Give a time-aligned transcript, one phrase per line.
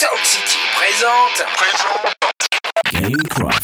[0.00, 1.42] Soul City présente.
[2.92, 3.18] Gamecraft.
[3.42, 3.57] Bonjour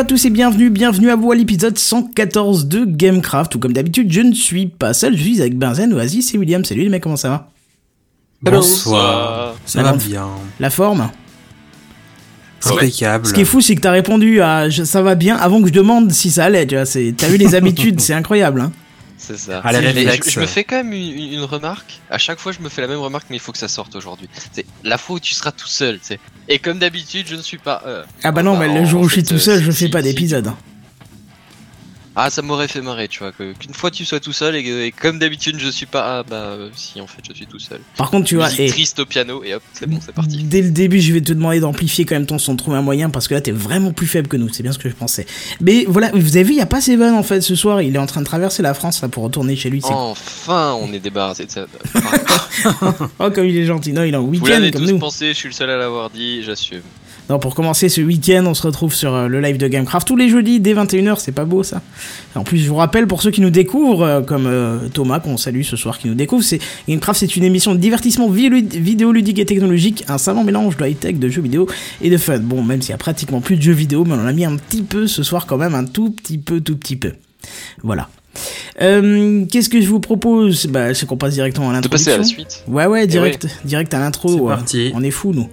[0.00, 4.10] à tous et bienvenue, bienvenue à vous à l'épisode 114 de Gamecraft, où comme d'habitude
[4.10, 6.64] je ne suis pas seul, je suis avec Benzen, Oasis et William.
[6.64, 7.50] Salut les mecs, comment ça va?
[8.42, 9.54] Bonsoir.
[9.66, 10.26] Ça va bien.
[10.58, 11.10] La forme?
[12.64, 13.26] Impeccable.
[13.26, 15.68] Ce qui est fou, c'est que t'as répondu à je- ça va bien avant que
[15.68, 16.86] je demande si ça allait, tu vois.
[16.86, 18.60] c'est- T'as eu les habitudes, c'est incroyable.
[18.62, 18.72] Hein.
[19.22, 19.60] C'est ça.
[19.70, 22.00] Je, je me fais quand même une, remarque.
[22.10, 23.94] À chaque fois, je me fais la même remarque, mais il faut que ça sorte
[23.94, 24.28] aujourd'hui.
[24.52, 26.20] C'est la fois où tu seras tout seul, tu sais.
[26.48, 27.82] Et comme d'habitude, je ne suis pas.
[27.86, 29.70] euh, Ah bah non, bah, mais le jour où je suis tout euh, seul, je
[29.70, 30.52] si- fais pas d'épisode.
[32.16, 33.30] Ah, ça m'aurait fait marrer, tu vois.
[33.30, 36.18] que- Qu'une fois tu sois tout seul et, que- et comme d'habitude, je suis pas.
[36.18, 37.80] Ah bah euh, si, en fait, je suis tout seul.
[37.96, 40.42] Par contre, tu vois, Musique et triste au piano et hop, c'est bon, c'est parti.
[40.42, 42.82] dès le début, je vais te demander d'amplifier quand même ton son, de trouver un
[42.82, 44.94] moyen, parce que là, t'es vraiment plus faible que nous, c'est bien ce que je
[44.94, 45.24] pensais.
[45.60, 47.94] Mais voilà, vous avez vu, il y a pas Seven en fait ce soir, il
[47.94, 49.80] est en train de traverser la France là pour retourner chez lui.
[49.80, 51.66] c'est- Enfin, on est débarrassé de ça.
[53.20, 54.98] Oh, comme il est gentil, non, il est en week-end l'avez comme tous nous.
[54.98, 56.82] pensé, je suis le seul à l'avoir dit, j'assume.
[57.38, 60.28] Pour commencer ce week-end, on se retrouve sur euh, le live de Gamecraft tous les
[60.28, 61.80] jeudis dès 21h, c'est pas beau ça.
[62.34, 65.36] En plus, je vous rappelle pour ceux qui nous découvrent, euh, comme euh, Thomas qu'on
[65.36, 66.58] salue ce soir qui nous découvre, c'est
[66.88, 71.18] Gamecraft, c'est une émission de divertissement vi- vidéoludique et technologique, un savant mélange de high-tech,
[71.18, 71.68] de jeux vidéo
[72.02, 72.38] et de fun.
[72.40, 74.44] Bon, même s'il y a pratiquement plus de jeux vidéo, mais on en a mis
[74.44, 77.12] un petit peu ce soir quand même, un tout petit peu, tout petit peu.
[77.82, 78.08] Voilà.
[78.80, 82.16] Euh, Qu'est-ce que je vous propose Bah, c'est qu'on passe directement à De passer à
[82.18, 82.44] l'introduction.
[82.44, 82.64] la suite.
[82.68, 84.28] Ouais, ouais, direct, direct à l'intro.
[84.28, 84.54] C'est ouais.
[84.54, 84.92] parti.
[84.94, 85.48] On est fou, nous.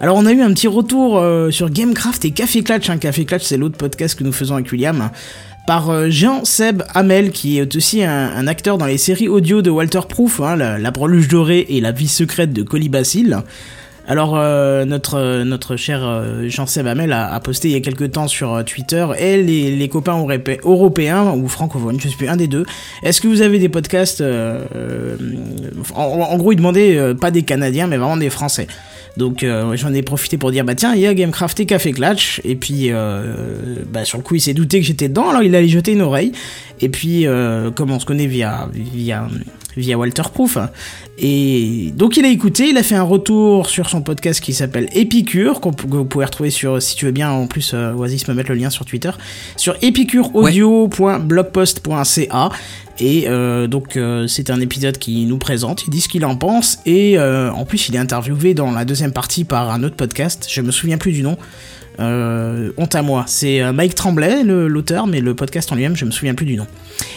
[0.00, 2.88] Alors, on a eu un petit retour euh, sur Gamecraft et Café Clutch.
[2.90, 2.98] Hein.
[2.98, 5.10] Café Clutch, c'est l'autre podcast que nous faisons avec William.
[5.66, 9.68] Par euh, Jean-Seb Hamel, qui est aussi un, un acteur dans les séries audio de
[9.70, 13.36] Walter Proof, hein, la, la breluche dorée et la vie secrète de Colibacille.
[14.10, 18.12] Alors, euh, notre, euh, notre cher euh, Jean-Seb a, a posté il y a quelques
[18.12, 22.38] temps sur euh, Twitter, et les, copains europé- européens, ou francophones, je sais plus, un
[22.38, 22.64] des deux,
[23.02, 24.22] est-ce que vous avez des podcasts
[25.94, 28.66] en, en gros, il demandait pas des Canadiens, mais vraiment des Français?
[29.18, 31.90] Donc euh, j'en ai profité pour dire bah tiens il y a Gamecraft et Café
[31.90, 33.34] Clutch et puis euh,
[33.92, 35.30] bah, sur le coup il s'est douté que j'étais dedans.
[35.30, 36.30] Alors il allait jeter une oreille.
[36.80, 39.26] Et puis euh, comme on se connaît via via
[39.76, 40.58] via Walter Proof.
[41.18, 42.68] Et donc il a écouté.
[42.68, 46.24] Il a fait un retour sur son podcast qui s'appelle Épicure qu'on que vous pouvez
[46.24, 49.10] retrouver sur si tu veux bien en plus Oasis me mettre le lien sur Twitter.
[49.56, 52.50] Sur épicureaudio.blogpost.ca
[53.00, 56.36] et euh, donc euh, c'est un épisode qui nous présente, il dit ce qu'il en
[56.36, 59.96] pense et euh, en plus il est interviewé dans la deuxième partie par un autre
[59.96, 61.36] podcast, je me souviens plus du nom.
[62.00, 66.34] Honte à moi, c'est Mike Tremblay l'auteur, mais le podcast en lui-même je me souviens
[66.34, 66.64] plus du nom.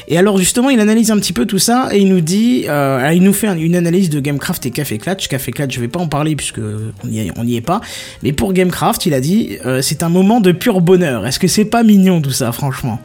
[0.08, 3.12] Et alors justement il analyse un petit peu tout ça et il nous dit, euh,
[3.14, 5.28] il nous fait un- une analyse de Gamecraft et Café Clutch.
[5.28, 7.08] Café Clutch je vais pas en parler puisque on
[7.46, 7.80] y est, pas,
[8.24, 11.28] mais pour Gamecraft il a dit c'est un moment de pur bonheur.
[11.28, 13.00] Est-ce que c'est pas mignon tout ça franchement?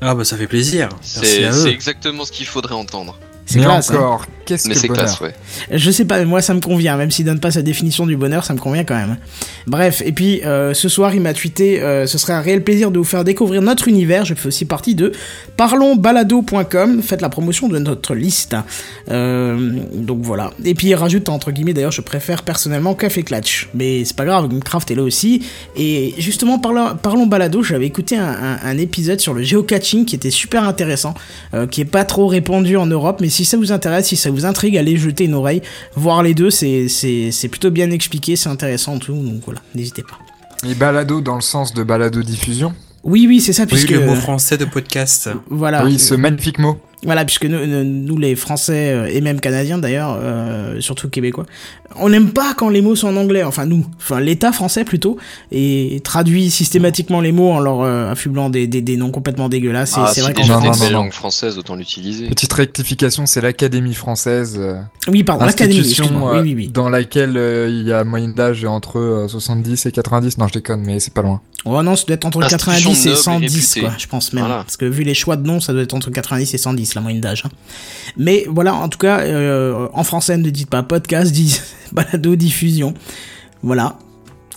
[0.00, 0.88] Ah bah ça fait plaisir.
[1.02, 3.18] C'est exactement ce qu'il faudrait entendre.
[3.50, 3.90] C'est classe.
[3.90, 3.94] hein.
[3.96, 5.34] encore, qu'est-ce Mais que c'est le bonheur classe, ouais.
[5.78, 8.16] Je sais pas, mais moi ça me convient, même s'il donne pas sa définition du
[8.16, 9.16] bonheur, ça me convient quand même.
[9.66, 12.90] Bref, et puis euh, ce soir il m'a tweeté, euh, ce serait un réel plaisir
[12.90, 15.12] de vous faire découvrir notre univers, je fais aussi partie de
[15.56, 18.56] parlonsbalado.com, faites la promotion de notre liste.
[19.10, 20.50] Euh, donc voilà.
[20.64, 24.24] Et puis il rajoute entre guillemets d'ailleurs je préfère personnellement Café Clutch, mais c'est pas
[24.24, 25.42] grave, Gamecraft est là aussi.
[25.76, 30.14] Et justement parlons, parlons balado, j'avais écouté un, un- un épisode sur le géocaching qui
[30.16, 31.14] était super intéressant,
[31.54, 34.30] euh, qui est pas trop répandu en Europe, mais si ça vous intéresse, si ça
[34.32, 35.62] vous intrigue, allez jeter une oreille,
[35.94, 40.02] voir les deux, c'est c'est- c'est plutôt bien expliqué, c'est intéressant tout, donc voilà, n'hésitez
[40.02, 40.18] pas.
[40.68, 42.74] Et balado dans le sens de balado diffusion?
[43.04, 43.90] Oui, oui, c'est ça, Oui, puisque...
[43.90, 45.30] le mot français de podcast.
[45.50, 45.84] Voilà.
[45.84, 46.78] Oui, ce magnifique mot.
[47.04, 51.46] Voilà, puisque nous, les Français euh, et même Canadiens d'ailleurs, euh, surtout Québécois,
[51.96, 53.44] on n'aime pas quand les mots sont en anglais.
[53.44, 55.16] Enfin nous, enfin l'État français plutôt,
[55.52, 59.92] et traduit systématiquement les mots en leur euh, affublant des, des, des noms complètement dégueulasses.
[59.92, 60.90] Et Ah, c'est si vrai déjà qu'en non, non, une non.
[61.02, 62.26] langue française, autant l'utiliser.
[62.28, 65.94] Petite rectification, c'est l'Académie française, euh, oui, pardon, l'académie.
[66.00, 66.68] euh, Oui, oui, oui.
[66.68, 70.36] dans laquelle euh, il y a moyenne d'âge entre euh, 70 et 90.
[70.38, 71.40] Non, je déconne, mais c'est pas loin.
[71.64, 73.80] Oh non, ça doit être entre Institution 90 et noble et 110, réputée.
[73.80, 74.44] quoi, je pense même.
[74.44, 74.62] Voilà.
[74.62, 77.00] Parce que vu les choix de noms, ça doit être entre 90 et 110, la
[77.00, 77.42] moyenne d'âge.
[77.46, 77.50] hein.
[78.16, 81.62] Mais voilà, en tout cas, euh, en français, ne dites pas podcast, dites
[81.92, 82.94] balado diffusion.
[83.62, 83.98] Voilà.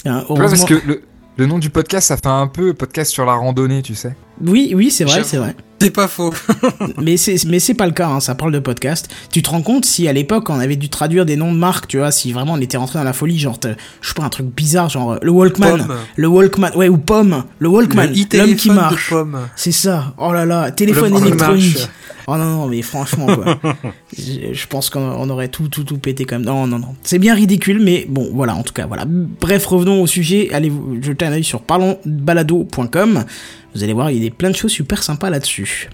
[0.05, 1.03] Hein, parce que le,
[1.37, 4.15] le nom du podcast, ça fait un peu podcast sur la randonnée, tu sais.
[4.45, 5.55] Oui, oui, c'est vrai, c'est vrai.
[5.81, 6.31] C'est pas faux.
[7.01, 9.09] mais c'est mais c'est pas le cas, hein, ça parle de podcast.
[9.31, 11.87] Tu te rends compte si à l'époque on avait dû traduire des noms de marques,
[11.87, 14.29] tu vois, si vraiment on était rentré dans la folie, genre, je sais pas, un
[14.29, 15.95] truc bizarre, genre euh, le Walkman, Pomme.
[16.15, 19.11] le Walkman, ouais, ou Pomme, le Walkman, l'homme qui marche.
[19.55, 20.13] C'est ça.
[20.19, 21.87] Oh là là, téléphone électronique.
[22.27, 23.59] Oh non non, mais franchement quoi.
[24.17, 26.45] je, je pense qu'on on aurait tout tout tout pété quand même.
[26.45, 26.95] Non non non.
[27.01, 29.05] C'est bien ridicule mais bon voilà en tout cas voilà.
[29.07, 30.49] Bref, revenons au sujet.
[30.53, 33.25] Allez vous jeter un œil sur parlonsbalado.com.
[33.73, 35.89] Vous allez voir, il y a plein de choses super sympas là-dessus.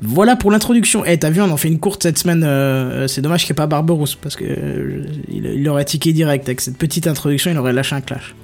[0.00, 1.04] Voilà pour l'introduction.
[1.04, 2.44] Eh, t'as vu, on en fait une courte cette semaine.
[2.44, 6.12] euh, c'est dommage qu'il n'y ait pas Barberousse parce que euh, il, il aurait tiqué
[6.12, 7.50] direct avec cette petite introduction.
[7.50, 8.34] Il aurait lâché un clash.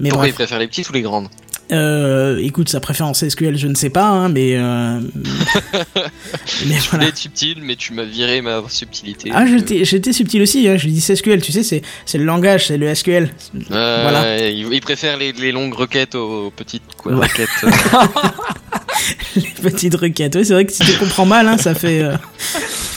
[0.00, 0.30] Mais Pourquoi bref.
[0.32, 1.28] il préfère les petites ou les grandes?
[1.72, 4.56] Euh, écoute, sa préférence SQL, je ne sais pas, hein, mais.
[4.56, 5.00] Euh...
[5.14, 6.80] mais Je voilà.
[6.92, 9.30] voulais être subtil, mais tu m'as viré ma subtilité.
[9.34, 12.24] Ah, euh, j'étais j'étais subtil aussi, hein, je dis SQL, tu sais, c'est c'est le
[12.24, 13.30] langage, c'est le SQL.
[13.72, 14.48] euh, voilà.
[14.48, 17.26] Il, il préfère les, les longues requêtes aux, aux petites quoi, Ouais.
[17.26, 17.48] requêtes.
[17.64, 17.70] euh.
[19.36, 20.34] Les petites requêtes.
[20.36, 22.02] Oui, c'est vrai que si tu comprends mal, hein, ça fait.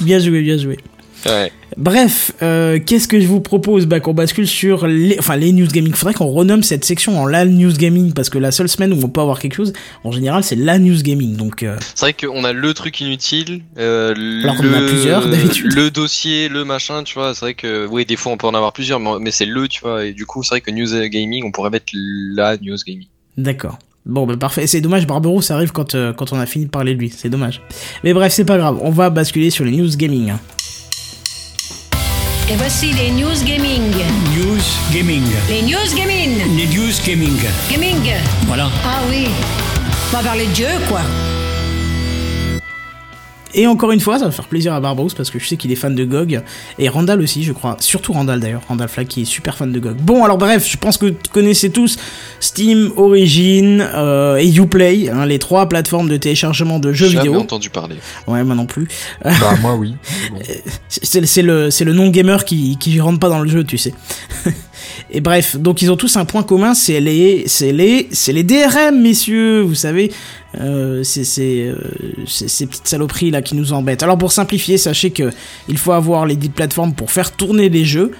[0.01, 0.77] Bien joué, bien joué.
[1.25, 1.51] Ouais.
[1.77, 5.68] Bref, euh, qu'est-ce que je vous propose bah, Qu'on bascule sur les, enfin, les news
[5.68, 5.94] gaming.
[5.94, 9.00] Faudrait qu'on renomme cette section en la news gaming parce que la seule semaine où
[9.04, 9.74] on peut avoir quelque chose,
[10.04, 11.38] en général, c'est la news gaming.
[11.38, 14.13] Donc, euh, C'est vrai qu'on a le truc inutile, euh,
[14.44, 15.71] Alors le, a plusieurs, d'habitude.
[15.74, 17.33] le dossier, le machin, tu vois.
[17.33, 19.68] C'est vrai que oui, des fois on peut en avoir plusieurs, mais, mais c'est le,
[19.68, 20.06] tu vois.
[20.06, 23.07] Et du coup, c'est vrai que news gaming, on pourrait mettre la news gaming.
[23.38, 23.77] D'accord.
[24.06, 24.66] Bon, bah parfait.
[24.66, 27.10] C'est dommage, Barberousse ça arrive quand, quand on a fini de parler de lui.
[27.16, 27.62] C'est dommage.
[28.04, 28.80] Mais bref, c'est pas grave.
[28.81, 30.33] On va basculer sur les news gaming.
[32.51, 33.94] Et voici les news gaming.
[34.36, 35.24] News Gaming.
[35.50, 36.57] Les news gaming.
[36.57, 37.38] Les News Gaming.
[37.69, 38.12] Gaming.
[38.48, 38.72] Voilà.
[38.84, 39.28] Ah oui.
[40.12, 41.01] On va parler de Dieu, quoi.
[43.54, 45.72] Et encore une fois, ça va faire plaisir à Barberousse parce que je sais qu'il
[45.72, 46.42] est fan de GOG.
[46.78, 47.78] Et Randall aussi, je crois.
[47.80, 48.62] Surtout Randall d'ailleurs.
[48.68, 49.98] Randall Flag qui est super fan de GOG.
[49.98, 51.98] Bon, alors bref, je pense que vous connaissez tous
[52.40, 57.40] Steam, Origin euh, et Uplay, hein, les trois plateformes de téléchargement de jeux Jamais vidéo.
[57.42, 57.96] entendu parler.
[58.28, 58.88] Ouais, moi non plus.
[59.24, 59.31] bah,
[59.62, 59.95] moi, oui.
[60.31, 60.40] Bon.
[60.88, 63.94] C'est c'est le, c'est le non-gamer qui, qui rentre pas dans le jeu, tu sais.
[65.12, 68.44] Et bref, donc ils ont tous un point commun, c'est les, c'est les, c'est les
[68.44, 70.12] DRM, messieurs, vous savez,
[70.59, 74.03] euh, euh, c'est ces petites saloperies là qui nous embêtent.
[74.03, 75.31] Alors pour simplifier, sachez que
[75.68, 78.12] il faut avoir les dites plateformes pour faire tourner les jeux.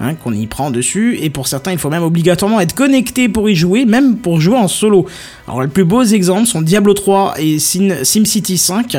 [0.00, 3.50] Hein, qu'on y prend dessus, et pour certains, il faut même obligatoirement être connecté pour
[3.50, 5.06] y jouer, même pour jouer en solo.
[5.48, 8.96] Alors, les plus beaux exemples sont Diablo 3 et SimCity 5,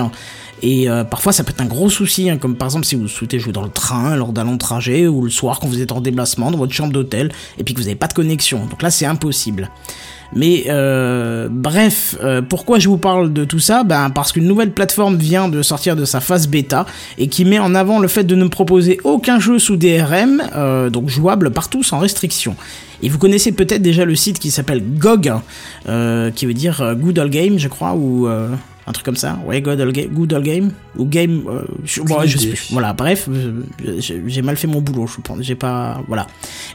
[0.62, 3.08] et euh, parfois ça peut être un gros souci, hein, comme par exemple si vous
[3.08, 5.92] souhaitez jouer dans le train lors d'un long trajet ou le soir quand vous êtes
[5.92, 8.66] en déplacement dans votre chambre d'hôtel et puis que vous n'avez pas de connexion.
[8.66, 9.70] Donc là c'est impossible.
[10.32, 13.84] Mais euh, bref, euh, pourquoi je vous parle de tout ça?
[13.84, 16.86] Ben parce qu'une nouvelle plateforme vient de sortir de sa phase bêta
[17.18, 20.44] et qui met en avant le fait de ne proposer aucun jeu sous DRM,
[20.92, 22.56] donc jouable partout sans restriction.
[23.02, 25.34] Et vous connaissez peut-être déjà le site qui s'appelle GOG,
[26.36, 28.28] qui veut dire Good Old Game, je crois, ou
[28.90, 29.38] un truc comme ça.
[29.46, 31.44] Ouais, Good Old, Ga- Good Old Game ou Game.
[31.48, 32.68] euh, je, bon, je sais plus.
[32.72, 33.62] Voilà, bref, euh,
[34.00, 35.38] j'ai mal fait mon boulot, je pense.
[35.42, 36.26] J'ai pas, voilà.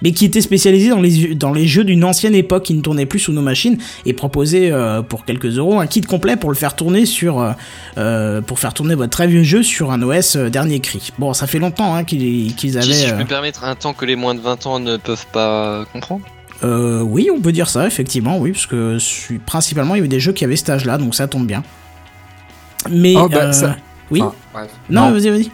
[0.03, 3.05] Mais qui était spécialisé dans les dans les jeux d'une ancienne époque qui ne tournaient
[3.07, 6.57] plus sous nos machines et proposait euh, pour quelques euros un kit complet pour le
[6.57, 7.55] faire tourner sur
[7.99, 11.11] euh, pour faire tourner votre très vieux jeu sur un OS dernier cri.
[11.19, 12.83] Bon, ça fait longtemps hein, qu'ils avaient.
[12.93, 15.27] si je peux me permettre un temps que les moins de 20 ans ne peuvent
[15.33, 16.25] pas comprendre.
[16.63, 18.97] Euh, oui, on peut dire ça, effectivement, oui, parce que
[19.45, 21.63] principalement il y avait des jeux qui avaient cet âge-là, donc ça tombe bien.
[22.91, 23.77] Mais Oh, bah, euh, ça-
[24.11, 24.71] oui, Enfin, bref.
[24.91, 25.13] non, non.
[25.13, 25.51] vas-y, vas-y.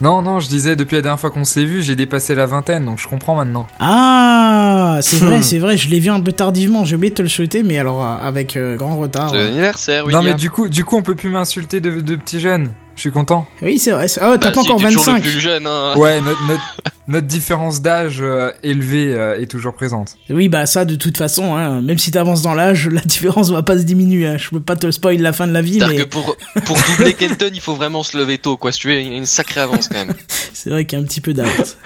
[0.00, 2.84] Non, non, je disais, depuis la dernière fois qu'on s'est vu, j'ai dépassé la vingtaine,
[2.84, 3.66] donc je comprends maintenant.
[3.78, 5.42] Ah, c'est vrai, Hmm.
[5.42, 7.78] c'est vrai, je l'ai vu un peu tardivement, j'ai oublié de te le souhaiter, mais
[7.78, 9.30] alors euh, avec euh, grand retard.
[9.30, 10.24] C'est l'anniversaire, non, William.
[10.24, 12.70] mais du coup, du coup, on peut plus m'insulter de, de petit jeune.
[12.96, 13.46] Je suis content.
[13.62, 14.06] Oui, c'est vrai.
[14.16, 15.22] Oh, t'as Bah, pas si, encore t'es toujours le 25.
[15.22, 15.94] plus jeune, hein.
[15.96, 16.62] Ouais, notre, notre,
[17.08, 20.16] notre différence d'âge euh, élevée euh, est toujours présente.
[20.30, 23.62] Oui, bah ça, de toute façon, hein, même si t'avances dans l'âge, la différence va
[23.62, 24.26] pas se diminuer.
[24.28, 24.36] hein.
[24.38, 26.76] Je peux pas te spoil la fin de la vie, C'est-à-dire mais que pour, pour
[26.88, 28.70] doubler Kenton, il faut vraiment se lever tôt, quoi.
[28.70, 30.14] Si tu veux, il y a une sacrée avance quand même.
[30.52, 31.76] c'est vrai qu'il y a un petit peu d'avance.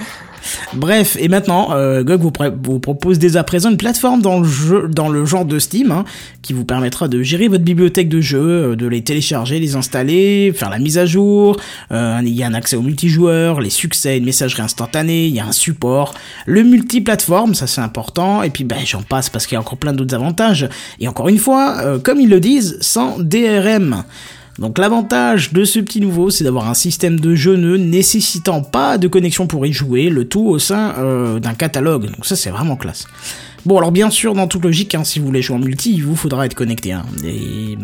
[0.75, 2.31] Bref, et maintenant, euh, vous,
[2.81, 6.05] propose dès à présent une plateforme dans le, jeu, dans le genre de Steam hein,
[6.43, 10.53] qui vous permettra de gérer votre bibliothèque de jeux, euh, de les télécharger, les installer,
[10.55, 11.57] faire la mise à jour.
[11.93, 15.41] Euh, il y a un accès au multijoueur, les succès, une messagerie instantanée, il y
[15.41, 16.15] a un support,
[16.47, 19.79] le multiplateforme, ça c'est important, et puis ben, j'en passe parce qu'il y a encore
[19.79, 20.69] plein d'autres avantages.
[21.01, 24.05] Et encore une fois, euh, comme ils le disent, sans DRM.
[24.59, 28.99] Donc l'avantage de ce petit nouveau, c'est d'avoir un système de jeu ne nécessitant pas
[28.99, 32.07] de connexion pour y jouer, le tout au sein euh, d'un catalogue.
[32.07, 33.07] Donc ça c'est vraiment classe.
[33.65, 36.05] Bon alors bien sûr, dans toute logique, hein, si vous voulez jouer en multi, il
[36.05, 36.93] vous faudra être connecté.
[36.93, 37.05] Hein.
[37.25, 37.79] Et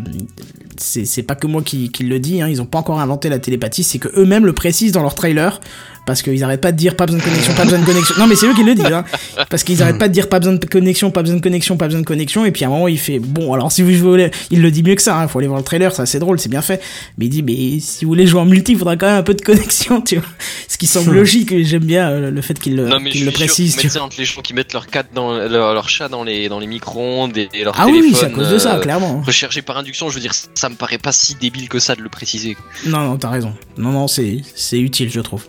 [0.77, 3.83] c'est pas que moi qui, le dis, hein, ils ont pas encore inventé la télépathie,
[3.83, 5.61] c'est que eux-mêmes le précisent dans leur trailer.
[6.05, 8.15] Parce qu'ils arrêtent pas de dire pas besoin de connexion, pas besoin de connexion.
[8.19, 9.03] Non mais c'est eux qui le disent, hein.
[9.49, 11.85] Parce qu'ils arrêtent pas de dire pas besoin de connexion, pas besoin de connexion, pas
[11.85, 12.45] besoin de connexion.
[12.45, 14.83] Et puis à un moment il fait bon alors si vous voulez, il le dit
[14.83, 15.19] mieux que ça.
[15.19, 16.81] Hein, faut aller voir le trailer, ça c'est drôle, c'est bien fait.
[17.17, 19.23] Mais il dit mais si vous voulez jouer en multi, il faudra quand même un
[19.23, 20.25] peu de connexion, tu vois.
[20.67, 21.51] Ce qui semble logique.
[21.51, 23.45] et J'aime bien euh, le fait qu'il le, Non mais qu'il je le suis sûr,
[23.47, 23.77] précise.
[23.77, 26.59] tu entre les gens qui mettent leur cat dans leur, leur chat dans les dans
[26.59, 28.09] les micro-ondes et, et leur Ah oui, téléphone.
[28.11, 29.21] oui, c'est à cause de ça, euh, clairement.
[29.25, 32.01] Rechargé par induction, je veux dire, ça me paraît pas si débile que ça de
[32.01, 32.55] le préciser.
[32.85, 33.53] Non, non, t'as raison.
[33.77, 35.43] Non, non, c'est, c'est utile, je trouve.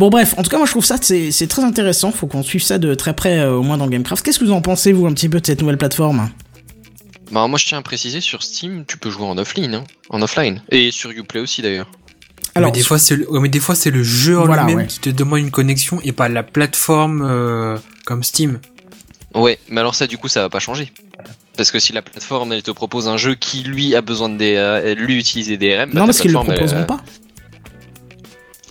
[0.00, 2.10] Bon, bref, en tout cas, moi je trouve ça, c'est, très intéressant.
[2.10, 4.24] Faut qu'on suive ça de très près, euh, au moins dans Gamecraft.
[4.24, 6.30] Qu'est-ce que vous en pensez, vous, un petit peu de cette nouvelle plateforme?
[7.30, 10.22] Bah moi je tiens à préciser sur Steam, tu peux jouer en offline, hein, en
[10.22, 11.90] offline, et sur Uplay aussi d'ailleurs.
[12.54, 14.62] Alors, mais des fois, c'est le, ouais, mais des fois, c'est le jeu en Voilà,
[14.62, 14.86] lui-même ouais.
[14.86, 17.76] qui te demande une connexion et pas la plateforme euh,
[18.06, 18.58] comme Steam.
[19.34, 20.90] Ouais, mais alors ça du coup ça va pas changer.
[21.58, 24.38] Parce que si la plateforme elle te propose un jeu qui lui a besoin de
[24.38, 27.02] des, euh, lui utiliser des DRM, bah, non, parce qu'ils le elle, proposeront euh, pas.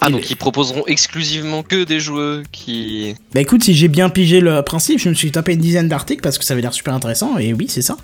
[0.02, 3.16] Ah donc ils proposeront exclusivement que des jeux qui.
[3.34, 6.22] Bah écoute, si j'ai bien pigé le principe, je me suis tapé une dizaine d'articles
[6.22, 7.98] parce que ça avait l'air super intéressant, et oui, c'est ça.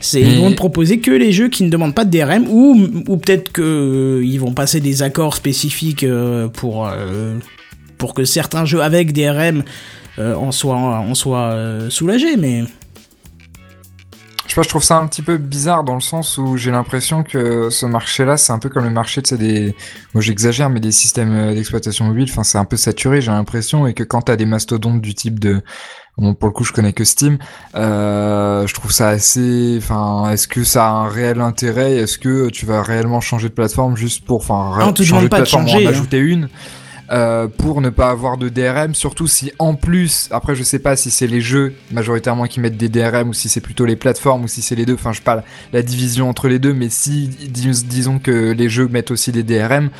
[0.00, 2.88] C'est, Ils vont te proposer que les jeux qui ne demandent pas de DRM, ou,
[3.08, 3.62] ou peut-être que
[4.20, 7.34] euh, ils vont passer des accords spécifiques euh, pour, euh,
[7.98, 9.64] pour que certains jeux avec DRM
[10.18, 12.64] euh, en soient, en soient euh, soulagés, mais...
[14.48, 16.70] Je sais pas, je trouve ça un petit peu bizarre dans le sens où j'ai
[16.70, 19.76] l'impression que ce marché-là, c'est un peu comme le marché de ces des,
[20.14, 22.28] moi j'exagère, mais des systèmes euh, d'exploitation mobile.
[22.30, 25.38] Enfin, c'est un peu saturé, j'ai l'impression, et que quand t'as des mastodontes du type
[25.38, 25.60] de,
[26.16, 27.36] bon, pour le coup, je connais que Steam,
[27.74, 31.96] euh, je trouve ça assez, enfin, est-ce que ça a un réel intérêt?
[31.96, 35.24] Est-ce que tu vas réellement changer de plateforme juste pour, enfin, Ah, on te changer
[35.24, 35.92] de pas plateforme changer, en hein.
[35.92, 36.48] ajouter une?
[37.10, 40.94] Euh, pour ne pas avoir de DRM, surtout si en plus, après je sais pas
[40.96, 44.44] si c'est les jeux majoritairement qui mettent des DRM ou si c'est plutôt les plateformes
[44.44, 47.28] ou si c'est les deux, enfin je parle la division entre les deux, mais si
[47.28, 49.90] dis- disons que les jeux mettent aussi des DRM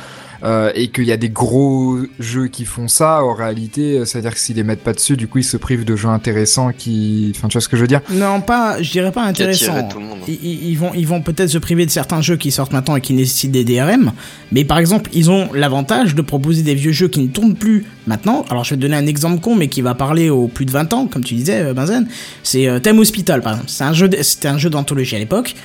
[0.43, 4.33] euh, et qu'il y a des gros jeux qui font ça, en réalité, euh, c'est-à-dire
[4.33, 7.33] que s'ils les mettent pas dessus, du coup ils se privent de jeux intéressants qui,
[7.35, 8.01] enfin tu vois ce que je veux dire?
[8.11, 9.71] Non, pas, je dirais pas intéressant.
[9.71, 10.19] attirerait tout le monde.
[10.27, 13.13] Ils, vont, ils vont peut-être se priver de certains jeux qui sortent maintenant et qui
[13.13, 14.11] nécessitent des DRM,
[14.51, 17.85] mais par exemple, ils ont l'avantage de proposer des vieux jeux qui ne tournent plus
[18.07, 18.45] maintenant.
[18.49, 20.71] Alors, je vais te donner un exemple con, mais qui va parler aux plus de
[20.71, 22.07] 20 ans, comme tu disais, euh, Benzen.
[22.43, 23.69] C'est euh, Thème Hospital, par exemple.
[23.71, 25.55] C'est un jeu, d- c'était un jeu d'anthologie à l'époque.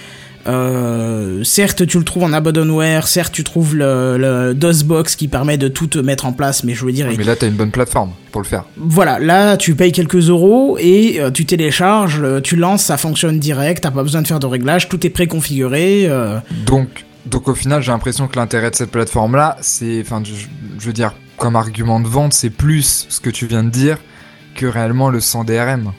[0.47, 5.57] Euh, certes, tu le trouves en abandonware, certes, tu trouves le, le DOSBox qui permet
[5.59, 7.71] de tout te mettre en place, mais je veux dire, Mais là t'as une bonne
[7.71, 8.65] plateforme pour le faire.
[8.77, 13.39] voilà, là tu payes quelques euros et euh, tu télécharges, euh, tu lances, ça fonctionne
[13.39, 16.07] direct, t'as pas besoin de faire de réglage, tout est préconfiguré.
[16.09, 16.89] euh, Donc,
[17.27, 20.33] donc au final, j'ai l'impression que l'intérêt de cette plateforme-là, c'est, enfin, je,
[20.79, 23.97] je veux dire, comme argument de vente, c'est plus ce que tu viens de dire
[24.55, 25.93] que réellement le sans DRM.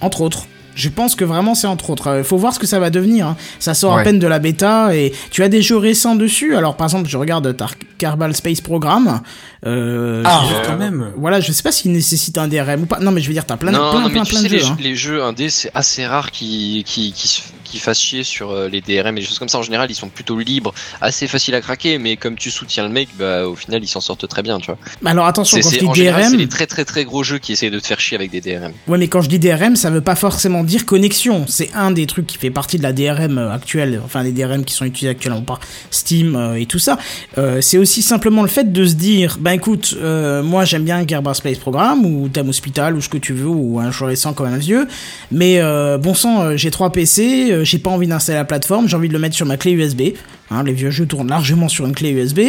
[0.00, 0.46] entre autres.
[0.76, 2.18] Je pense que vraiment c'est entre autres.
[2.18, 3.26] Il faut voir ce que ça va devenir.
[3.26, 3.36] hein.
[3.58, 6.54] Ça sort à peine de la bêta et tu as des jeux récents dessus.
[6.54, 9.20] Alors par exemple, je regarde Tar Kerbal Space Program.
[9.66, 11.12] Euh, Ah, je- quand même.
[11.16, 13.00] Voilà, je sais pas s'il nécessite un DRM ou pas.
[13.00, 14.48] Non, mais je veux dire, t'as plein, non, plein, non, mais plein, tu plein sais,
[14.48, 14.66] de les, jeux.
[14.66, 14.76] hein.
[14.78, 18.68] les jeux indés, c'est assez rare qui, qui, qui, se- qui fassent chier sur euh,
[18.68, 19.58] les DRM et des choses comme ça.
[19.58, 22.90] En général, ils sont plutôt libres, assez faciles à craquer, mais comme tu soutiens le
[22.90, 24.78] mec, bah, au final, ils s'en sortent très bien, tu vois.
[25.02, 27.04] Mais Alors attention, C'est, quand je dis en général, c'est DRM, les très très très
[27.04, 28.72] gros jeux qui essayent de te faire chier avec des DRM.
[28.88, 31.44] Ouais, mais quand je dis DRM, ça veut pas forcément dire connexion.
[31.48, 34.64] C'est un des trucs qui fait partie de la DRM euh, actuelle, enfin des DRM
[34.64, 36.98] qui sont utilisés actuellement par Steam euh, et tout ça.
[37.38, 41.06] Euh, c'est aussi simplement le fait de se dire, ben écoute, euh, moi j'aime bien
[41.06, 44.32] Gerber Space Program ou Thème Hospital ou ce que tu veux ou un jeu récent
[44.32, 44.86] comme un vieux,
[45.30, 48.96] mais euh, bon sang, j'ai trois PC, euh, j'ai pas envie d'installer la plateforme, j'ai
[48.96, 50.02] envie de le mettre sur ma clé USB.
[50.50, 52.40] Hein, les vieux jeux tournent largement sur une clé USB.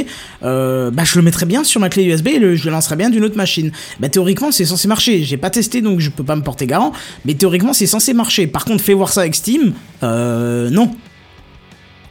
[0.44, 3.10] Euh, bah, je le mettrais bien sur ma clé USB et je le lancerais bien
[3.10, 3.72] d'une autre machine.
[4.00, 5.24] Bah, théoriquement, c'est censé marcher.
[5.24, 6.92] J'ai pas testé donc je peux pas me porter garant.
[7.26, 8.48] Mais théoriquement, c'est censé marcher.
[8.48, 9.74] Par contre, fais voir ça avec Steam.
[10.04, 10.92] Euh, non.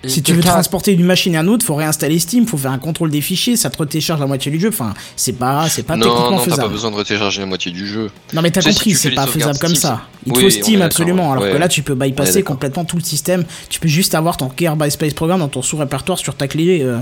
[0.08, 2.78] Si tu veux transporter d'une machine à une autre, faut réinstaller Steam, faut faire un
[2.78, 4.68] contrôle des fichiers, ça te télécharge la moitié du jeu.
[4.68, 6.72] Enfin, c'est pas, c'est pas non, techniquement non, t'as pas faisable.
[6.72, 8.10] besoin de retélécharger la moitié du jeu.
[8.32, 10.02] Non mais t'as Tu sais, si compris, c'est pas faisable comme Steam, ça.
[10.26, 11.52] Il Oui, faut Steam absolument, alors ouais.
[11.52, 13.44] que là tu peux bypasser complètement tout le système.
[13.68, 16.80] Tu peux juste avoir ton Gear by Space Program dans ton sous-répertoire sur ta clé.
[16.82, 16.98] euh,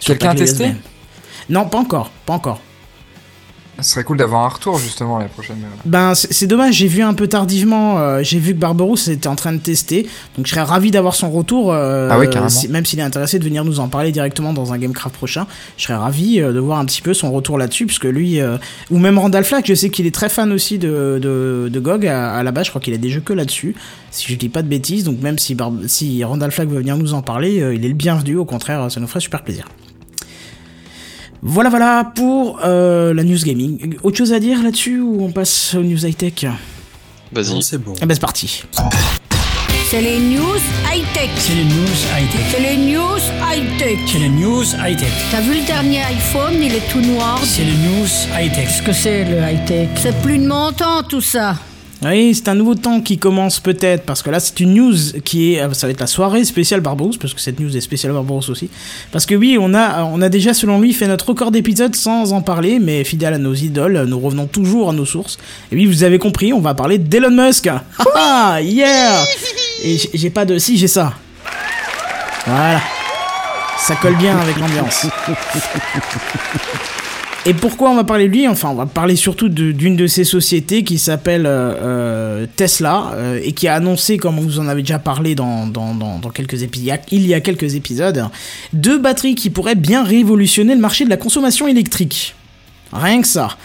[0.00, 0.76] sur ta Quelqu'un a clé testé USB.
[1.50, 2.60] Non, pas encore, pas encore.
[3.80, 5.56] Ce serait cool d'avoir un retour justement la prochaine.
[5.64, 5.76] euh.
[5.86, 9.34] Ben c'est dommage, j'ai vu un peu tardivement, euh, j'ai vu que Barberousse était en
[9.34, 12.84] train de tester, donc je serais ravi d'avoir son retour, euh, Ah oui, si- même
[12.84, 15.46] s'il est intéressé de venir nous en parler directement dans un Gamecraft prochain,
[15.78, 18.40] je serais ravi euh, de voir un petit peu son retour là-dessus, puisque lui,
[18.90, 22.06] ou même Randall Flack, je sais qu'il est très fan aussi de, de, de GOG
[22.06, 23.74] à, à la base, je crois qu'il a des jeux que là-dessus,
[24.10, 27.14] si je dis pas de bêtises, donc même si, si Randall Flack veut venir nous
[27.14, 29.64] en parler, il est le bienvenu, au contraire, ça nous ferait super plaisir.
[31.44, 33.96] Voilà, voilà pour euh, la news gaming.
[34.04, 36.46] Autre chose à dire là-dessus ou on passe aux news high-tech?
[37.32, 37.60] Vas-y.
[37.62, 37.94] C'est bon.
[38.00, 38.62] Eh ben c'est parti.
[39.90, 41.30] C'est les news high-tech.
[41.38, 42.46] C'est les news high-tech.
[42.48, 43.98] C'est les news high-tech.
[44.06, 45.10] C'est les news high-tech.
[45.32, 47.40] T'as vu le dernier iPhone, il est tout noir.
[47.42, 48.06] C'est les news
[48.38, 48.68] high-tech.
[48.68, 49.88] Qu'est-ce que c'est le high-tech?
[49.96, 51.56] C'est plus de mon temps tout ça.
[52.04, 55.54] Oui, c'est un nouveau temps qui commence peut-être, parce que là c'est une news qui
[55.54, 58.12] est, euh, ça va être la soirée spéciale Barbarousse, parce que cette news est spéciale
[58.12, 58.70] Barbarousse aussi.
[59.12, 62.32] Parce que oui, on a, on a déjà selon lui fait notre record d'épisodes sans
[62.32, 65.38] en parler, mais fidèle à nos idoles, nous revenons toujours à nos sources.
[65.70, 67.68] Et oui, vous avez compris, on va parler d'Elon Musk.
[68.14, 69.22] Ah, yeah
[69.84, 71.14] Et j'ai pas de, si j'ai ça.
[72.46, 72.80] Voilà.
[73.78, 75.06] Ça colle bien avec l'ambiance.
[77.44, 80.06] Et pourquoi on va parler de lui Enfin, on va parler surtout de- d'une de,
[80.06, 84.60] ces sociétés qui s'appelle euh, euh, Tesla euh, et qui a annoncé, comme on vous
[84.60, 88.26] en avait déjà parlé dans, dans, dans, dans quelques épisodes, il y a quelques épisodes,
[88.72, 92.36] deux batteries qui pourraient bien révolutionner le marché de la consommation électrique.
[92.92, 93.56] Rien que ça.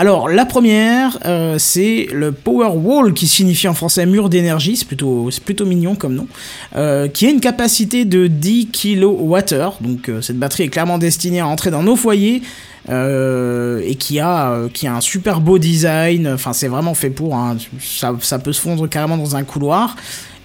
[0.00, 5.28] Alors, la première, euh, c'est le Powerwall, qui signifie en français mur d'énergie, c'est plutôt,
[5.44, 6.26] plutôt mignon comme nom,
[6.74, 11.40] euh, qui a une capacité de 10 kWh, donc euh, cette batterie est clairement destinée
[11.40, 12.40] à entrer dans nos foyers,
[12.88, 17.58] et qui a, qui a un super beau design, enfin c'est vraiment fait pour, hein,
[17.78, 19.96] ça, ça peut se fondre carrément dans un couloir.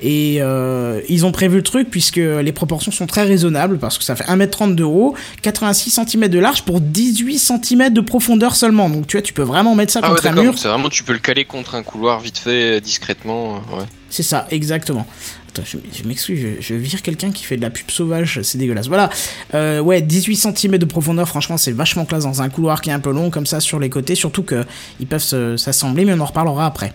[0.01, 4.03] Et euh, ils ont prévu le truc puisque les proportions sont très raisonnables parce que
[4.03, 8.89] ça fait 1m30 de haut, 86 cm de large pour 18 cm de profondeur seulement.
[8.89, 10.57] Donc tu vois, tu peux vraiment mettre ça Ah ouais, contre un mur.
[10.59, 13.55] C'est vraiment, tu peux le caler contre un couloir vite fait, discrètement.
[13.71, 13.83] euh, Ouais.
[14.09, 15.05] C'est ça, exactement.
[15.49, 18.57] Attends, je, je m'excuse, je, je vire quelqu'un qui fait de la pub sauvage, c'est
[18.57, 18.87] dégueulasse.
[18.87, 19.09] Voilà,
[19.53, 22.93] euh, ouais, 18 cm de profondeur, franchement, c'est vachement classe dans un couloir qui est
[22.93, 24.63] un peu long, comme ça, sur les côtés, surtout que
[24.99, 26.93] ils peuvent se- s'assembler, mais on en reparlera après.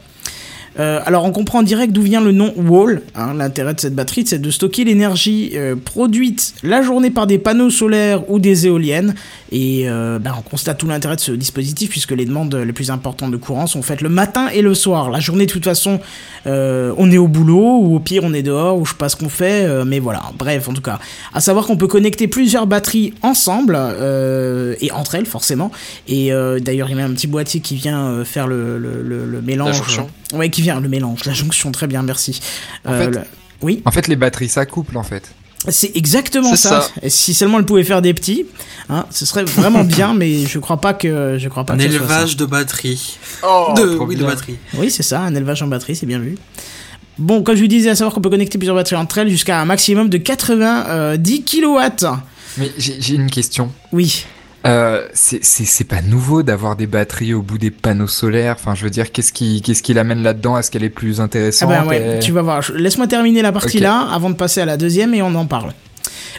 [0.79, 3.03] Euh, alors on comprend en direct d'où vient le nom Wall.
[3.15, 3.35] hein.
[3.35, 7.71] L'intérêt de cette batterie, c'est de stocker l'énergie euh, produite la journée par des panneaux
[7.71, 9.15] solaires ou des éoliennes.
[9.51, 12.91] Et euh, ben, on constate tout l'intérêt de ce dispositif puisque les demandes les plus
[12.91, 15.11] importantes de courant sont faites le matin et le soir.
[15.11, 16.01] La journée, de toute façon,
[16.47, 19.17] on est au boulot ou au pire on est dehors ou je sais pas ce
[19.17, 19.85] qu'on fait.
[19.85, 20.99] mais voilà, bref, en tout cas,
[21.35, 23.77] à savoir qu'on peut connecter plusieurs batteries ensemble
[24.81, 25.71] et entre elles forcément.
[26.09, 26.31] Et
[26.61, 29.83] d'ailleurs, il y a un petit boîtier qui vient faire le mélange.
[30.33, 32.41] Ouais, qui vient le mélange, la jonction, très bien, merci.
[32.87, 33.21] En Euh, fait- le-
[33.63, 35.33] Oui, En fait, les batteries s'accouplent en fait.
[35.69, 36.81] c'est exactement ça.
[36.83, 36.89] ça.
[37.03, 38.47] Et si seulement elle pouvait faire des petits,
[38.89, 41.83] hein, ce serait vraiment bien, mais je crois pas que je crois pas Un que
[41.83, 41.89] ça.
[41.89, 43.19] élevage de batterie.
[43.43, 44.57] Oh, de, oui, de batterie.
[44.79, 46.37] Oui, c'est ça, un élevage en batterie, c'est bien vu.
[47.19, 49.61] Bon, comme je vous disais, à savoir qu'on peut connecter plusieurs batteries entre elles jusqu'à
[49.61, 52.07] un maximum de 90 kW.
[52.57, 53.71] Mais j'ai une question.
[53.93, 54.25] Oui.
[54.67, 58.57] Euh, c'est- pas nouveau d'avoir des batteries au bout des panneaux solaires.
[58.59, 60.59] Enfin, je veux dire, qu'est-ce qui, qu'est-ce qui l'amène là-dedans?
[60.59, 61.71] Est-ce qu'elle est plus Ah intéressante?
[61.71, 62.63] ben ouais, Et- tu vas voir.
[62.75, 65.73] Laisse-moi terminer la partie là avant de passer à la deuxième et on en parle.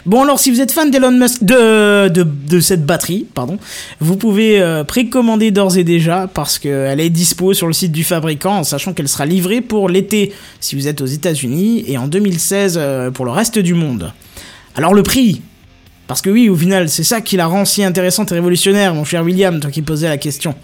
[0.06, 3.58] Bon alors si vous êtes fan d'Elon Musk de, de, de cette batterie, pardon,
[4.00, 8.02] vous pouvez euh, précommander d'ores et déjà parce qu'elle est dispo sur le site du
[8.02, 12.08] fabricant en sachant qu'elle sera livrée pour l'été si vous êtes aux États-Unis et en
[12.08, 14.12] 2016 euh, pour le reste du monde.
[14.74, 15.42] Alors le prix
[16.12, 19.02] parce que oui, au final, c'est ça qui la rend si intéressante et révolutionnaire, mon
[19.02, 20.54] cher William, toi qui posais la question.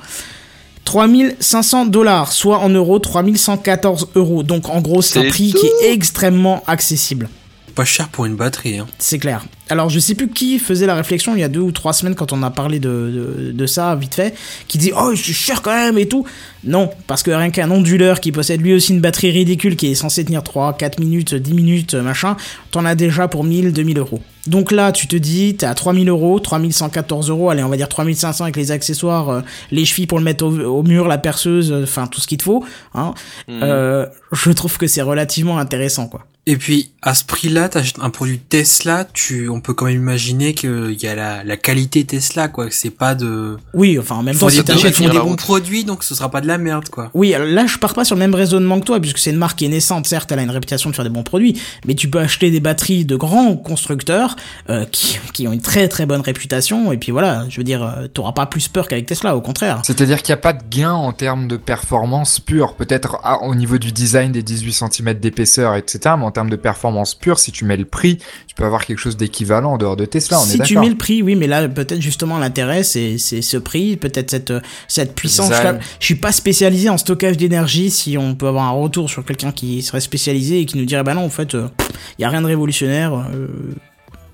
[0.85, 4.43] 3500 dollars, soit en euros 3114 euros.
[4.43, 7.31] Donc en gros, c'est un prix qui est extrêmement accessible.
[7.75, 8.77] Pas cher pour une batterie.
[8.77, 8.87] Hein.
[8.99, 9.47] C'est clair.
[9.71, 12.15] Alors je sais plus qui faisait la réflexion il y a deux ou trois semaines
[12.15, 14.35] quand on a parlé de, de, de ça vite fait,
[14.67, 16.25] qui dit oh c'est cher quand même et tout.
[16.65, 19.95] Non, parce que rien qu'un onduleur qui possède lui aussi une batterie ridicule qui est
[19.95, 22.37] censée tenir 3, 4 minutes, 10 minutes, machin,
[22.71, 24.21] t'en as déjà pour 1000, 2000 euros.
[24.47, 27.89] Donc là tu te dis t'es à 3000 euros, 3114 euros, allez on va dire
[27.89, 31.71] 3500 avec les accessoires, euh, les chevilles pour le mettre au, au mur, la perceuse,
[31.71, 32.65] euh, enfin tout ce qu'il te faut.
[32.95, 33.15] Hein.
[33.49, 33.61] Mhm.
[33.63, 36.25] Euh, je trouve que c'est relativement intéressant quoi.
[36.49, 40.55] Et puis, à ce prix-là, t'achètes un produit Tesla, tu, on peut quand même imaginer
[40.55, 42.67] qu'il y a la, la qualité Tesla, quoi.
[42.71, 43.57] C'est pas de...
[43.75, 45.39] Oui, enfin en même Faut temps si des, t'achètes font des bons route.
[45.41, 47.11] produits, donc ce sera pas de la merde, quoi.
[47.13, 49.37] Oui, alors là je pars pas sur le même raisonnement que toi, puisque c'est une
[49.37, 51.97] marque qui est naissante, certes elle a une réputation de faire des bons produits, mais
[51.97, 54.37] tu peux acheter des batteries de grands constructeurs
[54.71, 57.83] euh, qui, qui ont une très très bonne réputation, et puis voilà, je veux dire,
[57.83, 59.81] euh, t'auras pas plus peur qu'avec Tesla, au contraire.
[59.83, 63.57] C'est-à-dire qu'il n'y a pas de gain en termes de performance pure, peut-être ah, au
[63.57, 66.15] niveau du design des 18 cm d'épaisseur, etc.
[66.17, 68.99] Mais en termes de performance pure, si tu mets le prix, tu peux avoir quelque
[69.01, 71.35] chose d'équivalent équivalent en dehors de Tesla, on est si tu mets le prix, oui,
[71.35, 75.53] mais là peut-être justement l'intérêt c'est c'est ce prix, peut-être cette euh, cette puissance.
[75.53, 75.69] Je,
[76.01, 77.91] je suis pas spécialisé en stockage d'énergie.
[77.91, 81.03] Si on peut avoir un retour sur quelqu'un qui serait spécialisé et qui nous dirait
[81.03, 83.15] bah non en fait il y a rien de révolutionnaire.
[83.15, 83.49] euh,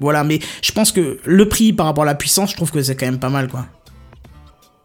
[0.00, 2.82] voilà, mais je pense que le prix par rapport à la puissance, je trouve que
[2.82, 3.66] c'est quand même pas mal quoi.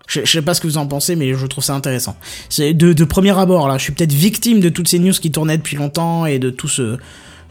[0.07, 2.15] Je, je sais pas ce que vous en pensez, mais je trouve ça intéressant.
[2.47, 5.31] C'est de, de premier abord là, je suis peut-être victime de toutes ces news qui
[5.31, 6.97] tournaient depuis longtemps et de tout ce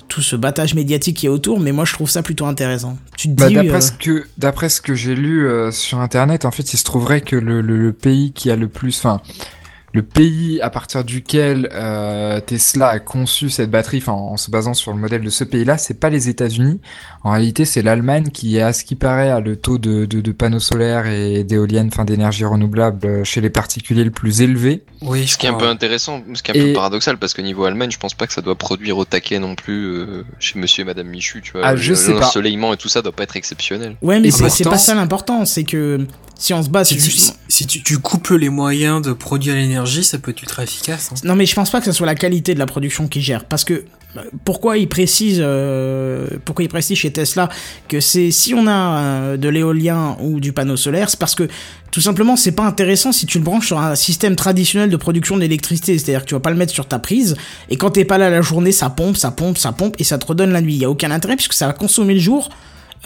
[0.08, 2.98] tout ce battage médiatique qui est autour, mais moi je trouve ça plutôt intéressant.
[3.16, 6.00] Tu te Bah, dis, d'après euh, ce que d'après ce que j'ai lu euh, sur
[6.00, 8.98] internet, en fait, il se trouverait que le, le, le pays qui a le plus,
[8.98, 9.20] enfin,
[9.94, 14.74] le pays à partir duquel euh, Tesla a conçu cette batterie, enfin, en se basant
[14.74, 16.80] sur le modèle de ce pays-là, c'est pas les États-Unis.
[17.28, 20.32] En réalité, c'est l'Allemagne qui, à ce qui paraît, a le taux de, de, de
[20.32, 24.82] panneaux solaires et d'éoliennes, enfin, d'énergie renouvelable euh, chez les particuliers le plus élevé.
[25.02, 27.34] Oui, Ce qui est un peu intéressant, ce qui est un Et- peu paradoxal, parce
[27.34, 30.24] que niveau Allemagne, je pense pas que ça doit produire au taquet non plus euh,
[30.38, 31.60] chez Monsieur et Madame Michu, tu vois.
[31.64, 32.20] Ah, je Le- sais pas.
[32.20, 33.96] L'ensoleillement et tout ça doit pas être exceptionnel.
[34.00, 36.06] Ouais, mais c'est pas ça l'important, c'est que
[36.38, 39.54] si on se base Si, tu, juste- si tu, tu couples les moyens de produire
[39.54, 41.10] l'énergie, ça peut être ultra efficace.
[41.12, 41.16] hein.
[41.24, 43.44] Non, mais je pense pas que ce soit la qualité de la production qui gère,
[43.44, 43.84] parce que
[44.16, 47.48] euh, pourquoi il précise, euh, pourquoi il précise chez Tesla
[47.88, 51.48] que c'est si on a euh, de l'éolien ou du panneau solaire, c'est parce que
[51.90, 55.36] tout simplement c'est pas intéressant si tu le branches sur un système traditionnel de production
[55.36, 57.36] d'électricité, c'est-à-dire que tu vas pas le mettre sur ta prise
[57.70, 60.18] et quand t'es pas là la journée, ça pompe, ça pompe, ça pompe et ça
[60.18, 60.74] te redonne la nuit.
[60.74, 62.50] Il y a aucun intérêt puisque ça va consommer le jour.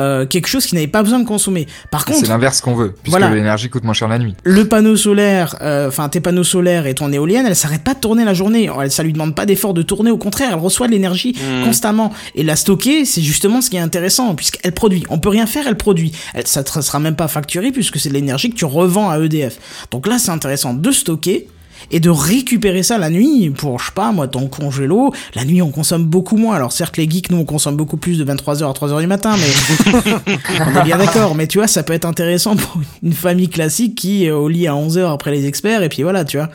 [0.00, 1.66] Euh, quelque chose qui n'avait pas besoin de consommer.
[1.90, 3.34] Par C'est contre, l'inverse qu'on veut, puisque Voilà.
[3.34, 4.34] l'énergie coûte moins cher la nuit.
[4.44, 8.00] le panneau solaire, euh, enfin tes panneaux solaires et ton éolienne, elle s'arrête pas de
[8.00, 8.70] tourner la journée.
[8.80, 11.64] Elle, ça lui demande pas d'effort de tourner, au contraire, elle reçoit de l'énergie Hmm.
[11.64, 12.12] constamment.
[12.34, 15.04] Et la stocker, c'est justement ce qui est intéressant, puisqu'elle produit.
[15.10, 16.12] On peut rien faire, elle produit.
[16.34, 19.18] Elle, ça ne sera même pas facturé, puisque c'est de l'énergie que tu revends à
[19.18, 19.58] EDF.
[19.90, 21.48] Donc là, c'est intéressant de stocker.
[21.94, 25.12] Et de récupérer ça la nuit pour, je sais pas, moi, ton congélo.
[25.34, 26.54] La nuit, on consomme beaucoup moins.
[26.56, 29.36] Alors, certes, les geeks, nous, on consomme beaucoup plus de 23h à 3h du matin,
[29.36, 29.92] mais
[30.74, 31.34] on est bien d'accord.
[31.34, 34.66] Mais tu vois, ça peut être intéressant pour une famille classique qui est au lit
[34.66, 36.48] à 11h après les experts, et puis voilà, tu vois.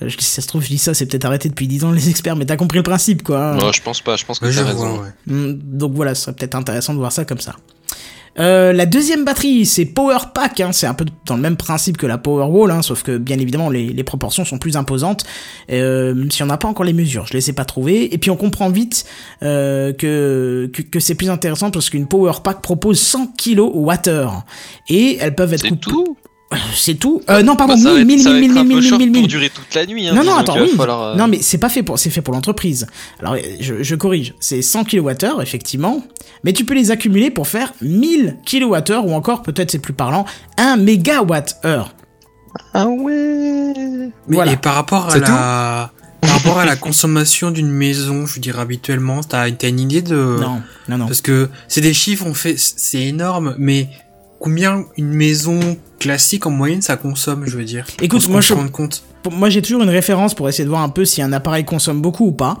[0.00, 2.08] Je- Si ça se trouve, je dis ça, c'est peut-être arrêté depuis 10 ans les
[2.08, 3.56] experts, mais t'as compris le principe, quoi.
[3.58, 5.00] Non, je pense pas, je pense que t'as raison.
[5.00, 5.08] ouais.
[5.34, 7.56] Mm, Donc voilà, ce serait peut-être intéressant de voir ça comme ça.
[8.38, 11.96] Euh, la deuxième batterie, c'est Power Pack, hein, c'est un peu dans le même principe
[11.96, 15.24] que la Power Wall, hein, sauf que bien évidemment les, les proportions sont plus imposantes,
[15.70, 18.18] euh, même si on n'a pas encore les mesures, je les ai pas trouvées, et
[18.18, 19.04] puis on comprend vite
[19.42, 23.92] euh, que, que, que c'est plus intéressant parce qu'une Power Pack propose 100 kWh,
[24.88, 26.16] et elles peuvent être C'est tout?
[26.74, 28.58] C'est tout euh, Non, pardon, Bah, ça va 1000, être, ça va 1000, être 1000,
[28.58, 29.28] un 1000, peu 1000, short 1000, pour 1000.
[29.28, 30.08] durer toute la nuit.
[30.08, 30.70] Hein, non, non, attends, oui.
[30.76, 32.86] falloir, euh, Non, mais c'est pas fait pour, c'est fait pour l'entreprise.
[33.20, 36.02] Alors, je, je corrige, c'est 100 kWh, effectivement,
[36.44, 40.24] mais tu peux les accumuler pour faire 1000 kWh, ou encore, peut-être c'est plus parlant,
[40.56, 41.84] 1 MWh.
[42.72, 43.74] Ah ouais
[44.26, 44.52] Mais Voilà.
[44.52, 45.90] et par rapport à la,
[46.22, 50.00] par rapport à la consommation d'une maison, je veux dire habituellement, t'as, t'as une idée
[50.02, 51.06] de, Non, non, non.
[51.06, 53.88] parce que c'est des chiffres, on fait, c'est énorme, mais
[54.40, 55.58] combien une maison
[55.98, 57.84] classique en moyenne ça consomme, je veux dire.
[58.00, 59.02] Écoute, moi, je- compte.
[59.48, 62.26] J'ai toujours une référence pour essayer de voir un peu si un appareil consomme beaucoup
[62.28, 62.58] ou pas.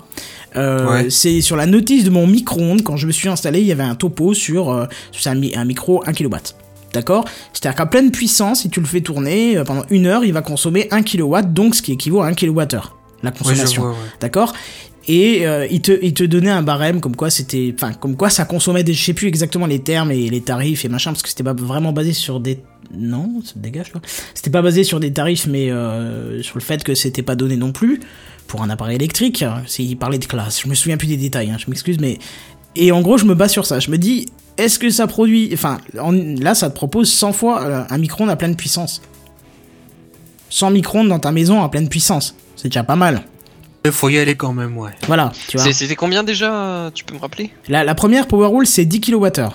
[0.56, 1.10] Euh, Ouais.
[1.10, 3.82] C'est sur la notice de mon micro-ondes, quand je me suis installé, il y avait
[3.84, 6.34] un topo sur, euh, sur un, mi- un micro 1 kW.
[6.92, 7.24] D'accord?
[7.52, 10.42] C'est-à-dire qu'à pleine puissance, si tu le fais tourner euh, pendant une heure, il va
[10.42, 12.66] consommer 1 kW, donc ce qui équivaut à 1 kWh,
[13.22, 13.84] la consommation.
[13.84, 13.94] ouais.
[14.20, 14.52] D'accord?
[15.08, 18.84] Et euh, il, te, donnait un barème comme quoi c'était enfin comme quoi ça consommait
[18.84, 21.42] des je sais plus exactement les termes et les tarifs et machin parce que c'était
[21.42, 22.60] pas vraiment basé sur des
[22.94, 23.90] non ça me dégage
[24.34, 27.56] c'était pas basé sur des tarifs mais euh, sur le fait que c'était pas donné
[27.56, 28.00] non plus
[28.46, 29.44] pour un appareil électrique.
[29.66, 30.62] S'il parlait de classe.
[30.62, 32.18] Je me souviens plus des détails hein, je m'excuse mais
[32.76, 33.80] et en gros je me base sur ça.
[33.80, 34.26] Je me dis
[34.58, 38.30] est-ce que ça produit enfin en- là ça te propose 100 fois euh, un micro-ondes
[38.30, 39.00] à pleine puissance.
[40.50, 42.34] 100 micro-ondes dans ta maison à pleine puissance.
[42.56, 43.22] C'est déjà pas mal
[43.88, 44.90] Il faut y aller quand même, ouais.
[45.06, 47.50] voilà tu vois C'est- C'était combien déjà Tu peux me rappeler?
[47.68, 49.48] La, la première Powerwall, c'est 10 kWh.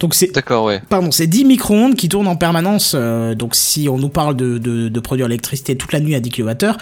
[0.00, 0.80] Donc c'est D'accord, ouais.
[0.88, 2.92] pardon, c'est 10 micro-ondes qui tournent en permanence.
[2.94, 6.20] euh, donc si on nous parle de, de, de produire l'électricité toute la nuit à
[6.20, 6.72] 10 kWh,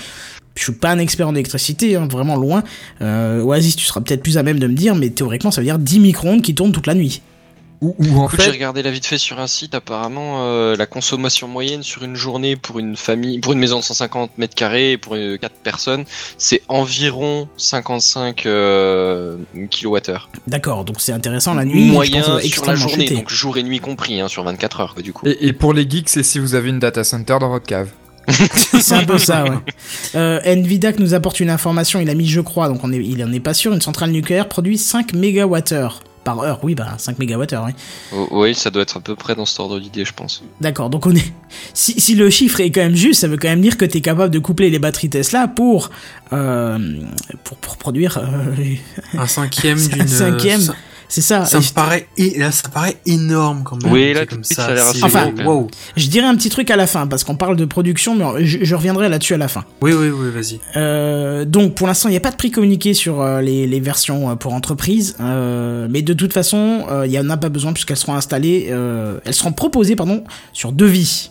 [0.56, 2.62] je suis pas un expert en électricité, hein, vraiment loin.
[3.02, 5.64] Euh, Oasis, tu seras peut-être plus à même de me dire, mais théoriquement, ça veut
[5.66, 7.20] dire 10 micro-ondes qui tournent toute la nuit.
[7.80, 9.74] Ou, ou en Écoute, j'ai fait, regardé la vite fait sur un site.
[9.74, 13.84] Apparemment, euh, la consommation moyenne sur une journée pour une famille, pour une maison de
[13.84, 16.04] 150 mètres carrés, pour 4 personnes,
[16.38, 19.98] c'est environ 55 euh, kWh.
[20.46, 21.88] D'accord, donc c'est intéressant la nuit.
[21.88, 24.80] je Moyen pense, sur la extrêmement journée, donc jour et nuit compris, hein, sur 24
[24.80, 25.26] heures, du coup.
[25.26, 27.88] et, et pour les geeks, c'est si vous avez une data center dans votre cave.
[28.80, 29.50] C'est un peu ça, ouais.
[30.14, 33.22] Euh, Nvidac nous apporte une information, il a mis je crois, donc on est, il
[33.22, 35.60] en est pas sûr, une centrale nucléaire produit 5 MWh
[36.24, 36.58] par heure.
[36.62, 37.72] Oui, bah 5 MWh, oui.
[38.12, 40.42] Oh, oui, ça doit être à peu près dans cet ordre d'idée, je pense.
[40.60, 41.32] D'accord, donc on est.
[41.72, 43.98] Si, si le chiffre est quand même juste, ça veut quand même dire que tu
[43.98, 45.90] es capable de coupler les batteries Tesla pour.
[46.32, 46.78] euh,
[47.44, 48.18] pour, pour produire.
[48.18, 48.74] euh,
[49.16, 50.08] Un cinquième Un d'une.
[50.08, 50.72] cinquième.
[51.08, 51.44] C'est ça.
[51.44, 53.92] Ça me je- paraît, et là, ça paraît énorme quand même.
[53.92, 54.76] Oui, là, comme ça.
[54.76, 55.46] ça même.
[55.46, 55.68] wow.
[55.96, 58.58] Je dirais un petit truc à la fin, parce qu'on parle de production, mais je,
[58.62, 59.64] je reviendrai là-dessus à la fin.
[59.82, 60.60] Oui, oui, oui, vas-y.
[60.76, 63.80] Euh, donc pour l'instant, il n'y a pas de prix communiqué sur euh, les, les
[63.80, 67.48] versions euh, pour entreprise, euh, mais de toute façon, euh, il n'y en a pas
[67.48, 71.30] besoin puisqu'elles seront installées, euh, elles seront proposées pardon, sur devis.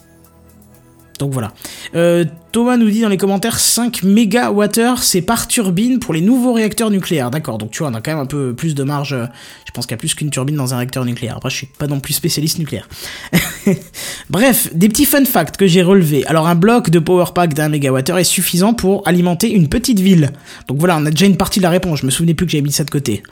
[1.19, 1.53] Donc voilà.
[1.95, 6.53] Euh, Thomas nous dit dans les commentaires 5 mégawattheures, c'est par turbine pour les nouveaux
[6.53, 7.29] réacteurs nucléaires.
[7.31, 9.13] D'accord, donc tu vois, on a quand même un peu plus de marge.
[9.13, 9.25] euh,
[9.65, 11.37] Je pense qu'il y a plus qu'une turbine dans un réacteur nucléaire.
[11.37, 12.87] Après, je suis pas non plus spécialiste nucléaire.
[14.29, 16.25] Bref, des petits fun facts que j'ai relevés.
[16.25, 20.31] Alors, un bloc de power pack d'un mégawattheure est suffisant pour alimenter une petite ville.
[20.67, 21.99] Donc voilà, on a déjà une partie de la réponse.
[22.01, 23.23] Je me souvenais plus que j'avais mis ça de côté.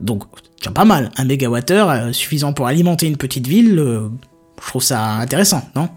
[0.00, 0.22] Donc,
[0.60, 1.10] déjà pas mal.
[1.16, 3.76] Un mégawattheure euh, suffisant pour alimenter une petite ville.
[3.76, 5.88] je trouve ça intéressant, non?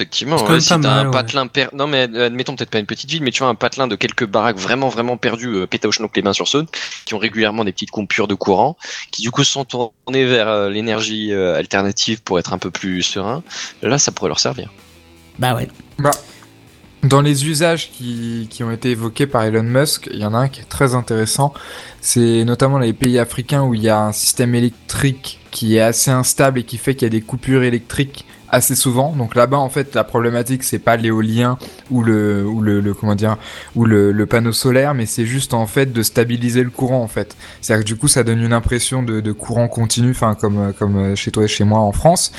[0.00, 1.10] Effectivement, ouais, si t'as mal, un ouais.
[1.10, 1.68] patelin per...
[1.74, 3.96] non mais euh, admettons peut-être pas une petite ville, mais tu vois un patelin de
[3.96, 6.66] quelques baraques vraiment vraiment perdues, euh, schnock les mains sur Saône,
[7.04, 8.78] qui ont régulièrement des petites coupures de courant,
[9.10, 13.02] qui du coup sont tournés vers euh, l'énergie euh, alternative pour être un peu plus
[13.02, 13.42] serein.
[13.82, 14.70] Là, ça pourrait leur servir.
[15.38, 15.68] Bah ouais.
[15.98, 16.12] Bah,
[17.02, 20.38] dans les usages qui, qui ont été évoqués par Elon Musk, il y en a
[20.38, 21.52] un qui est très intéressant.
[22.00, 25.80] C'est notamment dans les pays africains où il y a un système électrique qui est
[25.80, 29.12] assez instable et qui fait qu'il y a des coupures électriques assez souvent.
[29.12, 31.58] Donc là-bas, en fait, la problématique, c'est pas l'éolien
[31.90, 33.36] ou le, ou le, le- comment dire,
[33.76, 37.08] ou le, le panneau solaire, mais c'est juste en fait de stabiliser le courant en
[37.08, 37.36] fait.
[37.60, 41.16] C'est-à-dire que du coup, ça donne une impression de, de courant continu, enfin comme comme
[41.16, 42.32] chez toi et chez moi en France.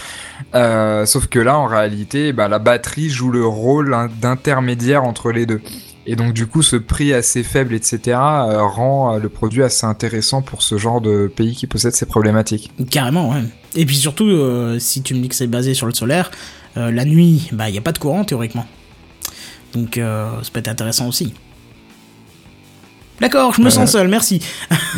[0.56, 5.32] Euh, sauf que là, en réalité, bah, la batterie joue le rôle hein, d'intermédiaire entre
[5.32, 5.62] les deux.
[6.07, 9.85] Et donc, du coup, ce prix assez faible, etc., euh, rend euh, le produit assez
[9.85, 12.71] intéressant pour ce genre de pays qui possède ces problématiques.
[12.89, 13.43] Carrément, ouais.
[13.75, 16.31] Et puis surtout, euh, si tu me dis que c'est basé sur le solaire,
[16.77, 18.65] euh, la nuit, bah il n'y a pas de courant théoriquement.
[19.73, 21.33] Donc euh, ça peut être intéressant aussi.
[23.19, 24.41] D'accord, je me sens seul, merci.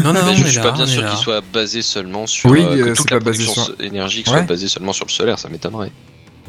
[0.03, 2.25] Non, non, Mais on je est suis là, pas bien sûr qu'il soit basé seulement
[2.25, 4.33] sur Oui, euh, que toute la basé production sur- énergique Ouais.
[4.37, 5.91] soit basée seulement sur le solaire, ça m'étonnerait.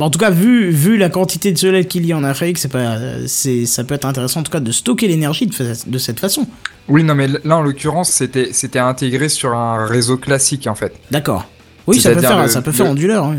[0.01, 2.69] En tout cas, vu, vu la quantité de soleil qu'il y a en Afrique, c'est
[2.73, 2.97] pas,
[3.29, 5.55] c'est, ça peut être intéressant en tout cas de stocker l'énergie de,
[5.87, 6.47] de cette façon.
[6.89, 10.95] Oui, non, mais là, en l'occurrence, c'était c'était intégré sur un réseau classique, en fait.
[11.13, 11.47] D'accord.
[11.87, 13.25] Oui, ça peut faire, le- ça peut faire onduleur.
[13.27, 13.37] hein.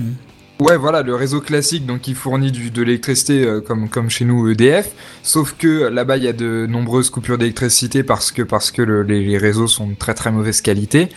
[0.62, 4.24] Ouais, voilà, le réseau classique, donc qui fournit du, de l'électricité euh, comme, comme chez
[4.24, 4.88] nous EDF,
[5.22, 9.04] sauf que là-bas il y a de nombreuses coupures d'électricité parce que, parce que le-
[9.04, 11.10] les, les réseaux sont de très très mauvaise qualité.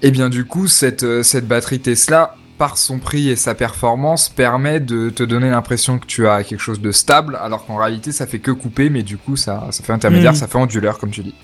[0.00, 4.28] Et bien du coup, cette, euh, cette batterie Tesla, par son prix et sa performance,
[4.28, 8.12] permet de te donner l'impression que tu as quelque chose de stable, alors qu'en réalité
[8.12, 10.38] ça fait que couper, mais du coup ça, ça fait intermédiaire, Mhm.
[10.38, 11.34] ça fait onduleur comme tu dis.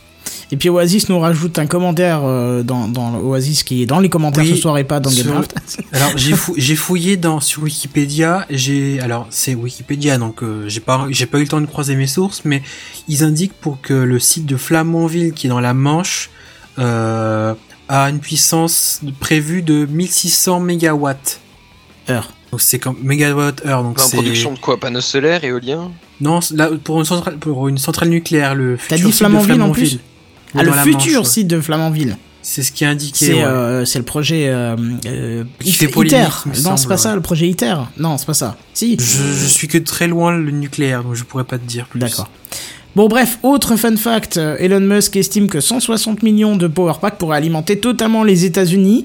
[0.53, 4.09] Et puis Oasis nous rajoute un commentaire euh, dans, dans Oasis qui est dans les
[4.11, 5.57] commentaires Oui, ce soir et pas dans sur- Gamecraft.
[5.93, 10.81] Alors j'ai fou- j'ai fouillé dans sur Wikipédia, j'ai alors c'est Wikipédia donc euh, j'ai
[10.81, 12.61] pas j'ai pas eu le temps de croiser mes sources mais
[13.09, 16.29] ils indiquent pour que le site de Flamanville qui est dans la Manche
[16.79, 17.55] euh,
[17.89, 21.41] a une puissance prévue de 1600 mégawatts.
[22.09, 22.31] Heure.
[22.53, 26.39] Donc c'est comme mégawatt heure donc En c'est production de quoi Panneaux solaires, éoliens non
[26.55, 29.71] là pour une centrale pour une centrale nucléaire le futur dit site de Flamanville en
[29.73, 29.99] plus
[30.55, 31.25] Ah, le futur Manche, ouais.
[31.25, 32.17] site de Flamanville.
[32.43, 33.27] C'est ce qui est indiqué.
[33.27, 33.43] C'est ouais.
[33.43, 37.49] euh, c'est le projet euh, euh, Qui Iter- fait Non, c'est pas ça le projet
[37.49, 37.75] ITER.
[37.99, 38.57] Non, c'est pas ça.
[38.73, 38.97] Si.
[39.01, 41.99] Je, je suis que très loin le nucléaire donc je pourrais pas te dire plus.
[41.99, 42.31] D'accord.
[42.97, 47.19] Bon bref, autre fun fact, euh, Elon Musk estime que 160 millions de power pack
[47.19, 49.05] pourraient alimenter totalement les États-Unis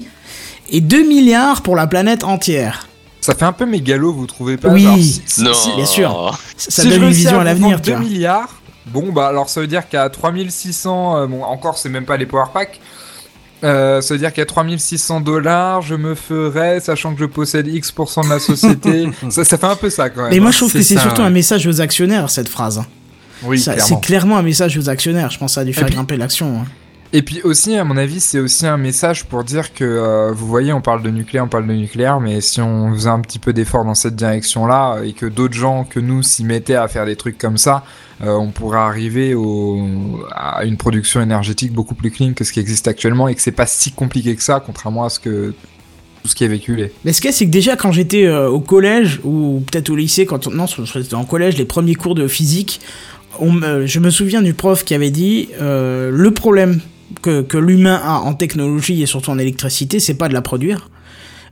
[0.70, 2.88] et 2 milliards pour la planète entière.
[3.20, 5.20] Ça fait un peu mégalo, vous trouvez pas Oui.
[5.26, 6.40] Si- Non, si, bien sûr.
[6.56, 8.06] Ça, si donne une vision à l'avenir, vendre tu 2 vois.
[8.06, 12.16] milliards, bon bah alors ça veut dire qu'à 3600, euh, bon encore c'est même pas
[12.16, 12.80] les power packs,
[13.62, 18.24] euh, ça veut dire qu'à 3600 dollars, je me ferais, sachant que je possède X%
[18.24, 20.30] de la société, ça, ça fait un peu ça quand même.
[20.30, 20.52] Mais moi hein.
[20.52, 21.26] je trouve c'est que c'est surtout ouais.
[21.26, 22.82] un message aux actionnaires cette phrase.
[23.44, 23.88] Oui, Ça- clairement.
[24.00, 25.30] C'est clairement un message aux actionnaires.
[25.30, 26.60] Je pense que ça a dû faire puis- grimper l'action.
[26.60, 26.64] hein.
[27.14, 30.46] Et puis aussi, à mon avis, c'est aussi un message pour dire que, euh, vous
[30.46, 33.38] voyez, on parle de nucléaire, on parle de nucléaire, mais si on faisait un petit
[33.38, 36.88] peu d'effort dans cette direction-là, euh, et que d'autres gens que nous s'y mettaient à
[36.88, 37.84] faire des trucs comme ça,
[38.24, 39.86] euh, on pourrait arriver au,
[40.34, 43.52] à une production énergétique beaucoup plus clean que ce qui existe actuellement, et que c'est
[43.52, 45.52] pas si compliqué que ça, contrairement à ce que
[46.22, 46.92] tout ce qui est véhiculé.
[47.04, 49.90] Mais ce qu'il y a, c'est que déjà quand j'étais euh, au collège ou peut-être
[49.90, 50.50] au lycée, quand on...
[50.50, 50.64] non,
[51.12, 52.80] en collège, les premiers cours de physique,
[53.38, 56.80] on me- je me souviens du prof qui avait dit euh, le problème
[57.22, 60.90] que, que l'humain a en technologie et surtout en électricité, c'est pas de la produire.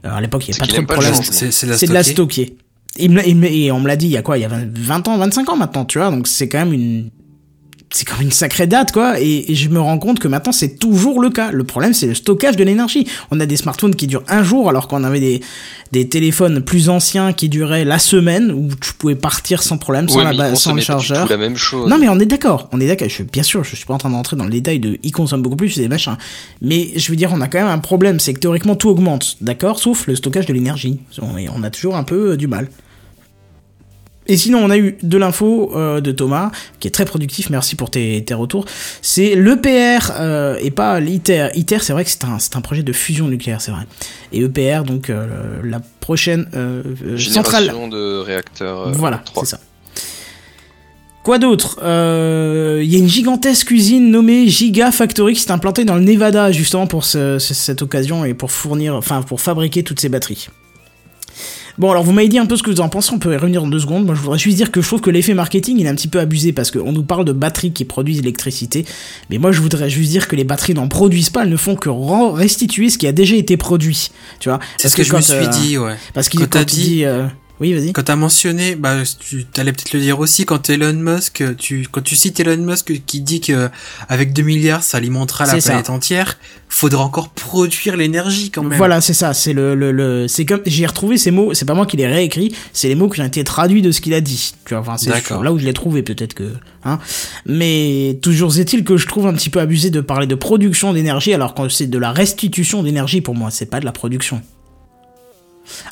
[0.03, 1.13] Alors, à l'époque, il n'y C'est avait pas trop de problème.
[1.51, 2.43] C'est de la C'est de la stocker.
[2.45, 2.57] stocker.
[2.97, 4.37] Il me l'a- il me- et on me l'a dit il y a quoi?
[4.37, 6.73] Il y a 20 20 ans, 25 ans maintenant, tu vois, donc c'est quand même
[6.73, 7.09] une
[7.93, 9.19] c'est quand même une sacrée date, quoi.
[9.19, 11.51] Et, et je me rends compte que maintenant, c'est toujours le cas.
[11.51, 13.05] Le problème, c'est le stockage de l'énergie.
[13.31, 15.41] On a des smartphones qui durent un jour, alors qu'on avait des,
[15.91, 20.19] des téléphones plus anciens qui duraient la semaine, où tu pouvais partir sans problème, sans,
[20.19, 21.25] Ouais, la le chargeur.
[21.25, 21.89] tout la même chose.
[21.89, 23.09] Non mais on est d'accord, on est d'accord.
[23.09, 25.41] Je, bien sûr, je suis pas en train d'entrer dans le détail de ils consomment
[25.41, 26.15] beaucoup plus des machins.
[26.61, 29.37] Mais je veux dire, on a quand même un problème, c'est que théoriquement tout augmente,
[29.41, 30.99] d'accord, sauf le stockage de l'énergie.
[31.21, 32.69] On a toujours un peu euh, du mal.
[34.31, 37.75] Et sinon, on a eu de l'info euh, de Thomas, qui est très productif, merci
[37.75, 38.63] pour tes, tes retours.
[39.01, 41.49] C'est l'EPR euh, et pas l'ITER.
[41.55, 42.23] ITER, c'est vrai que c'est
[42.55, 43.83] un, projet de fusion nucléaire, c'est vrai.
[44.31, 45.27] Et EPR, donc euh,
[45.65, 46.45] la prochaine
[47.17, 48.91] centrale Génération de réacteurs.
[48.93, 49.43] voilà, 3.
[49.43, 49.59] c'est ça.
[51.23, 55.95] Quoi d'autre Euh, Il y a une gigantesque usine nommée Gigafactory qui s'est implantée dans
[55.95, 59.99] le Nevada justement pour ce- ce- cette occasion et pour fournir, enfin pour fabriquer toutes
[59.99, 60.47] ces batteries.
[61.77, 63.37] Bon alors vous m'avez dit un peu ce que vous en pensez, on peut y
[63.37, 64.05] revenir dans deux secondes.
[64.05, 66.07] Moi je voudrais juste dire que je trouve que l'effet marketing il est un petit
[66.07, 68.85] peu abusé parce qu'on nous parle de batteries qui produisent l'électricité,
[69.29, 71.75] mais moi je voudrais juste dire que les batteries n'en produisent pas, elles ne font
[71.75, 71.89] que
[72.33, 74.11] restituer ce qui a déjà été produit.
[74.39, 74.59] Tu vois?
[74.77, 75.95] C'est Parce ce que, je me suis euh, dit, ouais.
[76.13, 77.25] Parce qu'il quand quand, t'as il dit- dit, euh,
[77.61, 77.93] oui vas-y.
[77.93, 82.01] Quand t'as mentionné, bah, tu allais peut-être le dire aussi, quand Elon Musk, tu, quand
[82.01, 83.69] tu cites Elon Musk qui dit que
[84.09, 85.69] avec 2 milliards, ça alimentera la ça.
[85.69, 88.79] planète entière, faudra encore produire l'énergie quand même.
[88.79, 91.75] Voilà, c'est ça, c'est le, le, le c'est comme j'ai retrouvé ces mots, c'est pas
[91.75, 94.21] moi qui les réécrit, c'est les mots qui ont été traduits de ce qu'il a
[94.21, 94.55] dit.
[94.65, 96.51] Tu vois, enfin c'est là où je l'ai trouvé peut-être que
[96.83, 96.97] hein.
[97.45, 101.31] Mais toujours est-il que je trouve un petit peu abusé de parler de production d'énergie
[101.31, 104.41] alors que c'est de la restitution d'énergie pour moi, c'est pas de la production.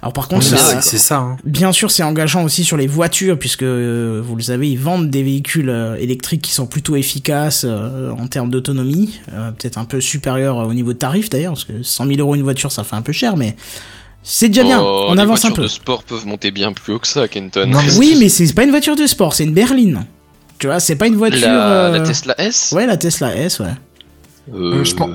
[0.02, 0.46] Alors par On contre,
[0.82, 1.18] c'est ça.
[1.20, 1.38] Hein.
[1.46, 5.10] Bien sûr, c'est engageant aussi sur les voitures, puisque euh, vous le savez, ils vendent
[5.10, 9.86] des véhicules euh, électriques qui sont plutôt efficaces euh, en termes d'autonomie, euh, peut-être un
[9.86, 12.84] peu supérieur au niveau de tarif d'ailleurs, parce que 100 000 euros une voiture, ça
[12.84, 13.56] fait un peu cher, mais
[14.24, 14.82] c'est déjà bien.
[14.82, 15.62] Oh, On les avance un voitures peu.
[15.64, 17.68] de sport peuvent monter bien plus haut que ça, Kenton.
[17.68, 20.06] Non, mais- Oui, mais c'est pas une voiture de sport, c'est une berline.
[20.58, 21.48] Tu vois, c'est pas une voiture.
[21.48, 22.74] la, euh, la Tesla S?
[22.76, 23.68] Ouais, la Tesla S, ouais.
[24.54, 25.12] Euh, Euh, je pense-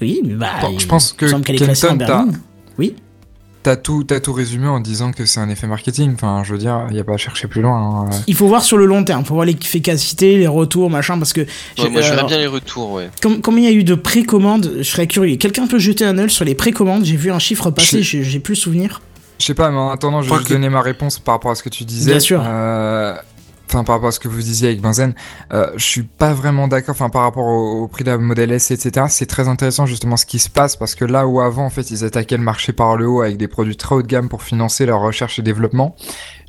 [0.00, 0.52] Oui, mais bah.
[0.62, 2.40] Bon, je pense que Kenton, berline.
[2.78, 2.94] Oui.
[3.64, 6.12] T'as tout, t'as tout résumé en disant que c'est un effet marketing.
[6.14, 8.06] Enfin, je veux dire, il y a pas à chercher plus loin.
[8.06, 8.10] hein.
[8.28, 11.40] Il faut voir sur le long terme, faut voir l'efficacité, les retours, machin, parce que.
[11.42, 13.10] ouais, moi, j'aimerais bien les retours, ouais.
[13.20, 14.72] Com- combien il y a eu de précommandes?
[14.78, 15.36] Je serais curieux.
[15.36, 17.04] Quelqu'un peut jeter un œil sur les précommandes?
[17.04, 19.02] J'ai vu un chiffre passer, j'ai plus souvenir.
[19.40, 21.50] Je sais pas, mais en attendant, je vais juste que- donner ma réponse par rapport
[21.50, 22.10] à ce que tu disais.
[22.12, 22.42] Bien sûr.
[22.44, 23.14] Euh,
[23.68, 25.14] Enfin, par rapport à ce que vous disiez avec Benzen,
[25.52, 26.94] euh, je suis pas vraiment d'accord.
[26.94, 29.06] Enfin, par rapport au, au prix de la Model S, etc.
[29.10, 31.90] C'est très intéressant justement ce qui se passe parce que là où avant, en fait,
[31.90, 34.42] ils attaquaient le marché par le haut avec des produits très haut de gamme pour
[34.42, 35.96] financer leur recherche et développement.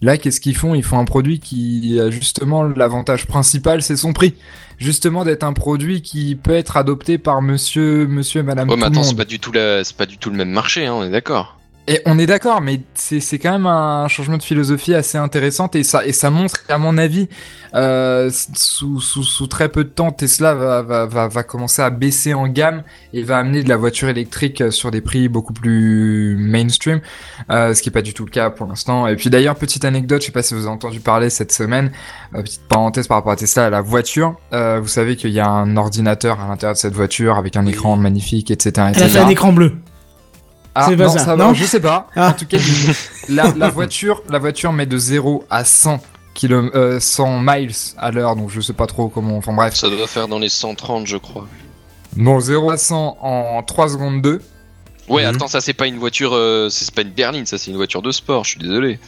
[0.01, 0.75] Là, qu'est-ce qu'ils font?
[0.75, 4.35] Ils font un produit qui a justement l'avantage principal, c'est son prix.
[4.77, 8.85] Justement, d'être un produit qui peut être adopté par Monsieur, Monsieur et Madame tout mais
[8.85, 11.03] attends, c'est pas du tout la, c'est pas du tout le même marché, hein, on
[11.03, 11.58] est d'accord.
[11.87, 15.69] Et on est d'accord, mais c'est c'est quand même un changement de philosophie assez intéressant
[15.73, 17.27] et ça et ça montre qu'à mon avis,
[17.73, 21.89] euh, sous, sous, sous très peu de temps, Tesla va, va, va, va commencer à
[21.89, 26.35] baisser en gamme et va amener de la voiture électrique sur des prix beaucoup plus
[26.39, 27.01] mainstream,
[27.49, 29.07] euh, ce qui est pas du tout le cas pour l'instant.
[29.07, 31.91] Et puis d'ailleurs, petite anecdote, je sais pas si vous avez entendu parler cette semaine,
[32.35, 34.35] euh, petite parenthèse par rapport à Tesla, à la voiture.
[34.53, 37.65] Euh, vous savez qu'il y a un ordinateur à l'intérieur de cette voiture avec un
[37.65, 38.71] écran magnifique, etc.
[38.77, 39.19] Elle a fait etc.
[39.25, 39.73] un écran bleu.
[40.75, 42.07] Ah, C'est pas non, ça, va, non je sais pas.
[42.15, 42.29] Ah.
[42.29, 42.57] En tout cas,
[43.29, 45.99] la, la voiture, la voiture met de 0 à 100
[46.35, 49.37] km, euh, 100 miles à l'heure, donc je sais pas trop comment.
[49.37, 49.73] Enfin bref.
[49.75, 51.47] Ça doit faire dans les 130, je crois.
[52.15, 54.41] Bon, 0 à 100 en 3 secondes 2.
[55.09, 55.35] Ouais, Mhm.
[55.35, 57.77] attends, ça c'est pas une voiture, euh, c'est c'est pas une berline, ça c'est une
[57.77, 58.99] voiture de sport, je suis désolé.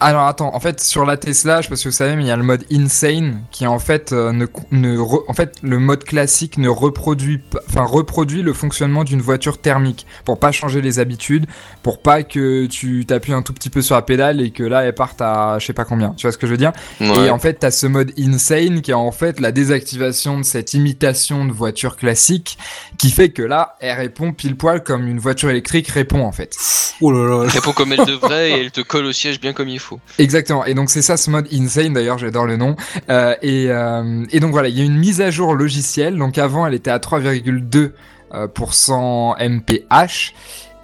[0.00, 2.28] Alors attends, en fait sur la Tesla, je sais pas si vous savez, mais il
[2.28, 5.80] y a le mode insane qui en fait euh, ne, ne re- en fait le
[5.80, 10.82] mode classique ne reproduit pas- enfin reproduit le fonctionnement d'une voiture thermique pour pas changer
[10.82, 11.46] les habitudes,
[11.82, 14.84] pour pas que tu t'appuies un tout petit peu sur la pédale et que là
[14.84, 16.10] elle parte à je sais pas combien.
[16.16, 16.72] Tu vois ce que je veux dire?
[17.00, 17.26] Ouais.
[17.26, 20.74] Et en fait, t'as ce mode insane qui est en fait la désactivation de cette
[20.74, 22.56] imitation de voiture classique
[22.98, 26.56] qui fait que là, elle répond pile poil comme une voiture électrique répond en fait.
[27.00, 27.42] Oh là là.
[27.44, 29.87] Elle répond comme elle devrait et elle te colle au siège bien comme il faut.
[30.18, 30.64] Exactement.
[30.64, 32.76] Et donc c'est ça ce mode insane d'ailleurs, j'adore le nom.
[33.10, 36.16] Euh, et, euh, et donc voilà, il y a une mise à jour logicielle.
[36.16, 37.92] Donc avant, elle était à 3,2
[38.34, 40.32] euh, pour 100 mph.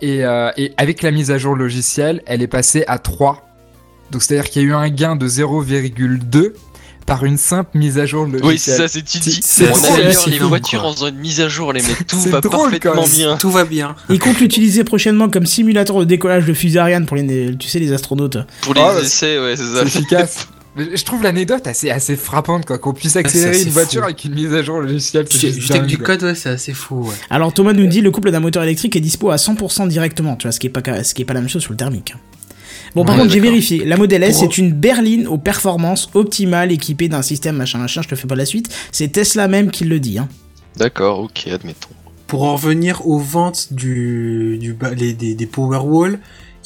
[0.03, 3.47] Et, et avec la mise à jour logicielle, elle est passée à 3.
[4.11, 6.53] Donc c'est-à-dire qu'il y a eu un gain de 0,2
[7.07, 8.47] par une simple mise à jour logicielle.
[8.49, 11.49] Oui, c'est ça, c'est c'est On améliore c'est les voitures en faisant une mise à
[11.49, 13.37] jour, les mecs, tout va drôle, parfaitement bien.
[13.37, 13.95] Tout va bien.
[14.11, 17.79] Il compte l'utiliser prochainement comme simulateur de décollage de fusée Ariane pour les, tu sais,
[17.79, 18.39] les astronautes.
[18.63, 19.83] Pour les ouais, essais, ouais, c'est C'est ça.
[19.83, 20.49] efficace.
[20.77, 24.07] Je trouve l'anecdote assez, assez frappante, quoi, qu'on puisse accélérer une voiture fou.
[24.07, 25.25] avec une mise à jour logicielle.
[25.31, 27.07] Juste juste avec du code, ouais, c'est assez fou.
[27.07, 27.15] Ouais.
[27.31, 30.49] Alors Thomas nous dit le couple d'un moteur électrique est dispo à 100% directement, tu
[30.49, 31.77] vois, ce qui est pas ca- ce qui est pas la même chose sur le
[31.77, 32.15] thermique.
[32.95, 33.85] Bon, par Ouais, contre, j'ai vérifié.
[33.85, 38.03] La Model S Pour- est une berline aux performances optimales équipée d'un système machin machin.
[38.03, 38.73] Je te fais pas la suite.
[38.93, 40.19] C'est Tesla même qui le dit.
[40.19, 40.29] Hein.
[40.77, 41.89] D'accord, ok, admettons.
[42.27, 46.19] Pour en revenir aux ventes du, du ba- les- des, des Powerwall,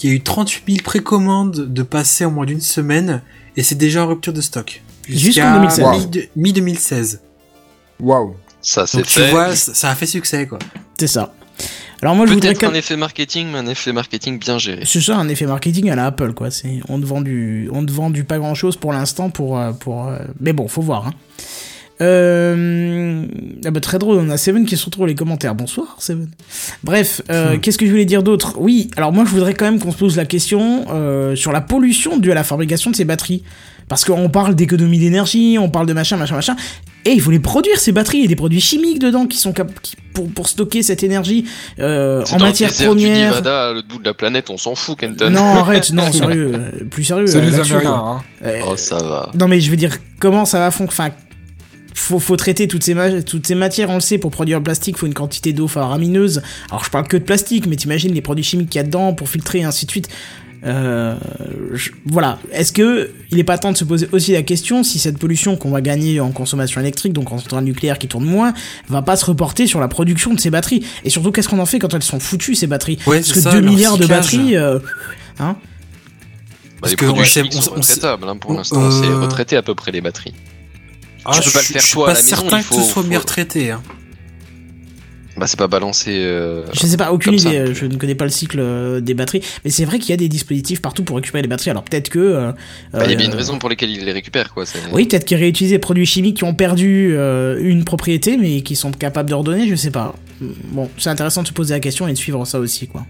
[0.02, 3.22] il y a eu 38 000 précommandes de passer en moins d'une semaine
[3.56, 4.82] et c'est déjà en rupture de stock.
[5.08, 5.86] Jusqu'en 2016.
[6.36, 7.18] mi- Mi-2016.
[8.00, 8.34] Waouh.
[8.60, 10.58] Ça, c'est tu vois, ça a fait succès quoi.
[10.98, 11.32] C'est ça.
[12.00, 14.82] Alors moi, je voudrais un effet marketing, mais un effet marketing bien géré.
[14.84, 16.50] C'est ça, un effet marketing à la Apple, quoi.
[16.50, 19.58] C'est, on te vend du, on te vend du pas grand chose pour l'instant pour,
[19.58, 21.14] euh, pour, euh, mais bon, faut voir, hein.
[22.00, 23.26] Euh...
[23.64, 25.56] Ah bah, très drôle, on a Seven qui se retrouve dans les commentaires.
[25.56, 26.30] Bonsoir, Seven.
[26.84, 27.60] Bref, euh, Hmm.
[27.60, 28.54] qu'est-ce que je voulais dire d'autre?
[28.58, 31.60] Oui, alors moi je voudrais quand même qu'on se pose la question euh, sur la
[31.60, 33.42] pollution due à la fabrication de ces batteries.
[33.88, 36.56] Parce qu'on parle d'économie d'énergie, on parle de machin, machin, machin.
[37.04, 38.18] Et il faut les produire, ces batteries.
[38.18, 41.02] Il y a des produits chimiques dedans qui sont cap- qui- pour, pour stocker cette
[41.02, 41.44] énergie
[41.78, 43.30] euh, en dans matière le du première.
[43.30, 45.30] Nevada, à l'autre bout de la planète, on s'en fout, Kenton.
[45.30, 47.26] Non, arrête, non, sérieux, euh, plus sérieux.
[47.26, 48.20] C'est les Américains, hein.
[48.44, 49.30] Euh, Oh, ça va.
[49.38, 51.16] non, mais je veux dire, comment ça va fonctionner Enfin,
[51.94, 54.96] faut, faut traiter toutes ces, toutes ces matières, on le sait, pour produire le plastique,
[54.98, 56.42] faut une quantité d'eau faramineuse.
[56.70, 59.14] Alors, je parle que de plastique, mais t'imagines les produits chimiques qu'il y a dedans
[59.14, 60.08] pour filtrer et ainsi de suite.
[60.64, 61.14] Euh,
[61.72, 62.38] je- voilà.
[62.52, 65.56] Est-ce que il est pas temps de se poser aussi la question si cette pollution
[65.56, 68.52] qu'on va gagner en consommation électrique, donc en centrale nucléaire qui tourne moins,
[68.88, 70.84] va pas se reporter sur la production de ces batteries?
[71.04, 72.98] Et surtout, qu'est-ce qu'on en fait quand elles sont foutues ces batteries?
[73.06, 74.78] Ouais, Parce que ça, 2 leur milliards de batteries, euh,
[75.38, 75.56] hein?
[76.80, 79.08] Bah, Parce que on sait- on- sont on sait- retraitables, hein, pour l'instant, euh, c'est
[79.08, 80.34] retraité à peu près les batteries.
[81.24, 82.58] Ah, Tu peux je, pas le faire je suis toi à pas la maison, certain
[82.58, 83.70] il que ce soit faut- bien retraité.
[83.72, 83.82] Hein.
[85.38, 86.10] Bah, c'est pas balancé.
[86.16, 87.48] euh, Je sais pas, aucune ça.
[87.48, 90.10] idée, euh, je ne connais pas le cycle euh, des batteries, mais c'est vrai qu'il
[90.10, 92.18] y a des dispositifs partout pour récupérer les batteries, alors peut-être que...
[92.18, 92.52] euh,
[92.92, 94.64] bah, il y a bien une raison pour laquelle ils les récupèrent, quoi.
[94.92, 98.74] Oui, peut-être qu'ils réutilisent des produits chimiques qui ont perdu euh, une propriété, mais qui
[98.74, 100.14] sont capables de redonner, je sais pas.
[100.40, 103.06] Bon, c'est intéressant de se poser la question et de suivre ça aussi, quoi.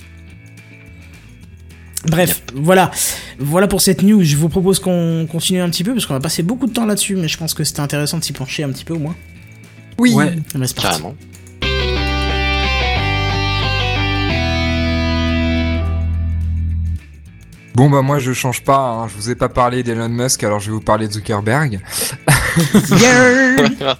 [2.06, 2.90] Bref, voilà.
[3.38, 4.22] Voilà pour cette news.
[4.22, 6.86] Je vous propose qu'on continue un petit peu, parce qu'on va passer beaucoup de temps
[6.86, 9.16] là-dessus, mais je pense que c'était intéressant de s'y pencher un petit peu au moins.
[9.98, 10.12] Oui.
[10.14, 10.34] Ouais.
[10.54, 10.90] Ah bah, c'est parti.
[10.90, 11.16] Carrément.
[17.74, 19.08] Bon bah moi je change pas, hein.
[19.08, 21.80] je vous ai pas parlé d'Elon Musk alors je vais vous parler de Zuckerberg.
[23.00, 23.96] Yeah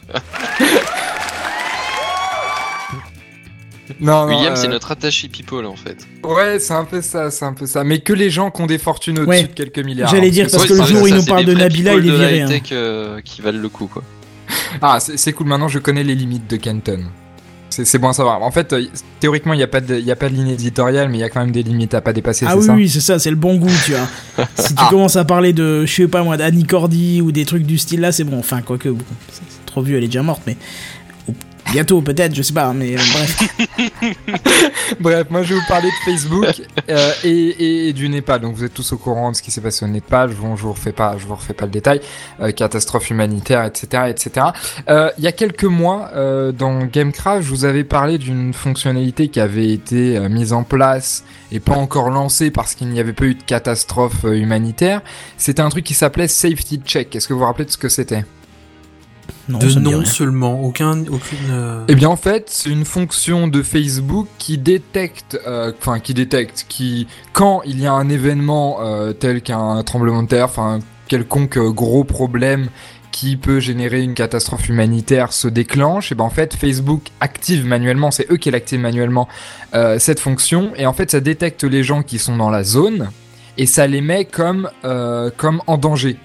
[4.01, 6.07] Non, non, William, euh, c'est notre attaché people, en fait.
[6.23, 7.85] Ouais, c'est un peu ça, c'est un peu ça.
[7.85, 9.43] Mais que les gens qui ont des fortunes au-dessus Ouais.
[9.45, 10.11] de quelques milliards.
[10.11, 12.11] J'allais hein, dire, parce que le jour où il nous parle de Nabila, il est
[12.17, 12.43] viré.
[12.43, 12.61] hein.
[12.73, 14.03] euh, qui valent le coup, quoi.
[14.83, 17.07] Ah, c'est cool, maintenant je connais les limites de Kenton.
[17.71, 18.43] C'est bon à savoir.
[18.43, 18.85] En fait, euh,
[19.21, 21.25] théoriquement, il n'y a, pas de- y a pas de ligne éditoriale, mais il y
[21.25, 23.31] a quand même des limites à pas dépasser, Ah oui, ça oui, c'est ça, c'est
[23.31, 24.47] le bon goût, tu vois.
[24.59, 24.89] si tu Ah.
[24.91, 28.01] commences à parler de, je sais pas moi, d'Annie Cordy ou des trucs du style
[28.01, 28.39] là, c'est bon.
[28.39, 30.57] Enfin, quoique, bon, c'est c'est trop vieux, elle est déjà morte, mais.
[31.71, 33.39] Bientôt, peut-être, je sais pas, mais euh, bref.
[35.01, 38.41] Bref, moi je vais vous parler de Facebook euh, et, du Népal.
[38.41, 40.31] Donc vous êtes tous au courant de ce qui s'est passé au Népal.
[40.31, 42.01] Je vous, refais pas, je vous refais pas le détail.
[42.41, 44.47] Euh, catastrophe humanitaire, etc., etc.
[44.89, 46.11] Il y a quelques mois,
[46.53, 51.61] dans Gamecraft, je vous avais parlé d'une fonctionnalité qui avait été mise en place et
[51.61, 55.03] pas encore lancée parce qu'il n'y avait pas eu de catastrophe humanitaire.
[55.37, 57.15] C'était un truc qui s'appelait Safety Check.
[57.15, 58.25] Est-ce que vous vous rappelez de ce que c'était?
[59.49, 60.05] Non, de nom rien.
[60.05, 61.39] seulement, aucun, aucune.
[61.51, 66.13] euh, Eh bien en fait, c'est une fonction de Facebook qui détecte, euh, enfin qui
[66.15, 70.81] détecte, qui quand il y a un événement euh, tel qu'un tremblement de terre, enfin
[71.09, 72.69] quelconque gros problème
[73.11, 78.11] qui peut générer une catastrophe humanitaire se déclenche, et ben en fait Facebook active manuellement,
[78.11, 79.27] c'est eux qui l'activent manuellement
[79.75, 83.11] euh, cette fonction, et en fait ça détecte les gens qui sont dans la zone
[83.57, 86.17] et ça les met comme euh, comme en danger.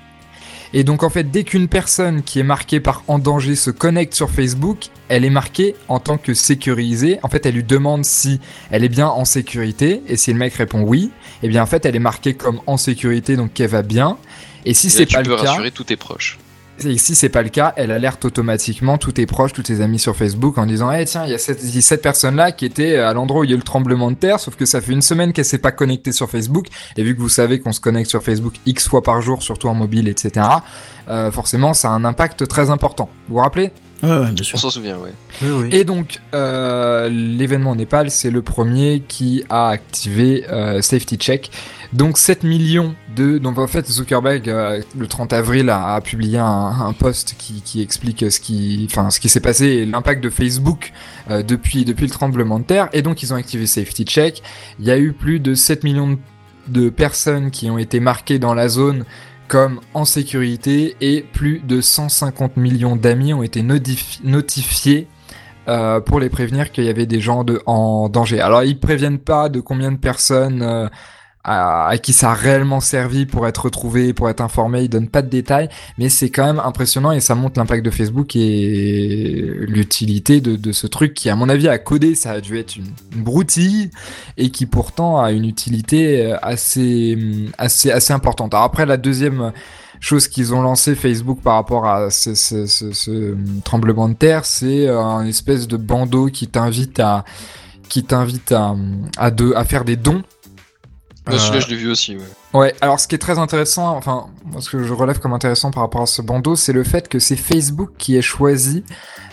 [0.75, 4.15] Et donc en fait, dès qu'une personne qui est marquée par en danger se connecte
[4.15, 7.19] sur Facebook, elle est marquée en tant que sécurisée.
[7.21, 8.39] En fait, elle lui demande si
[8.71, 10.01] elle est bien en sécurité.
[10.07, 11.11] Et si le mec répond oui,
[11.43, 14.17] eh bien en fait, elle est marquée comme en sécurité, donc qu'elle va bien.
[14.65, 16.39] Et si Et c'est tu pas peux le cas, rassurer tous tes proches.
[16.83, 19.99] Et si c'est pas le cas, elle alerte automatiquement tous tes proches, tous tes amis
[19.99, 23.41] sur Facebook en disant Eh tiens, il y a cette, personne-là qui était à l'endroit
[23.41, 25.33] où il y a eu le tremblement de terre, sauf que ça fait une semaine
[25.33, 26.67] qu'elle s'est pas connectée sur Facebook.
[26.97, 29.67] Et vu que vous savez qu'on se connecte sur Facebook X fois par jour, surtout
[29.67, 30.47] en mobile, etc.,
[31.09, 33.09] euh, forcément, ça a un impact très important.
[33.27, 33.71] Vous vous rappelez?
[34.01, 34.55] Ouais, ouais, bien sûr.
[34.55, 35.13] On s'en souvient, ouais.
[35.41, 35.69] Oui, oui.
[35.71, 41.51] et donc, euh, l'événement au Népal, c'est le premier qui a activé euh, Safety Check.
[41.93, 43.37] Donc 7 millions de...
[43.37, 47.61] Donc en fait, Zuckerberg, euh, le 30 avril, a, a publié un, un post qui,
[47.61, 50.91] qui explique ce qui, enfin, ce qui s'est passé et l'impact de Facebook
[51.29, 52.89] euh, depuis, depuis le tremblement de terre.
[52.93, 54.41] Et donc, ils ont activé Safety Check.
[54.79, 56.17] Il y a eu plus de 7 millions
[56.67, 59.05] de personnes qui ont été marquées dans la zone
[59.47, 65.07] comme en sécurité et plus de 150 millions d'amis ont été notifi- notifiés
[65.67, 68.39] euh, pour les prévenir qu'il y avait des gens de, en danger.
[68.39, 70.87] Alors ils préviennent pas de combien de personnes euh,
[71.43, 74.83] à, à qui ça a réellement servi pour être retrouvé, pour être informé.
[74.83, 77.91] Il donne pas de détails, mais c'est quand même impressionnant et ça montre l'impact de
[77.91, 82.41] Facebook et l'utilité de, de ce truc qui, à mon avis, à coder, ça a
[82.41, 83.91] dû être une, broutille
[84.37, 87.17] et qui pourtant a une utilité euh, assez,
[87.57, 88.53] assez, assez importante.
[88.53, 89.51] Alors après, la deuxième
[89.99, 94.45] chose qu'ils ont lancé Facebook par rapport à ce, ce, ce, ce tremblement de terre,
[94.45, 97.23] c'est euh, un espèce de bandeau qui t'invite à
[97.89, 98.75] qui t'invite à,
[99.17, 100.23] à, de, à faire des dons.
[101.27, 102.17] Ouais, celui-là, Euh, je l'ai vu aussi.
[102.17, 102.59] Ouais.
[102.59, 105.71] Ouais, alors ce qui est très intéressant, enfin, moi, ce que je relève comme intéressant
[105.71, 108.83] par rapport à ce bandeau, c'est le fait que c'est Facebook qui ait choisi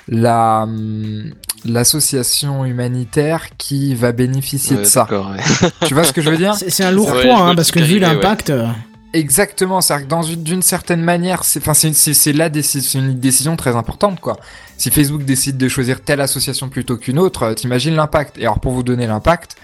[0.08, 1.32] la hum,
[1.64, 5.00] l'association humanitaire qui va bénéficier Ouais, de ça.
[5.02, 5.68] d'accord, ouais.
[5.86, 6.54] Tu vois ce que je veux dire?
[6.54, 8.50] C'est c'est un lourd point, hein, parce que vu l'impact.
[8.50, 8.66] euh,
[9.12, 12.88] Exactement, c'est-à-dire que dans une d'une certaine manière, c'est enfin c'est c'est c'est la décision,
[12.88, 14.36] c'est une décision très importante quoi.
[14.76, 18.38] Si Facebook décide de choisir telle association plutôt qu'une autre, euh, t'imagines l'impact.
[18.38, 19.56] Et alors pour vous donner l'impact,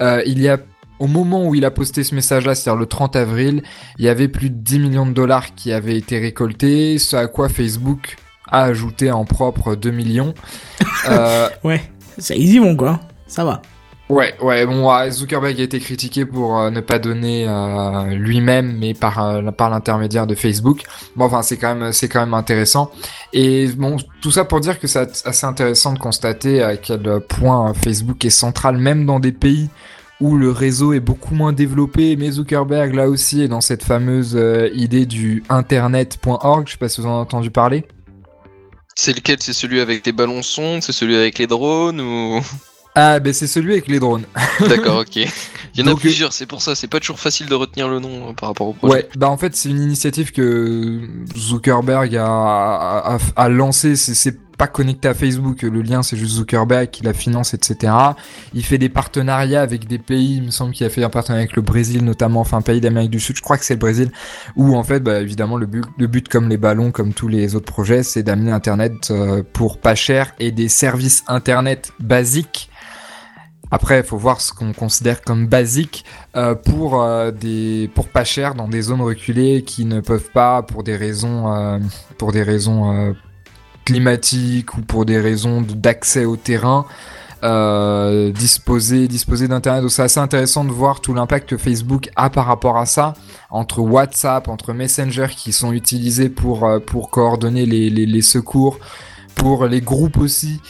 [0.00, 0.58] euh, il y a
[0.98, 3.62] au moment où il a posté ce message-là, c'est-à-dire le 30 avril,
[3.98, 7.26] il y avait plus de 10 millions de dollars qui avaient été récoltés, ce à
[7.26, 8.16] quoi Facebook
[8.50, 10.34] a ajouté en propre 2 millions.
[11.08, 11.80] Euh, Ouais,
[12.30, 13.00] ils y vont quoi.
[13.28, 13.62] Ça va.
[14.08, 18.94] Ouais, ouais, bon, Zuckerberg a été critiqué pour euh, ne pas donner euh, lui-même, mais
[18.94, 20.84] par euh, par l'intermédiaire de Facebook.
[21.14, 22.90] Bon, enfin, c'est quand même c'est quand même intéressant.
[23.34, 27.74] Et bon, tout ça pour dire que c'est assez intéressant de constater à quel point
[27.74, 29.68] Facebook est central, même dans des pays
[30.20, 32.16] où le réseau est beaucoup moins développé.
[32.16, 36.66] Mais Zuckerberg, là aussi, est dans cette fameuse euh, idée du internet.org.
[36.66, 37.84] Je sais pas si vous en avez entendu parler.
[38.96, 39.36] C'est lequel?
[39.40, 40.82] C'est celui avec les ballons sondes?
[40.82, 42.40] C'est celui avec les drones ou?
[42.96, 44.24] Ah, ben c'est celui avec les drones.
[44.68, 45.14] D'accord, ok.
[45.16, 45.28] Il
[45.76, 46.74] y en a Donc, plusieurs, c'est pour ça.
[46.74, 48.92] C'est pas toujours facile de retenir le nom euh, par rapport au projet.
[48.92, 51.00] Ouais, bah en fait c'est une initiative que
[51.36, 53.94] Zuckerberg a, a, a- a lancé.
[53.94, 57.92] C'est- C'est pas connecté à Facebook, le lien c'est juste Zuckerberg qui la finance, etc.
[58.52, 60.36] Il fait des partenariats avec des pays.
[60.36, 62.80] Il me semble qu'il a fait un partenariat avec le Brésil notamment, enfin un pays
[62.80, 63.36] d'Amérique du Sud.
[63.36, 64.10] Je crois que c'est le Brésil.
[64.56, 67.54] Où en fait, bah, évidemment le but, le but comme les ballons, comme tous les
[67.54, 72.68] autres projets, c'est d'amener Internet euh, pour pas cher et des services Internet basiques.
[73.70, 76.04] Après, il faut voir ce qu'on considère comme basique
[76.36, 80.62] euh, pour euh, des pour pas cher dans des zones reculées qui ne peuvent pas
[80.62, 81.80] pour des raisons
[82.16, 83.14] pour des raisons
[83.88, 86.84] climatiques ou pour des raisons d'accès au terrain
[87.42, 89.80] euh, disposer disposer d'internet.
[89.80, 93.14] Donc c'est assez intéressant de voir tout l'impact que Facebook a par rapport à ça
[93.48, 98.78] entre WhatsApp entre Messenger qui sont utilisés pour euh, pour coordonner les, les secours
[99.34, 100.60] pour les groupes aussi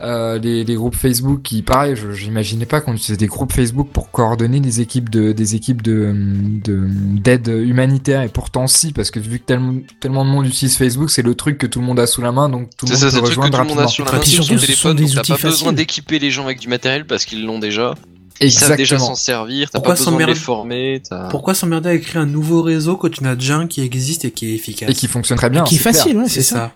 [0.00, 3.88] euh, les, les groupes Facebook qui pareil je- j'imaginais pas qu'on utilisait des groupes Facebook
[3.92, 6.86] pour coordonner des équipes de des équipes de de-
[7.20, 11.10] d'aide humanitaire et pourtant si parce que vu que tellement tellement de monde utilise Facebook
[11.10, 13.00] c'est le truc que tout le monde a sous la main donc tout le monde
[13.00, 14.14] ça, c'est peut le truc que rejoindre tout le monde a rapidement sur la Et
[14.18, 17.24] main sur son téléphone, donc t'as pas besoin d'équiper les gens avec du matériel parce
[17.24, 17.94] qu'ils l'ont déjà.
[18.40, 21.02] Ils savent déjà exactement s'en servir, t'as Pourquoi pas besoin de les s'emmerder former.
[21.30, 24.24] Pourquoi s'emmerder à créer un nouveau réseau quand tu en as déjà un qui existe
[24.24, 26.54] et qui est efficace et qui fonctionne très bien qui est facile, ouais, C'est c'est
[26.54, 26.56] ça.
[26.56, 26.72] ça.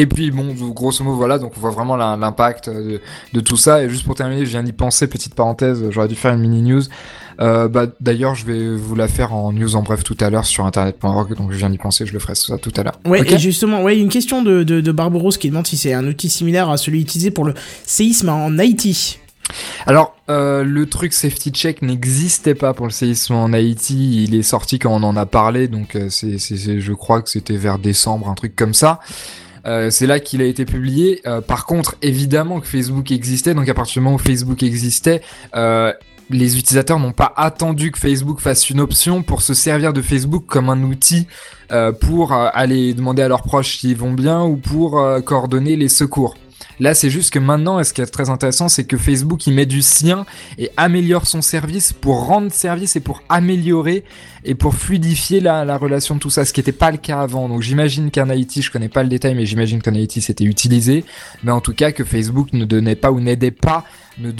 [0.00, 3.00] Et puis bon, grosso modo, voilà, donc on voit vraiment l'impact de,
[3.32, 3.82] de tout ça.
[3.82, 6.62] Et juste pour terminer, je viens d'y penser, petite parenthèse, j'aurais dû faire une mini
[6.62, 6.82] news.
[7.40, 10.44] Euh, bah, D'ailleurs, je vais vous la faire en news en bref tout à l'heure
[10.44, 12.98] sur internet.org, donc je viens d'y penser, je le ferai ça tout à l'heure.
[13.06, 15.92] Ouais, Ok et justement, ouais, une question de, de, de Barbaros qui demande si c'est
[15.94, 19.18] un outil similaire à celui utilisé pour le séisme en Haïti.
[19.86, 24.24] Alors, euh, le truc Safety Check n'existait pas pour le séisme en Haïti.
[24.24, 26.38] Il est sorti quand on en a parlé, donc euh, c'est-
[26.80, 29.00] je crois que c'était vers décembre, un truc comme ça.
[29.66, 31.20] Euh, c'est là qu'il a été publié.
[31.26, 35.22] Euh, par contre, évidemment que Facebook existait, donc à partir du moment où Facebook existait,
[35.54, 35.92] euh,
[36.30, 40.44] les utilisateurs n'ont pas attendu que Facebook fasse une option pour se servir de Facebook
[40.46, 41.26] comme un outil
[42.00, 46.34] pour aller demander à leurs proches s'ils vont bien ou pour coordonner les secours.
[46.80, 49.66] Là, c'est juste que maintenant, ce qui est très intéressant, c'est que Facebook, il met
[49.66, 50.26] du sien
[50.58, 54.04] et améliore son service pour rendre service et pour améliorer
[54.44, 57.20] et pour fluidifier la, la relation de tout ça, ce qui n'était pas le cas
[57.20, 57.48] avant.
[57.48, 61.04] Donc j'imagine qu'en Haïti, je connais pas le détail, mais j'imagine qu'en Haïti, c'était utilisé.
[61.42, 63.84] Mais en tout cas, que Facebook ne donnait pas ou n'aidait pas,
[64.18, 64.30] ne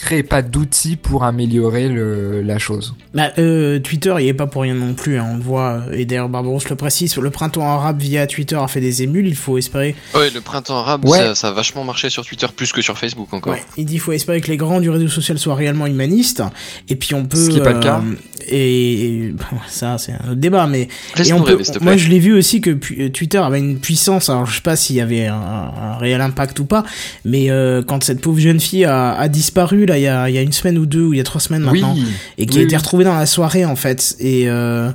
[0.00, 2.94] créait pas d'outils pour améliorer le, la chose.
[3.14, 5.92] Bah, euh, Twitter, il est pas pour rien non plus, hein, on le voit, euh,
[5.92, 9.34] et d'ailleurs Barbaros le précise, le printemps arabe via Twitter a fait des émules, il
[9.36, 11.18] faut espérer, Ouais, le printemps arabe, Ouais.
[11.18, 13.52] ça, ça a vachement marché sur Twitter plus que sur Facebook encore.
[13.52, 16.42] ouais, il dit il faut espérer que les grands du réseau social soient réellement humanistes,
[16.88, 17.36] et puis on peut...
[17.36, 18.02] Ce qui est pas le cas.
[18.48, 19.34] Et, et,
[19.68, 20.88] ça, c'est un autre débat, mais...
[21.24, 23.78] Et on peut, rêver, moi, je l'ai vu aussi que pu- euh, Twitter avait une
[23.78, 24.28] puissance.
[24.30, 26.84] Alors, je sais pas s'il y avait un, un réel impact ou pas,
[27.24, 30.34] mais euh, quand cette pauvre jeune fille a, a disparu là, il y a, il
[30.34, 32.04] y a une semaine ou deux, ou il y a trois semaines maintenant, Oui,
[32.38, 32.78] et qui oui, a été oui.
[32.78, 34.16] retrouvée dans la soirée en fait.
[34.20, 34.90] Et euh,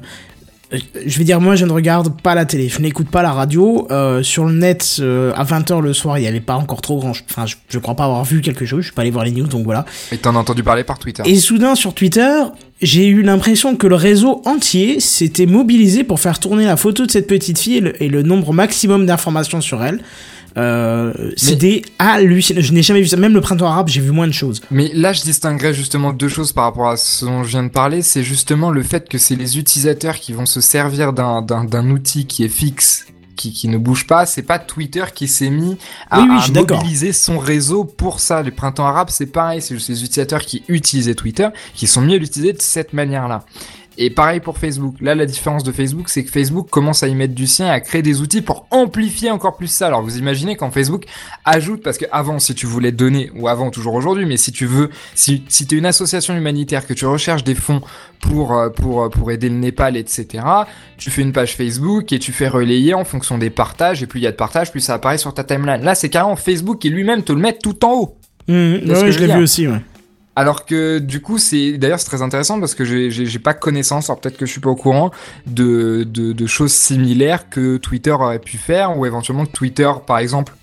[1.05, 3.87] je vais dire, moi, je ne regarde pas la télé, je n'écoute pas la radio.
[3.91, 6.97] Euh, sur le net, euh, à 20h le soir, il n'y avait pas encore trop
[6.99, 7.11] grand.
[7.29, 8.79] Enfin, je, je crois pas avoir vu quelque chose.
[8.81, 9.85] Je suis pas allé voir les news, donc voilà.
[10.11, 11.23] et t'en as entendu parler par Twitter.
[11.25, 12.31] Et soudain, sur Twitter,
[12.81, 17.11] j'ai eu l'impression que le réseau entier s'était mobilisé pour faire tourner la photo de
[17.11, 20.01] cette petite fille et le, et le nombre maximum d'informations sur elle.
[20.57, 22.61] Euh, C'était hallucinant.
[22.61, 23.17] Je n'ai jamais vu ça.
[23.17, 24.61] Même le printemps arabe, j'ai vu moins de choses.
[24.71, 27.69] Mais là, je distinguerais justement deux choses par rapport à ce dont je viens de
[27.69, 28.01] parler.
[28.01, 32.43] C'est justement le fait que c'est les utilisateurs qui vont se servir d'un outil qui
[32.45, 33.05] est fixe,
[33.35, 34.25] qui, qui ne bouge pas.
[34.25, 35.77] C'est pas Twitter qui s'est mis
[36.09, 38.41] à, Oui, oui, mobiliser son réseau pour ça.
[38.41, 39.61] Le printemps arabe, c'est pareil.
[39.61, 43.45] C'est juste les utilisateurs qui utilisaient Twitter qui sont mis à l'utiliser de cette manière-là.
[43.97, 44.95] Et pareil pour Facebook.
[44.99, 47.69] Là, la différence de Facebook, c'est que Facebook commence à y mettre du sien et
[47.69, 49.87] à créer des outils pour amplifier encore plus ça.
[49.87, 51.05] Alors, vous imaginez quand Facebook
[51.45, 54.65] ajoute, parce que avant, si tu voulais donner, ou avant, toujours aujourd'hui, mais si tu
[54.65, 57.81] veux, si, si tu es une association humanitaire, que tu recherches des fonds
[58.19, 60.43] pour, euh, pour, euh, pour aider le Népal, etc.,
[60.97, 64.19] tu fais une page Facebook et tu fais relayer en fonction des partages, et plus
[64.19, 65.81] il y a de partages, plus ça apparaît sur ta timeline.
[65.83, 68.17] Là, c'est carrément Facebook qui lui-même te le met tout en haut.
[68.47, 69.81] Mmh, ouais, je l'ai vu aussi, ouais.
[70.35, 74.19] Alors que du coup, c'est d'ailleurs c'est très intéressant parce que j'ai- pas connaissance, alors
[74.19, 75.11] peut-être que je suis pas au courant
[75.45, 80.53] de, de, choses similaires que Twitter aurait pu faire ou éventuellement Twitter, par exemple,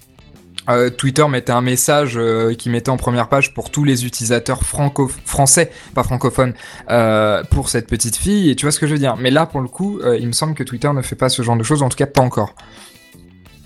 [0.68, 4.62] euh, Twitter mettait un message euh, qui mettait en première page pour tous les utilisateurs
[4.62, 6.54] franco français, pas francophones,
[6.90, 8.50] euh, pour cette petite fille.
[8.50, 9.16] Et tu vois ce que je veux dire.
[9.16, 11.56] Mais là, pour le coup, il me semble que Twitter ne fait pas ce genre
[11.56, 12.54] de choses, en tout cas pas encore.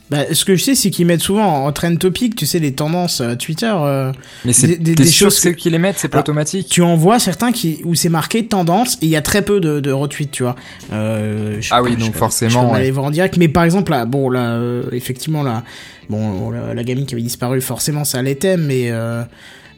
[0.08, 2.72] Bah, ce que je sais, c'est qu'ils mettent souvent en trend topic, tu sais, les
[2.72, 3.72] tendances euh, Twitter.
[3.76, 4.12] euh,
[4.44, 6.18] Mais c'est Des- des- des choses que c'est eux que- qui les mettent, c'est pas
[6.18, 6.68] Ah, automatique.
[6.68, 9.58] tu en vois certains qui, où c'est marqué tendance et il y a très peu
[9.58, 10.54] de, de retweets, tu vois.
[10.92, 12.78] Euh, Ah oui, donc forcément, Je peux ouais.
[12.78, 15.64] aller voir en direct, mais par exemple, là, bon, là, euh, effectivement, là,
[16.08, 18.92] bon, la, la gamine qui avait disparu, forcément, ça l'était, mais.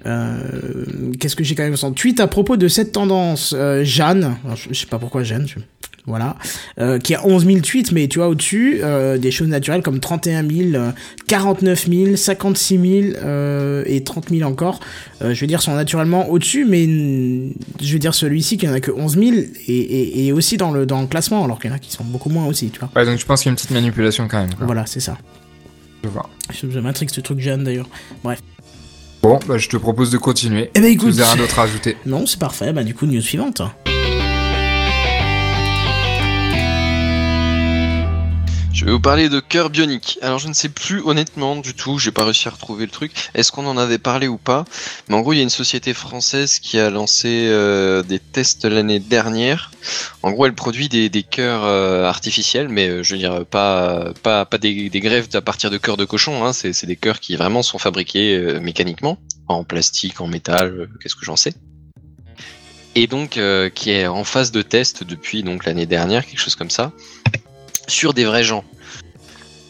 [0.07, 0.39] Euh,
[1.19, 4.69] Qu'est-ce que j'ai quand même en tweet à propos de cette tendance euh, Jeanne, je,
[4.73, 5.59] je sais pas pourquoi Jeanne, je-
[6.07, 6.37] voilà,
[6.81, 10.01] euh, qui a 11 000 tweets, mais tu vois au-dessus euh, des choses naturelles comme
[10.01, 10.91] 31 000, euh,
[11.27, 14.81] 49 000, 56 000 euh, et 30 000 encore.
[15.21, 18.91] Je veux dire sont naturellement au-dessus, mais je veux dire celui-ci qui en a que
[18.91, 21.77] 11 000 et, et, et aussi dans le dans le classement, alors qu'il y en
[21.77, 22.89] a qui sont beaucoup moins aussi, tu vois.
[22.97, 24.55] Ouais, donc je pense qu'il y a une petite manipulation quand même.
[24.55, 24.65] quoi.
[24.65, 25.19] Voilà, c'est ça.
[26.05, 26.31] Je vois.
[26.51, 27.89] Je, je m'intrigue ce truc Jeanne d'ailleurs.
[29.23, 30.71] Bon, bah, je te propose de continuer.
[30.75, 31.97] Eh ben écoute, vous avez rien d'autre à ajouter.
[32.07, 32.73] non, c'est parfait.
[32.73, 33.63] Bah du coup, news suivante.
[38.73, 40.19] Je vais vous parler de cœur bionique.
[40.23, 43.13] Alors je ne sais plus honnêtement du tout, j'ai pas réussi à retrouver le truc.
[43.35, 44.65] Est-ce qu'on en avait parlé ou pas?
[45.09, 48.65] Mais en gros, il y a une société française qui a lancé euh, des tests
[48.67, 49.73] l'année dernière.
[50.23, 54.13] En gros, elle produit des, des cœurs euh, artificiels, mais euh, je veux dire pas
[54.23, 56.45] pas pas des, des greffes à partir de cœurs de cochon.
[56.45, 56.53] Hein.
[56.53, 61.17] C'est des cœurs qui vraiment sont fabriqués euh, mécaniquement, en plastique, en métal, euh, qu'est-ce
[61.17, 61.55] que j'en sais.
[62.95, 66.57] Et donc euh, qui est en phase de test depuis donc l'année dernière, quelque chose
[66.57, 66.93] comme ça
[67.89, 68.63] sur des vrais gens.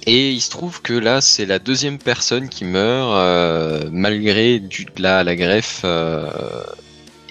[0.06, 4.86] Et il se trouve que là, c'est la deuxième personne qui meurt euh, malgré du,
[4.98, 5.82] la, la greffe.
[5.84, 6.30] euh,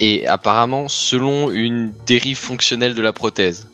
[0.00, 3.66] et apparemment, selon une dérive fonctionnelle de la prothèse.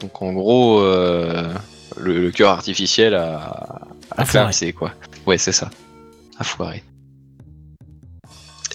[0.00, 1.52] Donc en gros, euh,
[1.96, 3.78] le, le cœur artificiel a,
[4.16, 4.72] A a foiré.
[4.72, 4.92] quoi.
[5.26, 5.70] Ouais, c'est ça.
[6.38, 6.82] A foiré.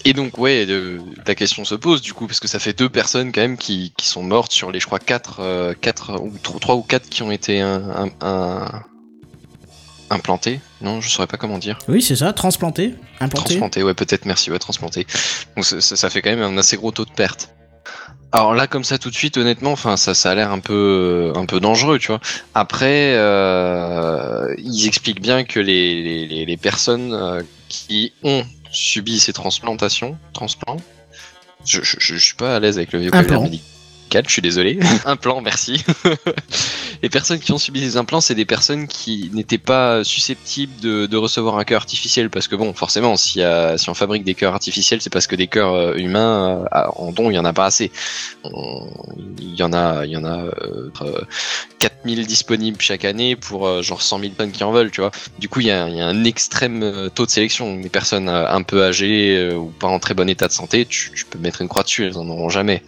[0.06, 2.88] Et donc ouais, de- la question se pose du coup parce que ça fait deux
[2.90, 6.30] personnes quand même qui, qui sont mortes sur les je crois quatre, euh, quatre ou
[6.42, 8.82] tro- trois ou quatre qui ont été un, un- un-
[10.10, 10.60] implantés.
[10.82, 11.78] Non, je saurais pas comment dire.
[11.88, 12.32] Oui, c'est ça.
[12.34, 13.46] Transplanté, implanté.
[13.46, 14.26] Transplantés, ouais peut-être.
[14.26, 15.06] Merci, ouais transplantés.
[15.56, 17.54] Donc ça, ça- fait quand même un assez gros taux de perte.
[18.30, 21.32] Alors là, comme ça, tout de suite, honnêtement, enfin, ça, ça a l'air un peu,
[21.36, 22.20] un peu dangereux, tu vois.
[22.52, 28.42] Après, euh, ils expliquent bien que les, les, les, personnes euh, qui ont
[28.74, 30.76] subi ces transplantations, transplants,
[31.64, 33.58] je, je, je suis pas à l'aise avec le vocabulaire Implants.
[34.26, 34.78] Je suis désolé.
[35.04, 35.84] Implant, merci.
[37.02, 41.16] les personnes qui ont subi des implants, c'est des personnes qui n'étaient pas susceptibles de,
[41.16, 43.40] recevoir un cœur artificiel, parce que bon, forcément, si,
[43.88, 47.30] on fabrique des cœurs artificiels, c'est parce que des cœurs euh, humains euh, en don,
[47.30, 47.90] il y en a pas assez.
[48.44, 51.20] Il y en a, y en a euh, euh,
[51.78, 55.10] 4000 disponibles chaque année pour genre 100 000 tonnes qui en veulent, tu vois.
[55.38, 57.76] Du coup, il y a, un extrême taux de sélection.
[57.76, 61.24] Des personnes un peu âgées ou pas en très bon état de santé, tu, tu
[61.24, 62.82] peux mettre une croix dessus, elles en auront jamais.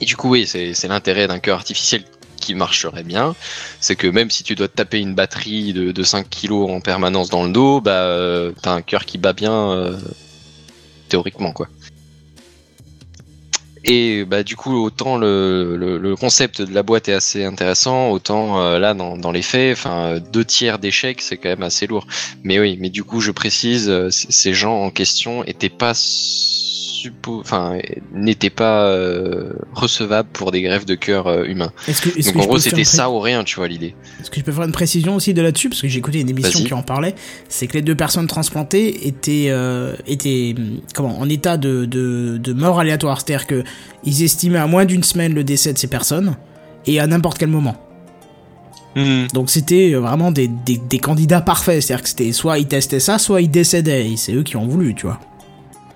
[0.00, 2.04] Et du coup, oui, c'est l'intérêt d'un cœur artificiel
[2.40, 3.36] qui marcherait bien,
[3.80, 7.28] c'est que même si tu dois taper une batterie de, de 5 kilos en permanence
[7.28, 9.96] dans le dos, bah euh, t'as un cœur qui bat bien euh,
[11.08, 11.68] théoriquement quoi.
[13.84, 18.78] Et bah du coup autant le, concept de la boîte est assez intéressant, autant euh,
[18.78, 19.78] là dans, les faits,
[20.32, 22.06] deux tiers d'échecs c'est quand même assez lourd.
[22.42, 25.94] Mais oui, mais du coup je précise, ces gens en question étaient pas.
[27.26, 27.78] Enfin,
[28.12, 31.72] n'était pas euh, recevable pour des greffes de cœur euh, humains.
[31.88, 33.94] Est-ce que, est-ce Donc que en gros, c'était ça ou rien, tu vois l'idée.
[34.20, 35.68] Est-ce que je peux faire une précision aussi de là-dessus?
[35.68, 36.66] Parce que j'ai écouté une émission Vas-y.
[36.68, 37.14] qui en parlait.
[37.48, 40.54] C'est que les deux personnes transplantées étaient, euh, étaient
[40.94, 43.20] comment, en état de, de, de mort aléatoire.
[43.20, 43.64] C'est-à-dire que
[44.04, 46.36] ils estimaient à moins d'une semaine le décès de ces personnes
[46.86, 47.76] et à n'importe quel moment.
[49.32, 51.80] Donc c'était euh, vraiment des, des, des candidats parfaits.
[51.80, 54.10] C'est-à-dire que c'était soit ils testaient ça, soit ils décédaient.
[54.10, 55.20] Et c'est eux qui ont voulu, tu vois.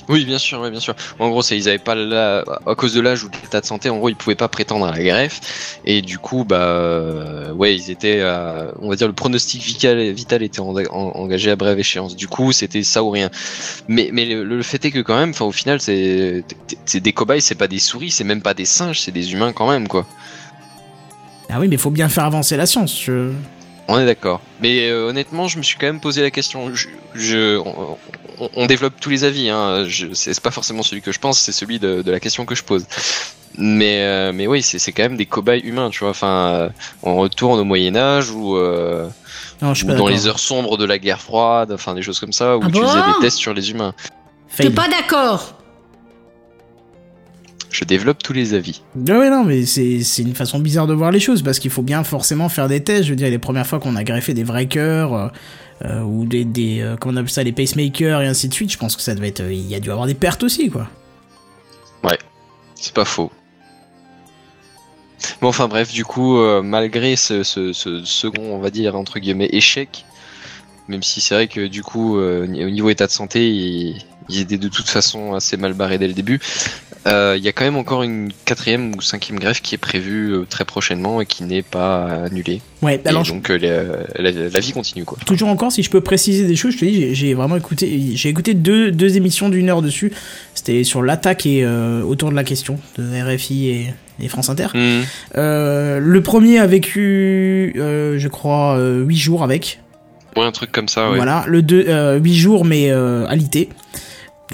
[0.09, 0.95] Oui, bien sûr, oui, bien sûr.
[1.19, 2.45] En gros, c'est ils avaient pas la...
[2.67, 4.85] à cause de l'âge ou de l'état de santé, en gros, ils pouvaient pas prétendre
[4.87, 9.07] à la greffe et du coup, bah, euh, ouais, ils étaient, euh, on va dire,
[9.07, 12.17] le pronostic vital, vital était en- en- engagé à brève échéance.
[12.17, 13.31] Du coup, c'était ça ou rien.
[13.89, 16.45] Mais, mais le, le fait est que quand même, enfin, au final, c'est,
[16.85, 19.53] c'est des cobayes, c'est pas des souris, c'est même pas des singes, c'est des humains
[19.55, 20.07] quand même, quoi.
[21.49, 23.01] Ah oui, mais il faut bien faire avancer la science.
[23.03, 23.31] Je...
[23.89, 24.41] On est d'accord.
[24.61, 26.75] Mais euh, honnêtement, je me suis quand même posé la question.
[26.75, 27.97] Je, je- on,
[28.41, 29.49] on- on développe tous les avis.
[29.51, 29.85] Hein.
[29.87, 32.55] Je, c'est pas forcément celui que je pense, c'est celui de, de la question que
[32.55, 32.85] je pose.
[33.57, 36.11] Mais, euh, mais oui, c'est c'est quand même des cobayes humains, tu vois.
[36.11, 36.69] Enfin, euh,
[37.05, 39.07] on retourne au Moyen Âge ou, euh,
[39.63, 40.11] Non, je suis ou pas dans d'accord.
[40.11, 42.81] les heures sombres de la guerre froide, enfin des choses comme ça, où Ah tu
[42.81, 43.95] faisais des tests sur les humains.
[44.57, 45.55] T'es pas d'accord
[47.85, 48.81] Je développe tous les avis.
[48.97, 51.83] Ouais, ouais, non, mais c'est une façon bizarre de voir les choses parce qu'il faut
[51.83, 53.05] bien forcément faire des tests.
[53.05, 55.29] Je veux dire, les premières fois qu'on a greffé des vrais cœurs euh,
[55.85, 58.73] euh, ou des, des euh, comment on appelle ça, les pacemakers et ainsi de suite,
[58.73, 59.43] je pense que ça devait être.
[59.43, 60.89] Il y a dû avoir des pertes aussi, quoi.
[62.75, 63.31] C'est pas faux.
[65.43, 69.19] Bon, enfin bref, du coup, euh, malgré ce, ce, ce second, on va dire, entre
[69.19, 70.07] guillemets, échec,
[70.89, 73.95] même si c'est vrai que du coup, euh, au niveau état de santé,
[74.29, 76.41] ils étaient de toute façon assez mal barrés dès le début,
[77.07, 80.33] euh, il y a quand même encore une quatrième ou cinquième greffe qui est prévue
[80.33, 82.63] euh, très prochainement et qui n'est pas annulée.
[82.81, 83.59] Ouais, Et alors je- donc, euh,
[84.17, 85.19] la, la- la vie continue, quoi.
[85.27, 88.29] toujours encore, si je peux préciser des choses, je te dis, j'ai- vraiment écouté, j'ai
[88.31, 90.13] écouté deux, deux émissions d'une heure dessus.
[90.55, 93.05] C'était sur l'attaque et euh, autour de la question de
[93.35, 94.69] RFI et, et France Inter.
[95.37, 99.81] Euh, le premier a vécu, je crois, 8 jours avec.
[100.37, 101.17] Ouais, un truc comme ça, ouais.
[101.17, 103.69] Voilà, le deux, euh, 8 jours mais alité.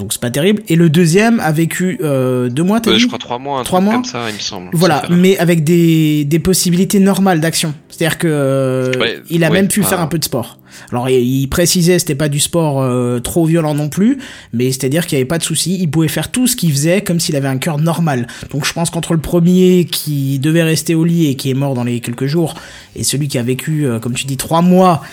[0.01, 0.63] Donc c'est pas terrible.
[0.67, 3.63] Et le deuxième a vécu euh, deux mois, t'as dit je crois trois mois, un
[3.63, 4.69] Trois mois comme ça, il me semble.
[4.73, 7.75] Voilà, mais avec des, des possibilités normales d'action.
[7.87, 9.87] C'est-à-dire que euh, Ouais, il a ouais, même pu ah.
[9.87, 10.57] faire un peu de sport.
[10.91, 14.17] Alors il, il précisait c'était pas du sport euh, trop violent non plus,
[14.53, 17.01] mais c'est-à-dire qu'il y avait pas de souci, il pouvait faire tout ce qu'il faisait
[17.01, 18.25] comme s'il avait un cœur normal.
[18.49, 21.75] Donc je pense qu'entre le premier qui devait rester au lit et qui est mort
[21.75, 22.55] dans les quelques jours,
[22.95, 25.03] et celui qui a vécu, euh, comme tu dis, trois mois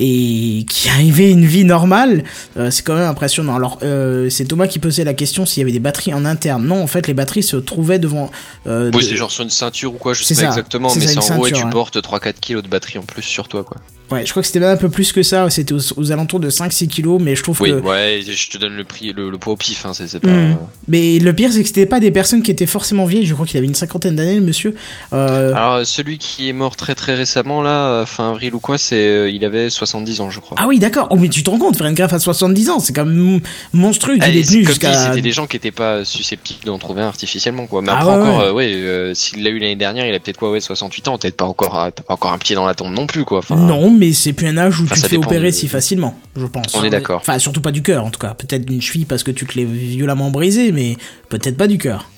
[0.00, 2.22] et qui arrivait une vie normale,
[2.56, 3.56] euh, c'est quand même impressionnant.
[3.56, 6.64] Alors, euh, c'est Thomas qui posait la question s'il y avait des batteries en interne.
[6.66, 8.30] Non, en fait, les batteries se trouvaient devant.
[8.66, 11.06] euh, Oui, de- c'est genre sur une ceinture ou quoi, je sais pas exactement, mais
[11.06, 11.70] c'est en gros, et tu ouais.
[11.70, 13.78] portes 3-4 kilos de batterie en plus sur toi, quoi.
[14.10, 15.48] Ouais, je crois que c'était même un peu plus que ça.
[15.50, 17.76] C'était aux, aux alentours de 5-6 kilos, mais je trouve Oui, que.
[17.80, 20.28] ouais, je te donne le prix, le, le poids au pif, hein, c'est pas.
[20.28, 20.56] Hmm.
[20.88, 23.26] Mais le pire, c'est que c'était pas des personnes qui étaient forcément vieilles.
[23.26, 24.74] Je crois qu'il avait une cinquantaine d'années, le monsieur.
[25.12, 28.96] Euh, Alors, celui qui est mort très très récemment, là, fin avril ou quoi, c'est,
[28.96, 30.56] euh, il avait 70 ans, je crois.
[30.60, 31.08] Ah oui, d'accord.
[31.10, 33.40] Oh, mais tu te rends compte, faire une greffe à 70 ans, c'est quand même
[33.72, 34.16] monstrueux.
[34.16, 34.90] Il Allez, est jusqu'à.
[34.90, 37.82] dit, c'était des gens qui étaient pas susceptibles d'en trouver un artificiellement, quoi.
[37.82, 38.44] Mais Ah après ouais, encore, ouais.
[38.46, 41.18] euh, ouais, euh, s'il l'a eu l'année dernière, il a peut-être quoi, ouais, 68 ans,
[41.18, 43.38] peut-être pas encore, euh, pas encore un pied dans la tombe non plus, quoi.
[43.38, 45.68] Enfin, Non, mais c'est plus un âge où Enfin, tu te fais opérer de- si
[45.68, 46.74] facilement, je pense.
[46.74, 47.20] On est d'accord.
[47.20, 48.34] Enfin, surtout pas du cœur, en tout cas.
[48.34, 50.96] Peut-être d'une cheville parce que tu te l'es violemment brisé, mais
[51.28, 52.08] peut-être pas du cœur.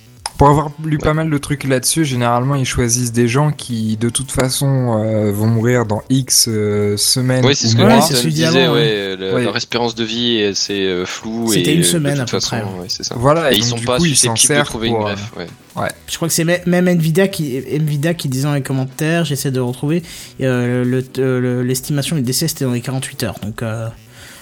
[0.40, 4.08] Pour avoir lu pas mal de trucs là-dessus, généralement ils choisissent des gens qui de
[4.08, 8.00] toute façon euh, vont mourir dans X euh, semaines Ouais, c'est ce ou que mois.
[8.30, 9.44] disait, d'avant, ouais, le- Ouais.
[9.44, 11.52] leur espérance de vie, euh, c'est euh, flou.
[11.52, 12.80] C'était et, une semaine, de à toute peu façon, près.
[12.80, 13.16] ouais, c'est ça.
[13.18, 14.88] Voilà, Et et, ils donc, sont du pas coup ils s'en susceptibles de servent trouver
[14.88, 15.32] une pour, euh, greffe,
[15.76, 15.88] ouais.
[16.08, 19.50] Je crois que c'est me- même Nvidia qui, Nvidia qui disait dans les commentaires, j'essaie
[19.50, 20.02] de retrouver,
[20.40, 23.38] euh, le- le- l'estimation du décès c'était dans les 48 heures.
[23.42, 23.88] Donc euh,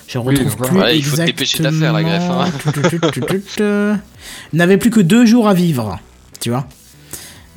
[0.09, 0.72] je retrouve voilà.
[0.72, 3.96] plus Ouais, il faut te dépêcher d'affaire, la greffe, hein.
[4.52, 5.98] N'avait plus que deux jours à vivre,
[6.40, 6.66] tu vois.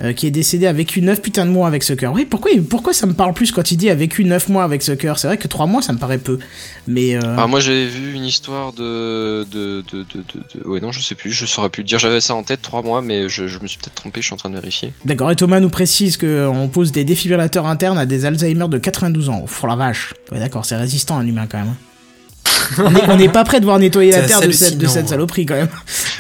[0.03, 2.11] Euh, qui est décédé a vécu 9 putains de mois avec ce cœur.
[2.13, 4.81] Oui, pourquoi, pourquoi ça me parle plus quand il dit a vécu 9 mois avec
[4.81, 5.19] ce cœur?
[5.19, 6.39] C'est vrai que 3 mois ça me paraît peu.
[6.87, 10.79] Mais euh, Alors moi j'avais vu une histoire de de, de, de, de- de- ouais
[10.79, 13.03] non je sais plus je saurais plus le dire j'avais ça en tête trois mois
[13.03, 15.35] mais je, je me suis peut-être trompé je suis en train de vérifier D'accord, et
[15.35, 19.43] Thomas nous précise qu'on pose des défibrillateurs internes à des Alzheimer de 92 ans.
[19.45, 20.15] Faut la vache.
[20.31, 21.75] Ouais, d'accord, c'est résistant un humain quand même.
[22.79, 25.09] On est- n'est pas prêt de voir nettoyer la terre de cette, de cette ouais.
[25.09, 25.69] saloperie quand même.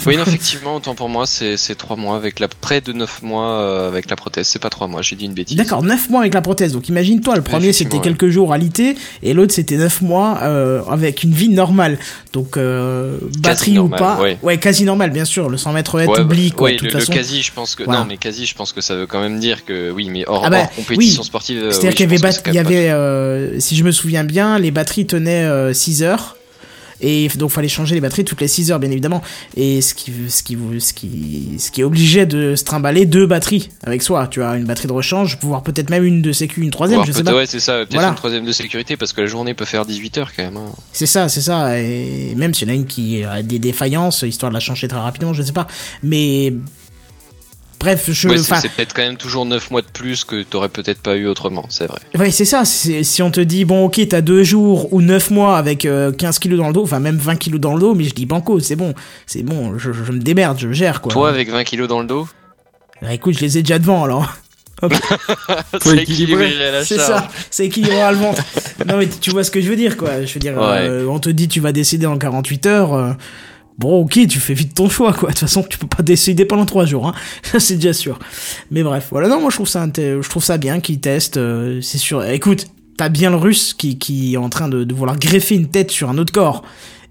[0.05, 3.21] oui non effectivement autant pour moi c'est c'est trois mois avec la près de neuf
[3.21, 6.09] mois euh, avec la prothèse c'est pas trois mois j'ai dit une bêtise D'accord, 9
[6.09, 6.71] mois avec la prothèse.
[6.73, 8.01] Donc imagine-toi, le premier c'était ouais.
[8.01, 11.97] quelques jours alité et l'autre c'était 9 mois euh, avec une vie normale.
[12.33, 14.19] Donc euh, batterie ou pas.
[14.41, 14.57] ouais.
[14.57, 15.49] quasi normal, bien sûr.
[15.49, 16.65] Le 100 mètres haies Ouais, bah, quoi.
[16.67, 17.13] ouais, de toute le, le façon.
[17.13, 18.01] quasi je pense que Voilà.
[18.01, 20.43] non mais quasi je pense que ça veut quand même dire que oui mais hors,
[20.45, 21.25] Ah bah, hors compétition oui.
[21.27, 24.57] sportive C'est-à-dire oui, qu'il y avait, bat- y avait euh, si je me souviens bien,
[24.59, 26.30] les batteries tenaient 6 heures
[27.01, 29.21] Et donc fallait changer les batteries toutes les 6 heures bien évidemment.
[29.57, 33.25] Et ce qui ce qui vous ce qui ce qui obligeait de se trimballer deux
[33.25, 34.27] batteries avec soi.
[34.27, 37.07] Tu as une batterie de rechange, voire peut-être même une de sécu, une troisième, Voire
[37.07, 37.33] je sais pas.
[37.35, 38.09] Ouais, c'est ça, peut-être Voilà.
[38.09, 40.57] une troisième de sécurité parce que la journée peut faire 18 heures quand même.
[40.57, 40.71] hein.
[40.93, 41.79] C'est ça, c'est ça.
[41.79, 44.87] Et même s'il y en a une qui a des défaillances, histoire de la changer
[44.87, 45.67] très rapidement, je sais pas.
[46.03, 46.53] Mais
[47.81, 48.29] bref, je.
[48.29, 51.27] Ouais, c'est peut-être quand même toujours 9 mois de plus que t'aurais peut-être pas eu
[51.27, 51.99] autrement, c'est vrai.
[52.17, 52.63] Ouais, c'est ça.
[52.65, 56.39] Si on te dit, bon, ok, t'as deux jours ou neuf mois avec euh, 15
[56.39, 58.59] kilos dans le dos, enfin même 20 kilos dans le dos, mais je dis banco,
[58.59, 58.93] c'est bon,
[59.25, 61.11] c'est bon, je, je me démerde, je gère quoi.
[61.11, 62.27] Toi avec 20 kilos dans le dos,
[63.01, 64.31] Ah, écoute, je les ai déjà devant alors.
[65.83, 68.41] c'est équilibré à la C'est ça, c'est équilibré le ventre.
[68.87, 70.25] non mais tu vois ce que je veux dire quoi.
[70.25, 70.87] Je veux dire, Ouais.
[70.87, 72.93] euh, on te dit tu vas décider en 48 heures.
[72.95, 73.11] euh,
[73.81, 75.29] Bon, ok, tu fais vite ton choix, quoi.
[75.29, 77.13] De toute façon, tu peux pas décider pendant trois jours, hein.
[77.59, 78.19] C'est déjà sûr.
[78.69, 79.27] Mais bref, voilà.
[79.27, 81.37] Non, moi, je trouve ça, je trouve ça bien qu'ils testent.
[81.37, 82.23] euh, c'est sûr.
[82.23, 82.67] Écoute,
[82.97, 86.09] t'as bien le russe qui, qui est en train de vouloir greffer une tête sur
[86.11, 86.63] un autre corps.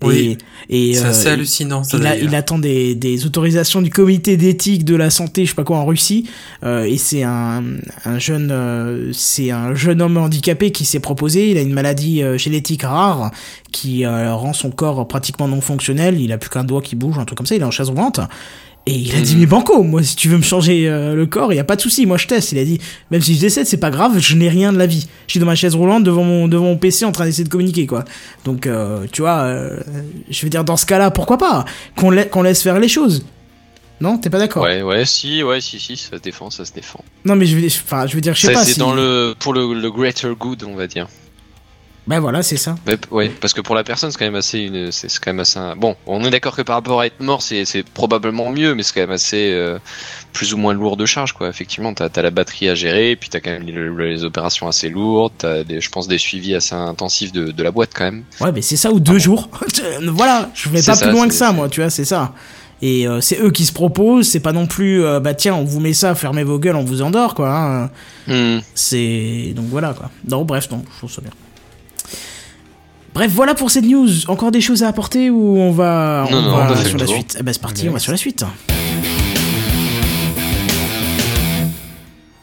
[0.03, 0.39] Oui.
[0.69, 1.97] Et, et C'est euh, assez hallucinant, ça.
[1.99, 2.29] il, a- d'ailleurs.
[2.31, 5.79] il attend des, des autorisations du comité d'éthique de la santé, je sais pas quoi,
[5.79, 6.29] en Russie.
[6.65, 7.63] Euh, et c'est un,
[8.05, 11.51] un jeune, euh, c'est un jeune homme handicapé qui s'est proposé.
[11.51, 13.31] Il a une maladie génétique rare
[13.73, 16.21] qui rend son corps pratiquement non fonctionnel.
[16.21, 17.55] Il a plus qu'un doigt qui bouge, un truc comme ça.
[17.55, 18.21] Il est en chaise roulante.
[18.87, 19.41] Et il a dit, Mhm.
[19.41, 21.77] mais banco, moi, si tu veux me changer euh, le corps, il y a pas
[21.77, 22.53] de souci, moi je teste.
[22.53, 24.87] Il a dit, même si je décède, c'est pas grave, je n'ai rien de la
[24.87, 25.07] vie.
[25.27, 27.51] Je suis dans ma chaise roulante devant mon, devant mon PC en train d'essayer de
[27.51, 28.05] communiquer, quoi.
[28.45, 29.79] Donc, euh, tu vois, euh,
[30.31, 31.67] je veux dire, dans ce cas-là, pourquoi pas?
[31.95, 33.25] Qu'on la- qu'on laisse faire les choses.
[34.01, 34.63] Non, t'es pas d'accord?
[34.63, 37.05] Ouais, ouais, si, ouais, si, si, ça se défend, ça se défend.
[37.27, 38.79] Non, mais je veux, enfin, je veux dire, je sais Ça, pas C'est si.
[38.81, 41.07] dans le pour le, le greater good, on va dire.
[42.07, 42.75] Ben voilà, c'est ça.
[43.11, 45.59] Ouais, parce que pour la personne, c'est quand même assez une, c'est quand même assez.
[45.59, 48.75] un- Bon, on est d'accord que par rapport à être mort, c'est c'est probablement mieux,
[48.75, 49.79] mais c'est quand même assez euh,
[50.33, 51.49] plus ou moins lourd de charge, quoi.
[51.49, 54.89] Effectivement, t'as as la batterie à gérer, puis t'as quand même les, les opérations assez
[54.89, 58.25] lourdes, t'as des, je pense des suivis assez intensifs de, de la boîte quand même.
[58.41, 59.49] Ouais, mais c'est ça ou deux jours.
[60.03, 62.05] voilà, je vais C'est pas ça, plus loin que c'est- ça, moi, tu vois, c'est
[62.07, 62.33] ça.
[62.83, 65.65] Et euh, c'est eux qui se proposent, c'est pas non plus, euh, bah tiens, on
[65.65, 67.55] vous met ça, fermez vos gueules, on vous endort, quoi.
[67.55, 67.91] hein.
[68.27, 68.61] Hmm.
[68.75, 70.11] C'est donc voilà quoi.
[70.27, 71.31] Non, bref, non, je trouve ça bien.
[73.15, 74.09] Bref, voilà pour cette news.
[74.29, 77.05] Encore des choses à apporter ou on va, Non, on non, va on sur la
[77.07, 77.15] tour.
[77.15, 77.37] suite?
[77.39, 78.45] Eh ben c'est parti, on va sur la suite.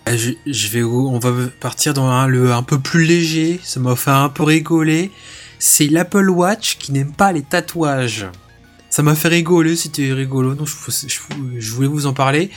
[0.10, 3.60] Euh, Je, je vais, où- on va partir dans un, le un peu plus léger.
[3.64, 5.12] Ça m'a fait un peu rigoler.
[5.60, 8.28] C'est l'Apple Watch qui n'aime pas les tatouages.
[8.90, 10.74] Ça m'a fait rigoler, c'était rigolo, donc je,
[11.08, 12.50] je- je voulais vous en parler.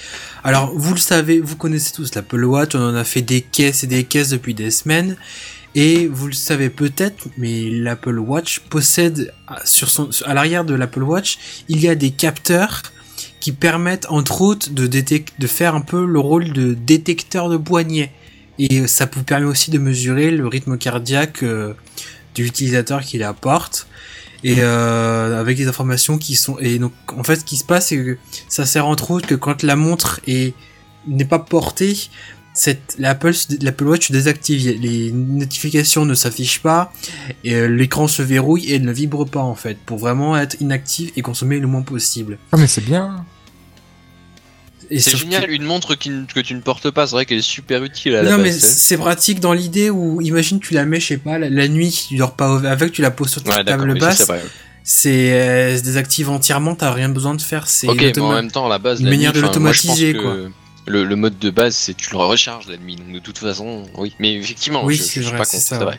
[0.44, 3.82] Alors, vous le savez, vous connaissez tous l'Apple Watch, on en a fait des caisses
[3.84, 5.16] et des caisses depuis des semaines.
[5.74, 10.74] Et vous le savez peut-être, mais l'Apple Watch possède à- sur son, à l'arrière de
[10.74, 12.82] l'Apple Watch, il y a des capteurs
[13.38, 18.12] qui permettent entre autres de, de faire un peu le rôle de détecteur de poignet.
[18.58, 21.72] Et ça vous permet aussi de mesurer le rythme cardiaque euh,
[22.34, 23.86] de l'utilisateur qui l'apporte.
[24.42, 26.58] Et euh, avec des informations qui sont...
[26.58, 28.18] Et donc en fait ce qui se passe c'est que
[28.48, 30.54] ça sert entre autres que quand la montre est
[31.06, 31.96] n'est pas portée,
[32.98, 33.32] l'Apple
[33.62, 36.92] l'Apple Watch désactive, les notifications ne s'affichent pas,
[37.44, 40.57] et euh, l'écran se verrouille et elle ne vibre pas en fait, pour vraiment être
[40.61, 42.38] inactive et consommer le moins possible.
[42.53, 43.24] Oh, mais c'est bien.
[44.92, 47.38] Et C'est génial, que- une montre qui, que tu ne portes pas, c'est vrai qu'elle
[47.38, 48.44] est super utile à la Non base.
[48.46, 51.48] mais c'est- c'est pratique dans l'idée où imagine tu la mets je sais pas la,
[51.48, 54.28] la nuit tu dors pas avec tu la poses sur ta Ouais, table basse
[54.82, 58.32] c'est euh, se désactive entièrement t'as rien besoin de faire c'est Ok, mais l'automa- en
[58.32, 60.36] même temps, à la base, une la manière nuit, de l'automatiser, que quoi.
[60.91, 63.84] Le, le mode de base, c'est tu le recharges la nuit, donc de toute façon,
[63.97, 64.14] oui.
[64.18, 65.99] Mais effectivement, Oui, je, c'est je vrai, pas c'est ça, vrai.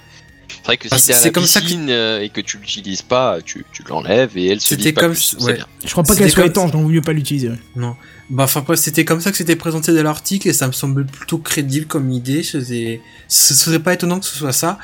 [0.50, 2.58] C'est vrai que Bah, si c'est la comme ça que- piscine euh, et que tu
[2.58, 5.54] l'utilises pas, tu, tu l'enlèves et elle se C'était pas comme plus, ça- c'est ouais.
[5.56, 5.68] bien.
[5.86, 7.50] Je crois pas C'était qu'elle soit comme- étanche, donc vaut mieux pas l'utiliser.
[7.50, 7.60] ouais.
[7.76, 7.96] non
[8.30, 11.06] bah enfin après, c'était comme ça que c'était présenté dans l'article et ça me semble
[11.06, 14.78] plutôt crédible comme idée c'était ce serait pas étonnant que ce soit ça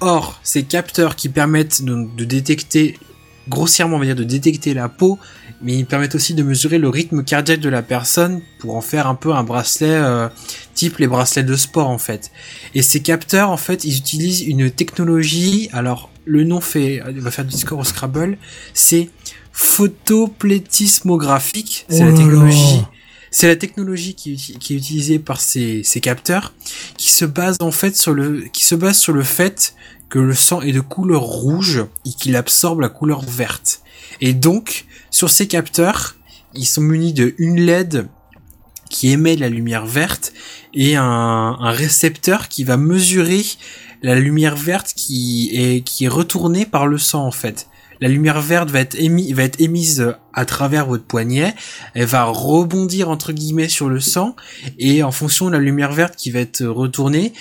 [0.00, 2.98] or ces capteurs qui permettent donc de détecter
[3.48, 5.16] grossièrement on va dire de détecter la peau
[5.62, 9.06] mais ils permettent aussi de mesurer le rythme cardiaque de la personne pour en faire
[9.06, 10.28] un peu un bracelet euh,
[10.74, 12.30] type les bracelets de sport en fait.
[12.74, 17.30] Et ces capteurs en fait ils utilisent une technologie, alors le nom fait, on va
[17.30, 18.38] faire du score au Scrabble,
[18.74, 19.08] c'est
[19.52, 22.82] photoplétismographique, c'est Oh la là technologie.
[23.30, 26.54] C'est la technologie qui, qui est utilisée par ces, ces capteurs,
[26.96, 29.74] qui se base en fait sur le, qui se base sur le fait
[30.08, 33.82] que le sang est de couleur rouge et qu'il absorbe la couleur verte.
[34.20, 36.16] Et donc, sur ces capteurs,
[36.54, 38.08] ils sont munis de une LED
[38.88, 40.32] qui émet la lumière verte
[40.74, 43.42] et un, récepteur qui va mesurer
[44.02, 47.68] la lumière verte qui est, retournée par le sang en fait.
[48.00, 51.54] La lumière verte va être, émis, va émise à travers votre poignet,
[51.94, 54.36] elle va rebondir entre guillemets sur le sang
[54.78, 57.32] et en fonction de la lumière verte qui va être retournée,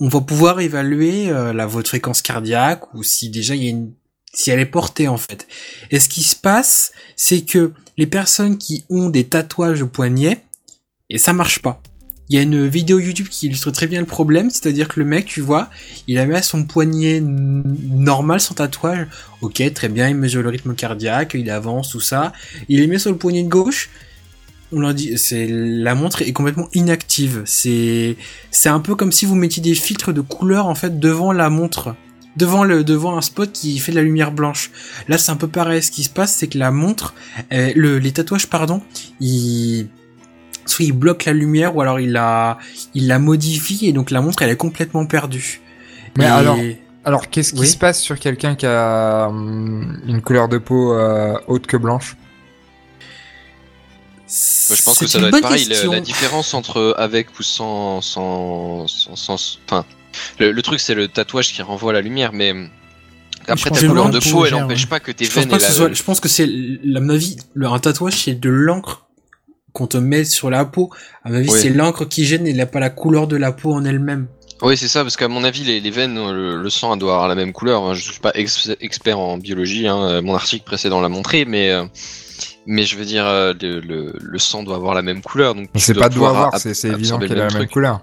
[0.00, 3.70] on va pouvoir évaluer euh, la votre fréquence cardiaque ou si déjà il y a
[3.70, 3.92] une
[4.38, 5.48] si elle est portée en fait.
[5.90, 10.44] Et ce qui se passe, c'est que les personnes qui ont des tatouages au poignet,
[11.10, 11.82] et ça marche pas.
[12.28, 15.06] Il y a une vidéo YouTube qui illustre très bien le problème, c'est-à-dire que le
[15.06, 15.70] mec, tu vois,
[16.06, 19.08] il a mis à son poignet normal son tatouage.
[19.40, 22.32] Ok, très bien, il mesure le rythme cardiaque, il avance, tout ça.
[22.68, 23.90] Il est mis sur le poignet de gauche.
[24.70, 27.42] On leur dit, c'est la montre est complètement inactive.
[27.44, 28.16] C'est
[28.52, 31.50] c'est un peu comme si vous mettiez des filtres de couleur en fait devant la
[31.50, 31.96] montre,
[32.38, 34.70] devant le devant un spot qui fait de la lumière blanche.
[35.08, 35.82] Là, c'est un peu pareil.
[35.82, 37.12] Ce qui se passe, c'est que la montre,
[37.52, 38.80] euh, le, les tatouages, pardon,
[39.20, 39.88] ils
[40.64, 42.58] soit il bloque la lumière ou alors il la
[42.94, 45.60] il la modifie et donc la montre elle est complètement perdue.
[46.16, 46.58] Mais Et- alors-
[47.04, 47.66] Alors, qu'est-ce qui Oui.
[47.68, 52.16] se passe sur quelqu'un qui a hum, une couleur de peau euh, haute que blanche?
[54.68, 55.62] Bah, je pense C'est que ça une doit bonne être pareil.
[55.64, 55.92] la- question.
[55.92, 59.86] La, différence entre avec ou sans, sans, sans, sans- enfin,
[60.38, 62.54] le, le truc c'est le tatouage qui renvoie la lumière, mais
[63.46, 64.88] après pense ta couleur de peau, elle n'empêche ouais.
[64.88, 66.44] pas que tes Je pense veines pas que ce la- soit, je pense que c'est,
[66.44, 69.06] à mon avis, le, un tatouage, c'est de l'encre
[69.72, 70.90] qu'on te met sur la peau.
[71.24, 71.58] À mon avis, Oui.
[71.60, 74.26] c'est l'encre qui gêne et pas la couleur de la peau en elle-même.
[74.60, 77.28] Oui, c'est ça, parce qu'à mon avis, les, les veines, le, le sang doit avoir
[77.28, 77.84] la même couleur.
[77.84, 81.44] Hein, Je suis pas ex- expert en biologie, hein, euh, mon article précédent l'a montré,
[81.44, 81.84] mais euh,
[82.66, 85.54] mais je veux dire, euh, le, le, le sang doit avoir la même couleur.
[85.54, 87.70] Donc C'est pas de pouvoir voir, ab- c'est évident qu'elle a la même même truc.
[87.70, 88.02] couleur.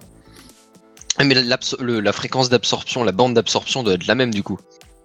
[1.17, 4.59] Ah, Mais le- la fréquence d'absorption, la bande d'absorption doit être la même du coup.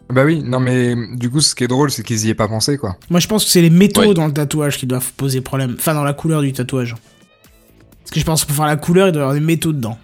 [0.09, 2.49] Bah oui, non mais du coup, ce qui est drôle, c'est qu'ils y aient pas
[2.49, 2.97] pensé, quoi.
[3.11, 4.15] Moi, je pense que c'est les métaux Ouais.
[4.15, 5.77] dans le tatouage qui doivent poser problème.
[5.79, 6.97] Enfin, dans la couleur du tatouage.
[8.03, 9.73] Parce que je pense que pour faire la couleur, il doit y avoir des métaux
[9.73, 9.99] dedans.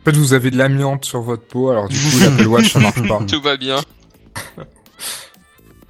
[0.00, 2.78] En fait, vous avez de l'amiante sur votre peau, alors du coup, l'Apple Watch, ça
[2.80, 3.18] marche pas.
[3.28, 3.76] Tout va bien.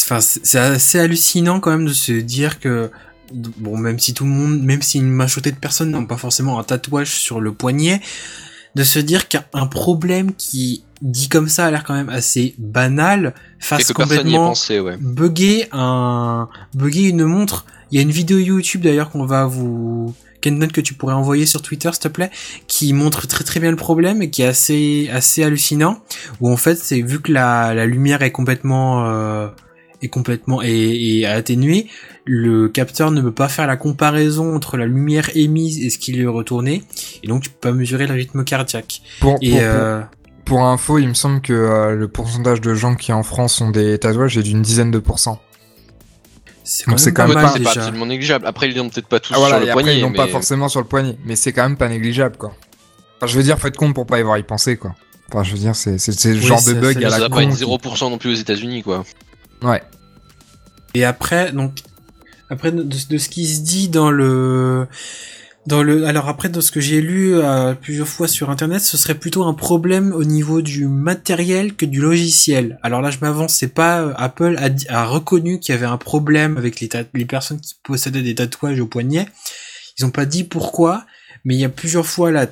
[0.02, 2.90] Enfin, c'est assez hallucinant quand même de se dire que
[3.32, 6.58] bon, même si tout le monde, même si une majorité de personnes n'ont pas forcément
[6.58, 8.00] un tatouage sur le poignet,
[8.74, 12.54] de se dire qu'un un problème qui dit comme ça a l'air quand même assez
[12.58, 13.34] banal
[13.72, 14.96] ait complètement pensé, ouais.
[15.00, 17.64] bugger un bugger une montre.
[17.90, 21.46] Il y a une vidéo YouTube d'ailleurs qu'on va vous Kendon que tu pourrais envoyer
[21.46, 22.30] sur Twitter s'il te plaît
[22.66, 26.02] qui montre très très bien le problème et qui est assez assez hallucinant
[26.40, 29.48] où en fait c'est vu que la, la lumière est complètement euh,
[30.02, 30.68] est complètement et,
[31.18, 31.86] et atténuée
[32.24, 36.12] le capteur ne peut pas faire la comparaison entre la lumière émise et ce qui
[36.12, 36.82] lui est retourné
[37.22, 40.00] et donc tu peux pas mesurer le rythme cardiaque Pour, et pour, pour- euh,
[40.44, 43.70] pour info, il me semble que euh, le pourcentage de gens qui en France ont
[43.70, 45.40] des tatouages est d'une dizaine de pourcents.
[46.64, 48.46] c'est quand pas même pas- négligeable.
[48.46, 49.98] Après, ils l'ont peut-être pas tous Ah voilà, sur et le après, poignet.
[49.98, 52.52] ils n'ont pas forcément sur le poignet, mais c'est quand même pas négligeable, quoi.
[53.18, 54.94] Enfin, je veux dire, être con pour pas y avoir y penser, quoi.
[55.28, 57.36] Enfin, je veux dire, c'est le Oui, genre de bug à Ça la con.
[57.36, 59.04] pas être qui- 0% non plus aux États-Unis, quoi.
[59.62, 59.82] Ouais.
[60.94, 61.80] Et après, donc,
[62.48, 64.88] après de, ce qui se dit dans le,
[65.66, 68.96] dans le, alors après de ce que j'ai lu euh, plusieurs fois sur internet, ce
[68.96, 72.78] serait plutôt un problème au niveau du matériel que du logiciel.
[72.82, 74.56] Alors là, je m'avance, c'est pas euh, Apple
[74.88, 78.80] a, reconnu qu'il y avait un problème avec les, les personnes qui possédaient des tatouages
[78.80, 79.28] au poignet.
[79.98, 81.04] Ils ont pas dit pourquoi,
[81.44, 82.48] mais il y a plusieurs fois le-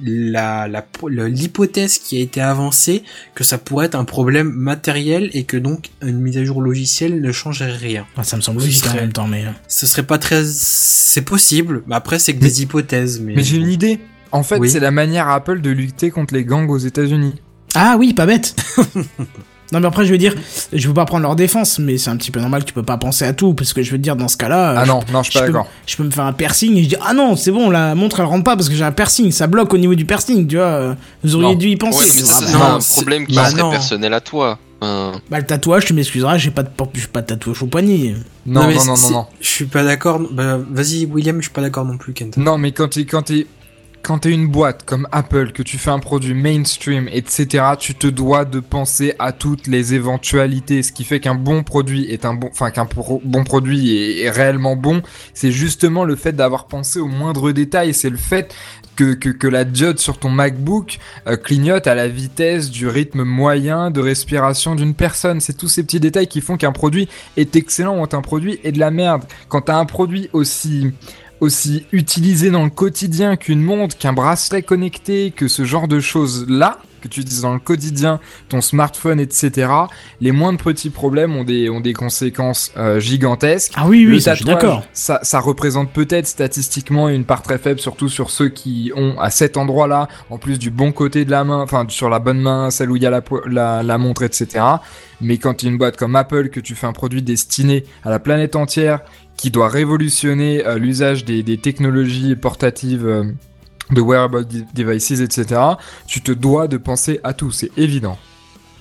[0.00, 3.02] l'hypothèse qui a été avancée
[3.34, 7.20] que ça pourrait être un problème matériel et que donc une mise à jour logicielle
[7.20, 8.06] ne changerait rien.
[8.16, 9.44] Ah, ça me semble logique en même temps, mais.
[9.46, 13.42] euh, Ce serait pas très c'est possible, mais après c'est que des hypothèses mais, Mais
[13.42, 13.98] j'ai une idée.
[14.30, 14.68] En fait, Oui.
[14.70, 17.34] c'est la manière Apple de lutter contre les gangs aux États-Unis.
[17.74, 18.54] Ah oui, pas bête
[19.72, 20.34] Non, mais après, je veux dire,
[20.72, 22.82] je veux pas prendre leur défense, mais c'est un petit peu normal que tu peux
[22.82, 24.70] pas penser à tout, parce que je veux dire, dans ce cas-là.
[24.70, 25.66] euh, Ah je- non, non, je suis pas d'accord.
[25.86, 28.20] Je peux me faire un piercing et je dis ah non c'est bon la montre
[28.20, 30.56] elle rentre pas parce que j'ai un piercing ça bloque au niveau du piercing tu
[30.56, 30.94] vois euh,
[31.24, 31.54] vous auriez Non.
[31.54, 33.50] dû y Ouais, penser non, mais ça, Ah, c'est bah, non, un problème qui bah
[33.50, 33.70] serait non.
[33.70, 34.58] personnel à toi.
[34.80, 38.14] Enfin, bah, le tatouage tu m'excuseras j'ai pas de j'ai pas de tatouage au poignet
[38.46, 39.26] Non, mais non, non, non, non.
[39.40, 40.20] Je suis pas d'accord.
[40.30, 42.36] Bah, vas-y William, je suis pas d'accord non plus Kent.
[42.36, 43.46] Non, mais quand t'es quand t'es
[44.02, 48.06] quand t'es une boîte comme Apple, que tu fais un produit mainstream, etc., tu te
[48.06, 50.82] dois de penser à toutes les éventualités.
[50.82, 52.88] Ce qui fait qu'un bon produit est un bon, enfin qu'un
[53.24, 55.02] bon produit est, réellement bon,
[55.34, 57.94] c'est justement le fait d'avoir pensé au moindre détail.
[57.94, 58.54] C'est le fait
[58.96, 64.00] que la diode sur ton MacBook euh, clignote à la vitesse du rythme moyen de
[64.00, 65.40] respiration d'une personne.
[65.40, 68.72] C'est tous ces petits détails qui font qu'un produit est excellent ou un produit est
[68.72, 69.22] de la merde.
[69.48, 70.92] Quand t'as un produit aussi
[71.40, 76.78] aussi utilisé dans le quotidien qu'une montre, qu'un bracelet connecté, que ce genre de choses-là,
[77.00, 79.70] que tu utilises dans le quotidien, ton smartphone, etc.,
[80.20, 83.72] les moindres petits problèmes ont des, ont des conséquences euh, gigantesques.
[83.76, 88.30] ah oui oui d'accord Ça, ça représente peut-être statistiquement une part très faible, surtout sur
[88.30, 91.86] ceux qui ont à cet endroit-là, en plus du bon côté de la main, enfin
[91.88, 94.64] sur la bonne main, celle où il y a la, la, la montre, etc.
[95.20, 98.18] Mais quand tu une boîte comme Apple, que tu fais un produit destiné à la
[98.18, 99.00] planète entière,
[99.38, 103.24] qui doit révolutionner euh, l'usage des, des technologies portatives euh,
[103.90, 105.60] de wearable de- devices, etc.,
[106.06, 108.18] tu te dois de penser à tout, c'est évident.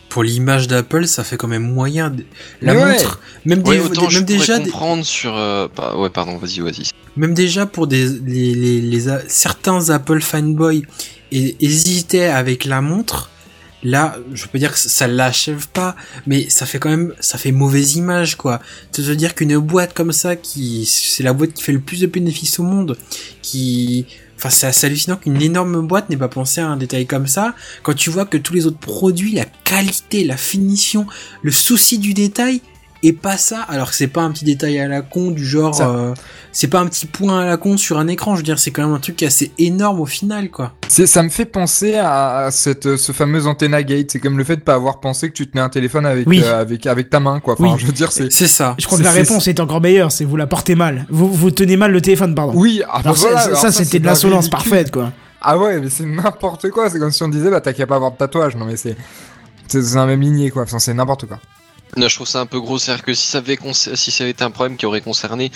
[0.10, 2.10] Pour l'image d'Apple, ça fait quand même moyen.
[2.10, 2.26] de-
[2.62, 2.91] La ouais.
[2.93, 5.36] montre, même, Ouais, des- autant des- je même pourrais déjà, des- sur.
[5.38, 6.89] euh, bah, ouais, pardon, vas-y, vas-y.
[7.16, 10.84] même déjà pour des les, les, certains Apple fanboys
[11.32, 13.30] hésitaient avec la montre.
[13.84, 17.52] Là, je peux dire que ça l'achève pas, mais ça fait quand même, ça fait
[17.52, 18.60] mauvaise image, quoi.
[18.98, 22.02] De se dire qu'une boîte comme ça, qui, c'est la boîte qui fait le plus
[22.02, 22.98] de bénéfices au monde,
[23.44, 27.28] qui, enfin, c'est assez hallucinant qu'une énorme boîte n'ait pas pensé à un détail comme
[27.28, 27.54] ça.
[27.84, 31.06] Quand tu vois que tous les autres produits, la qualité, la finition,
[31.44, 32.62] le souci du détail,
[33.04, 35.76] et pas ça, alors que c'est pas un petit détail à la con du genre,
[35.76, 35.89] Ça.
[35.89, 36.14] euh,
[36.52, 38.72] c'est pas un petit point à la con sur un écran, je veux dire, c'est
[38.72, 40.74] quand même un truc assez énorme au final, quoi.
[40.88, 44.10] C'est, ça me fait penser à, cette, ce fameux antenna gate.
[44.12, 46.41] C'est comme le fait de pas avoir pensé que tu tenais un téléphone avec, Oui.
[46.43, 47.54] euh, avec, avec ta main, quoi.
[47.54, 47.80] Enfin, Oui.
[47.80, 48.32] je veux dire, c'est.
[48.32, 48.76] C'est ça.
[48.80, 51.06] Je crois que la réponse est encore meilleure, c'est vous la portez mal.
[51.10, 52.54] Vous, vous tenez mal le téléphone, pardon.
[52.56, 54.91] Oui, ah, bah Alors ça, voilà, ça, alors ça, c'est c'était de la l'insolence parfaite,
[54.91, 55.12] quoi.
[55.41, 56.89] Ah ouais, mais c'est n'importe quoi.
[56.89, 58.56] C'est comme si on disait, bah t'as qu'à pas avoir de tatouage.
[58.56, 58.95] Non, mais c'est.
[59.68, 60.64] C'est c'est un même ligné, quoi.
[60.64, 61.39] Enfin, c'est n'importe quoi.
[61.96, 64.32] Non, je trouve ça un peu gros, c'est-à-dire que si ça avait, si ça avait
[64.32, 65.52] été un problème qui aurait concerné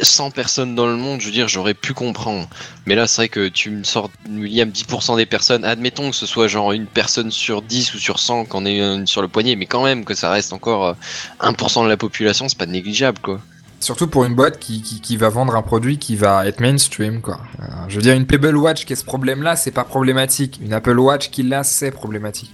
[0.00, 2.48] 100 personnes dans le monde, je veux dire, j'aurais pu comprendre.
[2.86, 6.26] Mais là, c'est vrai que tu me sors, William, 10% des personnes, admettons que ce
[6.26, 9.56] soit genre une personne sur 10 ou sur 100 qu'on ait une sur le poignet,
[9.56, 10.94] mais quand même que ça reste encore euh,
[11.40, 13.40] 1% de la population, c'est pas négligeable, quoi.
[13.78, 17.20] Surtout pour une boîte qui, qui, qui va vendre un produit qui va être mainstream,
[17.20, 17.40] quoi.
[17.60, 20.58] Euh, je veux dire, une Pebble Watch qui a ce problème-là, c'est pas problématique.
[20.62, 22.52] Une Apple Watch qui l'a, c'est problématique.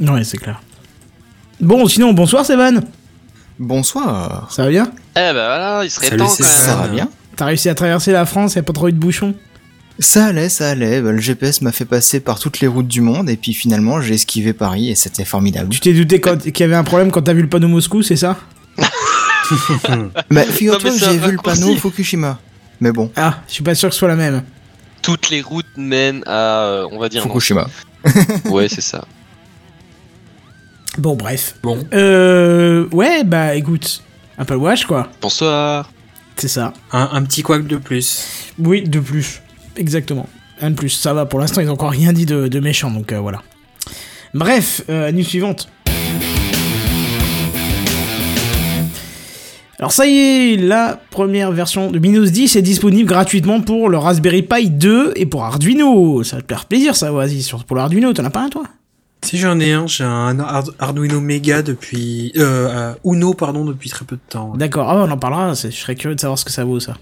[0.00, 0.60] Ouais, c'est clair.
[1.60, 2.80] Bon, sinon, bonsoir, Sevan.
[3.58, 4.48] Bonsoir.
[4.50, 6.52] Ça va bien Eh ben voilà, il serait Salut, temps quand même.
[6.52, 6.76] ça.
[6.76, 9.34] Va bien T'as réussi à traverser la France, y a pas trop eu de bouchons
[9.98, 11.00] Ça allait, ça allait.
[11.00, 14.00] Bah, le GPS m'a fait passer par toutes les routes du monde et puis finalement
[14.00, 15.70] j'ai esquivé Paris et c'était formidable.
[15.70, 18.16] Tu t'es douté qu'il y avait un problème quand t'as vu le panneau Moscou, c'est
[18.16, 18.36] ça
[20.30, 22.38] Bah figure-toi que j'ai vu le panneau Fukushima.
[22.80, 24.42] Mais bon, Ah, je suis pas sûr que ce soit la même.
[25.02, 27.22] Toutes les routes mènent à, euh, on va dire.
[27.22, 27.68] Fukushima.
[28.50, 29.04] Ouais, c'est ça.
[30.98, 31.56] Bon, bref.
[31.62, 31.78] Bon.
[31.92, 32.86] Euh.
[32.92, 34.02] Ouais, bah écoute.
[34.38, 35.08] Apple Watch, quoi.
[35.20, 35.90] Bonsoir.
[36.36, 36.72] C'est ça.
[36.92, 38.52] Un, un petit couac de plus.
[38.58, 39.40] Oui, de plus.
[39.76, 40.28] Exactement.
[40.60, 40.90] Un de plus.
[40.90, 43.42] Ça va, pour l'instant, ils ont encore rien dit de, de méchant, donc euh, voilà.
[44.34, 45.68] Bref, euh, news suivante.
[49.78, 53.98] Alors ça y est, la première version de Windows 10 est disponible gratuitement pour le
[53.98, 56.22] Raspberry Pi 2 et pour Arduino.
[56.22, 58.62] Ça va te faire plaisir ça, vas-y, surtout pour l'Arduino, t'en as pas un toi?
[59.26, 63.90] Si j'en ai un, j'ai un Ard- Arduino Mega depuis, euh, euh, Uno, pardon, depuis
[63.90, 64.52] très peu de temps.
[64.56, 66.96] D'accord, ah, on en parlera, je serais curieux de savoir ce que ça vaut ça.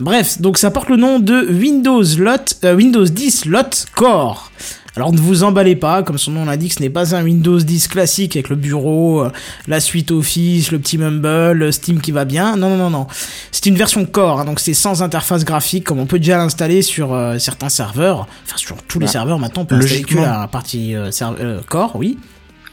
[0.00, 4.50] Bref, donc ça porte le nom de Windows Lot, euh, Windows 10 Lot Core.
[4.98, 7.86] Alors ne vous emballez pas, comme son nom l'indique, ce n'est pas un Windows 10
[7.86, 9.30] classique avec le bureau, euh,
[9.68, 12.56] la suite Office, le petit Mumble, le Steam qui va bien.
[12.56, 13.06] Non, non, non, non.
[13.52, 16.82] C'est une version Core, hein, donc c'est sans interface graphique, comme on peut déjà l'installer
[16.82, 18.26] sur euh, certains serveurs.
[18.44, 20.22] Enfin, sur tous les Bah, serveurs maintenant, on peut installer que logiquement.
[20.40, 22.18] la partie euh, euh, Core, oui.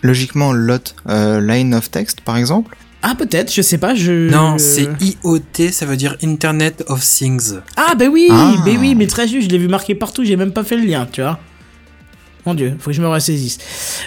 [0.01, 2.75] Logiquement, lot euh, line of text par exemple?
[3.03, 4.31] Ah, peut-être, je sais pas, je...
[4.31, 7.57] Non, c'est IoT, ça veut dire Internet of Things.
[7.77, 8.55] Ah bah oui, Ah.
[8.65, 10.85] bah oui, mais très juste, je l'ai vu marqué partout, j'ai même pas fait le
[10.87, 11.37] lien, tu vois.
[12.45, 13.57] Mon dieu, faut que je me ressaisisse.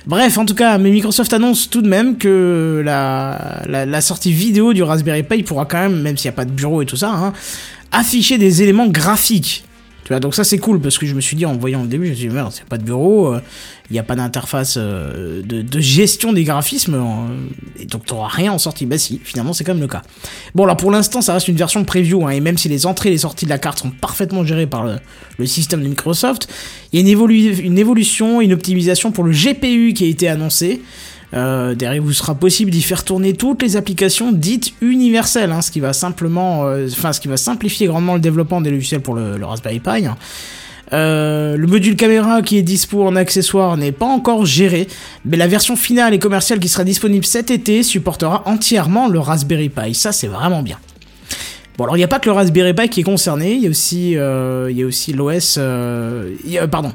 [0.07, 4.83] Bref, en tout cas, mais Microsoft annonce tout de même que la, sortie vidéo du
[4.83, 7.11] Raspberry Pi pourra quand même, même s'il n'y a pas de bureau et tout ça,
[7.11, 7.33] hein,
[7.91, 9.65] afficher des éléments graphiques.
[10.21, 12.11] Donc ça c'est cool parce que je me suis dit en voyant le début, je
[12.11, 13.41] me suis dit merde, c'est pas de bureau, euh,
[13.91, 18.53] il n'y a pas d'interface euh, de, gestion des graphismes, euh, et donc t'auras rien
[18.53, 18.87] en sortie.
[18.87, 20.03] Bah si, finalement c'est quand même le cas.
[20.55, 23.11] Bon alors pour l'instant ça reste une version preview, hein, et même si les entrées
[23.11, 26.49] et les sorties de la carte sont parfaitement gérées par le, système de Microsoft,
[26.93, 30.81] il y a une, une évolution, une optimisation pour le GPU qui a été annoncée.
[31.35, 35.71] Euh, derrière, vous sera possible d'y faire tourner toutes les applications dites universelles, hein, ce
[35.71, 39.15] qui va simplement, euh, enfin, ce qui va simplifier grandement le développement des logiciels pour
[39.15, 40.07] le, Raspberry Pi.
[40.95, 44.89] Euh, le module caméra qui est dispo en accessoire n'est pas encore géré,
[45.27, 49.69] mais la version finale et commerciale qui sera disponible cet été supportera entièrement le Raspberry
[49.69, 49.95] Pi.
[49.95, 50.79] Ça, c'est vraiment bien.
[51.77, 53.67] Bon, alors il n'y a pas que le Raspberry Pi qui est concerné, il y
[53.67, 55.57] a aussi, euh, aussi l'OS.
[55.59, 56.33] euh,
[56.71, 56.93] pardon.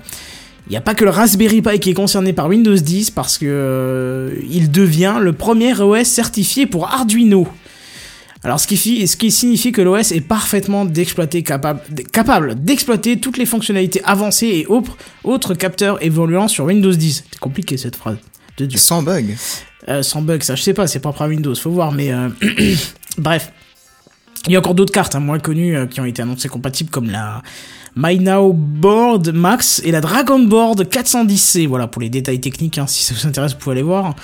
[0.68, 3.38] Il n'y a pas que le Raspberry Pi qui est concerné par Windows 10 parce
[3.38, 7.48] que euh, il devient le premier OS certifié pour Arduino.
[8.46, 13.20] Alors ce qui, fi- ce qui signifie que l'OS est parfaitement d'exploiter capable, capable d'exploiter
[13.20, 17.24] toutes les fonctionnalités avancées et autres, autres capteurs évoluant sur Windows 10.
[17.32, 18.18] C'est compliqué cette phrase.
[18.58, 18.78] De Dieu.
[18.80, 19.36] Sans bug.
[19.90, 22.30] Euh, sans bug, ça je sais pas, c'est propre à Windows, faut voir, mais euh,
[23.18, 23.52] bref.
[24.48, 26.90] Il y a encore d'autres cartes hein, moins connues euh, qui ont été annoncées compatibles
[26.90, 27.42] comme la
[27.96, 31.68] My Now Board Max et la Dragon Board 410C.
[31.68, 34.16] Voilà pour les détails techniques, hein, si ça vous intéresse, vous pouvez aller voir.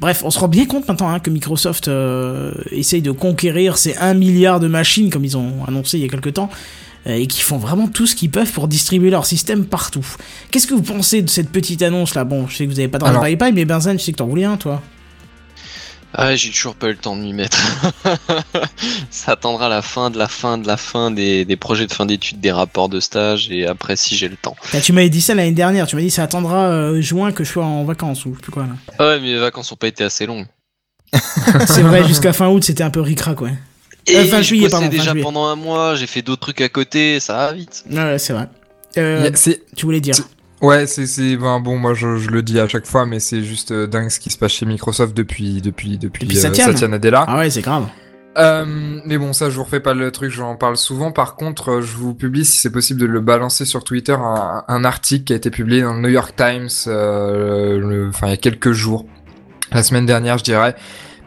[0.00, 3.94] Bref, on se rend bien compte maintenant hein, que Microsoft euh, essaye de conquérir ces
[3.98, 6.48] 1 milliard de machines comme ils ont annoncé il y a quelques temps.
[7.06, 10.06] euh, et qui font vraiment tout ce qu'ils peuvent pour distribuer leur système partout.
[10.50, 12.88] Qu'est-ce que vous pensez de cette petite annonce là Bon, je sais que vous avez
[12.88, 14.80] pas de Alors- Raspberry Pi, mais Benzen, je sais que t'en voulais un, toi.
[16.12, 17.56] Ah, j'ai toujours pas eu le temps de m'y mettre.
[19.10, 22.04] Ça attendra la fin de la fin de la fin des, des projets de fin
[22.06, 24.56] d'études, des rapports de stage, et après si j'ai le temps.
[24.72, 27.44] Ah, tu m'avais dit ça l'année dernière, tu m'as dit ça attendra euh, juin que
[27.44, 28.72] je sois en vacances ou je sais plus quoi là.
[28.98, 30.46] Ah ouais, mais mes vacances ont pas été assez longues.
[31.66, 33.54] C'est vrai, jusqu'à fin août c'était un peu ricrac, ouais.
[34.06, 35.22] Et Euh, fin juillet, pardon, fin déjà juillet.
[35.22, 37.84] pendant un mois, j'ai fait d'autres trucs à côté, ça va vite.
[37.90, 38.48] Ouais, ouais, c'est vrai.
[38.98, 39.30] Euh,
[39.76, 40.14] Tu voulais dire
[40.60, 43.42] Ouais, c'est c'est ben, bon, moi je, je le dis à chaque fois, mais c'est
[43.42, 46.88] juste euh, dingue ce qui se passe chez Microsoft depuis depuis depuis, Depuis euh, Satya,
[46.88, 47.24] Nadella.
[47.26, 47.86] Ah ouais, c'est grave.
[48.38, 51.12] Euh, mais bon, ça je vous refais pas le truc, j'en parle souvent.
[51.12, 54.62] Par contre, euh, je vous publie si c'est possible de le balancer sur Twitter un,
[54.68, 58.34] un article qui a été publié dans le New York Times, euh, enfin il y
[58.34, 59.06] a quelques jours,
[59.72, 60.76] la semaine dernière, je dirais.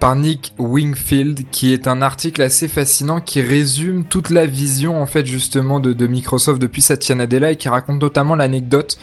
[0.03, 5.05] Par Nick Wingfield, qui est un article assez fascinant qui résume toute la vision en
[5.05, 8.97] fait justement de, Microsoft depuis Satya Nadella et qui raconte notamment l'anecdote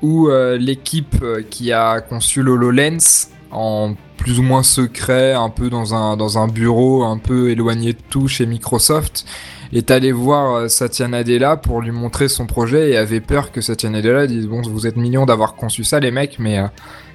[0.00, 5.70] où euh, l'équipe euh, qui a conçu l'HoloLens en plus ou moins secret, un peu
[5.70, 9.26] dans un, bureau un peu éloigné de tout chez Microsoft,
[9.72, 13.60] est allé voir euh, Satya Nadella pour lui montrer son projet et avait peur que
[13.60, 16.60] Satya Nadella dise bon vous êtes millions d'avoir conçu ça les mecs mais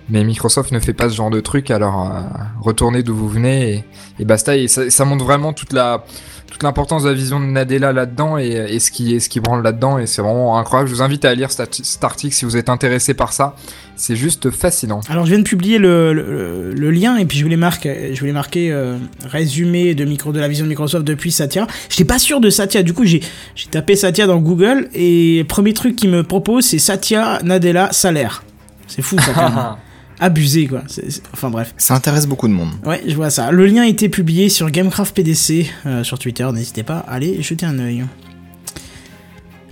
[0.09, 2.19] mais Microsoft ne fait pas ce genre de truc alors euh,
[2.61, 3.83] retournez d'où vous venez et,
[4.19, 6.03] et basta et ça, ça montre vraiment toute la
[6.49, 9.63] toute l'importance de la vision de Nadella là-dedans et, et ce qui ce qui branle
[9.63, 10.89] là-dedans et c'est vraiment incroyable.
[10.89, 13.55] Je vous invite à lire cet, article si vous êtes intéressé par ça.
[13.95, 15.01] C'est juste fascinant.
[15.09, 18.19] Alors je viens de publier le, le, le lien et puis je voulais marquer, je
[18.19, 21.67] voulais marquer euh, résumé de micro de la vision de Microsoft depuis Satya.
[21.89, 23.21] J'étais pas sûr de Satya, du coup j'ai
[23.55, 27.91] j'ai tapé Satya dans Google et le premier truc qu'il me propose c'est Satya Nadella
[27.91, 28.43] salaire.
[28.87, 29.77] C'est fou ça
[30.19, 30.83] Abusé quoi.
[30.87, 31.73] C'est- c'est- Enfin bref.
[31.77, 32.71] Ça intéresse beaucoup de monde.
[32.85, 33.51] Ouais, je vois ça.
[33.51, 36.47] Le lien a été publié sur Gamecraft PDC euh, sur Twitter.
[36.53, 38.05] N'hésitez pas à aller jeter un œil.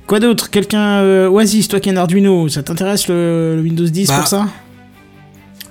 [0.07, 0.49] Quoi d'autre?
[0.49, 4.18] Quelqu'un euh, Oasis, toi qui as un Arduino, ça t'intéresse le, le Windows 10 Bah,
[4.19, 4.48] pour ça?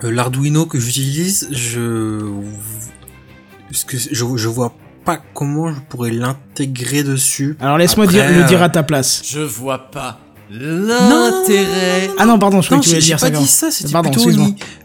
[0.04, 2.20] Euh, L'Arduino que j'utilise, je...
[3.72, 4.74] ce que je, je vois
[5.06, 7.56] pas comment je pourrais l'intégrer dessus.
[7.60, 9.22] Alors laisse-moi dire, le euh, dire à ta place.
[9.24, 10.20] Je vois pas
[10.50, 12.10] l'intérêt.
[12.18, 13.30] Ah non, pardon, je croyais Non, que tu voulais dire pas ça.
[13.30, 14.30] dit quand- ça, c'était Pardon, plutôt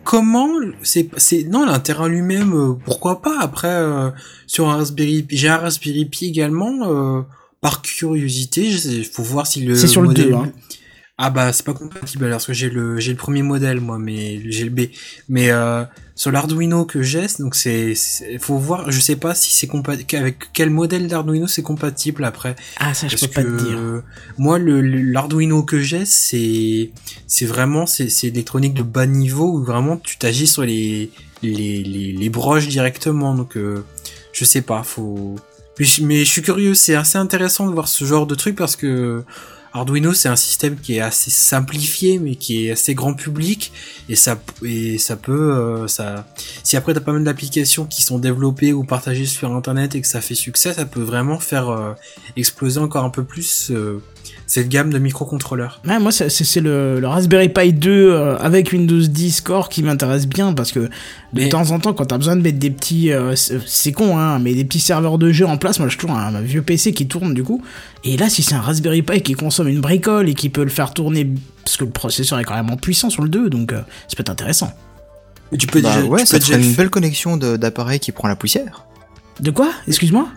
[0.04, 0.48] comment
[0.82, 4.10] c'est c'est non l'intérêt lui-même euh, pourquoi pas après euh,
[4.48, 7.22] sur un Raspberry Pi j'ai un Raspberry Pi également euh,
[7.62, 10.52] par curiosité il faut voir si le C'est sur le modèle 2, hein.
[11.18, 14.00] Ah bah c'est pas compatible alors parce que j'ai le j'ai le premier modèle moi
[14.00, 14.82] mais j'ai le B.
[15.30, 15.84] Mais euh,
[16.16, 17.94] sur l'Arduino que j'ai donc c'est
[18.40, 22.56] faut voir je sais pas si c'est compatible avec quel modèle d'Arduino c'est compatible après.
[22.80, 23.78] Ah, ça, je parce peux pas que te dire.
[24.40, 26.92] moi le le- l'Arduino que j'ai c'est
[27.28, 31.12] c'est vraiment c'est c'est électronique de bas niveau où vraiment tu t'agis sur les
[31.44, 33.36] les, les les broches directement.
[33.36, 33.84] Donc euh,
[34.34, 35.36] je sais pas faut
[35.80, 38.56] mais je, mais je suis curieux c'est assez intéressant de voir ce genre de truc
[38.56, 39.24] parce que
[39.73, 43.72] Arduino c'est un système qui est assez simplifié mais qui est assez grand public
[44.10, 46.27] et ça et ça peut euh, ça
[46.64, 50.07] si après t'as pas mal d'applications qui sont développées ou partagées sur internet et que
[50.07, 51.93] ça fait succès ça peut vraiment faire euh,
[52.35, 54.02] exploser encore un peu plus euh,
[54.53, 55.80] cette gamme de microcontrôleurs.
[55.88, 60.28] Ouais, moi, c'est le, le Raspberry Pi 2 euh, avec Windows 10 Core qui m'intéresse
[60.28, 60.90] bien parce que de
[61.34, 64.18] Mais- temps en temps, quand t'as besoin de mettre des petits, euh, c'est c'est con,
[64.18, 66.61] hein, mais des petits serveurs de jeu en place, moi, j'ai toujours un, un vieux
[66.64, 67.61] PC qui tourne du coup.
[68.03, 70.69] Et là, si c'est un Raspberry Pi qui consomme une bricole et qui peut le
[70.69, 71.30] faire tourner,
[71.64, 73.78] parce que le processeur est carrément puissant sur le 2, donc euh,
[74.10, 74.73] ça peut être intéressant.
[75.53, 77.38] Mais tu peux Bah déjà, ouais, tu ça peux te ferait déjà une belle connexion
[77.38, 78.84] d'appareils qui prend la poussière.
[79.40, 79.69] De quoi?
[79.88, 80.28] Excuse-moi?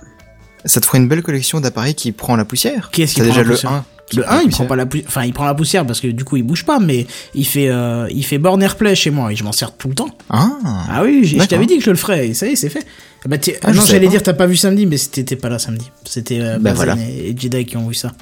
[0.65, 2.91] Ça te ferait une belle collection d'appareils qui prend la poussière.
[2.93, 3.73] Qui est-ce qui T'as prend déjà la le poussière?
[3.73, 3.85] 1.
[4.13, 6.01] Le prend la 1, il prend pas la poussière, enfin, il prend la poussière parce
[6.01, 9.11] que du coup, il bouge pas, mais il fait, euh, il fait born airplay chez
[9.11, 10.11] moi et je m'en sers tout le temps.
[10.29, 10.51] Ah,
[10.91, 12.85] Ah oui, je t'avais dit que je le ferais, et ça y est, c'est fait.
[13.25, 15.59] Ah Bah, Ah, non, j'allais dire, t'as pas vu samedi, mais c'était t'étais pas là
[15.59, 15.91] samedi.
[16.05, 16.97] C'était euh, Bah, voilà.
[16.99, 18.13] et, Jedi qui ont vu ça.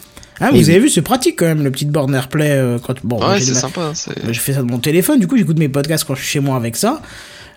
[0.41, 0.71] Ah, Et vous oui.
[0.71, 2.51] avez vu, c'est pratique quand même, le petit born airplay.
[2.53, 3.91] euh, quand, bon, Ouais, j'ai c'est sympa.
[3.95, 6.21] c'est- bah, je fais ça de mon téléphone, du coup, j'écoute mes podcasts quand je
[6.23, 7.03] suis chez moi avec ça.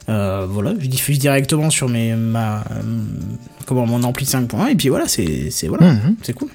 [0.09, 2.81] Euh, voilà, je diffuse directement sur mes, ma, euh,
[3.65, 6.15] comment, mon ampli 5.1, et puis voilà, c'est c'est- voilà, Mhm.
[6.21, 6.49] c'est cool.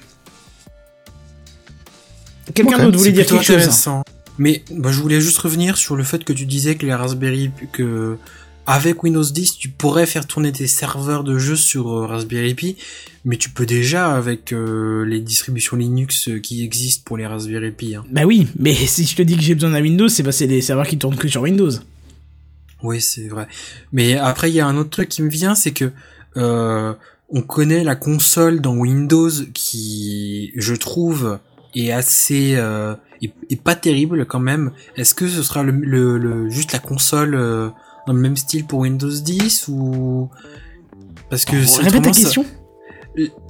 [2.53, 4.03] Quelqu'un d'autre voulait dire quelque chose intéressant.
[4.37, 7.51] Mais bah, je voulais juste revenir sur le fait que tu disais que les Raspberry
[7.71, 8.17] que
[8.67, 12.77] avec Windows 10, tu pourrais faire tourner tes serveurs de jeux sur euh, Raspberry Pi,
[13.25, 17.71] mais tu peux déjà avec euh, les distributions Linux euh, qui existent pour les Raspberry
[17.71, 17.95] Pi.
[17.95, 18.03] Hein.
[18.11, 20.39] Bah oui, mais si je te dis que j'ai besoin d'un Windows, c'est parce que
[20.39, 21.71] c'est des serveurs qui tournent que sur Windows.
[22.83, 23.47] Oui, c'est vrai.
[23.91, 25.91] Mais après, il y a un autre truc qui me vient, c'est que
[26.37, 26.93] euh,
[27.29, 31.39] on connaît la console dans Windows qui, je trouve,
[31.75, 34.71] est assez euh, est, est pas terrible quand même.
[34.97, 37.69] Est-ce que ce sera le, le, le- juste la console euh,
[38.07, 40.29] dans le même style pour Windows 10 ou
[41.29, 42.45] parce que c'est Répète ta ça- question.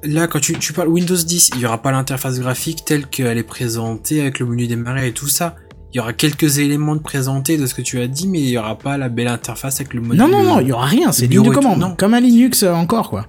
[0.03, 3.37] Là, quand tu, tu parles Windows 10, il y aura pas l'interface graphique telle qu'elle
[3.37, 5.55] est présentée avec le menu démarrer et tout ça.
[5.93, 8.49] Il y aura quelques éléments de présentés de ce que tu as dit, mais il
[8.49, 10.15] y aura pas la belle interface avec le menu.
[10.17, 11.79] Non, non, non, il y aura rien, c'est ligne de commande.
[11.79, 11.95] non.
[11.95, 13.27] Comme un Linux euh, encore, quoi.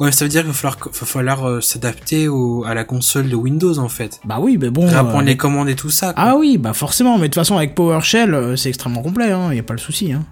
[0.00, 3.28] Ouais, ça veut dire qu'il va falloir, va falloir euh, s'adapter au, à la console
[3.28, 4.18] de Windows en fait.
[4.24, 4.86] Bah oui, mais bon.
[4.86, 6.14] Réapprendre euh, les commandes et tout ça.
[6.14, 6.22] quoi.
[6.26, 9.52] Ah oui, bah forcément, mais de toute façon, avec PowerShell, euh, c'est extrêmement complet, hein,
[9.52, 10.24] y a pas le souci, hein.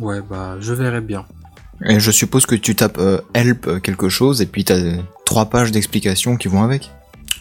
[0.00, 1.24] Ouais, bah, je verrai bien.
[1.86, 4.80] Et je suppose que tu tapes euh, help quelque chose et puis t'as
[5.24, 6.90] trois pages d'explications qui vont avec.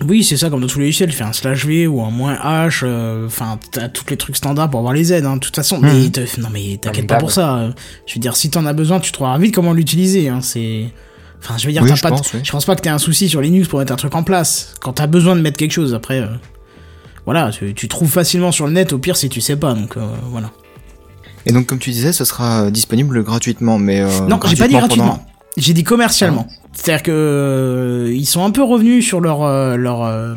[0.08, 2.34] Oui, c'est ça, comme dans tous les logiciels, fais un slash V ou un moins
[2.36, 5.56] H, euh, enfin, t'as tous les trucs standards pour avoir les aides, hein, de toute
[5.56, 5.80] façon.
[5.80, 6.12] Mais, Mhm.
[6.12, 7.56] te- non, mais t'inquiète pas pour ça.
[7.58, 7.72] euh,
[8.08, 10.86] Je veux dire, si t'en as besoin, tu trouveras vite comment l'utiliser, hein, c'est...
[11.44, 12.40] Enfin, je veux dire, Oui, je pas de- pense, oui.
[12.44, 14.74] je pense pas que t'aies un souci sur Linux pour mettre un truc en place.
[14.82, 16.28] Quand t'as besoin de mettre quelque chose, après, euh,
[17.26, 19.98] voilà, tu, tu trouves facilement sur le net, au pire si tu sais pas, donc
[19.98, 20.02] euh,
[20.32, 20.52] voilà.
[21.46, 25.08] Et donc, comme tu disais, ce sera disponible gratuitement, mais Non, j'ai pas dit gratuitement.
[25.18, 25.26] pendant-
[25.58, 26.48] J'ai dit commercialement.
[26.74, 30.34] C'est-à-dire que euh, ils sont un peu revenus sur leur euh, leur euh,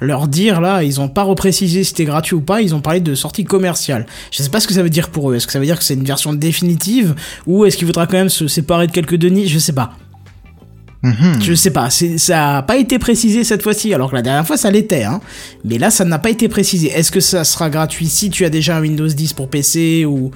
[0.00, 3.00] leur dire là, ils ont pas reprécisé si c'était gratuit ou pas, ils ont parlé
[3.00, 4.06] de sortie commerciale.
[4.30, 5.36] Je sais pas ce que ça veut dire pour eux.
[5.36, 7.14] Est-ce que ça veut dire que c'est une version définitive
[7.46, 9.46] ou est-ce qu'il faudra quand même se séparer de quelques deniers?
[9.46, 9.92] Je sais pas.
[11.02, 11.40] Mhm.
[11.40, 14.58] Je sais pas, ça a pas été précisé cette fois-ci, alors que la dernière fois
[14.58, 15.22] ça l'était, hein.
[15.64, 16.88] Mais là ça n'a pas été précisé.
[16.88, 20.30] Est-ce que ça sera gratuit si tu as déjà un Windows 10 pour PC ou.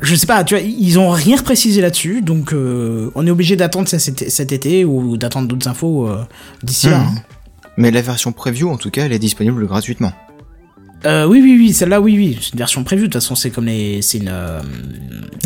[0.00, 3.56] Je sais pas, tu vois, ils ont rien précisé là-dessus, donc euh, on est obligé
[3.56, 6.24] d'attendre cet, cet été ou d'attendre d'autres infos euh,
[6.62, 6.98] d'ici là.
[6.98, 7.06] Mhm.
[7.16, 7.22] hein.
[7.76, 10.12] Mais la version preview, en tout cas, elle est disponible gratuitement.
[11.06, 13.50] Euh, oui, oui, oui, celle-là, oui, oui, c'est une version prévue, de toute façon c'est
[13.50, 14.02] comme les.
[14.02, 14.28] C'est une.
[14.32, 14.60] euh,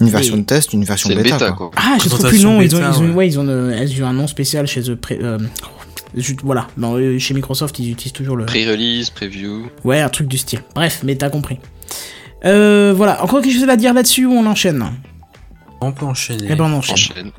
[0.01, 1.69] Une version de test, une version bêta, bêta, quoi.
[1.69, 1.71] quoi.
[1.77, 3.11] Ah, je trouve plus le nom, ils ont, ils ont, ouais.
[3.15, 4.99] ouais, ils ont, euh, elles ont un nom spécial chez eux.
[5.11, 5.39] euh,
[6.43, 8.47] voilà, Non, euh, chez Microsoft ils utilisent toujours le.
[8.47, 9.67] Pré-release, preview.
[9.85, 10.61] Ouais, un truc du style.
[10.75, 11.59] Bref, mais t'as compris.
[12.45, 14.85] Euh, voilà, encore quelque chose à dire là-dessus ou on enchaîne
[15.81, 16.49] On peut enchaîner.
[16.51, 16.95] Eh ben on enchaîne.
[16.95, 17.31] Enchaîne.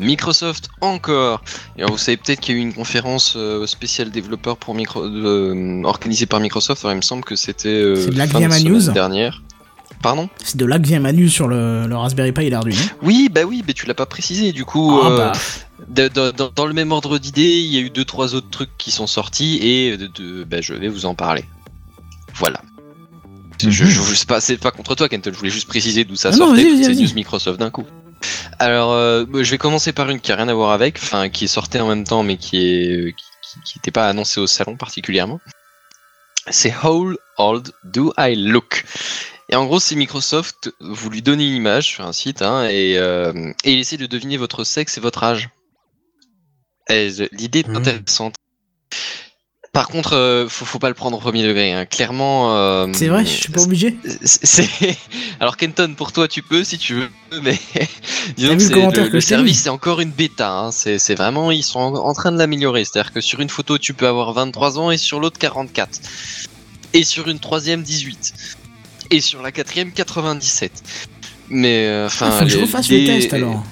[0.00, 1.42] Microsoft encore.
[1.76, 5.04] Alors, vous savez peut-être qu'il y a eu une conférence euh, spéciale développeur pour micro,
[5.04, 6.84] euh, organisée par Microsoft.
[6.84, 8.92] Alors, il me semble que c'était euh, de que fin ma semaine news.
[8.92, 9.42] dernière.
[10.02, 12.80] Pardon C'est de là que vient Manu sur le, le Raspberry Pi et l'Arduino.
[13.02, 14.52] Oui, bah oui, mais tu l'as pas précisé.
[14.52, 15.32] Du coup, Ah euh,
[15.88, 18.76] bah, dans, dans le même ordre d'idée, il y a eu deux trois autres trucs
[18.78, 21.44] qui sont sortis et de, de- bah, je vais vous en parler.
[22.34, 22.62] Voilà.
[23.62, 25.30] Je, je, je sais pas, c'est pas contre toi, Kenton.
[25.34, 26.62] Je voulais juste préciser d'où ça Ah sortait.
[26.62, 27.02] vas-y, toutes vas-y, ces vas-y.
[27.08, 27.84] news Microsoft d'un coup.
[28.58, 31.44] Alors, euh, je vais commencer par une qui a rien à voir avec, enfin qui
[31.44, 34.46] est sortie en même temps, mais qui est qui, qui- qui était pas annoncée au
[34.46, 35.40] salon particulièrement.
[36.48, 38.84] C'est How Old Do I Look?
[39.50, 40.72] Et en gros, c'est Microsoft.
[40.80, 44.06] Vous lui donnez une image sur un site, hein, et euh, et il essaie de
[44.06, 45.50] deviner votre sexe et votre âge.
[46.88, 47.76] L'idée est Mmh.
[47.76, 48.34] intéressante.
[49.72, 51.72] Par contre, euh, faut, faut pas le prendre au premier degré.
[51.72, 51.86] Hein.
[51.86, 53.96] Clairement, euh, c'est vrai, je suis pas obligé.
[54.24, 54.68] c'est
[55.38, 57.08] alors Kenton pour toi tu peux si tu veux
[57.42, 57.56] mais
[58.36, 60.72] disons que le que service c'est encore une bêta hein.
[60.72, 63.78] c'est c'est vraiment ils sont en, en train de l'améliorer c'est-à-dire que sur une photo
[63.78, 66.00] tu peux avoir 23 ans et sur l'autre 44
[66.92, 68.34] et sur une troisième 18
[69.10, 70.70] et sur la quatrième 97
[71.50, 73.64] mais euh, enfin Ah, faut que je refasse le test alors.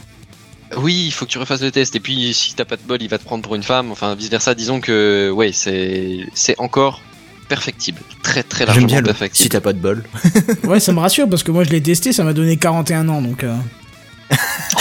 [0.78, 1.94] oui, il faut que tu refasses le test.
[1.94, 3.93] Et puis, si t'as pas de bol, il va te prendre pour une femme.
[3.93, 4.56] Enfin, vice versa.
[4.56, 7.01] Disons que, ouais, c'est, c'est encore
[7.48, 8.01] perfectible.
[8.24, 9.48] Très, très J'aime largement bien le si perfectible.
[9.51, 10.02] t'as pas de bol.
[10.65, 13.23] Ouais, ça me rassure parce que moi je l'ai testé, ça m'a donné 41 ans
[13.23, 13.44] donc.
[13.44, 13.55] euh,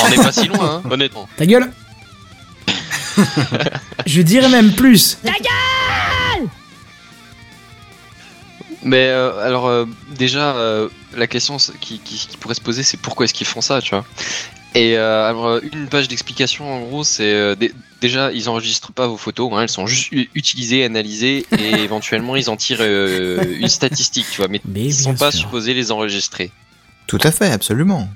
[0.03, 1.29] On n'est pas si loin, hein, honnêtement.
[1.37, 1.71] Ta gueule
[4.07, 5.17] Je dirais même plus.
[8.83, 9.85] Mais euh, alors, euh,
[10.17, 13.61] déjà, euh, la question qui, qui, qui pourrait se poser, c'est pourquoi est-ce qu'ils font
[13.61, 14.05] ça, tu vois?
[14.75, 19.07] Et euh, alors, une page d'explication, en gros, c'est euh, dé- déjà, ils enregistrent pas
[19.07, 23.69] vos photos, hein, elles sont juste utilisées, analysées, et éventuellement, ils en tirent euh, une
[23.69, 25.41] statistique, tu vois, mais Mais ils sont pas sûr.
[25.41, 26.51] supposés les enregistrer.
[27.07, 28.07] Tout à fait, absolument.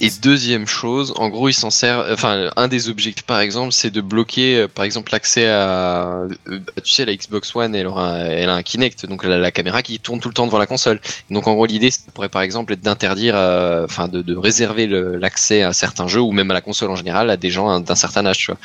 [0.00, 2.06] Et deuxième chose, en gros, il s'en sert.
[2.10, 6.26] Enfin, un des objectifs, par exemple, c'est de bloquer, euh, par exemple, l'accès à.
[6.48, 9.50] euh, Tu sais, la Xbox One, elle, aura, elle a un Kinect, donc la, la
[9.52, 11.00] caméra qui tourne tout le temps devant la console.
[11.30, 14.86] Donc, en gros, l'idée, ça pourrait, par exemple, être d'interdire, euh, enfin, de, de réserver
[14.86, 17.94] l'accès à certains jeux ou même à la console en général à des gens d'un
[17.94, 18.38] certain âge.
[18.38, 18.58] Tu vois.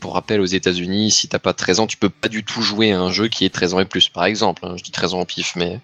[0.00, 2.92] Pour rappel, aux États-Unis, si t'as pas 13 ans, tu peux pas du tout jouer
[2.92, 4.64] à un jeu qui est 13 ans et plus, par exemple.
[4.66, 4.74] hein.
[4.76, 5.80] je dis 13 ans au pif, mais.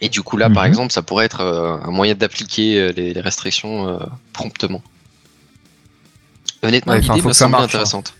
[0.00, 0.68] Et du coup là, par Mhm.
[0.68, 3.98] exemple, ça pourrait être euh, un moyen d'appliquer euh, les, les restrictions euh,
[4.32, 4.82] promptement.
[6.62, 7.62] Honnêtement, Ouais, l'idée me semble hein.
[7.62, 8.14] intéressante.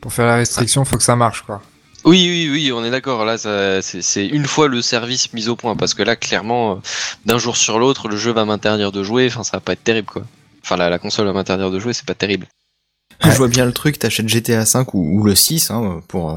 [0.00, 1.62] Pour faire la restriction, faut que ça marche, quoi.
[2.04, 3.24] Oui, oui, oui, on est d'accord.
[3.24, 6.80] Là, ça- c'est une fois le service mis au point, parce que là, clairement,
[7.26, 9.26] d'un jour sur l'autre, le jeu va m'interdire de jouer.
[9.28, 10.22] Enfin, ça va pas être terrible, quoi.
[10.62, 12.46] Enfin, la, la console va m'interdire de jouer, c'est pas terrible.
[13.24, 16.36] Je vois bien le truc, t'achètes GTA 5 ou, ou le 6 hein, pour, euh,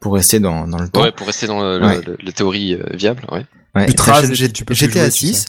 [0.00, 1.02] pour rester dans, dans le temps.
[1.02, 2.00] Ouais, pour rester dans le- Ouais.
[2.02, 3.44] le- la théorie euh, viable, ouais.
[3.74, 5.46] Ouais, Ultra, tu peux GTA jouer, tu 6,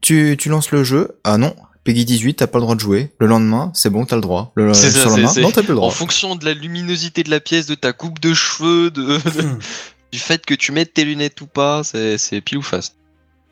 [0.00, 1.54] tu, tu lances le jeu, ah non,
[1.84, 3.12] Peggy 18, t'as pas le droit de jouer.
[3.20, 4.52] Le lendemain, c'est bon, t'as le droit.
[4.56, 5.90] Le C'est ça, surlendemain, c'est- non, t'as plus le En droit.
[5.92, 9.58] fonction de la luminosité de la pièce, de ta coupe de cheveux, de, Hmm.
[10.12, 12.94] du fait que tu mettes tes lunettes ou pas, c'est c'est pile ou face.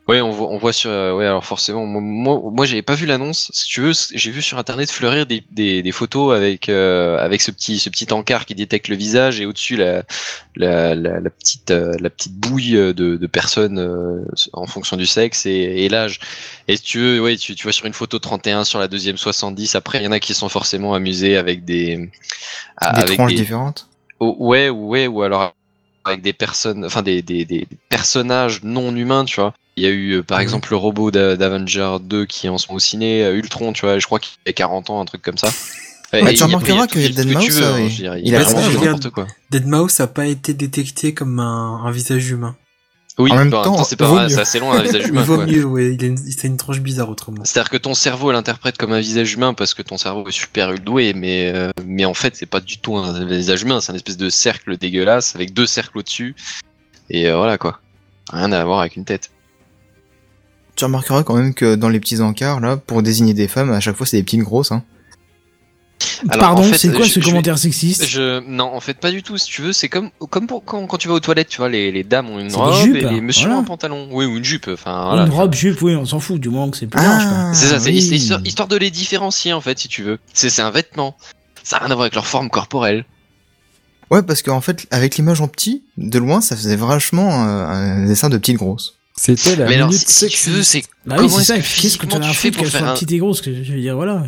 [0.07, 0.91] Ouais, on voit, on voit sur.
[0.91, 3.49] euh, ouais, alors forcément, moi, moi, moi, j'avais pas vu l'annonce.
[3.53, 7.41] Si tu veux, j'ai vu sur internet fleurir des, des, des photos avec euh, avec
[7.41, 10.03] ce petit ce petit encart qui détecte le visage et au-dessus la
[10.55, 14.23] la, la, la petite euh, la petite bouille de, de personnes euh,
[14.53, 15.51] en fonction du sexe et,
[15.85, 16.19] et l'âge.
[16.67, 19.17] Et si tu veux, ouais, tu, tu vois sur une photo 31, sur la deuxième
[19.17, 19.73] 70.
[19.73, 22.11] Après, il y en a qui sont forcément amusés avec des
[22.89, 23.89] Des avec tranches des, différentes.
[24.19, 25.53] Oh, ouais, ouais, ou alors
[26.05, 29.53] avec des personnes, enfin des, des, des personnages non humains, tu vois.
[29.77, 30.43] Il y a eu euh, par Mhm.
[30.43, 33.73] exemple le robot d'A- d'Avenger 2 qui est en ce moment au ciné, euh, Ultron,
[33.73, 35.49] tu vois, je crois qu'il a 40 ans, un truc comme ça.
[36.13, 37.61] Bah, Et tu il remarqueras il y a que tout- tout ce Deadmau5, tu veux,
[37.61, 39.27] ça, hein, il- il a n'importe quoi.
[39.51, 42.55] Deadmau5 a pas été détecté comme un, un visage humain.
[43.17, 45.21] Oui, En même bah, temps, c'est pas vaut c'est assez loin un visage Il humain.
[45.23, 45.45] vaut quoi.
[45.45, 45.93] mieux, ouais.
[45.93, 47.43] Il a une, il a une tranche bizarre autrement.
[47.45, 50.77] C'est-à-dire que ton cerveau l'interprète comme un visage humain parce que ton cerveau est super
[50.79, 53.95] doué, mais euh, mais en fait c'est pas du tout un visage humain, c'est un
[53.95, 56.35] espèce de cercle dégueulasse avec deux cercles au-dessus
[57.09, 57.79] et euh, voilà quoi,
[58.33, 59.31] rien à voir avec une tête.
[60.75, 63.79] Tu remarqueras quand même que dans les petits encarts, là, pour désigner des femmes, à
[63.79, 64.83] chaque fois, c'est des petites grosses, hein.
[66.29, 68.05] Alors, Pardon, en fait, c'est quoi je- ce je- commentaire sexiste?
[68.05, 70.85] Je non en fait pas du tout si tu veux c'est comme comme pour quand,
[70.87, 73.01] quand tu vas aux toilettes tu vois les, les dames ont une robe jupes, et
[73.01, 73.59] les messieurs voilà.
[73.59, 75.23] ont un pantalon oui ou une jupe enfin voilà.
[75.25, 77.23] Une robe, jupe, oui, on s'en fout, du moment que c'est plus large.
[77.25, 77.53] quoi.
[77.53, 78.01] c'est ça c'est oui.
[78.01, 81.15] c'est histoire, histoire de les différencier en fait si tu veux c'est c'est un vêtement
[81.63, 83.05] ça a rien à voir avec leur forme corporelle
[84.11, 88.05] Ouais, parce qu'en fait, avec l'image en petit, de loin, ça faisait vachement euh, un
[88.05, 88.93] dessin de petites grosses.
[89.17, 91.75] C'était la mais alors minute si, si tu veux c'est Bah oui, comment c'est est-ce
[91.75, 93.79] que Qu'est-ce que tu fais pour faire soit un petite et grosse que Je veux
[93.79, 94.23] dire, voilà.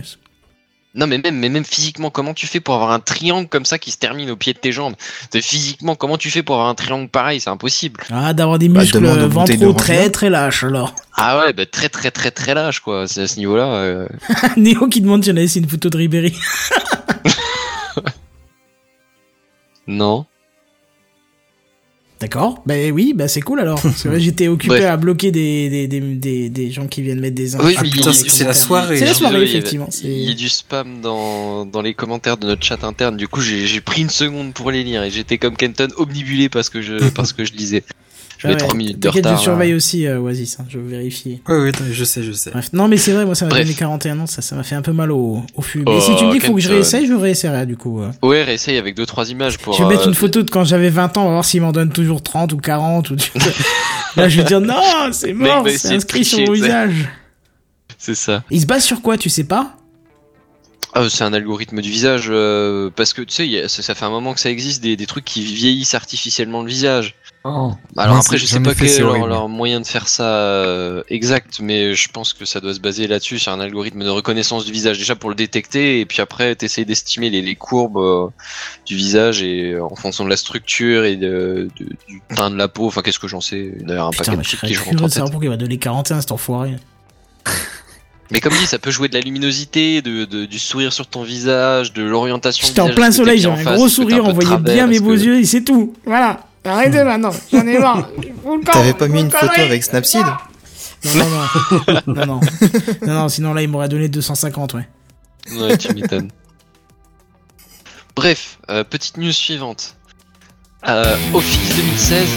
[0.95, 3.79] non mais même mais même physiquement comment tu fais pour avoir un triangle comme ça
[3.79, 4.95] qui se termine au pied de tes jambes?
[5.31, 7.41] C'est physiquement comment tu fais pour avoir un triangle pareil?
[7.41, 7.99] C'est impossible.
[8.11, 10.95] Ah, d'avoir des Bah, muscles euh, de ventraux très très lâches alors.
[11.15, 13.07] ah ouais bah très très très très lâche quoi.
[13.09, 14.07] C'est à ce niveau là
[14.55, 16.33] Néo qui demande si on a laissé une photo de Ribéry.
[19.87, 20.25] non
[22.19, 22.63] D'accord.
[22.65, 23.79] Bah oui, bah c'est cool alors.
[23.79, 27.19] Parce que là, j'étais occupé à bloquer des, des, des, des, des gens qui viennent
[27.19, 29.13] mettre des Oui, infos dans putain, c'est- c'est la soirée, C'est la hein.
[29.13, 29.87] soirée, effectivement.
[30.03, 33.17] Il y a du spam dans, dans les commentaires de notre chat interne.
[33.17, 36.49] Du coup, j'ai j'ai pris une seconde pour les lire et j'étais comme Kenton omnibulé
[36.49, 37.83] parce que je parce que je lisais.
[38.39, 39.35] J'avais Ouais, 3 minutes de retard.
[39.37, 39.75] je surveille là.
[39.77, 41.41] aussi euh, Oasis, hein, je vais vérifier.
[41.47, 42.51] Ouais, ouais, attends, je sais, je sais.
[42.51, 44.75] Bref, non mais c'est vrai, moi ça m'a donné 41 ans, ça ça m'a fait
[44.75, 45.79] un peu mal au, au fût.
[45.79, 46.75] Mais Oh, si tu me dis qu'il faut que je Kenton.
[46.81, 48.01] réessaye, je réessayerai du coup.
[48.01, 48.11] euh.
[48.21, 49.73] Ouais, réessaye avec 2-3 images pour.
[49.73, 51.61] je vais mettre euh, une photo de quand j'avais 20 ans, on va voir s'il
[51.61, 53.15] m'en donne toujours 30 ou 40 ou
[54.15, 57.09] Là je vais dire non, c'est mort, c'est inscrit sur mon visage.
[57.97, 58.43] C'est ça.
[58.51, 59.73] Il se base sur quoi, tu sais pas?
[60.93, 64.05] Ah, c'est un algorithme du visage euh, parce que tu sais, a- ça, ça fait
[64.05, 67.15] un moment que ça existe des, des trucs qui vieillissent artificiellement le visage.
[67.49, 67.71] Oh.
[67.95, 71.59] Alors Ouais, après, je sais pas quel est leur, moyen de faire ça euh, exact,
[71.61, 74.73] mais je pense que ça doit se baser là-dessus, sur un algorithme de reconnaissance du
[74.73, 78.27] visage déjà pour le détecter, et puis après t'essayes d'estimer les, les courbes euh,
[78.85, 82.57] du visage et euh, en fonction de la structure et de, de- du teint de
[82.57, 82.87] la peau.
[82.87, 85.03] Enfin, qu'est-ce que j'en sais D'ailleurs, un Putain, paquet mais de trucs qui je rentre
[85.03, 85.49] en tête.
[85.49, 86.75] va donner 41 cet enfoiré.
[88.29, 91.23] Mais comme dit, ça peut jouer de la luminosité, de, de- du sourire sur ton
[91.23, 92.67] visage, de l'orientation.
[92.67, 95.39] J'étais en plein soleil, en un gros sourire, on voyait bien mes beaux que- yeux
[95.39, 95.93] et c'est tout.
[96.05, 96.41] Voilà.
[96.67, 98.09] Arrêtez maintenant, j'en ai marre.
[98.71, 100.25] T'avais pas mis une photo avec Snapseed
[101.05, 102.01] Non, non, non.
[102.07, 102.39] non, non.
[103.05, 104.87] Non, non, sinon là, il m'aurait donné 250, ouais.
[105.59, 106.29] Ouais, tu m'étonnes.
[108.15, 109.95] Bref, euh, petite news suivante.
[110.87, 112.27] Euh, Office 2016.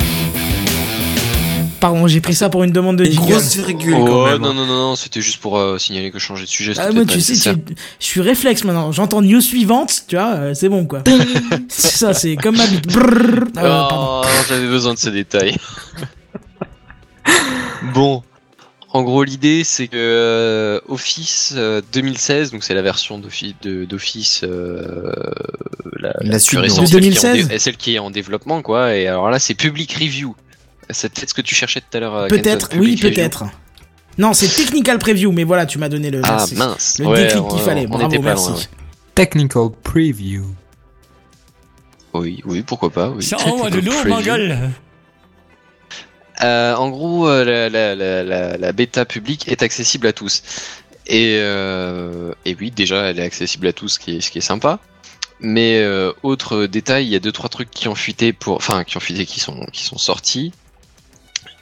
[1.81, 4.43] Pardon, j'ai pris ça pour une demande de Une grosse virgule Oh, quand même.
[4.43, 6.73] non, non, non, non, c'était juste pour euh, signaler que je changeais de sujet.
[6.77, 8.93] Ah, c'était moi, pas tu sais, tu- je suis réflexe maintenant.
[8.93, 11.03] J'entends news suivante, tu vois, euh, c'est bon, quoi.
[11.69, 12.85] c'est ça, c'est comme ma bite.
[13.57, 13.89] Ah.
[13.93, 15.57] Oh, j'avais besoin de ces détails.
[17.95, 18.23] bon,
[18.93, 23.85] en gros, l'idée c'est que euh, Office euh, 2016, donc c'est la version d'Office, de-
[23.85, 25.13] d'Office euh,
[25.99, 27.49] la, La plus suite de récente, De celle qui est en 2016?
[27.49, 28.95] dé- celle qui est en développement, quoi.
[28.97, 30.35] Et alors là, c'est Public Review.
[30.93, 32.15] C'est peut-être ce que tu cherchais tout à l'heure.
[32.15, 33.45] euh, Peut-être, oui, peut-être.
[34.19, 36.99] Non, c'est technical preview, mais voilà, tu m'as donné le, Ah mince.
[36.99, 37.87] le Ouais, déclic qu'il fallait.
[37.87, 38.49] on Bravo, était pas merci.
[38.51, 38.65] loin, ouais.
[39.15, 40.45] Technical preview.
[42.13, 43.09] Oui, oui, pourquoi pas.
[43.11, 43.23] Oui.
[43.23, 44.11] Ça envoie de l'eau, Preview.
[44.15, 44.71] ma gueule.
[46.43, 50.43] Euh, en gros, euh, la, la, la, la, la bêta publique est accessible à tous.
[51.07, 54.39] Et, euh, et oui, déjà, elle est accessible à tous, ce qui est, ce qui
[54.39, 54.79] est sympa.
[55.41, 58.85] Mais euh, autre détail, il y a deux trois trucs qui ont fuité pour, enfin,
[58.85, 60.53] qui ont fuité, qui sont qui sont sortis.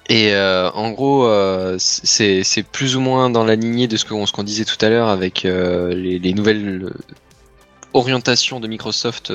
[0.09, 4.43] Et euh, en gros, euh, c'est plus ou moins dans la lignée de ce qu'on
[4.43, 6.91] disait tout à l'heure avec euh, les, les nouvelles
[7.95, 9.33] orientation de Microsoft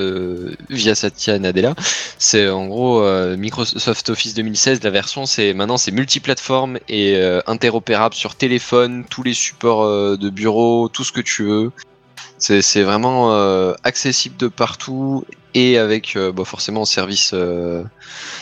[0.70, 1.74] via Satya Nadella.
[2.18, 3.04] C'est en gros
[3.36, 9.34] Microsoft Office 2016, la version c'est maintenant c'est multiplateforme et interopérable sur téléphone, tous les
[9.34, 11.72] supports de bureau, tout ce que tu veux.
[12.38, 13.32] C'est vraiment
[13.82, 15.24] accessible de partout
[15.54, 17.82] et avec euh, bah, forcément service euh,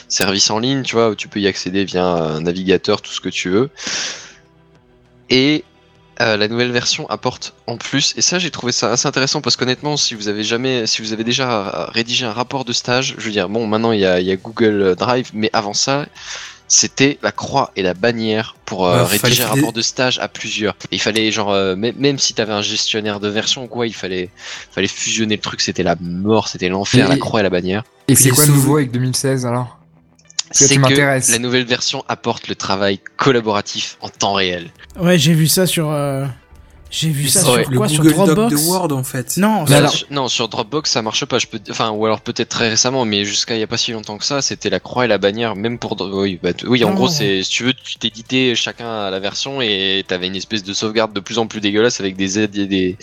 [0.08, 3.20] service en ligne, tu vois, où tu peux y accéder via un navigateur, tout ce
[3.20, 3.70] que tu veux.
[5.30, 5.64] Et
[6.20, 9.56] euh, la nouvelle version apporte en plus, et ça j'ai trouvé ça assez intéressant parce
[9.56, 13.24] qu'honnêtement, si vous avez jamais, si vous avez déjà rédigé un rapport de stage, je
[13.24, 16.06] veux dire, bon, maintenant il il y a Google Drive, mais avant ça,
[16.74, 20.26] c'était la croix et la bannière pour euh, Ouais, rédiger un rapport de stage à
[20.28, 20.74] plusieurs.
[20.90, 23.86] Et il fallait genre, euh, même, même si t'avais un gestionnaire de version ou quoi,
[23.86, 24.30] il fallait,
[24.70, 27.82] fallait fusionner le truc, c'était la mort, c'était l'enfer, la croix et la bannière.
[28.08, 29.78] Et c'est quoi sous- nouveau avec 2016 alors?
[30.50, 34.70] C'est que la nouvelle version apporte le travail collaboratif en temps réel.
[34.98, 35.90] Ouais, j'ai vu ça sur.
[35.90, 36.24] euh,
[36.94, 39.36] J'ai vu ça Ouais, sur le quoi Sur Doc Dropbox de Word en fait.
[39.38, 41.38] Non, alors- Sur- Non, sur Dropbox ça marche pas.
[41.38, 43.92] Je peux, enfin, ou alors peut-être très récemment, mais jusqu'à il y a pas si
[43.92, 45.96] longtemps que ça, c'était la croix et la bannière, même pour.
[46.00, 49.10] Oui, bah, t- oui, en Non, gros, c'est si tu veux, tu t'éditais chacun à
[49.10, 52.38] la version et t'avais une espèce de sauvegarde de plus en plus dégueulasse avec des
[52.38, 52.96] aides, et des,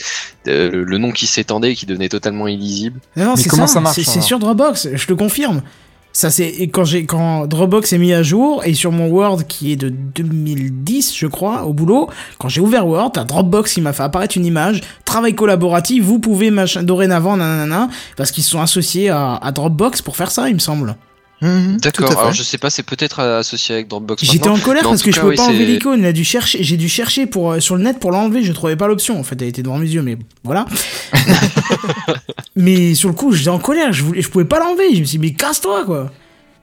[0.46, 3.00] de- le, le nom qui s'étendait, et qui devenait totalement illisible.
[3.16, 5.64] Non, c'est comment ça, ça marche, c'est sur Dropbox, je te confirme.
[6.12, 9.72] Ça c'est quand j'ai quand Dropbox est mis à jour et sur mon Word qui
[9.72, 12.10] est de 2010 je crois au boulot
[12.40, 14.82] quand j'ai ouvert Word t'as Dropbox qui m'a fait apparaître une image.
[15.06, 20.18] Travail collaboratif vous pouvez machin dorénavant nanana parce qu'ils sont associés à, à Dropbox pour
[20.18, 20.96] faire ça il me semble.
[21.42, 22.12] Mhm, D'accord.
[22.20, 24.26] Alors je sais pas, c'est peut-être associé avec Dropbox.
[24.26, 26.12] j'étais en colère parce que je pouvais oui, pas enlever l'icône.
[26.12, 28.44] Dû chercher j'ai dû chercher pour euh, sur le net pour l'enlever.
[28.44, 29.42] Je trouvais pas l'option en fait.
[29.42, 30.66] Elle était devant mes yeux mais voilà
[32.56, 35.06] mais sur le coup j'étais en colère je voulais je pouvais pas l'enlever je me
[35.06, 36.12] suis dit mais casse-toi quoi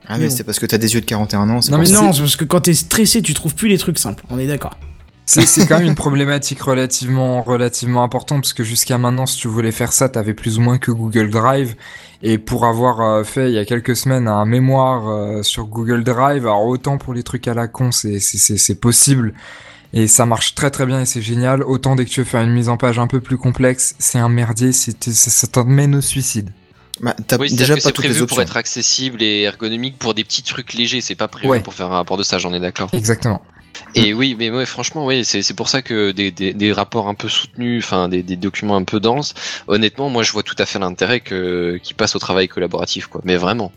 [0.07, 2.01] Ah, Mais c'est parce que t'as des yeux de 41 ans, c'est Non, mais ça.
[2.01, 4.23] non, c'est parce que quand t'es stressé, tu trouves plus les trucs simples.
[4.29, 4.77] On est d'accord.
[5.25, 9.49] C'est c'est quand même une problématique relativement relativement importante parce que jusqu'à maintenant, si tu
[9.49, 11.75] voulais faire ça, t'avais plus ou moins que Google Drive.
[12.23, 16.05] Et pour avoir euh, fait il y a quelques semaines un mémoire euh, sur Google
[16.05, 19.33] Drive, alors autant pour les trucs à la con, c'est c'est c'est c'est possible
[19.93, 21.63] et ça marche très très bien et c'est génial.
[21.63, 24.19] Autant dès que tu veux faire une mise en page un peu plus complexe, c'est
[24.19, 26.51] un merdier, c'est ça, ça t'emmène au suicide.
[27.01, 28.25] Bah, Oui, déjà pas les prévu options.
[28.27, 30.99] pour être accessible et ergonomique pour des petits trucs légers.
[31.01, 31.59] C'est pas prévu Ouais.
[31.59, 32.89] pour faire un rapport de stage, on est d'accord.
[32.93, 33.41] Exactement.
[33.93, 37.07] Et oui, mais ouais, franchement, oui, c'est c'est pour ça que des, des, des rapports
[37.07, 39.35] un peu soutenus, enfin des, des documents un peu denses,
[39.67, 43.21] honnêtement, moi je vois tout à fait l'intérêt que qui passe au travail collaboratif, quoi.
[43.23, 43.71] Mais vraiment.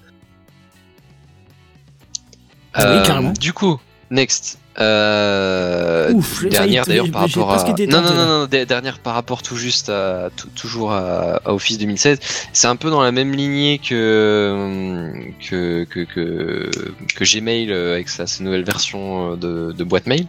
[2.72, 3.32] Ah oui, carrément.
[3.32, 3.78] Du coup,
[4.10, 4.58] next.
[4.78, 9.42] Euh, Ouf, dernière d'ailleurs par rapport à non non non non der- dernière par rapport
[9.42, 12.18] tout juste à tout- toujours à, à Office 2016
[12.52, 15.12] c'est un peu dans la même lignée que
[15.48, 16.70] que que que,
[17.16, 20.26] que Gmail euh, avec sa, sa nouvelle version euh, de, de boîte mail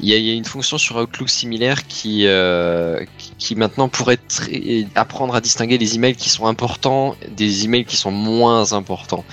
[0.00, 3.04] il y, a, une fonction sur Outlook similaire qui, euh,
[3.56, 4.18] maintenant pourrait
[4.94, 9.24] apprendre à distinguer les emails qui sont importants des emails qui sont moins importants,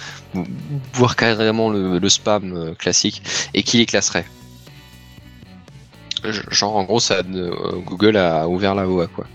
[0.94, 3.22] voire carrément le, spam euh, classique,
[3.54, 4.26] et qui les classerait.
[6.24, 7.52] Genre en gros, euh,
[7.86, 9.26] Google a ouvert la voie quoi.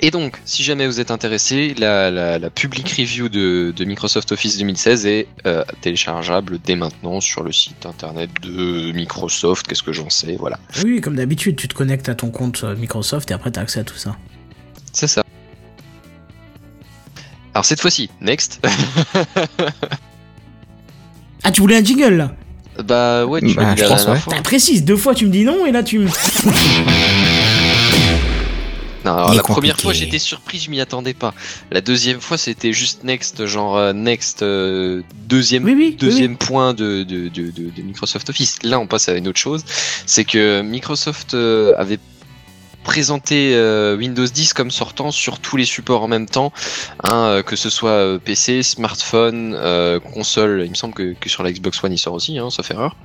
[0.00, 4.30] Et donc, si jamais vous êtes intéressé, la, la, la public review de, de Microsoft
[4.32, 9.66] Office 2016 est euh, téléchargeable dès maintenant sur le site internet de Microsoft.
[9.66, 10.58] Qu'est-ce que j'en sais Voilà.
[10.84, 13.80] Oui, comme d'habitude, tu te connectes à ton compte euh, Microsoft et après t'as accès
[13.80, 14.16] à tout ça.
[14.92, 15.22] C'est ça.
[17.54, 18.60] Alors cette fois-ci, next.
[21.44, 22.34] Ah, tu voulais un jingle là?
[22.84, 24.32] Bah ouais, tu Bah, m'as dit je la pense, dernière fois.
[24.34, 26.08] T'as précise, deux fois tu me dis non et là tu me.
[29.06, 31.32] Non, alors la première fois j'étais surpris, je m'y attendais pas.
[31.70, 36.36] La deuxième fois c'était juste next, genre euh, next euh, deuxième Oui, oui, oui, deuxième
[36.36, 38.62] point de, de, de, Microsoft Office.
[38.62, 39.64] Là on passe à une autre chose,
[40.06, 41.98] c'est que Microsoft euh, avait
[42.86, 46.52] présenté euh, Windows 10 comme sortant sur tous les supports en même temps,
[47.02, 49.58] hein, euh, que ce soit euh, PC, smartphone,
[50.14, 50.62] console.
[50.64, 52.96] Il me semble que, que sur la Xbox One il sort aussi, hein, sauf erreur.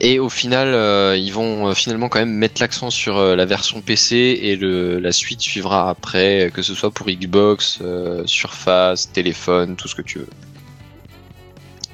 [0.00, 3.44] Et au final, euh, ils vont euh, finalement quand même mettre l'accent sur euh, la
[3.44, 7.80] version PC et le, la suite suivra après, que ce soit pour Xbox,
[8.24, 10.28] Surface, téléphone, tout ce que tu veux.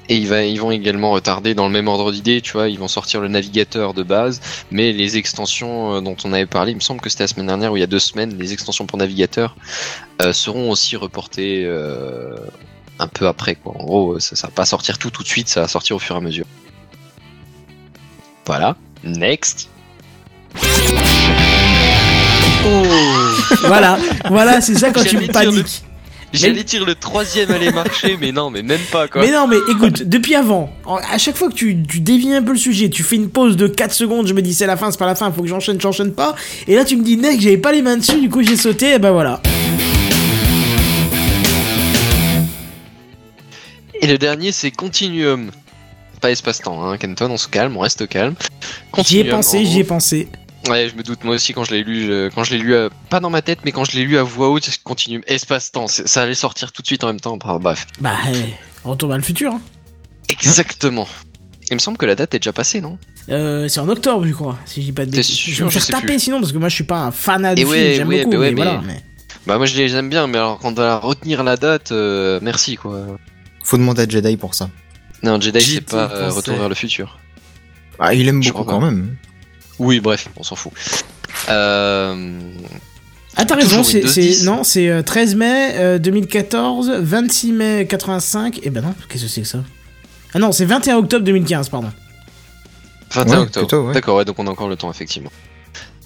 [0.09, 3.19] Et ils, vont également retarder dans le même ordre d'idée, tu vois, ils vont sortir
[3.19, 4.39] le navigateur de base,
[4.71, 7.73] mais les extensions dont on avait parlé, il me semble que c'était la semaine dernière
[7.73, 9.57] ou il y a deux semaines, les extensions pour navigateur
[10.31, 11.69] seront aussi reportées
[12.99, 13.73] un peu après, quoi.
[13.77, 15.99] En gros, ça, ça va pas sortir tout tout de suite, ça va sortir au
[15.99, 16.45] fur et à mesure.
[18.47, 18.77] Voilà.
[19.03, 19.69] Next.
[23.65, 23.99] Voilà,
[24.29, 25.83] voilà, c'est ça quand tu paniques.
[26.33, 29.21] J'allais dire le troisième allait marcher, mais non, mais même pas quoi.
[29.21, 30.69] Mais non, mais écoute, depuis avant,
[31.11, 33.57] à chaque fois que tu, tu dévies un peu le sujet, tu fais une pause
[33.57, 35.47] de 4 secondes, je me dis c'est la fin, c'est pas la fin, faut que
[35.47, 36.35] j'enchaîne, j'enchaîne pas.
[36.67, 38.93] Et là, tu me dis, mec, j'avais pas les mains dessus, du coup j'ai sauté,
[38.93, 39.41] et ben voilà.
[44.01, 45.51] Et le dernier, c'est Continuum.
[46.21, 48.35] Pas espace-temps, hein, Kenton, on se calme, on reste calme.
[49.05, 50.27] J'y ai pensé, j'y ai pensé.
[50.67, 52.73] Ouais, je me doute, moi aussi, quand je l'ai lu, je- quand je l'ai lu,
[52.73, 55.21] euh, pas dans ma tête, mais quand je l'ai lu à voix haute, c'est Continuum,
[55.27, 57.85] espace-temps, ça allait sortir tout de suite en même temps, bah, bref.
[58.01, 58.53] Bah, eh,
[58.83, 59.53] retour vers le futur.
[59.53, 59.61] hein.
[60.29, 61.07] Exactement.
[61.69, 62.97] Il me semble que la date est déjà passée, non?
[63.29, 65.35] Euh, c'est en octobre, je crois, si je dis pas de bêtises.
[65.35, 66.19] sûr, je vais me je faire taper plus.
[66.19, 68.39] sinon, parce que moi je suis pas un fanat film, ouais, j'aime ouais, beaucoup, bah
[68.39, 68.81] ouais, mais, mais- voilà.
[68.87, 69.03] Mais...
[69.45, 72.39] Bah, moi, je les aime bien, mais alors, quand on va retenir la date, euh,
[72.41, 73.05] merci, quoi.
[73.63, 74.69] Faut demander à Jedi pour ça.
[75.23, 76.29] Non, Jedi, c'est pas euh.
[76.29, 77.19] Retour vers le futur.
[77.99, 79.15] Ah, il aime Je beaucoup crois quand même.
[79.79, 80.71] Oui, bref, on s'en fout.
[81.49, 82.39] Euh...
[83.35, 84.45] Ah, t'as raison, c'est, Windows c'est- 10.
[84.45, 89.29] non, c'est euh, 13 mai euh, 2014, 26 mai 85, et ben non, qu'est-ce que
[89.29, 89.63] c'est que ça?
[90.33, 91.91] Ah non, c'est 21 octobre 2015, pardon.
[93.11, 93.67] 21 Ouais, octobre.
[93.67, 93.93] plutôt, ouais.
[93.93, 95.31] D'accord, ouais, donc on a encore le temps, effectivement.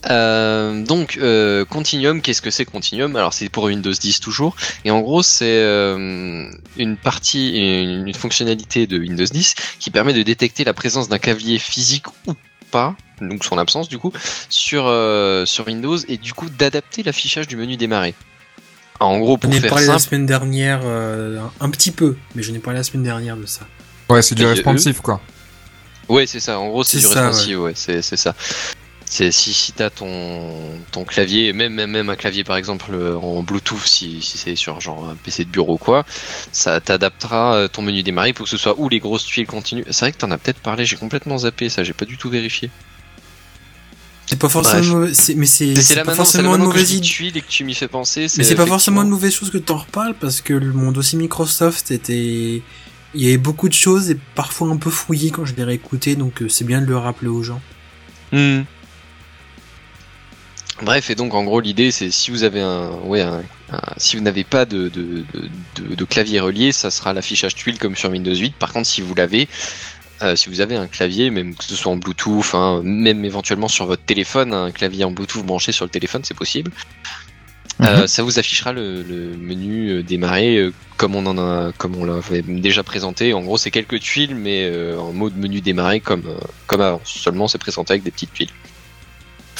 [0.10, 3.16] Euh, donc, euh, Continuum, qu'est-ce que c'est Continuum?
[3.16, 4.56] Alors, c'est pour Windows 10 toujours.
[4.84, 10.14] Et en gros, c'est euh, une partie, une, une fonctionnalité de Windows 10 qui permet
[10.14, 12.34] de détecter la présence d'un clavier physique ou
[12.72, 14.12] pas, donc son absence du coup,
[14.50, 18.16] sur, euh, sur Windows et du coup d'adapter l'affichage du menu démarrer.
[19.00, 22.52] En gros, pour faire parlé la simple, semaine dernière, euh, un petit peu, mais je
[22.52, 23.62] n'ai parlé la semaine dernière de ça.
[24.10, 25.22] Ouais, c'est du responsive, quoi.
[26.08, 26.60] Ouais, c'est ça.
[26.60, 28.36] En gros, c'est du ça, responsive, ouais, c'est c'est ça.
[29.14, 33.18] C'est si, si t'as ton ton clavier, même même même un clavier par exemple euh,
[33.18, 36.06] en Bluetooth, si, si c'est sur genre un PC de bureau ou quoi,
[36.54, 39.84] ça t'adaptera euh, ton menu démarrer pour que ce soit ou les grosses tuiles continues.
[39.90, 42.30] C'est vrai que t'en as peut-être parlé, j'ai complètement zappé ça, j'ai pas du tout
[42.30, 42.72] vérifié.
[44.28, 47.38] C'est pas forcément, mais c'est C'est c'est là pas forcément une mauvaise idée.
[47.38, 48.28] et que tu m'y fais penser.
[48.38, 51.18] Mais c'est pas forcément une mauvaise chose que t'en reparles parce que le- mon dossier
[51.20, 52.62] Microsoft était,
[53.14, 56.16] il y avait beaucoup de choses et parfois un peu fouillé quand je l'ai réécouté,
[56.16, 57.60] donc euh, c'est bien de le rappeler aux gens.
[58.32, 58.62] Hmm.
[60.82, 64.16] Bref, et donc en gros l'idée c'est si vous avez un, ouais, un- un- si
[64.18, 65.50] vous n'avez pas de, de, de,
[65.90, 68.56] de- de clavier relié, ça sera l'affichage tuile comme sur Windows 8.
[68.56, 69.48] Par contre, si vous l'avez,
[70.24, 73.68] euh, si vous avez un clavier, même que ce soit en Bluetooth, hein, même éventuellement
[73.68, 76.72] sur votre téléphone, un clavier en Bluetooth branché sur le téléphone, c'est possible.
[77.82, 81.96] Euh, ça vous affichera le, le menu euh, démarrer euh, comme on en a, comme
[81.96, 83.34] on l'avait déjà présenté.
[83.34, 86.24] En gros, c'est quelques tuiles, mais en mode menu démarrer comme
[86.68, 87.02] comme avant.
[87.06, 88.50] Seulement, c'est présenté avec des petites tuiles.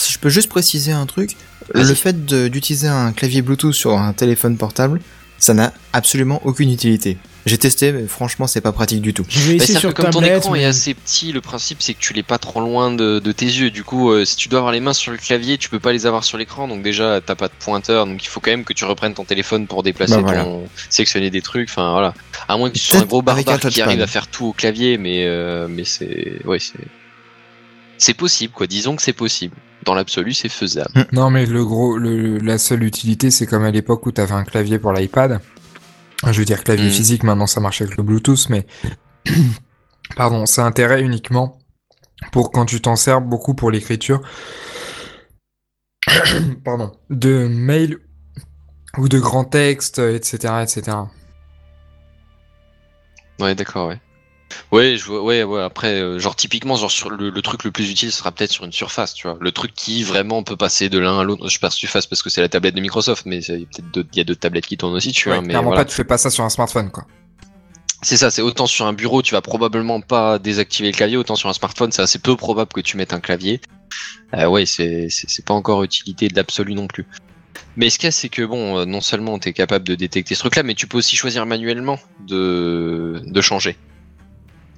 [0.02, 1.36] Si je peux juste préciser un truc,
[1.76, 5.00] le fait d'utiliser un clavier Bluetooth sur un téléphone portable,
[5.38, 7.18] ça n'a absolument aucune utilité.
[7.46, 9.24] J'ai testé, mais franchement, c'est pas pratique du tout.
[9.24, 12.14] Bah, sur que comme ton écran mais- est assez petit, le principe c'est que tu
[12.14, 13.70] l'es pas trop loin de, de tes yeux.
[13.72, 15.92] Du coup, euh, si tu dois avoir les mains sur le clavier, tu peux pas
[15.92, 16.68] les avoir sur l'écran.
[16.68, 18.06] Donc déjà, t'as pas de pointeur.
[18.08, 20.44] Donc il faut quand même que tu reprennes ton téléphone pour déplacer Bah, voilà.
[20.44, 21.70] ton, sélectionner des trucs.
[21.70, 22.14] Enfin voilà.
[22.48, 24.98] À moins que tu sois un gros barbare qui arrive à faire tout au clavier,
[25.00, 26.80] mais euh, mais c'est ouais c'est
[28.02, 28.68] c'est possible quoi.
[28.68, 29.56] Disons que c'est possible.
[29.86, 30.92] Dans l'absolu, c'est faisable.
[31.12, 34.44] Non, mais le gros, le, la seule utilité, c'est comme à l'époque où t'avais un
[34.44, 35.40] clavier pour l'iPad.
[36.26, 36.92] Je veux dire clavier Mm.
[36.92, 38.68] physique, maintenant ça marche avec le Bluetooth, mais
[40.16, 41.58] pardon, c'est intérêt uniquement
[42.32, 44.22] pour quand tu t'en sers beaucoup pour l'écriture.
[46.64, 47.98] pardon, de mail
[48.98, 50.98] ou de grands textes, etc., etc.
[53.40, 54.00] Ouais, d'accord, ouais.
[54.72, 57.72] Ouais, je vois, ouais, ouais, après, euh, genre, typiquement, genre, sur le, le truc le
[57.72, 59.38] plus utile sera peut-être sur une surface, tu vois.
[59.40, 61.48] Le truc qui vraiment peut passer de l'un à l'autre.
[61.48, 63.60] Je sais pas si tu fasses parce que c'est la tablette de Microsoft, mais il
[63.60, 63.92] y a peut-être
[64.24, 65.38] d'autres, tablettes qui tournent aussi, tu vois.
[65.38, 65.84] Ouais, mais clairement voilà.
[65.84, 67.06] pas, tu fais pas ça sur un smartphone, quoi.
[68.04, 71.36] C'est ça, c'est autant sur un bureau, tu vas probablement pas désactiver le clavier, autant
[71.36, 73.62] sur un smartphone, c'est assez peu probable que tu mettes un clavier.
[74.34, 75.10] Euh, ouais, c'est,
[75.46, 77.06] pas encore utilité de l'absolu non plus.
[77.78, 79.94] Mais ce qu'il y a, c'est que bon, euh, non seulement tu es capable de
[79.94, 83.78] détecter ce truc-là, mais tu peux aussi choisir manuellement de, de changer.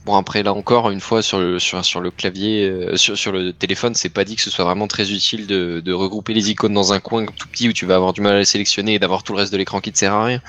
[0.06, 3.96] Bon après là encore une fois sur le sur, le clavier euh, sur, le téléphone
[3.96, 6.92] c'est pas dit que ce soit vraiment très utile de, de regrouper les icônes dans
[6.92, 9.24] un coin tout petit où tu vas avoir du mal à les sélectionner et d'avoir
[9.24, 10.42] tout le reste de l'écran qui te sert à rien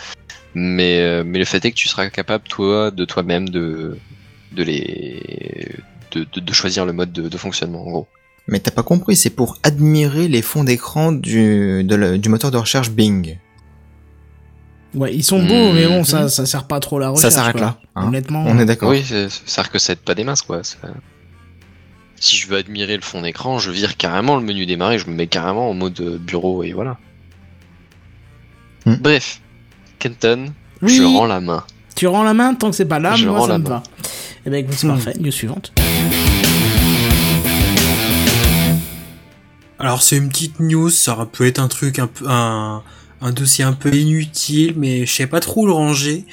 [0.55, 3.97] mais euh, mais le fait est que tu seras capable toi de toi-même de
[4.51, 5.22] de les
[6.10, 8.09] de, choisir le mode de, de fonctionnement en gros
[8.47, 12.90] Mais t'as pas compris, c'est pour admirer les fonds d'écran du, du moteur de recherche
[12.90, 13.36] Bing.
[14.94, 17.34] Ouais, ils sont beaux, mais bon, ça, ça sert pas trop à la Ça recherche.
[17.34, 17.60] s'arrête quoi.
[17.62, 17.78] là.
[17.96, 18.06] hein.
[18.08, 18.44] Honnêtement.
[18.46, 18.90] On est d'accord.
[18.90, 20.78] oui c'est c'est vrai que ça aide pas des masses quoi ça-
[22.20, 25.14] si je veux admirer le fond d'écran je vire carrément le menu démarrer je me
[25.14, 26.96] mets carrément en mode euh, bureau et voilà
[28.86, 28.94] Hmm.
[29.00, 29.40] bref
[29.98, 30.52] Kenton
[30.82, 30.94] Oui.
[30.94, 31.64] je rends la main
[31.96, 33.64] Tu rends la main tant que c'est pas là, Je moi rends ça la me
[33.64, 33.70] main.
[33.70, 33.82] va.
[34.46, 34.90] Eh ben écoute, c'est Hmm.
[34.90, 35.14] parfait.
[35.18, 35.72] News suivante.
[39.78, 42.82] Alors c'est une petite news, ça aurait pu être un truc un peu un,
[43.20, 46.24] un dossier un peu inutile, mais je sais pas trop où le ranger.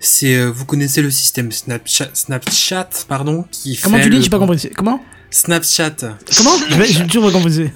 [0.00, 4.28] C'est, euh, vous connaissez le système Snapchat, Snapchat, pardon, qui Comment fait tu dis J'ai
[4.30, 4.58] pas compris.
[4.58, 5.96] C'est- Comment Snapchat,
[6.36, 7.70] Comment Je vais- J'ai toujours pas compris.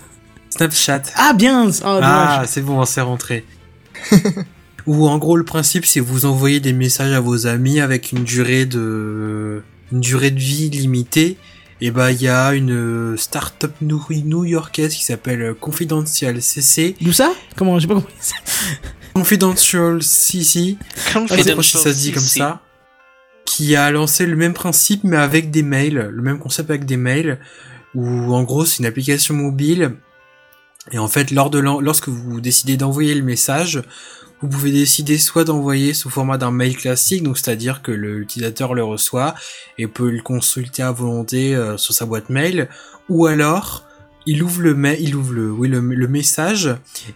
[0.51, 1.03] Snapchat.
[1.15, 3.45] Ah bien Ah, Ah, c'est bon, c'est rentré.
[4.87, 8.25] Ou en gros, le principe, c'est vous envoyer des messages à vos amis avec une
[8.25, 9.63] durée de,
[9.93, 11.37] une durée de vie limitée.
[11.81, 16.97] Et bah, il y a une start-up new- new-yorkaise qui s'appelle Confidential CC.
[17.01, 17.33] D'où ça?
[17.57, 18.15] Comment J'ai pas compris.
[19.15, 20.77] Confidential CC.
[21.07, 22.61] Je sais pas si ça se dit comme ça.
[23.45, 26.09] Qui a lancé le même principe, mais avec des mails.
[26.13, 27.39] Le même concept avec des mails.
[27.95, 29.95] Où, en gros, c'est une application mobile.
[30.91, 33.83] Et en fait, lors de lorsque vous décidez d'envoyer le message,
[34.41, 38.85] vous pouvez décider soit d'envoyer sous format d'un mail classique, donc c'est-à-dire que l'utilisateur le
[38.85, 39.35] reçoit
[39.79, 42.69] et peut le consulter à volonté euh, sur sa boîte mail,
[43.09, 43.85] ou alors
[44.27, 46.69] il ouvre le mail, il ouvre le, oui, le, message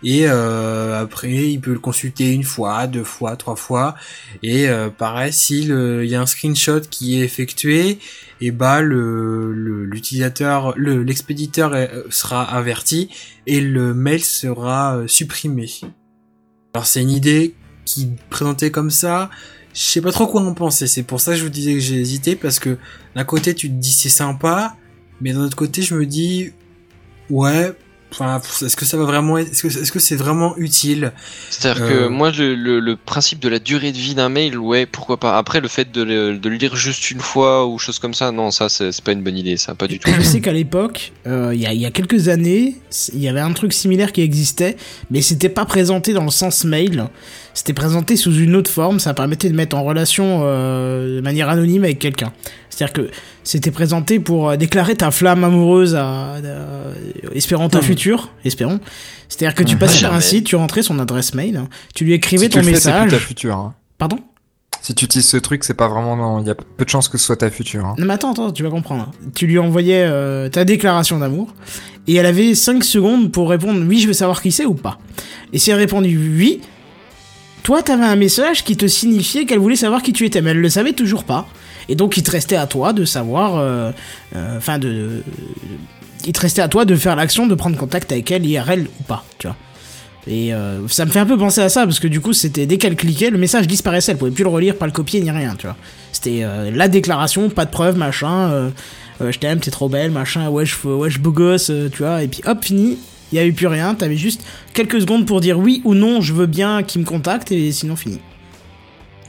[0.03, 3.95] et euh, après il peut le consulter une fois, deux fois, trois fois
[4.43, 7.99] et euh, pareil s'il euh, y a un screenshot qui est effectué,
[8.41, 11.77] et bah le le- l'utilisateur, le l'expéditeur
[12.11, 13.11] sera averti
[13.47, 15.69] et le mail sera supprimé.
[16.75, 17.55] Alors c'est une idée
[17.85, 19.29] qui présentée comme ça,
[19.75, 20.87] je sais pas trop quoi en penser.
[20.87, 22.79] C'est pour ça que je vous disais que j'ai hésité parce que
[23.15, 24.77] d'un côté tu te dis c'est sympa,
[25.21, 26.53] mais d'un autre côté je me dis
[27.31, 27.73] ouais,
[28.13, 31.13] enfin est-ce que ça va vraiment est-ce que c'est vraiment utile?
[31.51, 31.89] C'est-à-dire Euh.
[32.05, 35.17] que moi, le, le, le principe de la durée de vie d'un mail, ouais, pourquoi
[35.19, 35.37] pas.
[35.39, 38.31] Après, le fait de le, de le lire juste une fois ou chose comme ça,
[38.31, 40.11] non, ça, c'est pas une bonne idée, ça, pas du tout.
[40.17, 42.77] Je sais qu'à l'époque, euh, il y, a, il y a quelques années,
[43.15, 44.77] il y avait un truc similaire qui existait,
[45.11, 47.07] mais c'était pas présenté dans le sens mail.
[47.55, 48.99] C'était présenté sous une autre forme.
[48.99, 52.33] Ça permettait de mettre en relation euh, de manière anonyme avec quelqu'un.
[52.75, 53.11] C'est-à-dire que
[53.45, 56.39] c'était présenté pour euh, déclarer ta flamme amoureuse à, à-
[57.35, 57.85] espérant ta Mhm.
[57.85, 58.81] future, espérons.
[59.29, 62.45] C'est-à-dire que tu passais par un site, tu rentrais son adresse mail, tu lui écrivais
[62.45, 63.21] Si tu ton le fais, c'est plus message.
[63.21, 63.57] ta future.
[63.57, 63.75] hein.
[63.99, 64.19] Pardon?
[64.81, 66.17] Si tu utilises ce truc, c'est pas vraiment.
[66.17, 67.85] non, Il y a peu de chances que ce soit ta future.
[67.85, 67.95] hein.
[67.99, 69.13] Non mais attends, attends, tu vas comprendre.
[69.35, 71.55] Tu lui envoyais euh, ta déclaration d'amour
[72.09, 74.99] et elle avait 5 secondes pour répondre oui, je veux savoir qui c'est ou pas.
[75.53, 76.63] Et si elle répondit oui,
[77.63, 80.61] toi t'avais un message qui te signifiait qu'elle voulait savoir qui tu étais, mais elle
[80.61, 81.47] le savait toujours pas.
[81.89, 83.91] Et donc il te restait à toi de savoir, euh,
[84.35, 85.23] euh, enfin de,
[86.25, 89.03] il te restait à toi de faire l'action de prendre contact avec elle IRL ou
[89.05, 89.57] pas, tu vois.
[90.29, 92.67] Et euh, ça me fait un peu penser à ça parce que du coup c'était
[92.67, 95.31] dès qu'elle cliquait le message disparaissait, elle pouvait plus le relire, pas le copier ni
[95.31, 95.77] rien, tu vois.
[96.13, 98.71] C'était la déclaration, pas de preuve, machin.
[99.21, 100.49] je t'aime, t'es trop belle, machin.
[100.51, 102.23] Wesh, wesh beau gosse, tu vois.
[102.23, 102.99] Et puis hop, fini.
[103.33, 103.95] Il y avait plus rien.
[103.95, 104.45] T'avais juste
[104.75, 107.97] quelques secondes pour dire oui ou non, je veux bien qu'il me contacte et sinon
[107.97, 108.21] fini.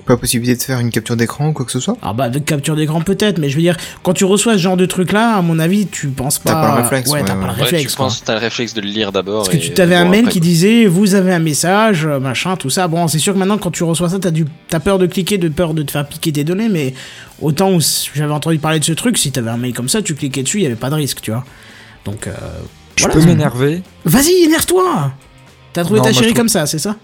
[0.05, 2.39] Pas possibilité de faire une capture d'écran ou quoi que ce soit Ah bah de
[2.39, 5.37] capture d'écran peut-être, mais je veux dire quand tu reçois ce genre de truc là,
[5.37, 6.51] à mon avis, tu penses pas.
[6.51, 7.39] T'as pas le réflexe, Ouais, ouais, t'as ouais.
[7.41, 7.91] pas le Ouais, réflexe.
[7.91, 8.05] tu quoi.
[8.07, 9.43] penses t'as le réflexe de le lire d'abord.
[9.43, 10.45] Parce que et tu t'avais un mail après, qui quoi.
[10.47, 12.87] disait vous avez un message, euh, machin, tout ça.
[12.87, 15.37] Bon, c'est sûr que maintenant quand tu reçois ça, t'as du, t'as peur de cliquer,
[15.37, 16.93] de peur de te faire piquer tes données, mais
[17.41, 17.79] autant où
[18.13, 20.59] j'avais entendu parler de ce truc, si t'avais un mail comme ça, tu cliquais dessus,
[20.59, 21.45] il y avait pas de risque, tu vois.
[22.05, 22.31] Donc, euh,
[22.97, 23.15] Je voilà.
[23.19, 23.81] peux m'énerver.
[24.05, 25.13] Vas-y, énerve-toi.
[25.71, 26.97] T'as trouvé Non, ta chérie trouve- comme ça, c'est ça?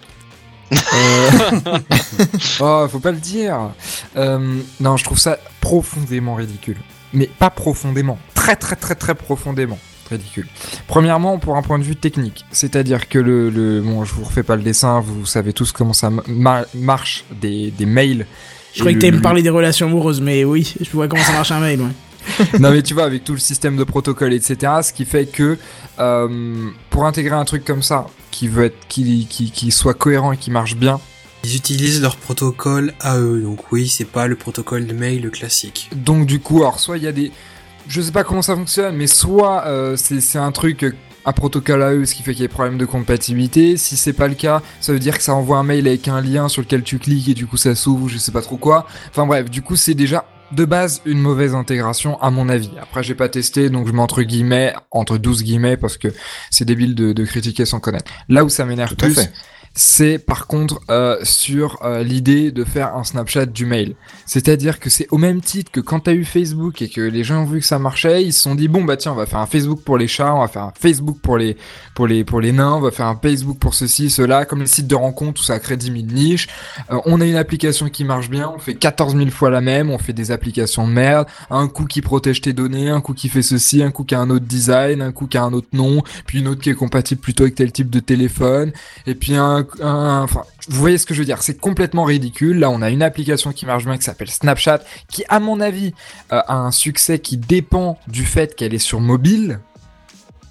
[0.71, 1.77] Euh,
[2.61, 3.71] oh, faut pas le dire.
[4.17, 6.77] Euh, non, je trouve ça profondément ridicule.
[7.13, 9.79] Mais pas profondément, très très très très profondément
[10.09, 10.47] ridicule.
[10.87, 14.43] Premièrement, pour un point de vue technique, c'est-à-dire que le, le bon, je vous refais
[14.43, 18.25] pas le dessin, vous savez tous comment ça ma- marche des, des mails.
[18.73, 21.31] Je croyais que t'allais me parler des relations amoureuses, mais oui, je vois comment ça
[21.31, 21.87] marche un mail, ouais.
[22.59, 25.57] non mais tu vois avec tout le système de protocole etc ce qui fait que
[25.99, 30.31] euh, pour intégrer un truc comme ça qui veut être qui, qui, qui soit cohérent
[30.31, 30.99] et qui marche bien
[31.43, 35.89] Ils utilisent leur protocole à eux, donc oui, c'est pas le protocole de mail classique.
[35.95, 37.31] donc du coup alors soit il y a des
[37.87, 40.85] je sais pas comment ça fonctionne mais soit euh, c'est un truc
[41.25, 43.77] un protocole à eux, ce qui fait qu'il y a des problèmes de compatibilité.
[43.77, 46.21] Si c'est pas le cas, ça veut dire que ça envoie un mail avec un
[46.21, 48.57] lien sur lequel tu cliques et du coup ça s'ouvre, ou je sais pas trop
[48.57, 48.87] quoi.
[49.09, 52.71] Enfin bref, du coup c'est déjà de base une mauvaise intégration à mon avis.
[52.81, 56.07] Après j'ai pas testé donc je mets entre guillemets, entre 12 guillemets parce que
[56.49, 58.11] c'est débile de, de critiquer sans connaître.
[58.27, 59.31] Là où ça m'énerve plus, fait.
[59.73, 63.95] C'est par contre euh, sur euh, l'idée de faire un Snapchat du mail.
[64.25, 67.43] C'est-à-dire que c'est au même titre que quand t'as eu Facebook et que les gens
[67.43, 69.39] ont vu que ça marchait, ils se sont dit bon bah tiens on va faire
[69.39, 71.57] un Facebook pour les chats, on va faire un Facebook pour les
[71.95, 74.67] pour les pour les nains, on va faire un Facebook pour ceci, cela, comme les
[74.67, 76.47] sites de rencontres où ça crée 10 000 niches.
[76.91, 79.89] Euh, on a une application qui marche bien, on fait 14 000 fois la même,
[79.89, 83.29] on fait des applications de merde, un coup qui protège tes données, un coup qui
[83.29, 85.69] fait ceci, un coup qui a un autre design, un coup qui a un autre
[85.73, 88.71] nom, puis une autre qui est compatible plutôt avec tel type de téléphone,
[89.07, 92.59] et puis un, vous voyez ce que je veux dire, c'est complètement ridicule.
[92.59, 95.93] Là, on a une application qui marche bien qui s'appelle Snapchat, qui, à mon avis,
[96.31, 99.59] euh, a un succès qui dépend du fait qu'elle est sur mobile.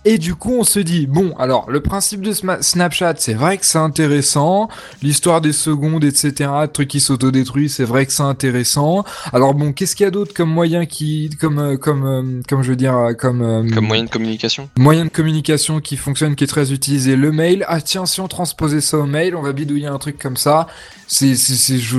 [0.05, 3.67] Et du coup, on se dit, bon, alors, le principe de Snapchat, c'est vrai que
[3.67, 4.69] c'est intéressant.
[5.03, 9.05] L'histoire des secondes, etc., trucs qui s'autodétruisent, c'est vrai que c'est intéressant.
[9.33, 12.63] Alors bon, qu'est-ce qu'il y a d'autre comme moyen qui, comme, euh, comme, euh, comme
[12.63, 14.71] je veux dire, euh, comme, Comme moyen de communication?
[14.79, 17.65] moyen de communication qui fonctionne, qui est très utilisé, le mail.
[17.69, 20.69] Ah tiens, si on transposait ça au mail, on va bidouiller un truc comme ça.
[21.07, 21.99] C'est, c'est, c'est, je,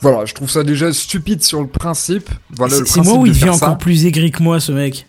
[0.00, 2.30] voilà, je trouve ça déjà stupide sur le principe.
[2.50, 4.72] Voilà, le C'est c'est moi ou il de devient encore plus aigri que moi, ce
[4.72, 5.06] mec?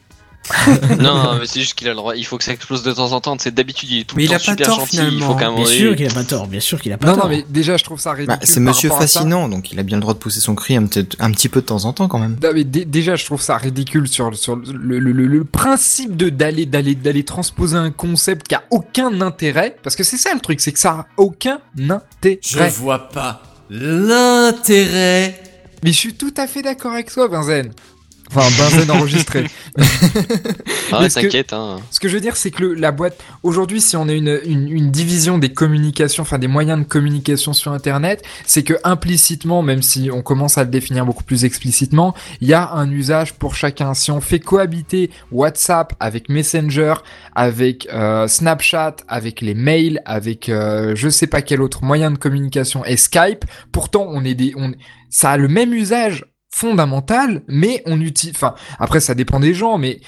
[0.99, 2.15] non, mais c'est juste qu'il a le droit.
[2.15, 3.35] Il faut que ça explose de temps en temps.
[3.39, 4.95] C'est d'habitude il est tout Mais le il a temps pas super tort, gentil.
[4.95, 5.27] Il finalement.
[5.27, 7.07] faut qu'à un moment Bien sûr qu'il a pas tort, bien sûr qu'il a pas
[7.07, 7.23] Non, tort.
[7.25, 8.37] non, mais déjà, je trouve ça ridicule.
[8.39, 8.89] Bah, c'est par Monsieur.
[8.89, 11.49] Fascinant, donc il a bien le droit de pousser son cri un petit, un petit
[11.49, 12.37] peu de temps en temps quand même.
[12.41, 16.15] Non, mais dé- déjà, je trouve ça ridicule sur, sur le, le, le, le principe
[16.15, 20.33] de d'aller d'aller d'aller transposer un concept qui a aucun intérêt, parce que c'est ça
[20.33, 22.39] le truc, c'est que ça a aucun intérêt.
[22.41, 25.41] Je vois pas l'intérêt.
[25.83, 27.71] Mais je suis tout à fait d'accord avec toi, Benzen.
[28.29, 29.45] Enfin, Benzen enregistré.
[30.91, 31.77] Ah, Mais ce que- t'inquiète, hein.
[31.91, 34.39] Ce que je veux dire, c'est que le- la boîte, aujourd'hui, si on a une,
[34.45, 39.61] une, une division des communications, enfin des moyens de communication sur Internet, c'est que implicitement,
[39.63, 43.33] même si on commence à le définir beaucoup plus explicitement, il y a un usage
[43.33, 43.93] pour chacun.
[43.93, 46.93] Si on fait cohabiter WhatsApp avec Messenger,
[47.35, 52.17] avec euh, Snapchat, avec les mails, avec euh, je sais pas quel autre moyen de
[52.17, 53.43] communication et Skype,
[53.73, 54.71] pourtant on est des, on,
[55.09, 56.25] ça a le même usage
[56.57, 59.99] fondamental, mais on utilise, enfin après ça dépend des gens, mais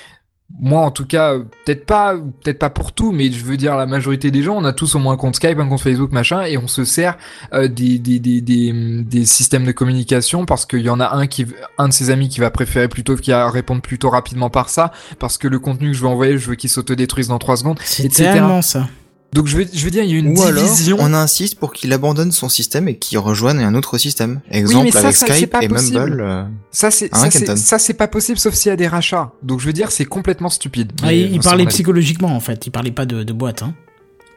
[0.59, 3.75] moi en tout cas euh, peut-être pas peut-être pas pour tout mais je veux dire
[3.77, 6.11] la majorité des gens on a tous au moins un compte Skype un compte Facebook
[6.11, 7.17] machin et on se sert
[7.53, 8.73] euh, des, des, des, des,
[9.03, 11.45] des systèmes de communication parce qu'il y en a un qui
[11.77, 14.91] un de ses amis qui va préférer plutôt qui va répondre plutôt rapidement par ça
[15.19, 17.79] parce que le contenu que je veux envoyer je veux qu'il s'autodétruise dans 3 secondes
[17.83, 18.87] C'est tellement ça.
[19.31, 21.59] Donc je veux, je veux dire il y a une Ou alors, division on insiste
[21.59, 24.41] pour qu'il abandonne son système et qu'il rejoigne un autre système.
[24.49, 25.99] Exemple ça, avec ça, Skype et possible.
[25.99, 26.21] Mumble.
[26.21, 29.59] euh, ça c'est Hein, ça, c'est pas possible sauf s'il y a des rachats donc
[29.59, 33.05] je veux dire c'est complètement stupide Ah, il, parlait psychologiquement en fait, il parlait pas
[33.05, 33.61] de, de boîte.
[33.63, 33.73] Hein.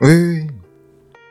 [0.00, 0.46] Oui, oui, oui.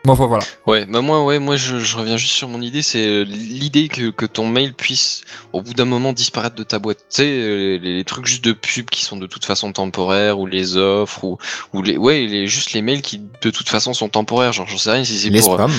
[0.03, 2.81] Bon enfin voilà Ouais, bah moi, ouais, moi, je, je reviens juste sur mon idée,
[2.81, 5.21] c'est euh, l'idée que, que ton mail puisse,
[5.53, 6.99] au bout d'un moment, disparaître de ta boîte.
[6.99, 10.39] Tu sais, euh, les, les trucs juste de pub qui sont de toute façon temporaires,
[10.39, 11.37] ou les offres, ou,
[11.73, 14.53] ou les, ouais, les, juste les mails qui, de toute façon, sont temporaires.
[14.53, 15.53] Genre, j'en sais rien si c'est Les pour.
[15.53, 15.73] euh, spams.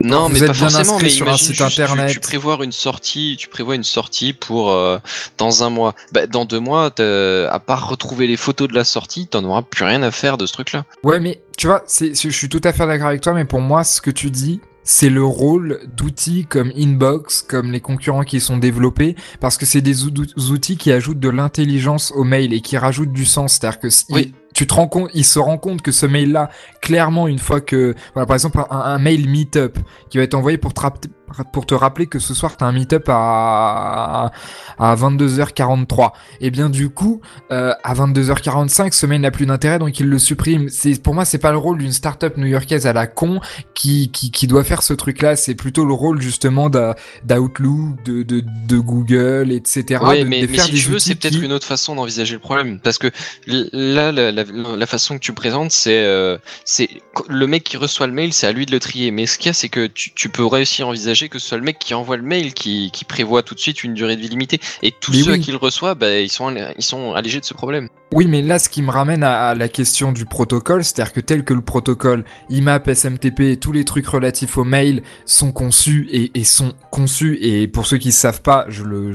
[0.00, 0.98] Non, mais pas forcément.
[1.02, 2.10] Mais sur un imagine site juste, tu- internet.
[2.12, 4.98] Tu, prévois une sortie, tu prévois une sortie pour euh,
[5.38, 5.94] dans un mois.
[6.12, 9.84] Bah, dans deux mois, à part retrouver les photos de la sortie, t'en auras plus
[9.84, 10.84] rien à faire de ce truc-là.
[11.02, 13.60] Ouais, mais tu vois, c'est, je suis tout à fait d'accord avec toi, mais pour
[13.60, 18.40] moi, ce que tu dis, c'est le rôle d'outils comme Inbox, comme les concurrents qui
[18.40, 20.12] sont développés, parce que c'est des ou-
[20.50, 23.54] outils qui ajoutent de l'intelligence au mail et qui rajoutent du sens.
[23.54, 24.32] C'est-à-dire que si- Oui.
[24.54, 26.50] Tu te rends compte, il se rend compte que ce mail-là,
[26.80, 29.78] clairement, une fois que, voilà, par exemple, un, un mail meetup
[30.10, 31.06] qui va être envoyé pour te, rap-
[31.52, 34.32] pour te rappeler que ce soir t'as un meetup à,
[34.78, 36.10] à 22h43.
[36.40, 37.20] Et bien, du coup,
[37.52, 40.68] euh, à 22h45, ce mail n'a plus d'intérêt, donc il le supprime.
[40.70, 43.40] C'est, pour moi, c'est pas le rôle d'une startup new-yorkaise à la con
[43.74, 45.36] qui, qui, qui doit faire ce truc-là.
[45.36, 50.02] C'est plutôt le rôle, justement, d'Outlook, de, de, de Google, etc.
[50.04, 52.34] Ouais, de, mais, de mais si tu veux, c'est peut-être qui- une autre façon d'envisager
[52.34, 52.80] le problème.
[52.80, 53.08] Parce que
[53.46, 56.88] là, la, la, la façon que tu présentes, c'est euh, c'est
[57.28, 59.10] le mec qui reçoit le mail, c'est à lui de le trier.
[59.10, 61.48] Mais ce qu'il y a, c'est que tu, tu peux réussir à envisager que ce
[61.48, 64.16] soit le mec qui envoie le mail qui, qui prévoit tout de suite une durée
[64.16, 64.60] de vie limitée.
[64.82, 65.40] Et tous Mais ceux oui.
[65.40, 67.88] qui le reçoit, bah, ils, sont, ils sont allégés de ce problème.
[68.10, 71.44] Oui, mais là, ce qui me ramène à, la question du protocole, c'est-à-dire que tel
[71.44, 76.72] que le protocole IMAP, SMTP, tous les trucs relatifs au mail sont conçus et, sont
[76.90, 79.12] conçus, et pour ceux qui ne savent pas, je le,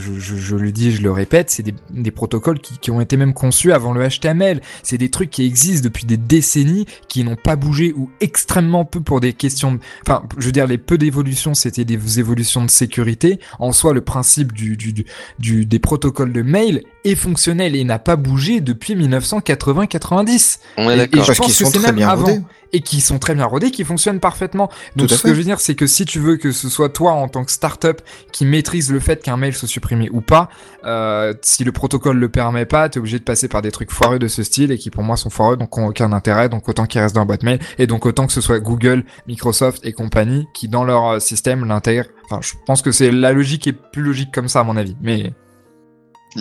[0.71, 4.61] dis, je le répète, c'est des, protocoles qui, ont été même conçus avant le HTML.
[4.83, 9.01] C'est des trucs qui existent depuis des décennies, qui n'ont pas bougé ou extrêmement peu
[9.01, 9.79] pour des questions...
[10.05, 13.39] Enfin, je veux dire, les peu d'évolutions, c'était des évolutions de sécurité.
[13.57, 18.82] En soi, le principe des protocoles de mail est fonctionnel et n'a pas bougé depuis
[18.91, 20.59] 1980-90.
[20.77, 21.21] On est Et- d'accord.
[21.21, 22.25] et je pense que c'est même avant.
[22.25, 22.41] rodés.
[22.75, 24.67] Et qui sont très bien rodés, qui fonctionnent parfaitement.
[24.95, 26.89] Donc Tout ce que je veux dire, c'est que si tu veux que ce soit
[26.89, 28.01] toi en tant que startup
[28.31, 30.49] qui maîtrise le fait qu'un mail soit supprimé ou pas,
[30.83, 34.17] euh, si le protocole le permet pas, t'es obligé de passer par des trucs foireux
[34.17, 36.87] de ce style et qui pour moi sont foireux, donc ont aucun intérêt, donc autant
[36.87, 39.93] qu'ils restent dans la boîte mail et donc autant que ce soit Google, Microsoft et
[39.93, 42.09] compagnie qui dans leur euh, système l'intègrent.
[42.25, 44.95] Enfin, je pense que c'est la logique est plus logique comme ça à mon avis.
[44.99, 45.31] Mais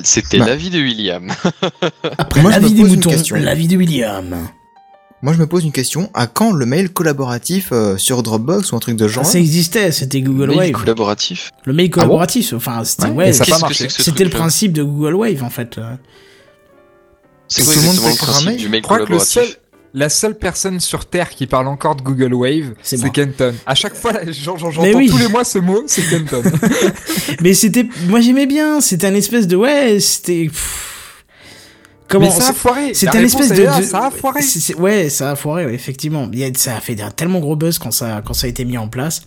[0.05, 0.47] C'était Bah.
[0.47, 1.31] l'avis de William.
[2.19, 3.37] Après, Moi, la je me vie des pose une moutons, question.
[3.37, 4.37] la vie de William.
[5.23, 6.11] Moi, je me pose une question.
[6.15, 9.93] À quand le mail collaboratif euh, sur Dropbox ou un truc de genre Ça existait,
[9.93, 10.73] c'était Google Mail Wave.
[10.73, 11.53] collaboratif.
[11.65, 15.51] Le mail Ah bon collaboratif, enfin, c'était, Ouais, c'était le principe de Google Wave, en
[15.51, 15.79] fait.
[15.79, 15.95] euh.
[17.47, 19.07] C'est Tout quoi le monde exactement le principe mail du mail je crois que le
[19.19, 19.59] collaboratif
[19.95, 23.11] la seule personne sur Terre qui parle encore de Google Wave, C'est.
[23.13, 23.55] Kenton.
[23.67, 25.09] À chaque fois, j'entends oui.
[25.11, 26.43] tous les mois ce mot, c'est Kenton.
[27.43, 30.51] Mais c'était, moi j'aimais bien, c'était un espèce de, ouais, c'était,
[32.09, 32.95] comment Mais ça a foiré.
[32.95, 34.41] C'est un espèce de, est là, de- Ça a foiré.
[34.79, 36.31] ouais, ça a foiré, ouais, effectivement.
[36.57, 38.89] Ça a fait un tellement gros buzz quand ça, quand ça a été mis en
[38.89, 39.23] place.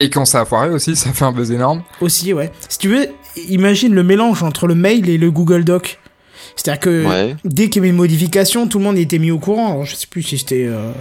[0.00, 1.82] Et quand ça a foiré aussi, ça fait un buzz énorme.
[2.00, 2.50] Aussi, ouais.
[2.68, 3.06] Si tu veux,
[3.48, 6.00] imagine le mélange entre le mail et le Google Doc.
[6.56, 7.36] C'est-à-dire que Ouais.
[7.44, 9.70] dès qu'il y avait une modification, tout le monde était mis au courant.
[9.72, 10.92] Alors, je sais plus si c'était euh,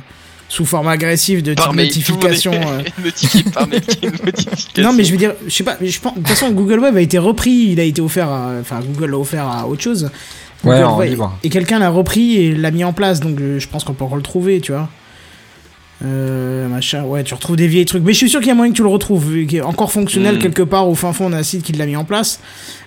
[0.49, 2.51] sous forme agressif de Par notification.
[2.53, 2.81] euh.
[3.05, 4.51] est par notification.
[4.79, 6.95] Non, mais je veux dire, je sais pas, je pense, de toute façon, Google Web
[6.97, 10.09] a été repris, il a été offert à, enfin, Google l'a offert à autre chose.
[10.63, 11.37] Ouais, Google en Web- libre.
[11.43, 14.05] Et quelqu'un l'a repris et l'a mis en place, donc euh, je pense qu'on peut
[14.05, 14.89] le retrouver, tu vois.
[16.03, 18.03] Euh, machin, ouais, tu retrouves des vieilles trucs.
[18.03, 20.37] Mais je suis sûr qu'il y a moyen que tu le retrouves, est encore fonctionnel
[20.37, 20.39] Mm.
[20.39, 22.39] quelque part au fin fond d'un site qui l'a mis en place.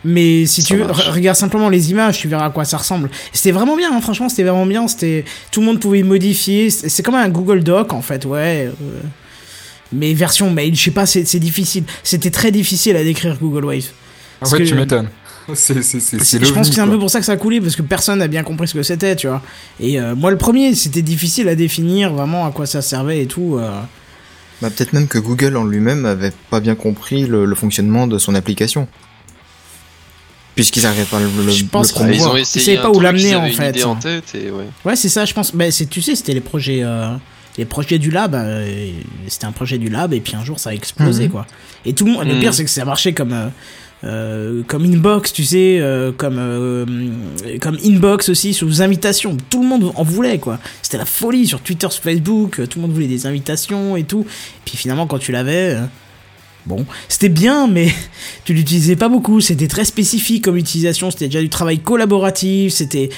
[0.04, 3.10] Mais si Ça tu veux, regarde simplement les images, tu verras à quoi ça ressemble.
[3.32, 4.88] C'était vraiment bien, hein, franchement, c'était vraiment bien.
[4.88, 6.70] C'était, tout le monde pouvait modifier.
[6.70, 8.68] C'est comme un Google Doc, en fait, ouais.
[8.68, 9.00] euh,
[9.92, 11.84] mais version mail, je sais pas, c'est difficile.
[12.02, 13.84] C'était très difficile à décrire Google Wave.
[14.40, 15.08] En fait, tu m'étonnes.
[15.54, 17.36] C'est, c'est, c'est, c'est je pense que c'est un peu pour ça que ça a
[17.36, 19.42] coulé, parce que personne n'a bien compris ce que c'était, tu vois.
[19.78, 23.26] Et euh, moi, le premier, c'était difficile à définir vraiment à quoi ça servait et
[23.26, 23.56] tout.
[23.58, 23.80] euh.
[24.62, 28.16] Bah, peut-être même que Google en lui-même avait pas bien compris le, le fonctionnement de
[28.18, 28.88] son application.
[30.54, 32.32] Puisqu'ils n'arrivaient pas à le, le, Je pense le Ah, ils promouvoir.
[32.34, 33.84] ont Ils essayé pas où l'amener, ils en fait.
[33.84, 34.64] en tête et ouais.
[34.84, 35.54] Ouais, c'est ça, je pense.
[35.54, 37.08] Bah, c'est, tu sais, c'était les projets, euh,
[37.58, 38.34] les projets du lab.
[38.36, 38.88] euh,
[39.26, 41.30] c'était un projet du lab, et puis un jour, ça a explosé, Mhm.
[41.32, 41.46] quoi.
[41.84, 42.40] Et tout le monde, le Mhm.
[42.40, 43.32] pire, c'est que ça marchait comme.
[43.32, 43.48] euh,
[44.04, 46.84] euh, comme inbox, tu sais, euh, comme euh,
[47.60, 49.36] comme inbox aussi sous invitation.
[49.48, 50.58] Tout le monde en voulait quoi.
[50.82, 52.60] C'était la folie sur Twitter, sur Facebook.
[52.68, 54.26] Tout le monde voulait des invitations et tout.
[54.64, 55.78] puis finalement, quand tu l'avais,
[56.66, 57.88] bon, c'était bien, mais
[58.44, 59.40] tu l'utilisais pas beaucoup.
[59.40, 61.10] C'était très spécifique comme utilisation.
[61.10, 62.72] C'était déjà du travail collaboratif.
[62.74, 63.08] C'était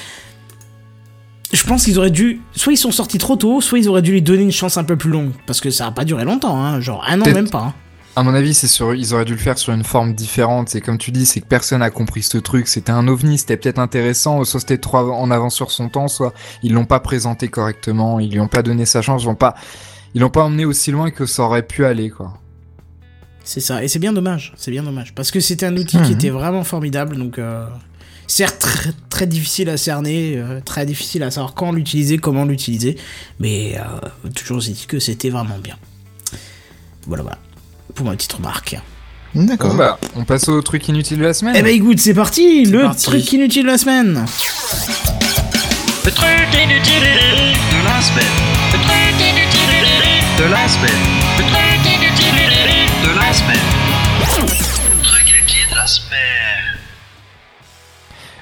[1.51, 2.41] je pense qu'ils auraient dû.
[2.55, 4.83] Soit ils sont sortis trop tôt, soit ils auraient dû lui donner une chance un
[4.83, 5.31] peu plus longue.
[5.45, 6.81] Parce que ça a pas duré longtemps, hein.
[6.81, 7.59] Genre un an, même pas.
[7.59, 7.73] hein.
[8.17, 10.69] À mon avis, c'est sur, ils auraient dû le faire sur une forme différente.
[10.69, 12.67] C'est comme tu dis, c'est que personne a compris ce truc.
[12.67, 16.33] C'était un ovni, c'était peut-être intéressant, soit c'était trop en avance sur son temps, soit
[16.63, 19.53] ils l'ont pas présenté correctement, ils lui ont pas donné sa chance, ils l'ont pas,
[20.15, 22.33] ils l'ont pas emmené aussi loin que ça aurait pu aller, quoi.
[23.43, 23.83] C'est ça.
[23.83, 24.51] Et c'est bien dommage.
[24.57, 25.13] C'est bien dommage.
[25.13, 26.17] Parce que c'était un outil qui Mhm.
[26.17, 27.17] était vraiment formidable.
[27.17, 27.67] Donc, euh,
[28.25, 32.97] certes, très, très difficile à cerner, euh, très difficile à savoir quand l'utiliser, comment l'utiliser.
[33.39, 35.75] Mais euh, toujours j'ai dit que c'était vraiment bien.
[37.05, 37.37] Voilà, voilà.
[37.97, 38.75] Pour ma petite remarque.
[39.33, 39.71] D'accord.
[39.71, 41.55] Bon, bah, on passe au truc inutile de la semaine.
[41.57, 43.05] Eh ben écoute, c'est parti, le parti.
[43.05, 44.23] truc inutile de la semaine.
[46.05, 48.23] Le truc inutile de la semaine.
[48.71, 49.87] Le truc inutile
[50.37, 51.16] de la semaine.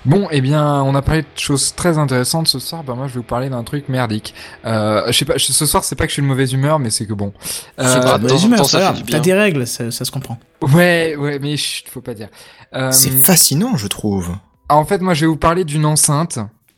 [0.05, 2.83] Bon, eh bien, on a parlé de choses très intéressantes ce soir.
[2.83, 4.33] Bah moi, je vais vous parler d'un truc merdique.
[4.65, 6.89] Euh, je sais pas, ce soir, c'est pas que je suis de mauvaise humeur, mais
[6.91, 7.33] c'est que bon.
[7.41, 10.05] C'est Euh, pas- Bah, de en humeur, c'est ça pas T'as des règles, ça, ça
[10.05, 10.37] se comprend.
[10.61, 12.27] Ouais, ouais, mais chut, faut pas dire.
[12.75, 14.29] Euh, C'est fascinant, je trouve.
[14.69, 16.37] En fait, moi, je vais vous parler d'une enceinte,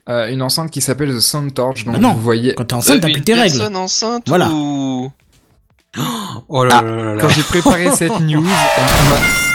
[0.10, 1.84] euh, une enceinte qui s'appelle The Sound Torch.
[1.86, 2.14] Donc, Ah non.
[2.14, 3.58] vous voyez, Quand t'es enceinte, t'as plus une tes règles.
[3.58, 4.50] personne enceinte Voilà.
[4.52, 5.12] ou...
[6.50, 7.22] Oh là Ah, là là là.
[7.22, 9.47] quand j'ai préparé cette news, on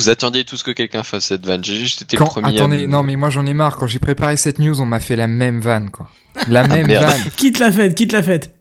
[0.00, 1.62] Vous attendiez tous que quelqu'un fasse cette vanne.
[1.62, 2.56] J'ai juste été quand, le premier.
[2.58, 3.76] attendez, non, mais moi, j'en ai marre.
[3.76, 6.10] Quand j'ai préparé cette news, on m'a fait la même vanne, quoi.
[6.48, 7.04] La même merde.
[7.04, 8.54] vanne, Quitte la fête, quitte la fête.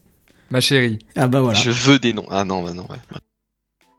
[0.50, 1.00] ma chérie.
[1.16, 1.58] Ah bah voilà.
[1.60, 2.26] Je veux des noms.
[2.30, 2.86] Ah non, bah non.
[2.90, 2.98] Ouais.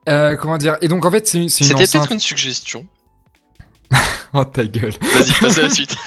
[0.09, 0.77] Euh, comment dire?
[0.81, 2.01] Et donc, en fait, c'est une, c'est une C'était enceinte.
[2.03, 2.87] peut-être une suggestion.
[4.33, 4.93] Oh ta gueule.
[5.01, 5.97] Vas-y, passe à la suite.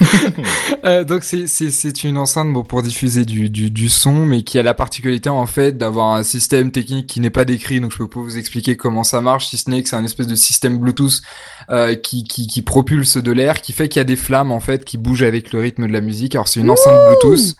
[0.84, 4.42] Euh, donc c'est c'est c'est une enceinte bon, pour diffuser du, du du son, mais
[4.42, 7.92] qui a la particularité en fait d'avoir un système technique qui n'est pas décrit, donc
[7.92, 10.26] je peux pas vous expliquer comment ça marche, si ce n'est que c'est un espèce
[10.26, 11.22] de système Bluetooth
[11.70, 14.58] euh, qui qui qui propulse de l'air, qui fait qu'il y a des flammes en
[14.58, 16.34] fait qui bougent avec le rythme de la musique.
[16.34, 17.54] Alors c'est une enceinte Bluetooth,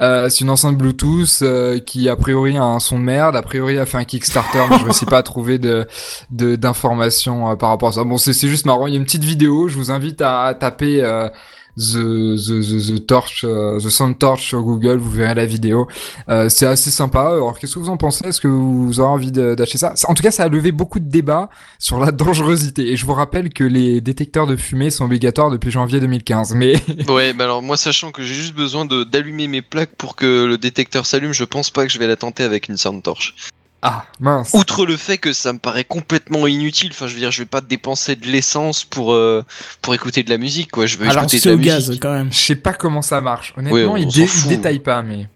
[0.00, 3.42] euh, c'est une enceinte Bluetooth euh, qui a priori a un son de merde, a
[3.42, 5.86] priori a fait un Kickstarter, mais je réussis pas à trouver de
[6.30, 8.04] de d'informations euh, par rapport à ça.
[8.04, 10.42] Bon c'est c'est juste marrant, il y a une petite vidéo, je vous invite à,
[10.44, 11.28] à taper euh,
[11.76, 15.88] The, the, the, the Torch, euh, The Sound Torch sur Google, vous verrez la vidéo.
[16.28, 17.28] Euh, c'est assez sympa.
[17.28, 18.26] Alors, qu'est-ce que vous en pensez?
[18.26, 19.94] Est-ce que vous aurez envie d'acheter ça?
[20.06, 22.92] En tout cas, ça a levé beaucoup de débats sur la dangerosité.
[22.92, 26.54] Et je vous rappelle que les détecteurs de fumée sont obligatoires depuis janvier 2015.
[26.54, 26.74] Mais
[27.08, 30.58] Ouais, bah alors moi, sachant que j'ai juste besoin d'allumer mes plaques pour que le
[30.58, 33.34] détecteur s'allume, je pense pas que je vais la tenter avec une sound torch.
[33.84, 34.50] Ah mince.
[34.54, 37.46] Outre le fait que ça me paraît complètement inutile, enfin je veux dire, je vais
[37.46, 39.44] pas dépenser de l'essence pour euh,
[39.80, 40.86] pour écouter de la musique, quoi.
[40.86, 42.02] Je veux Alors écouter de la au gaz musique.
[42.02, 42.32] quand même.
[42.32, 43.52] Je sais pas comment ça marche.
[43.56, 45.28] Honnêtement, Ouais, il, dé- détaille pas, mais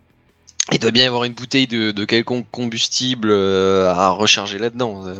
[0.73, 5.03] Il doit bien y avoir une bouteille de, de quelconque combustible euh, à recharger là-dedans.
[5.07, 5.15] euh.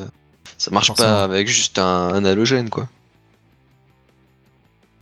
[0.59, 1.09] Ça marche Forcément.
[1.09, 1.85] pas avec juste un,
[2.15, 2.89] un halogène, quoi.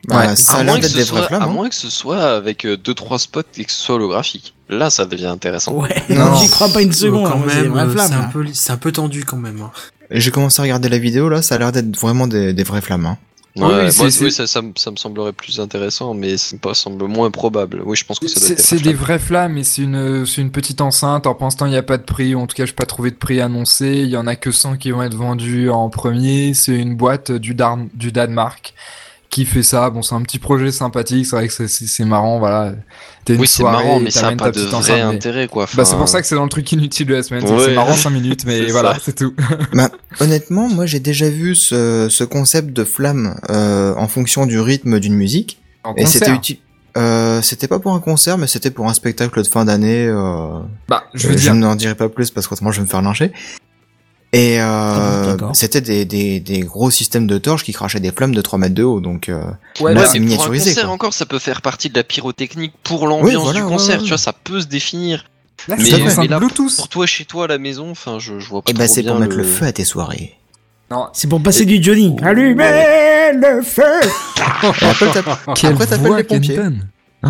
[0.09, 0.37] Bah, Ouais.
[0.37, 1.33] ça à moins que ce soit-.
[1.33, 1.47] À hein.
[1.47, 4.54] moins que ce soit avec 2-3 spots et que ce soit holographique.
[4.69, 5.73] Là, ça devient intéressant.
[5.75, 6.35] Ouais, Non.
[6.43, 7.29] j'y crois pas une seconde.
[7.31, 9.61] quand hein, même, c'est un peu, c'est un peu tendu quand même.
[9.61, 9.71] hein.
[10.11, 12.81] J'ai commencé à regarder la vidéo là, ça a l'air d'être vraiment des, des vraies
[12.81, 13.07] flammes.
[13.07, 13.19] hein.
[13.57, 16.37] Ouais, Oui, moi, c'est- c'est- oui, ça, ça, me- ça me semblerait plus intéressant, mais
[16.37, 17.83] ça me semble moins probable.
[17.85, 20.27] Oui, je pense que ça doit C'est être c'est des vraies flammes et c'est une,
[20.27, 21.25] c'est une petite enceinte.
[21.27, 22.75] Alors pour l'instant, il n'y a pas de prix, ou en tout cas, je n'ai
[22.77, 23.87] pas trouvé de prix annoncé.
[24.03, 26.53] Il y en a que 100 qui vont être vendus en premier.
[26.55, 28.75] C'est une boîte du, Dar- du Danemark
[29.35, 29.91] qui fait ça.
[29.91, 31.27] Bon, c'est un petit projet sympathique.
[31.27, 32.75] C'est vrai que c'est- c'est c'est marrant, voilà.
[33.29, 35.67] Une Oui, c'est marrant, mais ça n'a pas de vrai enceinte, mais- intérêt, quoi.
[35.75, 37.43] Bah, c'est pour ça que c'est dans le truc inutile de la semaine.
[37.43, 37.65] c'est que Ouais.
[37.67, 39.01] C'est marrant 5 minutes, mais C'est voilà, ça.
[39.05, 39.35] c'est tout.
[39.73, 39.91] Bah,
[40.21, 45.01] honnêtement, moi j'ai déjà vu ce, ce concept de flamme euh, en fonction du rythme
[45.01, 45.59] d'une musique.
[45.83, 46.35] En Et c'était concert.
[46.37, 46.59] utile.
[46.97, 50.07] Euh, c'était pas pour un concert, mais c'était pour un spectacle de fin d'année.
[50.07, 52.85] Euh, Bah, je euh, veux je dire, n'en dirai pas plus parce qu'autrement je vais
[52.85, 53.33] me faire lyncher.
[54.37, 55.57] Et Ah bon, euh, d'accord.
[55.57, 58.75] c'était des, des, des gros systèmes de torches qui crachaient des flammes de 3 mètres
[58.75, 59.43] de haut, donc euh,
[59.81, 62.03] ouais, là, c'est mais pour un miniaturisé, concert encore, ça peut faire partie de la
[62.05, 63.97] pyrotechnique pour l'ambiance voilà, du concert.
[63.99, 64.03] ouais.
[64.03, 65.25] Tu vois, ça peut se définir.
[65.69, 66.75] là, mais- mais enceinte là, Bluetooth.
[66.77, 68.95] Pour toi, chez toi, à la maison, enfin, je, je vois pas et bah trop
[68.95, 70.35] c'est pour mettre le feu à tes soirées.
[70.91, 72.15] Non, C'est pour passer du Johnny.
[72.23, 73.83] Allumez le feu
[74.63, 76.59] Et après t'appelles les pompiers.
[77.25, 77.29] Oh.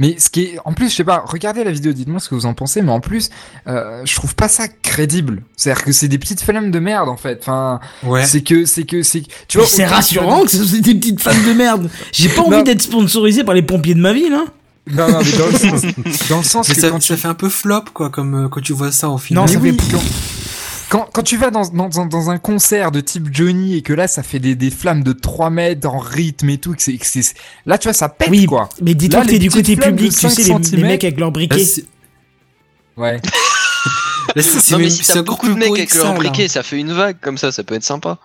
[0.00, 2.34] Mais ce qui est, en plus, je sais pas, regardez la vidéo, dites-moi ce que
[2.34, 3.30] vous en pensez, mais en plus,
[3.68, 5.42] euh, je trouve pas ça crédible.
[5.56, 7.38] C'est-à-dire que c'est des petites flammes de merde, en fait.
[7.42, 8.24] Enfin, Ouais.
[8.24, 9.66] c'est que, c'est que, c'est, tu vois.
[9.66, 11.90] c'est rassurant tu que ce soit des petites flammes de merde.
[12.12, 14.46] J'ai pas envie d'être sponsorisé par les pompiers de ma ville, hein.
[14.90, 15.82] Non, non, mais dans le sens,
[16.30, 18.46] dans le sens Mais que ça, quand tu, ça fait un peu flop, quoi, comme
[18.46, 19.42] euh, quand tu vois ça au final.
[19.44, 20.00] Non, ça Mais fait quand,
[20.90, 23.92] quand, quand tu vas dans, dans, dans, dans un concert de type Johnny et que
[23.92, 26.96] là, ça fait des, des flammes de 3 mètres en rythme et tout, que c'est,
[26.98, 27.22] que c'est,
[27.64, 28.68] là, tu vois, ça pète, Oui, quoi.
[28.82, 31.28] mais dis-toi que t'es du côté public, tu 5 sais, les, les mecs avec leurs
[31.28, 31.64] Là, briquets.
[31.64, 31.84] c'est-
[32.96, 33.20] Ouais.
[34.36, 37.16] c'est- Non, mais si t'as beaucoup de mecs avec leur briquet, ça fait une vague
[37.20, 38.18] comme ça, ça peut être sympa.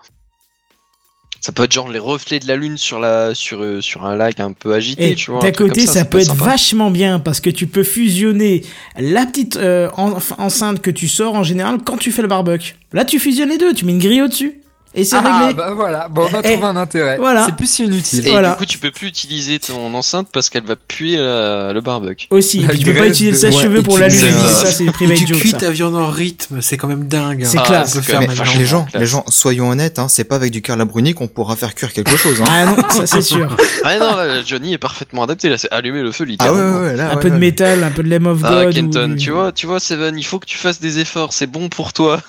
[1.46, 4.16] Ça peut être genre les reflets de la lune sur la sur euh, sur un
[4.16, 5.38] lac un peu agité, Et tu vois.
[5.38, 6.44] un d'à truc côté, ça, peut être sympa.
[6.44, 8.64] vachement bien parce que tu peux fusionner
[8.98, 12.74] la petite euh, en- enceinte que tu sors en général quand tu fais le barbecue.
[12.92, 14.54] Là, tu fusionnes les deux, tu mets une grille au-dessus
[14.96, 15.54] et c'est Ah, réglé.
[15.54, 17.16] bah voilà, bon, on a trouvé un intérêt.
[17.18, 17.44] voilà.
[17.46, 18.26] C'est plus si inutile.
[18.26, 18.50] Et Voilà.
[18.52, 22.26] du coup, tu peux plus utiliser ton enceinte parce qu'elle va puer la- le barbecue.
[22.30, 24.34] Aussi, La tu peux pas utiliser de- le sèche-cheveux ouais, pour et la tu- lune.
[24.48, 27.44] c'est- Ça, c'est private tu cuis ta viande en rythme, c'est quand même dingue.
[27.44, 27.48] hein.
[27.50, 27.94] C'est Ah, classe.
[27.94, 28.20] peut faire.
[28.20, 29.00] Les gens, classe.
[29.00, 31.74] les gens, soyons honnêtes, hein, c'est pas avec du cœur la bruni qu'on pourra faire
[31.74, 32.40] cuire quelque chose.
[32.40, 32.44] Hein.
[32.48, 33.54] Ah non, ça c'est sûr.
[33.84, 35.48] Ah non, là, Johnny est parfaitement adapté.
[35.48, 36.80] Là, c'est allumer le feu Ah ouais, littéralement.
[36.80, 38.74] ouais, là, Un peu de métal, un peu de Lamb of Ah, God.
[38.74, 41.32] Kenton, ou- tu vois, tu vois, Seven, il faut que tu fasses des efforts.
[41.32, 42.20] C'est bon pour toi.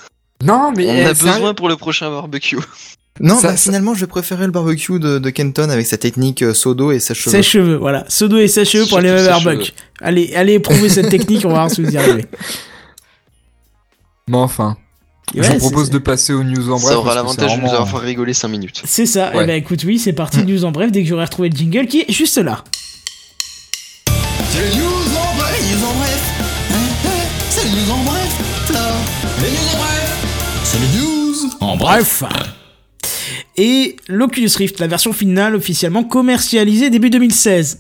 [0.44, 2.58] Non, mais On eh, a sérieux, besoin pour le prochain barbecue.
[3.20, 6.44] Non, Ça- bah, ça- finalement, je préférer le barbecue de, de Kenton avec sa technique
[6.44, 7.32] euh, sodo et sèche-cheveux.
[7.36, 8.06] Sèche-cheveux, voilà.
[8.08, 9.72] Sodo et sèche-cheveux pour aller au barbecue.
[10.02, 12.26] Allez, allez éprouver cette technique, on va voir si vous y arrivez.
[14.28, 14.78] Mais enfin,
[15.36, 16.92] Ouais, je vous propose de passer aux news en bref.
[16.94, 18.82] Ça aura l'avantage de nous avoir fait rigoler 5 minutes.
[18.86, 19.36] C'est ça.
[19.36, 19.44] Ouais.
[19.44, 20.44] Et ben écoute, oui, c'est parti.
[20.44, 22.64] News en bref dès que j'aurai retrouvé le jingle qui est juste là.
[24.52, 25.17] C'est news
[30.78, 32.24] C'est les news en bref.
[33.56, 37.80] Et l'Oculus Rift, la version finale officiellement commercialisée début 2016.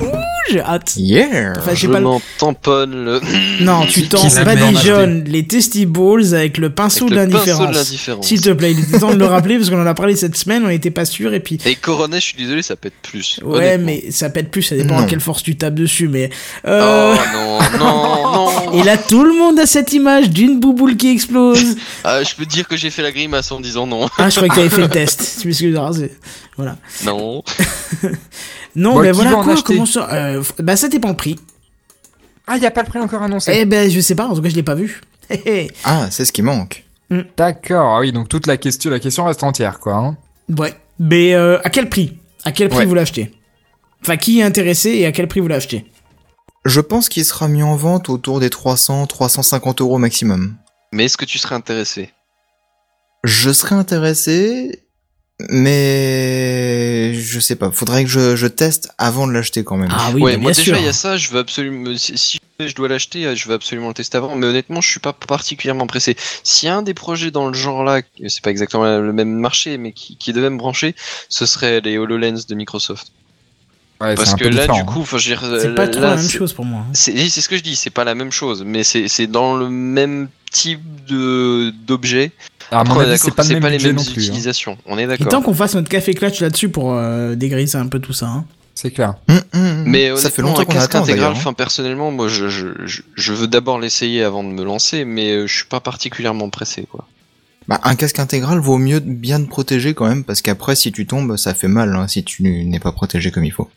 [0.00, 0.06] Ouh,
[0.50, 0.94] j'ai hâte.
[0.96, 1.52] Yeah!
[1.58, 3.20] Enfin, j'ai Je pas le- m'en tamponne le.
[3.60, 8.26] Non, tu t'en badigeonnes les testiballs avec le pinceau Avec de le pinceau de l'indifférence.
[8.26, 10.36] S'il te plaît, il était temps de le rappeler parce qu'on en a parlé cette
[10.36, 11.58] semaine, on n'était pas sûr et puis.
[11.66, 13.38] Et Coronet, je suis désolé, ça pète plus.
[13.44, 15.02] Ouais, mais ça pète plus, ça dépend Non.
[15.04, 16.30] à quelle force tu tapes dessus, mais.
[16.66, 17.14] Euh...
[17.14, 18.72] Oh non, non, non.
[18.80, 21.76] Et là, tout le monde a cette image d'une bouboule qui explose.
[22.04, 24.08] Ah, je peux te dire que j'ai fait la grimace en disant non.
[24.16, 25.36] Ah, je croyais que t'avais fait le test.
[25.40, 26.12] Tu m'excuseras, c'est-
[26.56, 26.76] Voilà.
[27.04, 27.42] Non.
[28.76, 31.16] Non, Bon, mais qui voilà va en quoi, comment ça euh, Bah, ça dépend le
[31.16, 31.36] prix.
[32.46, 33.52] Ah, il y a pas le prix encore annoncé.
[33.54, 35.00] Eh ben, je sais pas, en tout cas, je l'ai pas vu.
[35.84, 36.84] Ah, c'est ce qui manque.
[37.36, 37.96] D'accord.
[37.96, 39.94] Ah oui, donc toute la question, la question reste entière, quoi.
[39.94, 40.16] hein.
[40.58, 40.74] ouais.
[40.98, 42.18] Mais euh, à quel prix?
[42.44, 42.84] À quel prix Ouais.
[42.86, 43.32] vous l'achetez?
[44.02, 45.84] Enfin, qui est intéressé et à quel prix vous l'achetez?
[46.64, 50.56] Je pense qu'il sera mis en vente autour des 300, 350 euros maximum.
[50.92, 52.10] Mais est-ce que tu serais intéressé?
[53.24, 54.82] Je serais intéressé,
[55.48, 57.70] mais je sais pas.
[57.70, 59.88] Faudrait que je, je teste avant de l'acheter quand même.
[59.92, 62.38] Ah oui, Ouais, moi bien déjà il y a ça, je veux absolument si, si
[62.58, 65.86] je dois l'acheter, je veux absolument le tester avant, mais honnêtement, je suis pas particulièrement
[65.86, 66.16] pressé.
[66.44, 69.32] S'il y a un des projets dans le genre là, c'est pas exactement le même
[69.32, 70.94] marché, mais qui, qui devait me brancher,
[71.28, 73.12] ce serait les HoloLens de Microsoft.
[74.00, 74.84] Ouais, Parce que là, du hein.
[74.84, 76.80] coup, dire, C'est pas trop là, la même chose pour moi.
[76.80, 76.90] hein.
[76.94, 79.56] C'est c'est ce que je dis, c'est pas la même chose, mais c'est c'est dans
[79.56, 82.32] le même type de d'objet.
[82.70, 84.10] Ah, Après, on c'est d'accord pas que le c'est même pas les mêmes non plus.
[84.22, 84.26] hein.
[84.26, 84.78] utilisations.
[84.86, 85.42] On est Et tant d'accord.
[85.42, 88.26] qu'on fasse notre café clutch là-dessus pour euh, dégriser un peu tout ça.
[88.26, 88.44] Hein.
[88.74, 89.14] C'est clair.
[89.28, 89.82] Hum, hum, hum.
[89.86, 91.34] Mais ça fait longtemps qu'on casque attend intégral, hein.
[91.36, 95.32] enfin personnellement, moi je, je, je, je veux d'abord l'essayer avant de me lancer, mais
[95.32, 97.06] euh, je suis pas particulièrement pressé quoi.
[97.68, 101.06] Bah, un casque intégral vaut mieux bien te protéger quand même, parce qu'après, si tu
[101.06, 103.68] tombes, ça fait mal hein, si tu n'es pas protégé comme il faut.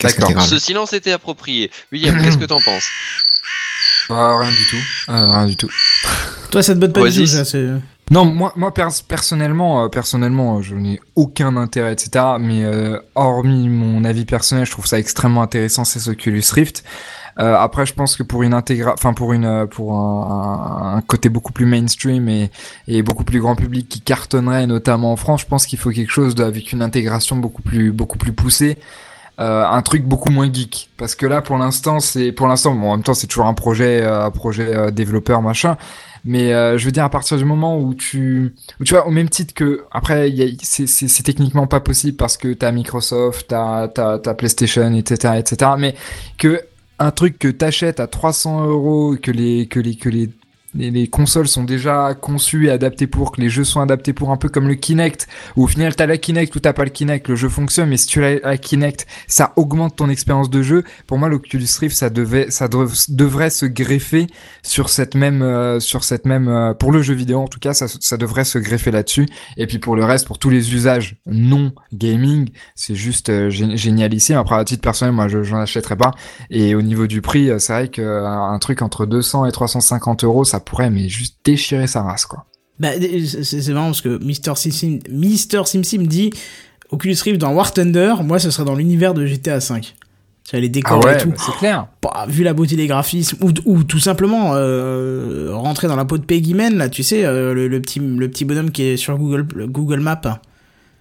[0.00, 0.42] D'accord.
[0.42, 1.70] Ce silence était approprié.
[1.92, 2.88] William, qu'est-ce que t'en penses
[4.08, 4.76] Ah, rien du tout.
[5.08, 5.70] Ah, rien du tout.
[6.50, 7.32] Toi, ça te botte pas du tout, Oasis.
[7.36, 7.44] ça.
[7.44, 7.66] c'est-
[8.12, 12.24] Non, moi, moi pers- personnellement, euh, personnellement, euh, je n'ai aucun intérêt, etc.
[12.38, 16.84] Mais euh, hormis mon avis personnel, je trouve ça extrêmement intéressant, c'est Oculus Rift.
[17.40, 20.96] Euh, après, je pense que pour une intégra, enfin pour une, euh, pour un, un-
[20.98, 22.50] un côté beaucoup plus mainstream et,
[22.86, 26.12] et beaucoup plus grand public qui cartonnerait, notamment en France, je pense qu'il faut quelque
[26.12, 28.78] chose de- avec une intégration beaucoup plus, beaucoup plus poussée.
[29.38, 30.88] Euh, un truc beaucoup moins geek.
[30.96, 33.52] Parce que là pour l'instant c'est pour l'instant bon en même temps c'est toujours un
[33.52, 35.76] projet euh, projet euh, développeur machin.
[36.24, 39.10] Mais euh, je veux dire à partir du moment où tu où tu vois au
[39.10, 40.32] même titre que après
[40.62, 45.94] c'est techniquement pas possible parce que t'as Microsoft t'as t'as PlayStation etc etc mais
[46.38, 46.62] que
[46.98, 50.30] un truc que t'achètes à 300 euros que les que les que les
[50.76, 54.30] les, les consoles sont déjà conçues et adaptées pour, que les jeux sont adaptés pour,
[54.30, 55.26] un peu comme le Kinect,
[55.56, 57.96] où au final t'as la Kinect ou t'as pas le Kinect, le jeu fonctionne, mais
[57.96, 60.84] si tu as la Kinect, ça augmente ton expérience de jeu.
[61.06, 64.26] Pour moi, l'Oculus Rift, ça devait, ça dev- devrait se greffer
[64.62, 67.74] sur cette même, euh, sur cette même, euh, pour le jeu vidéo en tout cas,
[67.74, 69.26] ça, devrait se greffer là-dessus.
[69.56, 73.76] Et puis pour le reste, pour tous les usages non gaming, c'est juste euh, gé-
[73.76, 74.36] génialissime.
[74.36, 76.12] Après, à titre personnel, moi, je j'en achèterais pas.
[76.50, 80.44] Et au niveau du prix, c'est vrai qu'un un truc entre 200 et 350 euros,
[80.44, 82.44] ça pourrait mais juste déchirer sa race, quoi.
[82.78, 86.30] Bah, c'est c'est marrant parce que Mister Simsim, Mister Simsim dit
[86.90, 89.80] Oculus Rift dans War Thunder, moi ce serait dans l'univers de GTA V.
[89.80, 91.30] Tu vois, les Ah décors et tout.
[91.30, 91.86] bah, c'est clair.
[92.02, 96.18] Bah, vu la beauté des graphismes, ou, ou tout simplement euh, rentrer dans la peau
[96.18, 98.96] de Peggy Man, là, tu sais, euh, le, le petit, le petit bonhomme qui est
[98.96, 100.20] sur Google, le Google Maps.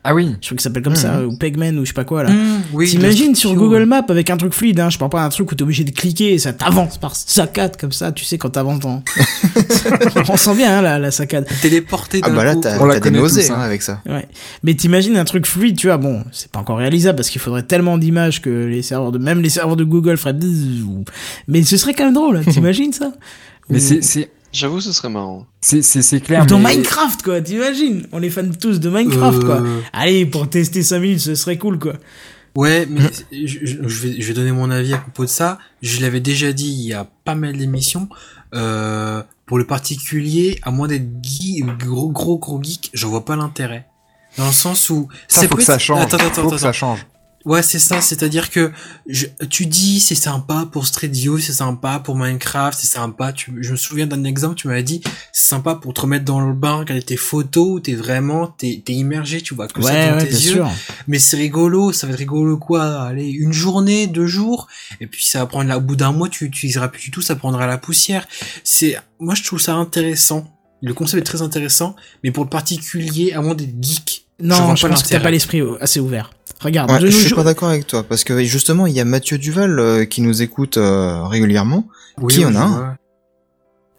[0.07, 0.35] Ah oui.
[0.39, 2.29] Je crois qu'il s'appelle comme ça, ou Pegman, ou je sais pas quoi, là.
[2.29, 3.55] Mmh, oui, T'imagines sur.
[3.55, 5.83] Google Maps avec un truc fluide, hein, je parle pas d'un truc où t'es obligé
[5.83, 9.01] de cliquer et ça t'avance par saccade comme ça, tu sais, quand t'avances dans.
[10.29, 11.47] On sent bien hein, la, la saccade.
[11.61, 12.61] Téléporté Ah d'un bah là, coup.
[12.61, 13.55] t'as On la t'as des nausées hein.
[13.57, 14.01] hein, avec ça.
[14.05, 14.27] Ouais.
[14.63, 17.63] Mais t'imagines un truc fluide, tu vois, bon, c'est pas encore réalisable parce qu'il faudrait
[17.63, 20.35] tellement d'images que les serveurs de, même les serveurs de Google feraient
[21.47, 23.11] mais ce serait quand même drôle, hein, t'imagines ça?
[23.69, 25.45] Mais c'est, J'avoue, ce serait marrant.
[25.61, 26.45] c'est, c'est, c'est ou clair.
[26.45, 28.07] dans mais- Minecraft, quoi, t'imagines?
[28.13, 29.61] On est fans tous de Minecraft, quoi.
[29.61, 31.93] Euh, Allez, pour tester 5 minutes, ce serait cool, quoi.
[32.55, 33.01] Ouais, mais
[33.33, 35.57] je, je- je vais, je vais donner mon avis à propos de ça.
[35.81, 38.07] Je l'avais déjà dit il y a pas mal d'émissions.
[38.53, 43.35] Euh, pour le particulier, à moins d'être geek, gros gros gros geek, j'en vois pas
[43.35, 43.87] l'intérêt.
[44.37, 46.01] Dans le sens où Ça, c'est faut que ça change.
[46.01, 47.05] Attends, attends, faut attends, que ça change.
[47.45, 48.71] Ouais, c'est ça, c'est-à-dire que
[49.07, 53.33] je, tu dis c'est sympa pour Street View, c'est sympa pour Minecraft, c'est sympa.
[53.33, 55.01] Tu, je me souviens d'un exemple, tu m'avais dit
[55.31, 58.93] c'est sympa pour te remettre dans le bain, regarder tes photos, t'es vraiment t'es t'es
[58.93, 60.53] immergé, tu vois que ça Ouais, dans ouais, tes bien yeux.
[60.53, 60.69] sûr.
[61.07, 64.67] Mais c'est rigolo, ça va être rigolo quoi Allez, une journée, deux jours,
[64.99, 67.21] et puis ça va prendre là au bout d'un mois, tu utiliseras plus du tout,
[67.21, 68.27] ça prendra la poussière.
[68.63, 70.51] C'est, moi je trouve ça intéressant.
[70.81, 74.81] Le concept est très intéressant, mais pour le particulier, à moins d'être geek, Non, je
[74.81, 76.31] pas pense que t'as pas l'esprit euh, assez ouvert.
[76.61, 79.05] Regarde, Ouais, je suis jours- pas d'accord avec toi parce que justement il y a
[79.05, 81.87] Mathieu Duval euh, qui nous écoute euh, régulièrement
[82.21, 82.97] Oui, qui oui, en a je un.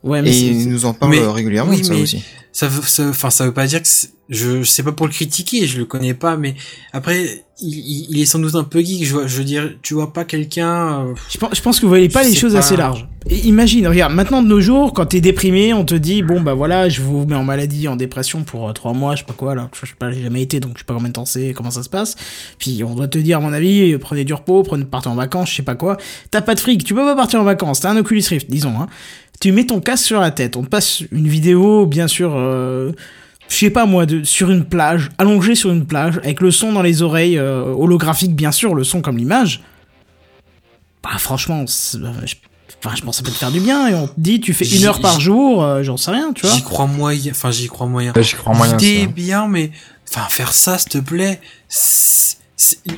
[0.02, 2.22] Ouais, mais et il nous en parle Mais- régulièrement oui, de ça mais- aussi.
[2.52, 3.88] ça veut, ça, enfin, ça veut pas dire que
[4.28, 6.54] je, je sais pas pour le critiquer, je le connais pas, mais
[6.92, 9.04] après, il, est sans doute un peu geek.
[9.04, 11.06] Je, vois, je veux dire, tu vois pas quelqu'un.
[11.08, 12.58] euh, Je pense, je pense que vous voyez pas Je les choses pas.
[12.60, 13.08] assez larges.
[13.28, 16.88] Imagine, regarde, maintenant de nos jours, quand t'es déprimé, on te dit, bon bah voilà,
[16.88, 19.56] je vous mets en maladie, en dépression pour euh, trois mois, je sais pas quoi,
[19.56, 21.52] là, je sais pas, j'ai jamais été, donc je sais pas combien de temps c'est,
[21.52, 22.14] comment ça se passe.
[22.60, 25.16] Puis on doit te dire, à mon avis, euh, prenez du repos, prenez, partez en
[25.16, 25.96] vacances, je sais pas quoi.
[26.30, 28.80] T'as pas de fric, tu peux pas partir en vacances, t'as un Oculus Rift, disons,
[28.80, 28.86] hein.
[29.40, 32.92] Tu mets ton casque sur la tête, on te passe une vidéo, bien sûr, euh,
[33.48, 36.82] je sais pas moi, sur une plage, allongé sur une plage, avec le son dans
[36.82, 39.62] les oreilles, holographique bien sûr, le son comme l'image.
[41.02, 42.34] Bah franchement, je,
[42.84, 44.54] enfin, je pense que ça peut te faire du bien, et on te dit, tu
[44.54, 46.54] fais une heure par jour, euh, j'en sais rien, tu vois.
[46.54, 47.32] J'y crois moyen.
[47.32, 48.12] Enfin, j'y crois moyen.
[48.14, 48.76] Ouais, J'y crois moyen.
[48.76, 49.70] L'idée est bien, mais
[50.08, 51.40] enfin, faire ça, s'il te plaît.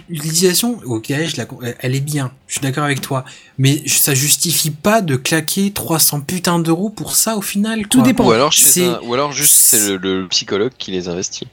[0.09, 1.47] L'utilisation, ok, je la,
[1.81, 2.31] elle est bien.
[2.47, 3.25] Je suis d'accord avec toi,
[3.59, 7.89] mais ça justifie pas de claquer 300 putains d'euros pour ça au final.
[7.89, 8.07] Tout quoi.
[8.07, 8.25] dépend.
[8.27, 11.49] Ou alors, chez C'est- un- ou alors juste c'est le, le psychologue qui les investit.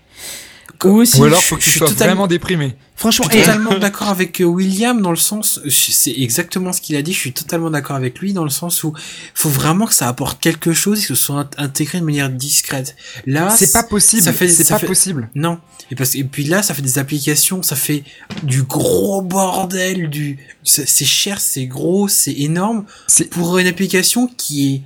[0.83, 2.75] Ou aussi, Ou alors je- faut que je tu suis sois totalement- vraiment déprimé.
[2.95, 6.95] franchement, Je suis totalement d'accord avec euh, William dans le sens, c'est exactement ce qu'il
[6.95, 7.13] a dit.
[7.13, 8.93] Je suis totalement d'accord avec lui dans le sens où
[9.33, 12.29] faut vraiment que ça apporte quelque chose et que ce soit int- intégré de manière
[12.29, 12.95] discrète.
[13.25, 14.21] Là, C'est pas possible.
[14.23, 15.29] ça fait- C'est pas fait- possible.
[15.35, 15.59] Non.
[15.91, 18.03] Et parce et puis là, ça fait des applications, ça fait
[18.43, 24.27] du gros bordel, du c'est c'est cher, c'est gros, c'est énorme C'est- pour une application
[24.37, 24.81] qui est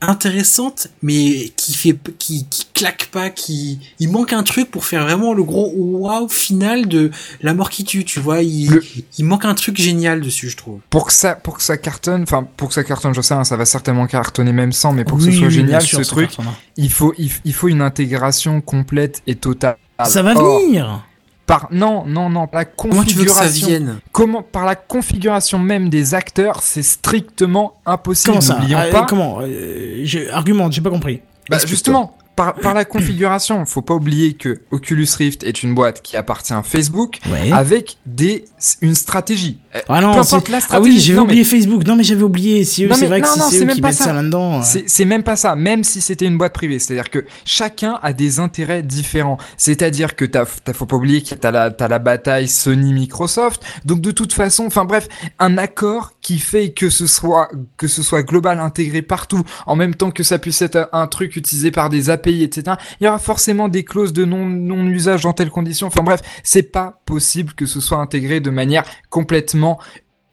[0.00, 5.04] intéressante, mais qui fait, qui, qui claque pas, qui, il manque un truc pour faire
[5.04, 7.10] vraiment le gros wow final de
[7.42, 8.42] la mort qui tue, tu vois.
[8.42, 8.84] Il, Le-
[9.18, 10.80] il manque un truc génial dessus, je trouve.
[10.90, 13.44] Pour que ça, pour que ça cartonne, enfin, pour que ça cartonne, je sais, hein,
[13.44, 16.08] ça va certainement cartonner même sans, mais pour que ce soit oui, génial, sûr, ce
[16.08, 16.30] truc,
[16.76, 19.76] il faut, il, il faut une intégration complète et totale.
[20.04, 21.04] Ça va Or, venir
[21.46, 23.66] Par, non, non, non, la Comment tu veux que ça configuration.
[23.68, 28.30] vienne Comment, par la configuration même des acteurs, c'est strictement impossible.
[28.32, 29.06] Comment ça N'oublions Ah, pas.
[29.06, 31.20] Comment Euh, Argumente, j'ai pas compris.
[31.48, 36.02] Bah, justement, par, par la configuration, faut pas oublier que Oculus Rift est une boîte
[36.02, 37.50] qui appartient à Facebook Ouais.
[37.50, 38.44] avec des,
[38.82, 39.58] une stratégie.
[39.74, 40.96] Euh, Ah non, peu c'est- importe la ah stratégie.
[40.96, 41.84] oui, j'avais mais- oublié Facebook.
[41.86, 42.64] Non, mais j'avais oublié.
[42.64, 44.04] Si eux, c'est vrai que non, non, c'est c'est eux même qui pas mettent ça,
[44.04, 44.12] ça.
[44.12, 44.58] là-dedans.
[44.58, 46.78] euh, C'est c'est même pas ça, même si c'était une boîte privée.
[46.78, 49.38] C'est-à-dire que chacun a des intérêts différents.
[49.56, 53.62] C'est-à-dire que t'as, faut pas oublier que t'as la, t'as la bataille Sony-Microsoft.
[53.84, 55.08] Donc de toute façon, enfin bref,
[55.38, 59.94] un accord qui fait que ce soit, que ce soit global, intégré partout, en même
[59.94, 62.76] temps que ça puisse être un truc utilisé par des Etc.
[63.00, 65.86] Il y aura forcément des clauses de non, non-usage dans telles conditions.
[65.86, 69.78] Enfin bref, c'est pas possible que ce soit intégré de manière complètement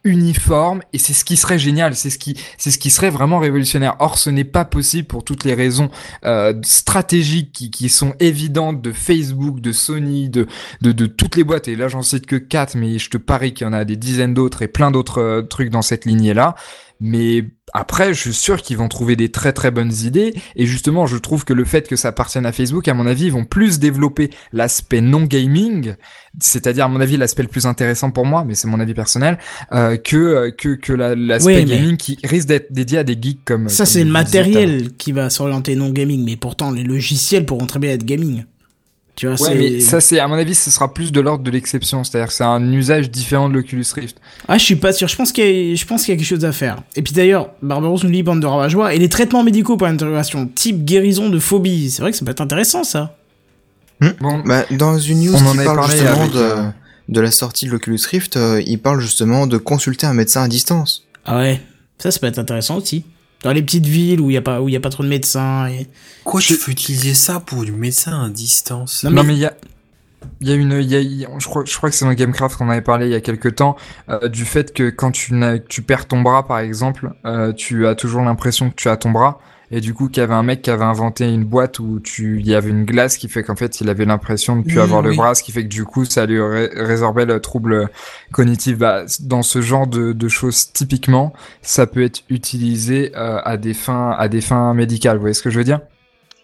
[0.03, 2.18] uniforme et c'est ce qui serait génial, c'est ce
[2.78, 3.95] qui serait vraiment révolutionnaire.
[3.99, 5.90] Or ce n'est pas possible pour toutes les raisons
[6.26, 11.88] euh, stratégiques qui, sont évidentes de Facebook, de Sony, de toutes les boîtes et là
[11.88, 14.61] j'en cite que quatre mais je te parie qu'il y en a des dizaines d'autres
[14.61, 16.56] et plein d'autres euh, trucs dans cette lignée là.
[17.05, 17.43] Mais
[17.73, 20.34] après, je suis sûr qu'ils vont trouver des très très bonnes idées.
[20.55, 23.25] Et justement, je trouve que le fait que ça appartienne à Facebook, à mon avis,
[23.25, 25.95] ils vont plus développer l'aspect non gaming,
[26.39, 29.38] c'est-à-dire à mon avis l'aspect le plus intéressant pour moi, mais c'est mon avis personnel,
[29.73, 33.03] euh, que euh, que que la- l'aspect Oui, mais- gaming qui risque d'être dédié à
[33.03, 36.84] des geeks comme Ça, c'est le matériel qui va s'orienter non gaming, mais pourtant, les
[36.84, 38.45] logiciels pourront très bien être gaming.
[39.15, 39.56] Tu vois, Ouais, c'est.
[39.56, 42.34] mais ça c'est à mon avis, ce sera plus de l'ordre de l'exception, c'est-à-dire que
[42.34, 44.18] c'est un usage différent de l'Oculus Rift.
[44.48, 45.07] Ah, je suis pas sûr.
[45.07, 46.81] Je pense qu'il y, a- je pense qu'il y a quelque chose à faire.
[46.95, 50.48] Et puis d'ailleurs, Barbaros nous dit bande de ravageois et les traitements médicaux pour l'interrogation,
[50.48, 51.91] type guérison de phobie.
[51.91, 53.15] C'est vrai que ça peut être intéressant, ça.
[54.19, 56.64] Bon, Bah, dans une news On en qui parle parlé justement avec, de, euh,
[57.10, 60.48] de la sortie de l'Oculus Rift, euh, il parle justement de consulter un médecin à
[60.48, 61.03] distance.
[61.26, 61.61] Ah ouais,
[61.99, 63.06] ça, ça peut être intéressant aussi.
[63.44, 65.03] Dans les petites villes où il y a pas, où il y a pas trop
[65.03, 65.68] de médecins.
[65.68, 65.88] Et...
[66.24, 69.03] Quoi, tu veux utiliser ça pour du médecin à distance?
[69.03, 69.53] Non, Non mais- il y a
[70.40, 71.95] il y a une il y a, il y a- je crois je crois que
[71.98, 73.76] c'est dans Gamecraft qu'on avait parlé il y a quelques temps
[74.07, 75.34] euh, du fait que quand tu
[75.68, 79.11] tu perds ton bras par exemple euh, tu as toujours l'impression que tu as ton
[79.11, 79.41] bras
[79.76, 82.40] et du coup qu'il y avait un mec qui avait inventé une boîte où tu
[82.40, 84.80] il y avait une glace qui fait qu'en fait il avait l'impression de plus Mmh,
[84.80, 87.90] avoir le bras ce qui fait que du coup ça lui ré- résorbait le trouble
[88.32, 88.78] cognitif.
[88.78, 93.74] Bah, dans ce genre de, de choses typiquement ça peut être utilisé euh, à des
[93.74, 95.82] fins à des fins médicales vous voyez ce que je veux dire?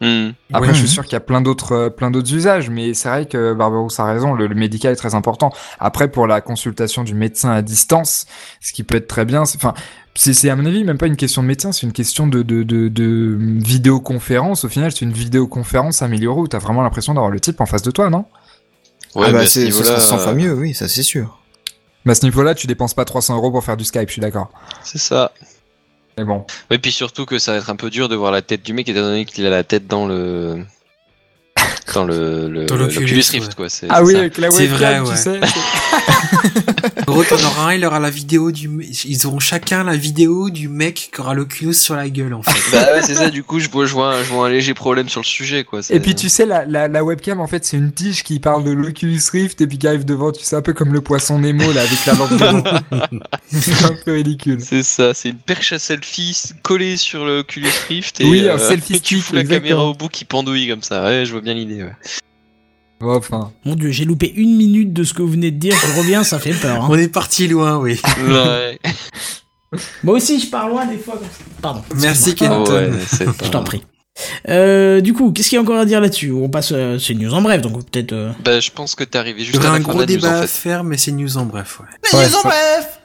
[0.01, 0.29] Hmm.
[0.53, 0.73] après, Ouais.
[0.73, 3.25] je suis sûr qu'il y a plein d'autres, euh, plein d'autres usages, mais c'est vrai
[3.25, 5.51] que Barbarousse a raison, le, le médical est très important.
[5.79, 8.25] Après, pour la consultation du médecin à distance,
[8.61, 9.73] ce qui peut être très bien, c'est, enfin,
[10.15, 12.63] c'est, à mon avis même pas une question de médecin, c'est une question de, de,
[12.63, 14.63] de, de vidéoconférence.
[14.63, 17.81] Au final, c'est une vidéoconférence améliorée où t'as vraiment l'impression d'avoir le type en face
[17.81, 18.25] de toi, non?
[19.15, 20.73] Ouais, ah mais bah à ce c'est, ce niveau-là, sera 100 fois euh, mieux, oui,
[20.73, 21.39] ça c'est sûr.
[22.05, 24.21] Mais à ce niveau-là, tu dépenses pas 300 euros pour faire du Skype, je suis
[24.21, 24.49] d'accord.
[24.83, 25.31] C'est ça.
[26.19, 26.43] Mais bon.
[26.69, 28.73] Et puis surtout que ça va être un peu dur de voir la tête du
[28.73, 30.65] mec étant donné qu'il a la tête dans le
[31.93, 33.55] dans le, le Dans l'Oculus, l'Oculus Rift ouais.
[33.55, 33.69] quoi.
[33.69, 34.19] C'est Ah c'est oui, ça.
[34.19, 35.15] avec la webcam, vrai, tu ouais.
[35.15, 35.39] sais.
[37.07, 40.49] Gros, t'en auras un, il aura la vidéo du, me- ils auront chacun la vidéo
[40.49, 42.71] du mec qui aura l'Oculus sur la gueule, en fait.
[42.71, 43.29] Bah ouais, c'est ça.
[43.29, 45.63] Du coup, je vois, je vois, un- je vois un léger problème sur le sujet
[45.63, 45.81] quoi.
[45.89, 48.63] Et puis tu sais, la, la, la webcam, en fait, c'est une tige qui parle
[48.63, 51.39] de l'Oculus Rift et puis qui arrive devant, tu sais, un peu comme le poisson
[51.39, 52.29] Nemo, là, avec la lampe
[53.51, 54.59] c'est un peu ridicule.
[54.61, 58.53] C'est ça, c'est une perche à selfie collée sur le Oculus Rift et Oui, un
[58.53, 59.69] euh, selfie tu fous la exactement.
[59.69, 61.03] caméra au bout qui pendouille comme ça.
[61.03, 61.83] Ouais, je vois bien l'idée.
[61.83, 61.91] Ouais.
[62.99, 65.73] Bon, Enfin, Mon dieu, j'ai loupé une minute de ce que vous venez de dire.
[65.75, 66.83] Je reviens, ça fait peur.
[66.83, 66.87] hein.
[66.89, 67.99] On est parti loin, oui.
[68.27, 68.79] Ouais.
[70.03, 71.15] Moi aussi, je pars loin des fois.
[71.15, 71.43] comme ça.
[71.61, 71.81] Pardon.
[71.95, 72.35] Merci.
[72.35, 72.65] Kenton.
[72.73, 73.83] ouais, c'est Je t'en prie.
[74.49, 76.31] Euh, du coup, qu'est-ce qu'il y a encore à dire là-dessus?
[76.33, 78.11] On passe, euh, c'est news en bref, donc peut-être.
[78.11, 79.93] euh, Bah, je pense que t'es arrivé Il y juste à un la fin gros
[79.93, 82.19] de la news, débat à faire, mais c'est news en bref, ouais.
[82.19, 82.99] Ouais, News en bref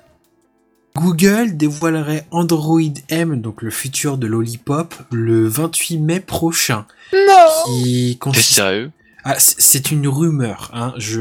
[0.96, 6.86] Google dévoilerait Android M, donc le futur de Lollipop, le 28 mai prochain.
[7.12, 7.18] Non
[7.66, 8.54] Qui T'es consiste...
[8.54, 8.90] sérieux?
[9.26, 10.92] Ah, c'est- c'est une rumeur, hein.
[10.98, 11.20] Je...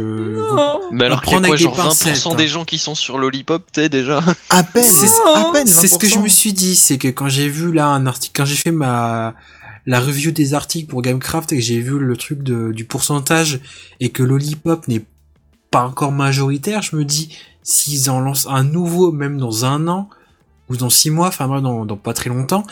[0.92, 2.48] Mais alors qu'il y a quoi, genre 20% pincettes, des hein.
[2.48, 5.68] gens qui sont sur Lollipop, t'es déjà À peine, C'est à peine.
[5.68, 6.24] C'est ce que je 20%.
[6.24, 9.36] me suis dit, c'est que quand j'ai vu là un article, quand j'ai fait ma
[9.86, 13.60] la review des articles pour Gamecraft et que j'ai vu le truc de, du pourcentage
[14.00, 15.04] et que Lollipop n'est
[15.72, 20.10] pas encore majoritaire, je me dis s'ils en lancent un nouveau, même dans un an
[20.70, 22.64] ou dans six mois, enfin moi dans, dans pas très longtemps,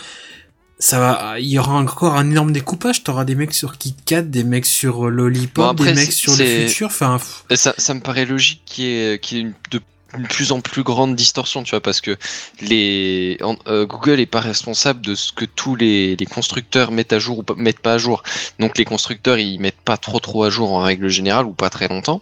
[0.82, 3.04] ça va, il y aura encore un énorme découpage.
[3.04, 6.44] T'auras des mecs sur KitKat, des mecs sur Lollipop, Bon, après, des mecs sur le
[6.44, 6.88] futur.
[6.88, 7.20] Enfin,
[7.54, 9.84] ça, ça me paraît logique qu'il y ait, qu'il y ait une, de une
[10.30, 12.18] plus en plus grande distorsion, tu vois, parce que
[12.62, 17.14] les en- euh, Google est pas responsable de ce que tous les, les constructeurs mettent
[17.14, 18.24] à jour ou pas, mettent pas à jour.
[18.60, 21.70] Donc les constructeurs ils mettent pas trop trop à jour en règle générale ou pas
[21.70, 22.22] très longtemps.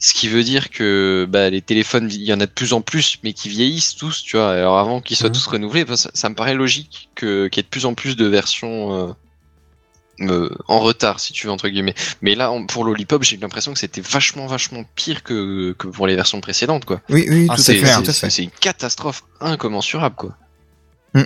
[0.00, 2.80] Ce qui veut dire que bah, les téléphones, il y en a de plus en
[2.80, 4.52] plus, mais qui vieillissent tous, tu vois.
[4.52, 5.34] Alors avant qu'ils soient Mhm.
[5.34, 7.94] tous renouvelés, bah, ça, ça me paraît logique que qu'il y ait de plus en
[7.94, 9.12] plus de versions euh,
[10.20, 11.94] euh, en retard, si tu veux entre guillemets.
[12.22, 15.86] Mais là, on- pour Lollipop, j'ai eu l'impression que c'était vachement vachement pire que que
[15.86, 17.00] pour les versions précédentes, quoi.
[17.10, 18.30] Oui, oui, Ah, tout à c'est fait, clair, tout à C'est fait.
[18.30, 20.36] c'est une catastrophe incommensurable, quoi.
[21.14, 21.22] Hmm.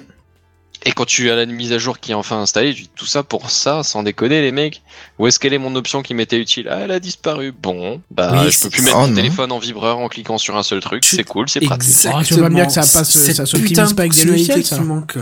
[0.85, 3.07] Et quand tu as la mise à jour qui est enfin installée, tu dis tout
[3.07, 4.83] ça pour ça, sans déconner les mecs.
[5.17, 6.67] Où est-ce qu'elle est mon option qui m'était utile?
[6.69, 7.53] Ah, elle a disparu.
[7.53, 9.15] Bon, bah Oui, je peux plus mettre oh mon non.
[9.15, 11.05] téléphone en vibreur en cliquant sur un seul truc.
[11.05, 11.85] Tu- C'est cool, c'est pratique.
[11.89, 12.19] Exactement.
[12.21, 14.25] Ah, tu vois bien que ça passe- Cette ça s'optimise putain de pas avec des
[14.25, 14.81] logiciels, ça.
[14.81, 15.19] manque.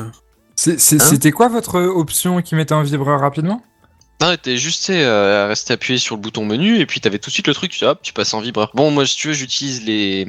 [0.69, 3.63] Hein C'était quoi votre option qui mettait en vibreur rapidement?
[4.21, 7.31] Non, t'es juste euh, à rester appuyé sur le bouton menu et puis t'avais tout
[7.31, 8.71] de suite le truc, tu, hop, tu passes en vibreur.
[8.75, 10.27] Bon, moi, si tu veux, j'utilise les.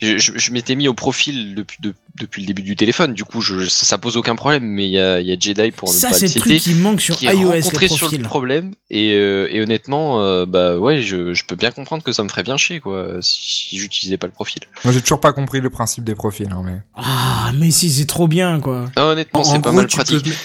[0.00, 3.22] Je, je, je m'étais mis au profil depuis, de- depuis le début du téléphone, du
[3.24, 5.70] coup, je, ça, ça pose aucun problème, mais il y a, il y a Jedi
[5.70, 6.70] pour ne Ça, pas c'est le le truc citer.
[6.72, 10.76] qui manque sur qui iOS, rencontré sur le problème et, euh, et honnêtement euh, bah
[10.76, 13.78] ouais je, je peux bien comprendre que ça me ferait bien chier quoi si, si
[13.78, 16.50] j'utilisais pas le profil Moi, j'ai toujours pas compris le principe des profils.
[16.50, 16.78] hein, mais...
[16.96, 18.90] Ah, mais si, c'est trop bien, quoi.
[18.96, 20.38] Honnêtement En, c'est pas gros, mal peux pratique mettre-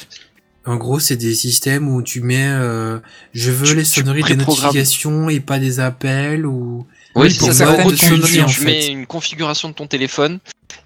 [0.68, 2.99] En gros, c'est des systèmes où tu mets, euh,
[3.34, 6.85] je veux Tu- les sonneries des notifications et pas des appels ou.
[7.15, 8.65] Oui, c'est pour ça, en certaines gros tu, sonneries, tu- en tu fait.
[8.65, 10.39] mets une configuration de ton téléphone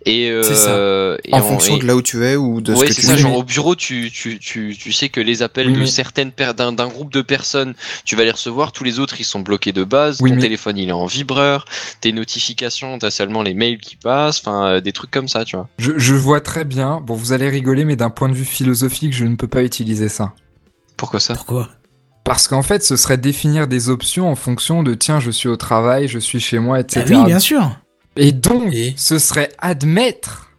[0.06, 0.70] et, C'est ça.
[0.72, 2.94] euh, et En fonction et- de là où tu es ou de ouais, ce que
[2.94, 3.20] c'est tu ça, fais.
[3.20, 6.32] genre au bureau, tu, tu, tu, tu sais que les appels Oui, de mais- certaines
[6.58, 7.74] d'un, d'un groupe de personnes,
[8.06, 10.42] tu vas les recevoir, tous les autres ils sont bloqués de base, Oui, ton mais-
[10.42, 11.66] téléphone il est en vibreur,
[12.02, 15.56] tes notifications, t'as seulement les mails qui passent, enfin euh, des trucs comme ça, tu
[15.56, 15.68] vois.
[15.78, 17.02] Je, je vois très bien.
[17.06, 20.10] Bon, vous allez rigoler, mais d'un point de vue philosophique, je ne peux pas utiliser
[20.10, 20.34] ça.
[20.98, 21.34] Pourquoi ça?
[21.36, 21.70] Pourquoi?
[22.24, 25.58] Parce qu'en fait, ce serait définir des options en fonction de tiens, je suis au
[25.58, 27.06] travail, je suis chez moi, Ah etc.
[27.10, 27.72] oui, bien sûr.
[28.18, 30.50] Et donc, Et ce serait admettre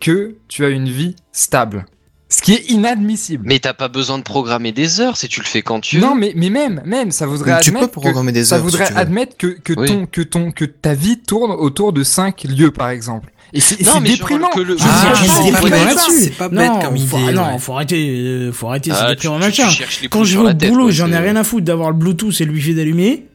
[0.00, 1.86] que tu as une vie stable.
[2.28, 3.44] Ce qui est inadmissible.
[3.46, 6.02] Mais t'as pas besoin de programmer des heures si tu le fais quand tu veux.
[6.02, 8.56] non, mais, mais même, même, ça voudrait Mais tu admettre peux programmer que, des ça
[8.56, 8.98] heures, si voudrait tu veux.
[8.98, 9.86] admettre que, que Oui.
[9.88, 13.30] ton, que ton, que ta vie tourne autour de 5 lieux, par exemple.
[13.52, 14.48] Et c'est Non, c'est mais genre déprimant.
[14.50, 16.10] que le- Je Ah, c'est pas pas que déprimant c'est là-dessus.
[16.12, 16.24] ça.
[16.24, 19.08] c'est pas bête non, comme faut, idée, non, faut arrêter, euh, faut arrêter, c'est Ah,
[19.10, 19.84] déprimant tu- tu- tu machin.
[20.10, 22.44] Quand je vais au boulot, j'en ai c'est- rien à foutre d'avoir le Bluetooth et
[22.44, 23.26] le Wi-Fi d'allumer.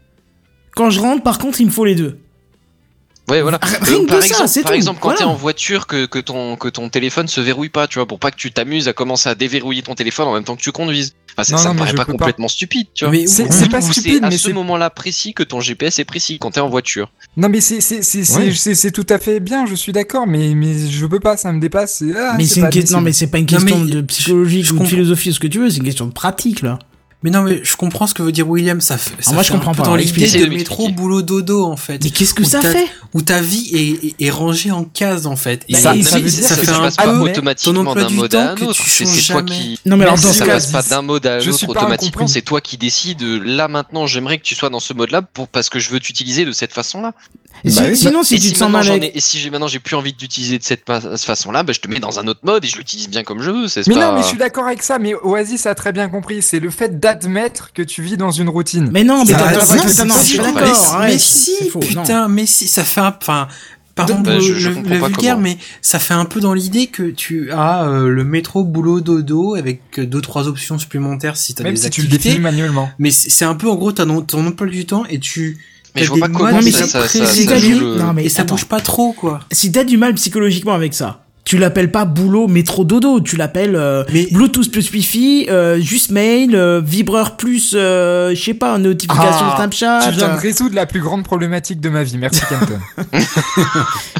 [0.75, 2.19] Quand je rentre, par contre, il me faut les deux.
[3.29, 3.59] Ouais, voilà.
[3.61, 5.17] Rien Euh, que par exemple, par tout, exemple, quand voilà.
[5.19, 8.19] t'es en voiture, que, que ton que ton téléphone se verrouille pas, tu vois, pour
[8.19, 10.71] pas que tu t'amuses à commencer à déverrouiller ton téléphone en même temps que tu
[10.71, 11.13] conduises.
[11.33, 13.11] Enfin, ça, Non, ça non, me mais paraît pas complètement stupide, tu vois.
[13.11, 15.61] Mais C'est- ou- ou- pas Ou stupide, à mais ce c'est- moment-là précis que ton
[15.61, 17.11] GPS est précis quand t'es en voiture.
[17.37, 18.51] Non, mais c'est c'est- c'est- c'est- Ouais.
[18.53, 21.51] c'est- c'est tout à fait bien, je suis d'accord, mais, mais je peux pas, ça
[21.53, 22.03] me dépasse.
[22.17, 23.03] ah, mais c'est une pas question, non, admissible.
[23.03, 25.77] mais c'est pas une question de psychologie ou de philosophie, ce que tu veux, c'est
[25.77, 26.79] une question de pratique, là.
[27.21, 28.79] Mais non, mais je comprends ce que veut dire William.
[28.79, 30.41] Ça fait, ça moi, je fait un comprends peu pas, dans alors, l'idée explique.
[30.45, 32.01] de métro, boulot, dodo, en fait.
[32.01, 32.87] Mais qu'est-ce que ça fait?
[33.13, 35.65] Où ta vie est, rangée en cases, en fait.
[35.67, 38.35] Et Ça- ça dire ça que fait ça un passe pas automatiquement d'un du mode
[38.35, 38.79] à un autre.
[38.87, 39.79] C'est toi qui.
[39.85, 42.27] Non, mais alors, dans ça ce cas, passe pas d'un mode à suis pas automatiquement.
[42.27, 43.21] C'est toi qui décides.
[43.21, 45.99] euh, Là maintenant, j'aimerais que tu sois dans ce mode-là pour parce que je veux
[45.99, 47.13] t'utiliser de cette façon-là.
[47.63, 47.97] Et si- Bah oui.
[47.97, 49.13] sinon, si et tu si te sens mal j'en avec.
[49.13, 51.87] ai- et si j'ai maintenant j'ai plus envie d'utiliser de cette façon-là, bah, je te
[51.87, 53.67] mets dans un autre mode et je l'utilise bien comme je veux.
[53.67, 54.11] C'est Mais pas...
[54.11, 56.41] non, mais je suis d'accord avec ça, mais Oasis a très bien compris.
[56.41, 58.89] C'est le fait d'admettre que tu vis dans une routine.
[58.91, 59.61] Mais non, mais d'accord.
[60.99, 62.01] Mais- si, faux, non.
[62.03, 63.47] putain, mais si, ça fait un, enfin,
[63.95, 65.43] pardon Bah, je- le, je le comprends pas vulgaire, comment.
[65.43, 69.55] mais ça fait un peu dans l'idée que tu as euh, le métro boulot dodo
[69.55, 72.29] avec deux trois options supplémentaires si t'as Même des si tu le activités.
[72.29, 72.89] définis manuellement.
[72.99, 75.57] mais c'est c'est un peu en gros t'as ton, ton emploi du temps et tu
[75.95, 78.29] Mais je vois pas comment ça, c'est ça, ça, ça joue le- Non, mais et
[78.29, 78.55] ça attends.
[78.55, 79.39] bouge pas trop quoi.
[79.51, 83.75] Si t'as du mal psychologiquement avec ça, tu l'appelles pas boulot métro dodo, tu l'appelles
[83.75, 88.77] euh, Mais Bluetooth plus Wi-Fi, euh, juste mail, euh, vibreur plus, euh, je sais pas,
[88.77, 90.11] notification Ah, Snapchat.
[90.11, 92.19] tu viens de résoudre la plus grande problématique de ma vie.
[92.19, 92.79] Merci, Kenton.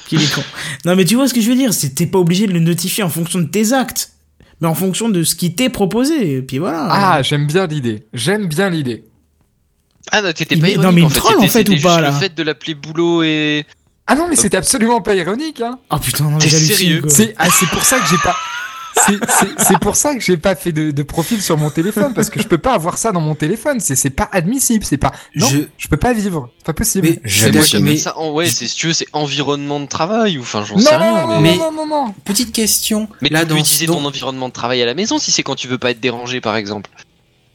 [0.08, 0.42] qu'il est con.
[0.86, 2.60] Non mais tu vois ce que je veux dire, c'est t'es pas obligé de le
[2.60, 4.12] notifier en fonction de tes actes,
[4.62, 6.38] mais en fonction de ce qui t'est proposé.
[6.38, 6.88] Et puis voilà.
[6.90, 8.08] ah, j'aime bien l'idée.
[8.14, 9.04] J'aime bien l'idée.
[10.12, 11.16] Ah non, t'étais pas est- non, ironique mais il en fait.
[11.16, 13.66] troll, en C'était- fait, c'était ou pas, juste là Le fait de l'appeler boulot et.
[14.08, 15.78] Ah non, mais c'est absolument pas ironique, hein.
[15.92, 17.04] Oh putain, non sérieux.
[17.08, 18.36] C'est ah, c'est pour ça que j'ai pas.
[19.06, 22.14] c'est- C'est c'est pour ça que j'ai pas fait de, de profil sur mon téléphone
[22.16, 23.80] parce que je peux pas avoir ça dans mon téléphone.
[23.80, 24.84] C'est c'est pas admissible.
[24.84, 25.12] C'est pas.
[25.36, 25.88] Non, Je- je...
[25.88, 26.50] peux pas vivre.
[26.66, 27.08] Pas possible.
[27.08, 28.18] Mais- Je moi, mais- ça.
[28.18, 30.98] en- Ouais, c'est si tu veux, c'est environnement de travail ou enfin, j'en sais non,
[30.98, 31.28] rien.
[31.28, 31.56] non, mais...
[31.56, 32.14] non, non, non, non.
[32.26, 33.08] petite question.
[33.22, 35.32] Mais là tu peux dans utiliser dans- ton environnement de travail à la maison si
[35.32, 36.90] c'est quand tu veux pas être dérangé, par exemple.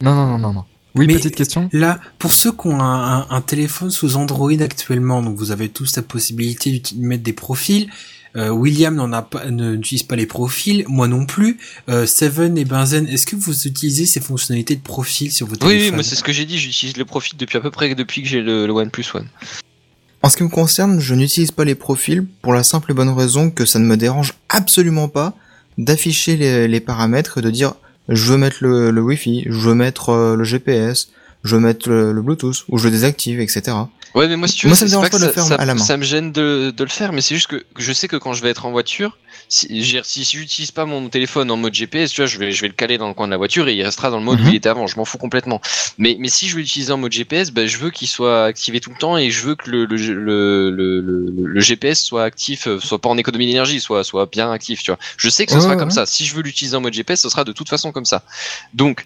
[0.01, 0.63] Non, non, non, non, non.
[0.95, 1.69] Oui, Mais- petite question.
[1.73, 5.69] Là, pour ceux qui ont un, un- un téléphone sous Android actuellement, donc vous avez
[5.69, 7.89] tous la possibilité de mettre des profils.
[8.37, 11.57] Euh, William n'en a pas, ne- n'utilise pas les profils, moi non plus.
[11.89, 15.59] Euh, Seven et Benzen, est-ce que vous utilisez ces fonctionnalités de profil sur vos Oui,
[15.59, 16.57] téléphones oui, moi c'est ce que j'ai dit.
[16.57, 19.27] J'utilise le profil depuis à peu près depuis que j'ai le, le OnePlus One.
[20.21, 23.09] En ce qui me concerne, je n'utilise pas les profils pour la simple et bonne
[23.09, 25.33] raison que ça ne me dérange absolument pas
[25.77, 27.75] d'afficher les, les paramètres et de dire
[28.09, 31.09] je veux mettre le, le Wi-Fi, je veux mettre euh, le GPS,
[31.45, 33.77] je veux mettre le, le Bluetooth, ou je le désactive, etc.
[34.13, 35.21] Ouais, mais moi, si tu veux, Moi, ça me c'est dérange pas pas que de
[35.23, 35.83] ça, le faire ça- à la main.
[35.83, 38.33] ça me gêne de, de le faire, mais c'est juste que je sais que quand
[38.33, 39.17] je vais être en voiture,
[39.49, 39.67] si,
[40.05, 42.73] si, j'utilise pas mon téléphone en mode GPS, tu vois, je vais, je vais le
[42.73, 44.49] caler dans le coin de la voiture et il restera dans le mode où Mhm.
[44.49, 44.87] il était avant.
[44.87, 45.59] Je m'en fous complètement.
[45.97, 48.79] Mais, mais si je veux l'utiliser en mode GPS, ben, je veux qu'il soit activé
[48.79, 51.01] tout le temps et je veux que le, le, le, le,
[51.45, 54.91] le- GPS soit actif, euh, soit pas en économie d'énergie, soit, soit bien actif, tu
[54.91, 54.99] vois.
[55.17, 56.05] Je sais que ce Ouais, sera ouais, comme ça.
[56.05, 58.23] Si je veux l'utiliser en mode GPS, ce sera de toute façon comme ça.
[58.73, 59.05] Donc,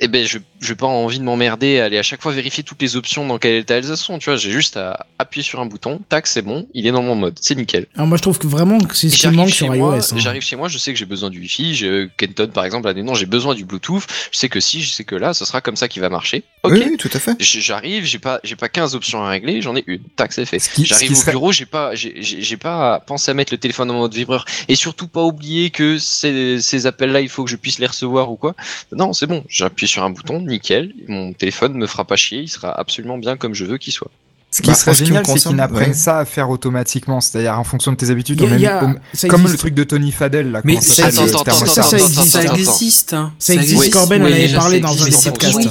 [0.00, 2.82] eh ben, je j'ai pas envie de m'emmerder à aller à chaque fois vérifier toutes
[2.82, 4.18] les options dans quel état elles sont.
[4.18, 7.02] Tu vois, j'ai juste à appuyer sur un bouton, tac, c'est bon, il est dans
[7.02, 7.86] mon mode, c'est nickel.
[7.94, 9.96] Alors moi je trouve que vraiment que c'est ce qui J'arrive manque chez sur moi,
[9.96, 10.14] iOS.
[10.14, 10.18] hein.
[10.18, 12.08] j'arrive chez moi, je sais que j'ai besoin du Wi-Fi.
[12.16, 14.02] Kenton par exemple, là non, j'ai besoin du Bluetooth.
[14.32, 16.42] Je sais que si, je sais que là, ce sera comme ça qui va marcher.
[16.64, 16.72] Ok.
[16.74, 17.36] Oui, oui, tout à fait.
[17.38, 20.00] J'arrive, j'ai pas, j'ai pas 15 options à régler, j'en ai une.
[20.16, 20.58] Tac, c'est fait.
[20.58, 23.34] Ce qui- ce J'arrive au serait- bureau, j'ai pas, j'ai- j'ai j'ai pas pensé à
[23.34, 27.28] mettre le téléphone en mode vibreur et surtout pas oublier que ces, ces appels-là, il
[27.28, 28.54] faut que je puisse les recevoir ou quoi.
[28.92, 29.44] Non, c'est bon.
[29.48, 30.92] J'appuie sur un bouton, nickel.
[31.08, 34.10] Mon téléphone me fera pas chier, il sera absolument bien comme je veux qu'il soit.
[34.50, 35.58] Ce qui Bah, serait ce génial, c'est qu'ils
[35.88, 35.92] ouais.
[35.92, 38.98] ça à faire automatiquement, c'est-à-dire en fonction de tes habitudes, a- même-
[39.28, 39.52] comme existe.
[39.52, 40.62] le truc de Tony Fadel là.
[40.64, 41.26] Mais ça ça-
[41.66, 42.28] ça, ça existe.
[42.30, 43.12] Ça existe.
[43.12, 43.32] hein.
[43.38, 43.92] Ça existe.
[43.92, 45.68] Corben en Oui, avait parlé dans un des podcasts.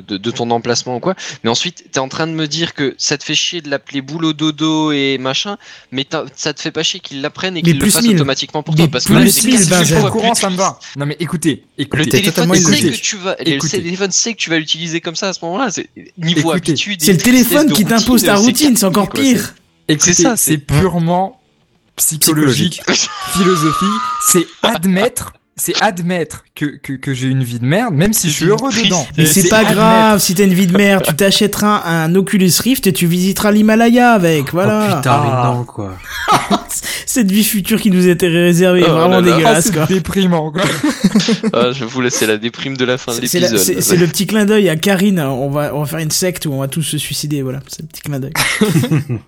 [0.00, 1.14] De, de, de ton emplacement ou quoi.
[1.44, 4.00] Mais ensuite, t'es en train de me dire que ça te fait chier de l'appeler
[4.02, 5.56] boulot dodo et machin,
[5.92, 6.06] mais
[6.36, 8.14] ça te fait pas chier qu'ils l'apprennent et qu'ils le mille.
[8.16, 8.88] automatiquement pour Mais toi.
[8.92, 10.78] Parce que là, c'est courant, ça me va.
[10.96, 12.04] Non mais écoutez, Le écoutez.
[12.10, 15.28] T'es téléphone sait que tu vas, le téléphone sait que tu vas l'utiliser comme ça
[15.28, 15.70] à ce moment-là.
[15.70, 16.72] C'est niveau Écoutez.
[16.72, 17.02] habitude.
[17.02, 19.54] C'est le téléphone qui t'impose ta routine, c'est encore pire.
[19.98, 21.40] C'est ça, c'est c'est- purement
[21.96, 22.80] psychologique,
[23.32, 23.84] philosophie,
[24.26, 28.34] c'est admettre, c'est admettre que, que, que j'ai une vie de merde, même si je
[28.34, 29.06] suis heureux dedans.
[29.18, 29.74] Mais c'est pas admettre.
[29.76, 33.50] grave, si t'as une vie de merde, tu t'achèteras un Oculus Rift et tu visiteras
[33.52, 34.88] l'Himalaya avec, voilà.
[34.92, 35.52] Oh putain, mais Ah.
[35.54, 35.94] non, quoi.
[37.06, 39.32] Cette vie future qui nous était réservée, est Oh vraiment là là.
[39.32, 39.86] Ah, dégueulasse, c'est quoi.
[39.86, 40.62] déprimant, quoi.
[41.52, 43.58] Ah, je vais vous laisser la déprime de la fin de l'épisode.
[43.58, 46.46] c'est- c'est le petit clin d'œil à Karine, on va, on va faire une secte
[46.46, 48.32] où on va tous se suicider, voilà, c'est le petit clin d'œil.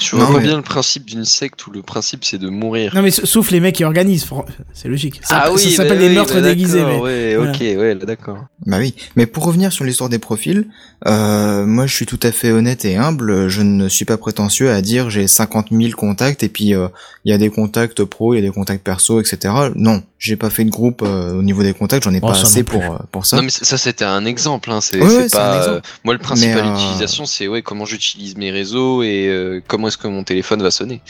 [0.00, 2.92] Je Non, vois mais- bien le principe d'une secte où le principe c'est de mourir.
[2.94, 4.26] Non mais sa- sauf les mecs qui organisent,
[4.72, 5.20] c'est logique.
[5.22, 7.00] Ça, ah oui, ça bah s'appelle oui, des meurtres bah déguisés, d'accord, mais...
[7.02, 7.50] Ouais, voilà.
[7.52, 8.38] ok, ouais, d'accord.
[8.66, 10.68] Bah oui, mais pour revenir sur l'histoire des profils,
[11.06, 14.70] euh, moi je suis tout à fait honnête et humble, je ne suis pas prétentieux
[14.70, 16.88] à dire j'ai 50 000 contacts et puis euh,
[17.24, 19.54] il y a des contacts pro, il y a des contacts perso, etc.
[19.74, 22.40] Non, j'ai pas fait de groupe euh, au niveau des contacts, j'en ai Oh, pas
[22.40, 23.36] assez pour, euh, pour ça.
[23.36, 24.80] Non mais ça c'était un exemple, hein.
[24.80, 25.56] c'est Ouais, pas.
[25.58, 25.76] exemple.
[25.76, 29.88] euh, moi le principal euh, utilisation c'est ouais comment j'utilise mes réseaux et euh, comment
[29.88, 31.00] est-ce que mon téléphone va sonner.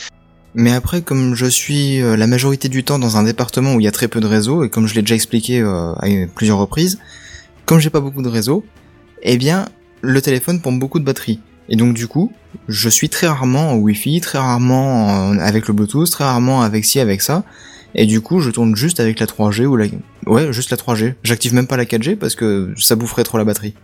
[0.55, 3.85] Mais après, comme je suis euh, la majorité du temps dans un département où il
[3.85, 6.59] y a très peu de réseaux, et comme je l'ai déjà expliqué euh, à plusieurs
[6.59, 6.99] reprises,
[7.67, 8.65] comme j'ai pas beaucoup de réseaux,
[9.23, 9.67] eh bien,
[10.01, 11.39] le téléphone pompe beaucoup de batterie.
[11.69, 12.33] Et donc du coup,
[12.67, 16.85] je suis très rarement en Wi-Fi, très rarement en- avec le Bluetooth, très rarement avec
[16.87, 17.45] ci, avec ça.
[17.95, 19.87] Et du coup, je tourne juste avec la 3G ou la...
[20.27, 21.15] Ouais, juste la 3G.
[21.23, 23.75] J'active même pas la 4G parce que ça boufferait trop la batterie.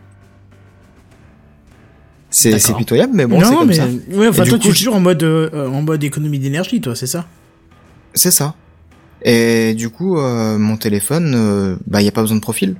[2.30, 3.86] C'est pitoyable, mais bon, c'est non, comme mais ça.
[4.12, 6.80] ouais, enfin toi coup, tu es je- toujours en mode euh, en mode économie d'énergie,
[6.80, 7.26] toi, c'est ça?
[8.12, 8.54] C'est ça.
[9.22, 12.74] Et du coup, euh, mon téléphone, euh, bah, y a pas besoin de profil.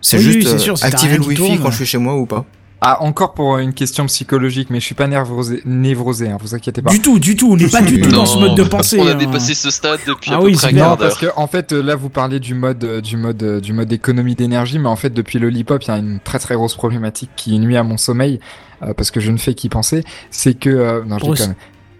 [0.00, 1.58] C'est Oui, juste oui, sûr, activer le Wi-Fi tourne.
[1.60, 2.44] quand je suis chez moi ou pas.
[2.82, 6.82] Ah, encore pour une question psychologique, mais je suis pas névrosé, névrosé hein, vous inquiétez
[6.82, 6.90] pas.
[6.90, 8.98] Du tout, du tout, on n'est pas du tout Non, dans ce mode de pensée.
[9.00, 9.14] On a hein.
[9.14, 10.72] dépassé ce stade depuis Ah à peu oui, près.
[10.72, 13.60] Non, parce que en fait, euh, là, vous parlez du mode, euh, du mode, euh,
[13.60, 16.38] du mode économie d'énergie, mais en fait, depuis le Lipop, il y a une très
[16.38, 18.40] très grosse problématique qui nuit à mon sommeil,
[18.82, 20.04] euh, parce que je ne fais qu'y penser.
[20.30, 21.54] C'est que, euh, non, je déconne.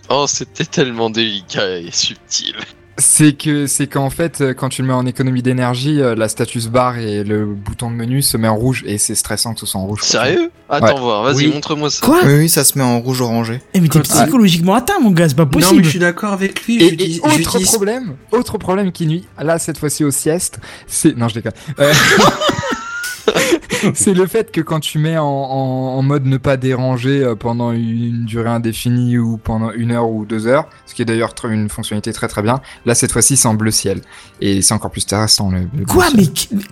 [0.09, 2.55] Oh c'était tellement délicat et subtil.
[2.99, 6.29] C'est que, c'est qu'en fait, euh, quand tu le mets en économie d'énergie, euh, la
[6.29, 9.61] status bar et le bouton de menu se met en rouge, et c'est stressant que
[9.61, 10.01] ce soit en rouge.
[10.03, 10.51] Sérieux?
[10.71, 11.51] Attends voir, vas-y Oui.
[11.53, 12.07] montre-moi ça.
[12.07, 12.21] Quoi?
[12.25, 13.61] Oui, oui, ça se met en rouge orangé.
[13.75, 15.85] Eh mais t'es psychologiquement atteint, mon gars, c'est pas Non, mais possible.
[15.85, 16.83] je suis d'accord avec lui.
[16.83, 21.15] Et, j'utilise- et autre problème, autre problème qui nuit, là cette fois-ci aux siestes, c'est
[21.19, 21.53] non je déconne.
[21.79, 21.93] Euh,
[23.95, 27.35] c'est le fait que quand tu mets en, en, en mode ne pas déranger euh,
[27.35, 31.35] pendant une durée indéfinie ou pendant une heure ou deux heures, ce qui est d'ailleurs
[31.45, 32.61] une fonctionnalité très très bien.
[32.85, 34.01] Là cette fois-ci c'est en bleu ciel
[34.41, 35.51] et c'est encore plus terrassant.
[35.51, 36.27] Le, le bleu Quoi mais,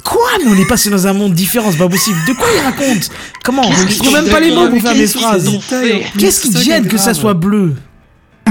[0.04, 2.18] quoi Mais on est passé dans un monde différent, c'est pas possible.
[2.26, 3.10] De quoi il raconte?
[3.44, 3.70] Comment?
[3.88, 5.48] Je trouve même pas les mots pour faire des phrases.
[6.18, 7.74] Qu'est-ce qui te gêne que ça soit bleu?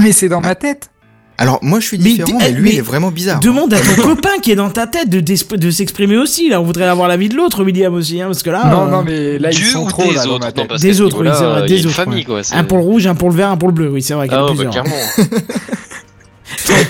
[0.00, 0.90] Mais c'est dans ma tête.
[1.36, 3.40] Alors, moi, je suis différent, mais, lui, mais il est vraiment bizarre.
[3.40, 5.18] Demande à ton copain qui est dans ta tête de,
[5.56, 6.48] de s'exprimer aussi.
[6.48, 8.90] Là, on voudrait avoir l'avis de l'autre, William aussi, hein, parce que là, non euh,
[8.90, 11.34] non mais là ils Dieu sont trop des là autres Non, Des autres, oui, niveau-là,
[11.38, 12.24] c'est vrai, il des y a une autres, famille, ouais.
[12.24, 12.40] quoi.
[12.52, 13.88] un pour le rouge, un pour le vert, un pour le bleu.
[13.90, 14.84] Oui, c'est vrai qu'il y en Ah a ouais, bah, plusieurs.
[14.84, 15.50] clairement.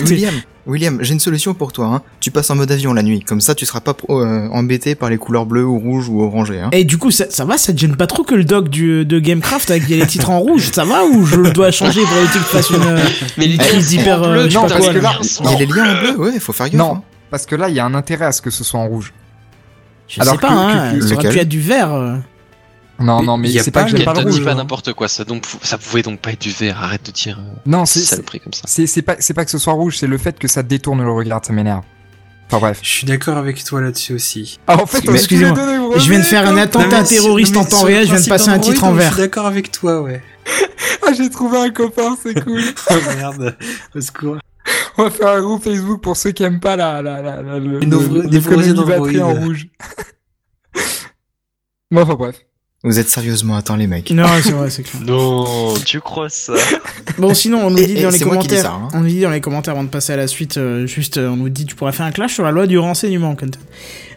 [0.10, 0.34] William,
[0.66, 1.86] William, j'ai une solution pour toi.
[1.86, 2.02] Hein.
[2.20, 5.10] Tu passes en mode avion la nuit, comme ça tu seras pas euh, embêté par
[5.10, 6.58] les couleurs bleues ou rouges ou orangées.
[6.60, 6.70] Hein.
[6.72, 9.04] Et du coup, ça, ça va, ça te gêne pas trop que le doc du,
[9.04, 12.28] de Gamecraft avec les titres en rouge, ça va ou je dois changer pour les
[12.28, 12.98] titres fasse une, euh,
[13.36, 15.12] Mais les crise d'hyper, euh, non, parce quoi, que là.
[15.20, 16.78] Il y a les liens en bleu, ouais, faut faire gaffe.
[16.78, 17.02] Non, hein.
[17.30, 19.12] parce que là, il y a un intérêt à ce que ce soit en rouge.
[20.08, 22.20] Je Alors sais pas, que- hein, que- ça aurait lequel pu être du vert.
[23.00, 24.34] Non, Mais non, mais y a c'est pas pas que j'aime pas le rouge.
[24.38, 24.54] dit pas hein.
[24.54, 27.38] n'importe quoi, ça, donc, ça pouvait donc pas être du vert, arrête de dire.
[27.40, 28.62] euh, Non, c'est- c'est saloperie comme ça.
[28.66, 31.02] c'est c'est pas, c'est pas que ce soit rouge, c'est le fait que ça détourne
[31.02, 31.82] le regard, ça m'énerve.
[32.46, 32.78] Enfin bref.
[32.82, 34.60] Je suis d'accord avec toi là-dessus aussi.
[34.66, 35.58] Ah, en fait, excusez-moi,
[35.96, 38.20] je viens de faire un attentat Non, terroriste non, en temps le réel, je viens
[38.22, 39.12] de passer un titre en Je vert.
[39.14, 40.22] suis d'accord avec toi, ouais.
[41.06, 42.60] Ah, j'ai trouvé un copain, c'est cool.
[42.90, 43.56] Oh merde,
[43.94, 44.36] au secours.
[44.96, 47.58] On va faire un groupe Facebook pour ceux qui aiment pas la, la, la, la,
[47.58, 49.66] le, le- de batterie en rouge.
[51.90, 52.36] bon, enfin bref.
[52.86, 54.10] Vous êtes sérieusement atteints les mecs.
[54.10, 55.02] Non, c'est vrai, c'est clair.
[55.02, 56.52] Non, tu crois ça
[57.18, 58.88] Bon, sinon, on nous dit et dans les commentaires, ça, hein.
[58.92, 61.30] on nous dit dans les commentaires avant de passer à la suite, euh, juste, euh,
[61.30, 63.34] on nous dit, tu pourrais faire un clash sur la loi du renseignement.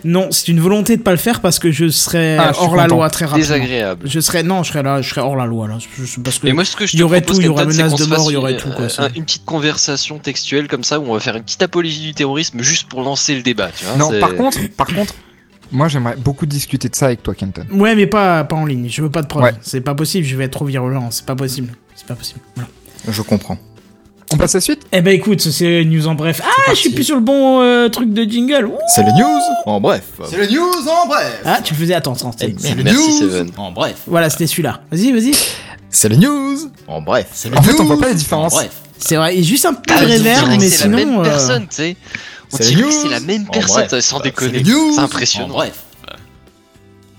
[0.03, 2.75] Non, c'est une volonté de pas le faire parce que je serais Ah, je hors
[2.75, 3.55] la loi très rapidement.
[3.55, 4.01] Désagréable.
[4.05, 5.77] Je serais, non, je serais là, je serais hors la loi, là.
[6.23, 7.49] Parce que Et moi, ce que je te il y aurait propose, tout, il y
[7.49, 10.67] aurait menace de mort, il y aurait une- tout, quoi, euh, une petite conversation textuelle
[10.67, 13.43] comme ça où on va faire une petite apologie du terrorisme juste pour lancer le
[13.43, 13.95] débat, tu vois.
[13.95, 15.13] non, par contre, par contre,
[15.71, 17.65] moi j'aimerais beaucoup discuter de ça avec toi, Kenton.
[17.71, 18.87] Ouais, mais pas, pas en ligne.
[18.89, 19.43] Je veux pas de preuves.
[19.43, 19.53] Ouais.
[19.61, 20.25] C'est pas possible.
[20.25, 21.07] Je vais être trop virulent.
[21.11, 21.73] C'est pas possible.
[21.95, 22.39] C'est pas possible.
[22.55, 22.69] Voilà.
[23.09, 23.57] Je comprends.
[24.33, 24.81] On passe à la suite?
[24.91, 26.41] Eh ben écoute, c'est news en bref.
[26.43, 28.69] Ah, je suis plus sur le bon euh, truc de jingle.
[28.93, 30.03] C'est les news En bref.
[30.29, 31.41] C'est le news en bref.
[31.45, 31.93] Ah, tu le faisais.
[31.93, 32.33] Attends, attends.
[32.37, 33.51] c'est- C'est le Merci, news Seven.
[33.55, 33.95] en bref.
[34.05, 34.81] Voilà, c'était celui-là.
[34.91, 35.31] Vas-y, vas-y.
[35.89, 36.57] C'est les news
[36.87, 37.27] En bref.
[37.31, 38.53] C'est le En fait, on news voit pas la différence.
[38.53, 38.71] en bref.
[38.97, 39.33] C'est vrai.
[39.35, 41.21] Il y a juste un peu Ah, réverb, mais c'est la même sinon.
[41.21, 41.95] euh, personne, tu sais.
[42.53, 43.01] On c'est les dirait que news.
[43.03, 44.03] c'est la même personne, bref.
[44.03, 44.63] sans C'est déconner.
[44.63, 45.47] C'est En impressionnant.
[45.49, 45.83] bref.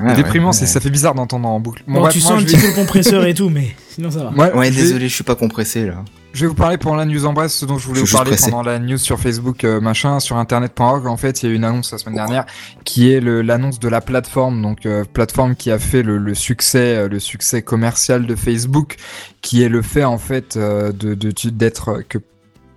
[0.00, 0.66] Ouais, Déprimant, ouais, c'est ouais.
[0.68, 1.82] ça fait bizarre d'entendre en boucle.
[1.88, 3.74] Bon, Bon, bref, tu moi, sens un petit vais- peu le compresseur et tout, mais
[3.90, 4.54] sinon ça va.
[4.56, 6.04] Ouais, désolé, je suis pas compressé là.
[6.32, 8.16] Je vais vous parler pour la news en bref, ce dont je voulais Je vous
[8.16, 11.08] parler pendant la news sur Facebook, euh, machin, sur internet.org.
[11.08, 12.44] En fait, il y a eu une annonce la semaine dernière
[12.84, 16.96] qui est l'annonce de la plateforme, donc euh, plateforme qui a fait le, le succès,
[16.96, 18.96] euh, le succès commercial de Facebook,
[19.42, 22.18] qui est le fait en fait euh, de de- d'être que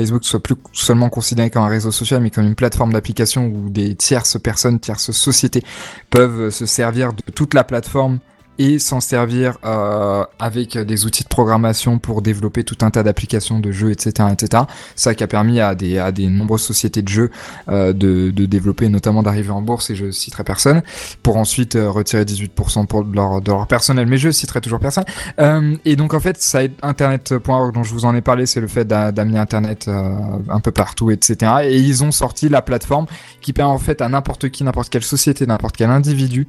[0.01, 3.69] Facebook soit plus seulement considéré comme un réseau social, mais comme une plateforme d'application où
[3.69, 5.63] des tierces personnes, tierces sociétés
[6.09, 8.19] peuvent se servir de toute la plateforme
[8.61, 13.59] et s'en servir euh, avec des outils de programmation pour développer tout un tas d'applications
[13.59, 14.63] de jeux, etc., etc.
[14.95, 17.31] Ça qui a permis à des, à des nombreuses sociétés de jeux
[17.69, 20.81] euh, de, de développer, notamment d'arriver en bourse, et je citerai personne,
[21.23, 24.79] pour ensuite euh, retirer 18% pour de leur, de leur personnel, mais je citerai toujours
[24.79, 25.05] personne.
[25.39, 28.61] Euh, et donc en fait, ça aide Internet.org dont je vous en ai parlé, c'est
[28.61, 30.11] le fait d'a- d'amener Internet euh,
[30.49, 31.51] un peu partout, etc.
[31.63, 33.05] Et ils ont sorti la plateforme
[33.41, 36.47] qui permet en fait à n'importe qui, n'importe quelle société, n'importe quel individu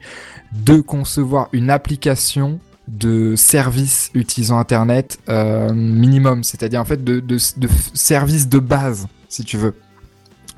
[0.53, 7.39] de concevoir une application de services utilisant Internet euh, minimum, c'est-à-dire en fait de, de,
[7.57, 9.75] de services de base, si tu veux.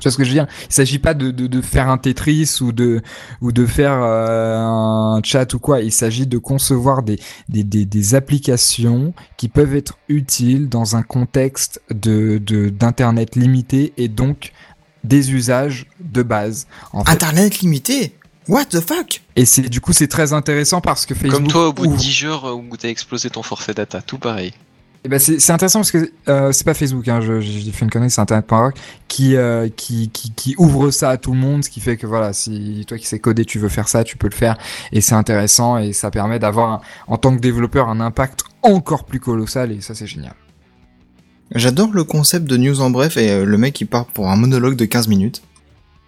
[0.00, 0.46] Tu vois ce que je veux dire?
[0.68, 3.02] Il s'agit pas de, faire un Tetris ou de
[3.66, 5.82] faire euh, un chat ou quoi.
[5.82, 13.92] Il s'agit de concevoir des, applications qui peuvent être utiles dans un contexte d'internet limité
[13.96, 14.52] et donc
[15.04, 16.66] des usages de base.
[17.06, 18.14] Internet limité?
[18.48, 19.22] What the fuck?
[19.36, 21.92] Et c'est du coup c'est très intéressant parce que Facebook Comme toi, au bout de
[21.92, 24.52] ouvre- 10 jours euh, où t'as explosé ton forfait data, tout pareil.
[25.06, 27.84] Eh ben c'est c'est intéressant parce que euh, c'est pas Facebook, hein, je- j'ai fait
[27.84, 28.74] une connerie, c'est Internet.org
[29.08, 32.06] qui, euh, qui, qui, qui ouvre ça à tout le monde, ce qui fait que
[32.06, 34.56] voilà, si toi qui sais coder, tu veux faire ça, tu peux le faire,
[34.92, 39.04] et c'est intéressant et ça permet d'avoir un- en tant que développeur un impact encore
[39.04, 40.34] plus colossal et ça c'est génial.
[41.54, 44.36] J'adore le concept de news en bref et euh, le mec il part pour un
[44.36, 45.42] monologue de 15 minutes.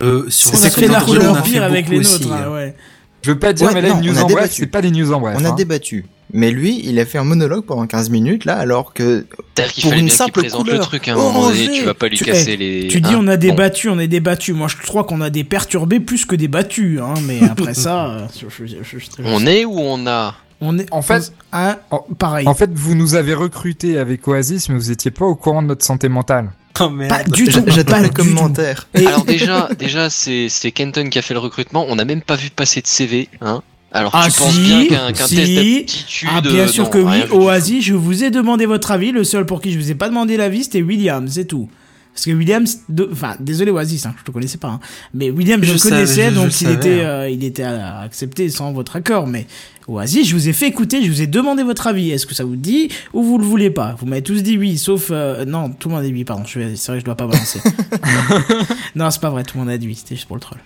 [0.02, 2.32] Euh, sur On a C'est fait la couleur avec les nôtres.
[2.32, 2.52] hein, hein.
[2.52, 2.74] ouais.
[3.22, 4.54] Je veux pas dire Ouais, mais là non, news en bref, débattu.
[4.54, 5.36] c'est pas des news en bref.
[5.40, 5.54] On a hein.
[5.54, 6.04] débattu.
[6.32, 9.82] Mais lui, il a fait un monologue pendant 15 minutes là, alors que C'est-à-dire qu'il
[9.84, 12.16] Pour une simple présente le couleur truc à un moment donné, tu vas pas lui
[12.18, 12.88] Tu- casser eh, les.
[12.88, 13.18] Tu dis hein.
[13.20, 13.40] on a Bon.
[13.40, 14.52] débattu, on a débattu.
[14.52, 17.14] Moi, je crois qu'on a des perturbés plus que des battus, hein.
[17.26, 21.02] Mais après ça, euh, je- je- je- On est ou on a on est En
[21.02, 22.46] fait- hein, en- pareil.
[22.48, 25.68] En fait, vous nous avez recruté avec Oasis, mais vous étiez pas au courant de
[25.68, 26.50] notre santé mentale.
[26.80, 27.30] Oh pas merde.
[27.32, 27.50] du tout.
[27.50, 28.86] j'a- j'adore pas commentaires.
[28.94, 31.86] Et- Alors déjà, déjà c'est c'est Kenton qui a fait le recrutement.
[31.88, 33.62] On n'a même pas vu passer de CV, hein.
[33.92, 35.36] Alors Ah, tu penses bien qu'un si.
[35.36, 36.28] test d'aptitude.
[36.34, 37.22] Ah bien euh, sûr non, que oui.
[37.30, 40.08] Oasis, je vous ai demandé votre avis, le seul pour qui je vous ai pas
[40.08, 41.68] demandé l'avis, c'était William, c'est tout.
[42.16, 44.80] Parce que William, de- enfin, désolé Oasis, hein, je te connaissais pas, hein.
[45.12, 47.08] mais William, je, Je savais, connaissais, je- donc je il savais, était, hein.
[47.08, 49.26] euh, il était accepté sans votre accord.
[49.26, 49.46] Mais
[49.86, 52.10] Oasis, je vous ai fait écouter, je vous ai demandé votre avis.
[52.12, 53.94] Est-ce que ça vous dit ou vous le voulez pas?
[54.00, 56.24] Vous m'avez tous dit oui, sauf euh, non, tout le monde a dit oui.
[56.24, 57.60] Pardon, vais- c'est vrai, je dois pas balancer.
[58.94, 60.58] non, c'est pas vrai, tout le monde a dit oui, c'était juste pour le troll.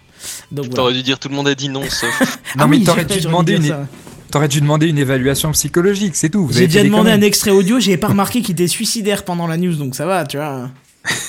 [0.53, 0.77] Donc voilà.
[0.77, 2.21] T'aurais dû dire tout le monde a dit non, sauf.
[2.57, 3.87] Non Ah mais oui, t'aurais j'ai- dû demander une, ça.
[4.31, 6.49] t'aurais dû demander une évaluation psychologique, c'est tout.
[6.53, 9.75] J'ai déjà demandé un extrait audio, j'ai pas remarqué qu'il était suicidaire pendant la news,
[9.75, 10.71] donc ça va, tu vois.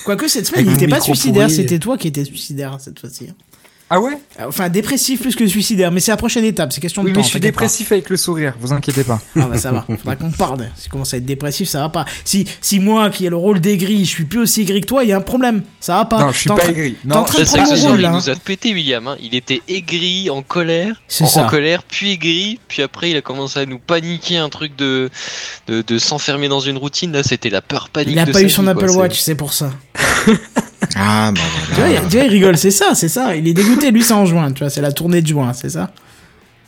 [0.05, 3.29] Quoique cette semaine, il mon était pas suicidaire, c'était toi qui étais suicidaire cette fois-ci.
[3.93, 7.07] Ah ouais Enfin, dépressif plus que suicidaire, mais c'est la prochaine étape, c'est question de
[7.09, 7.19] Oui, temps.
[7.19, 7.45] mais je suis pas.
[7.45, 9.19] dépressif avec le sourire, vous inquiétez pas.
[9.35, 10.69] Ah bah ça va, faudra qu'on parle.
[10.77, 12.05] Si tu commences à être dépressif, ça va pas.
[12.23, 15.03] Si, si moi, qui ai le rôle d'aigri, je suis plus aussi aigri que toi,
[15.03, 15.63] il y a un problème.
[15.81, 16.19] Ça va pas.
[16.21, 16.95] non, je suis pas aigri.
[17.03, 18.11] Non, Je sais que ce soir, rôle, il là.
[18.11, 19.05] nous a pété William.
[19.09, 19.17] hein.
[19.21, 21.45] Il était aigri, en colère, C'est en, ça.
[21.45, 25.09] en colère, puis aigri, puis après il a commencé à nous paniquer un truc de
[25.67, 27.11] de, de s'enfermer dans une routine.
[27.11, 28.13] Là, c'était la peur panique.
[28.13, 28.89] Il a de pas sa eu son Apple.
[28.89, 29.71] Watch, c'est pour ça.
[30.95, 33.35] Ah, bah Tu vois, il- tu vois, il rigole, c'est ça, c'est ça.
[33.35, 35.69] Il est dégoûté, lui, c'est en juin, tu vois, c'est la tournée de juin, c'est
[35.69, 35.91] ça.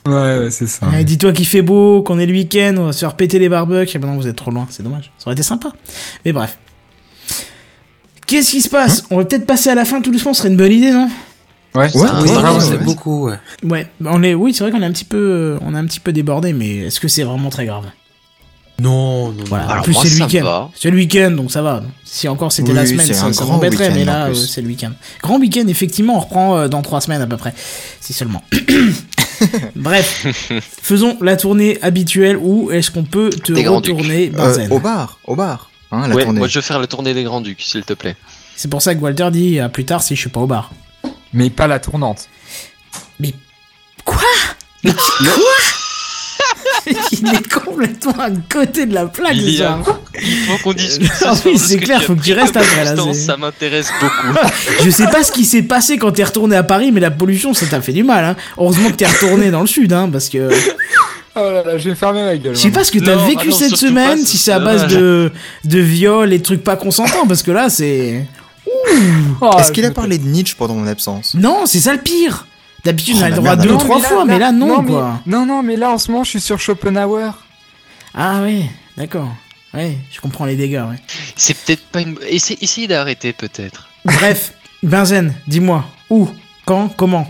[0.05, 0.87] Ouais, ouais, c'est ça.
[0.89, 3.47] Ouais, Dis-toi qu'il fait beau, qu'on est le week-end, on va se faire péter les
[3.49, 3.95] barbecues.
[3.95, 5.11] Et ben non, vous êtes trop loin, c'est dommage.
[5.17, 5.71] Ça aurait été sympa.
[6.25, 6.57] Mais bref.
[8.27, 9.03] Qu'est-ce qui se passe?
[9.11, 11.09] On va peut-être passer à la fin tout doucement, ce serait une bonne idée, non?
[11.75, 12.67] Ouais, Ouais, c'est ouais, grave, ouais, ouais.
[12.69, 12.83] c'est ouais.
[12.83, 13.37] beaucoup, ouais.
[13.63, 15.99] Ouais, on est, oui, c'est vrai qu'on est un petit peu, on est un petit
[15.99, 17.85] peu débordé, mais est-ce que c'est vraiment très grave?
[18.79, 19.65] Non, non, Voilà.
[19.67, 19.73] non.
[19.79, 20.69] en plus, c'est le week-end.
[20.75, 21.83] C'est le week-end, donc ça va.
[22.03, 24.33] Si encore c'était Oui, la semaine, c'est ça, un ça grand m'embêterait, mais là, euh,
[24.33, 24.91] c'est le week-end.
[25.21, 27.53] Grand week-end, effectivement, on reprend euh, dans trois semaines à peu près.
[28.01, 28.43] Si seulement.
[29.75, 30.25] Bref,
[30.81, 35.35] faisons la tournée habituelle où est-ce qu'on peut te Des retourner Euh, au bar, au
[35.35, 35.69] bar.
[35.91, 36.39] Hein, la Ouais, tournée.
[36.39, 38.15] moi je veux faire la tournée des Grands Ducs, s'il te plaît.
[38.55, 40.71] C'est pour ça que Walter dit à plus tard si je suis pas au bar.
[41.33, 42.29] Mais pas la tournante.
[44.05, 44.21] Quoi?
[47.11, 49.65] Il est complètement à côté de la plaque, Il.
[50.21, 51.11] Il faut qu'on discute.
[51.11, 54.37] ce Ah oui, c'est clair, faut que tu restes après, là, Ça m'intéresse beaucoup.
[54.83, 57.53] Je sais pas ce qui s'est passé quand t'es retourné à Paris, mais la pollution,
[57.53, 58.23] ça t'a fait du mal.
[58.25, 58.35] Hein.
[58.57, 60.49] Heureusement que t'es retourné dans le sud, hein, parce que
[61.35, 62.53] Oh là là, je vais fermer ma gueule.
[62.55, 64.59] je sais pas ce que t'as vécu ah non, cette semaine, pas, si c'est à
[64.59, 65.31] base de
[65.63, 68.27] de viol et de trucs pas consentants, parce que là, c'est
[69.41, 71.33] Oh, Est-ce qu'il a parlé de Nietzsche pendant mon absence?
[71.33, 72.47] Non, c'est ça le pire.
[72.83, 75.21] D'habitude, Oh, on a le droit deux ou trois fois, mais là, non, quoi.
[75.25, 77.31] Non, non, mais là, en ce moment, je suis sur Schopenhauer.
[78.13, 78.63] Ah ouais,
[78.97, 79.29] d'accord.
[79.73, 80.83] Ouais, je comprends les dégâts.
[80.89, 80.97] Ouais.
[81.35, 82.17] C'est peut-être pas une.
[82.27, 83.87] Essayez, essayez d'arrêter peut-être.
[84.05, 84.53] Bref,
[84.83, 86.29] Benzen, dis-moi où,
[86.65, 87.27] quand, comment.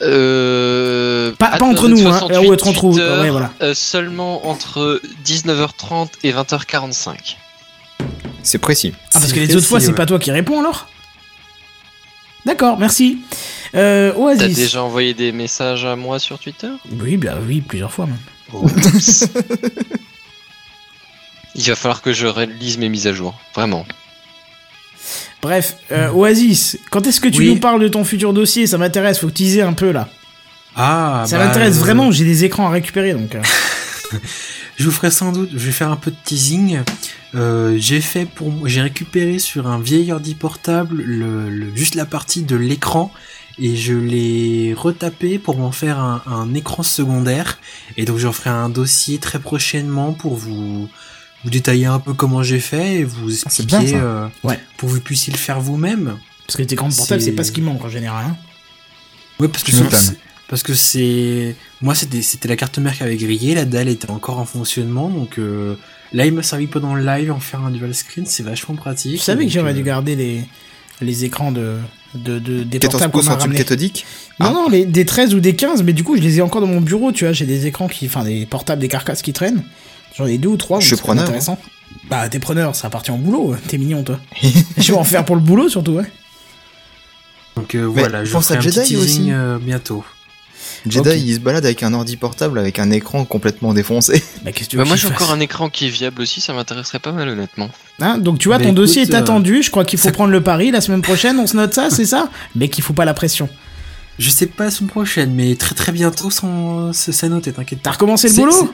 [0.00, 1.32] Euh...
[1.38, 3.50] Pas- pas entre euh, nous, hein, 68 ou être entre nous, heures, ouais, voilà.
[3.62, 7.36] euh, seulement entre 19h30 et 20h45.
[8.42, 8.94] C'est précis.
[9.14, 9.94] Ah, parce que les autres fois, c'est ouais.
[9.94, 10.88] pas toi qui réponds alors
[12.48, 13.18] D'accord, merci.
[13.74, 14.56] Euh, T'as Oasis.
[14.56, 16.70] déjà envoyé des messages à moi sur Twitter?
[16.98, 18.16] Oui, bah oui, plusieurs fois même.
[18.54, 19.28] Oups.
[21.54, 23.38] Il va falloir que je relise mes mises à jour.
[23.54, 23.84] Vraiment.
[25.42, 27.48] Bref, euh, Oasis, quand est-ce que tu Oui.
[27.50, 28.66] nous parles de ton futur dossier?
[28.66, 30.08] Ça m'intéresse, faut teaser un peu là.
[30.74, 33.32] Ah, Ça bah, m'intéresse euh, vraiment, j'ai des écrans à récupérer donc.
[34.78, 36.80] Je vous ferai sans doute, je vais faire un peu de teasing.
[37.34, 42.06] Euh, j'ai fait pour, j'ai récupéré sur un vieil ordi portable le, le- juste la
[42.06, 43.12] partie de l'écran
[43.58, 47.58] et je l'ai retapé pour m'en faire un, un écran secondaire.
[47.96, 50.88] Et donc j'en ferai un dossier très prochainement pour vous
[51.44, 54.58] vous détailler un peu comment j'ai fait et vous c'est expliquer bien, euh, Ouais.
[54.76, 56.16] pour que vous puissiez le faire vous-même.
[56.46, 58.24] Parce que les écrans portables, C'est- c'est pas ce qui manque en général.
[58.28, 58.36] Hein.
[59.40, 59.72] Ouais, parce que.
[60.48, 64.10] Parce que c'est moi c'était c'était la carte mère qui avait grillé, la dalle était
[64.10, 65.74] encore en fonctionnement donc euh,
[66.12, 69.18] là il m'a servi pendant le live en faire un dual screen, c'est vachement pratique.
[69.18, 70.42] Je savais que j'aurais euh, dû garder les,
[71.00, 71.76] les écrans de,
[72.14, 74.04] de, de- des 14 portables qu'on pouces m'a en tube cathodique
[74.40, 74.52] Non, Ah.
[74.52, 76.66] non, les, des 13 ou des 15, mais du coup, je les ai encore dans
[76.66, 77.32] mon bureau, tu vois.
[77.32, 78.06] J'ai des écrans qui.
[78.06, 79.62] Enfin, des portables, des carcasses qui traînent.
[80.16, 80.80] J'en ai deux ou trois.
[80.80, 81.26] Je suis preneur, hein.
[81.28, 81.58] intéressant.
[82.08, 83.50] Bah, t'es preneur, ça appartient au boulot.
[83.52, 83.58] ouais.
[83.68, 84.18] T'es mignon, toi.
[84.78, 86.10] je vais en faire pour le boulot, surtout, ouais.
[87.56, 89.32] Donc euh, voilà, je pense ferai à un petit Jedi teasing aussi.
[89.32, 90.04] euh, bientôt.
[90.90, 94.22] Jedi, il se balade avec un ordi portable avec un écran complètement défoncé.
[94.44, 96.40] Bah, qu'est-ce que tu Bah, moi j'ai je encore un écran qui est viable aussi,
[96.40, 97.70] ça m'intéresserait pas mal honnêtement.
[98.00, 99.62] Hein, donc, tu vois, ton dossier est euh, attendu.
[99.62, 101.38] Je crois qu'il faut prendre le pari la semaine prochaine.
[101.38, 102.28] On se note ça, c'est ça?
[102.54, 103.48] Mais qu'il faut pas la pression.
[104.18, 107.90] Je sais pas la semaine prochaine, mais très très bientôt sans c'est noté, t'inquiète T'as
[107.90, 107.94] pas.
[107.94, 108.72] recommencé le boulot?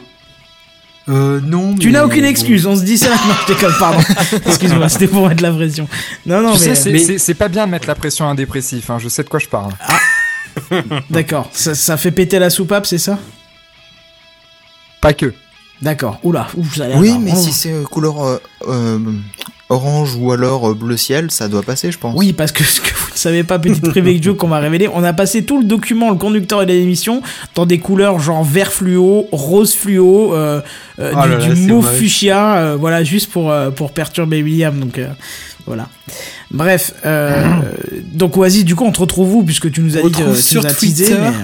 [1.08, 1.74] Euh non.
[1.74, 2.28] Tu n'as aucune bon.
[2.28, 2.66] excuse.
[2.66, 3.10] On se dit ça.
[3.28, 4.00] Non, je déconne, pardon.
[4.46, 5.86] Excuse-moi, c'était pour mettre la pression.
[6.24, 6.74] Non, non, mais.
[6.74, 9.28] sais, c'est- pas bien de mettre la pression à un dépressif, hein, je sais de
[9.28, 9.72] quoi je parle.
[11.10, 11.48] D'accord.
[11.52, 13.18] Ça, ça fait péter la soupape, c'est ça?
[15.00, 15.32] Pas que.
[15.82, 16.18] D'accord.
[16.22, 17.38] Oula, ouf, ça a l'air Oui, mais Oh.
[17.40, 18.38] si c'est euh, couleur euh,
[18.68, 18.98] euh,
[19.68, 22.14] orange ou alors bleu ciel, ça doit passer, je pense.
[22.16, 24.88] Oui, parce que ce que vous ne savez pas, petite private joke qu'on va révéler,
[24.92, 27.22] on a passé tout le document, le conducteur et l'émission,
[27.54, 30.62] dans des couleurs genre vert fluo, rose fluo, euh,
[31.00, 35.08] euh, Oh du, là fuchsia, euh, voilà, juste pour, euh, pour perturber William, donc euh,
[35.66, 35.88] voilà.
[36.50, 37.60] Bref, euh,
[38.12, 40.34] donc Oasis, du coup, on te retrouve où, puisque tu nous as On dit, euh,
[40.34, 41.20] tu sur nous as teasé, Twitter.
[41.20, 41.34] mais-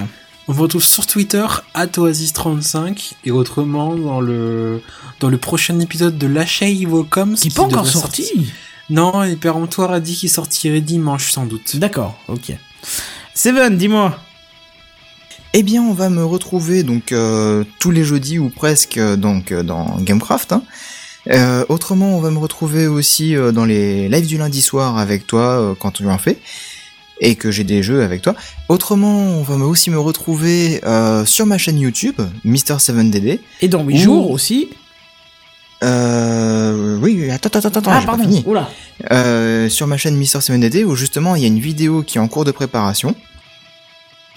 [0.47, 4.81] On vous retrouve sur Twitter @oasis35 et autrement dans le
[5.19, 8.23] dans le prochain épisode de Lâchez Ivocoms qui n'est pas encore sorti.
[8.25, 8.43] sortir-
[8.89, 11.77] Non, et Péremptoire a dit qu'il sortirait dimanche sans doute.
[11.77, 12.53] D'accord, ok.
[13.33, 14.17] Seven, dis-moi.
[15.53, 19.53] Eh bien, on va me retrouver donc euh, tous les jeudis ou presque euh, donc
[19.53, 20.53] dans Gamecraft.
[20.53, 20.63] hein.
[21.31, 25.25] Euh, autrement, on va me retrouver aussi euh, dans les lives du lundi soir avec
[25.27, 26.37] toi euh, quand tu en fais
[27.21, 28.35] et que j'ai des jeux avec toi.
[28.67, 33.39] Autrement, on va aussi me retrouver euh, sur ma chaîne YouTube, Mister7DD.
[33.61, 33.97] Et dans 8 Ouh.
[33.99, 34.69] jours aussi.
[35.83, 38.23] Euh, oui, attends, attends, attends, attends, ah, j'ai pas pardon.
[38.23, 38.43] fini.
[38.45, 38.69] Oula.
[39.11, 42.27] Euh, sur ma chaîne Mister7DD où justement il y a une vidéo qui est en
[42.27, 43.15] cours de préparation.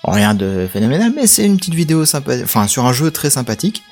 [0.06, 3.82] Rien de phénoménal, mais c'est une petite vidéo sympa, enfin sur un jeu très sympathique.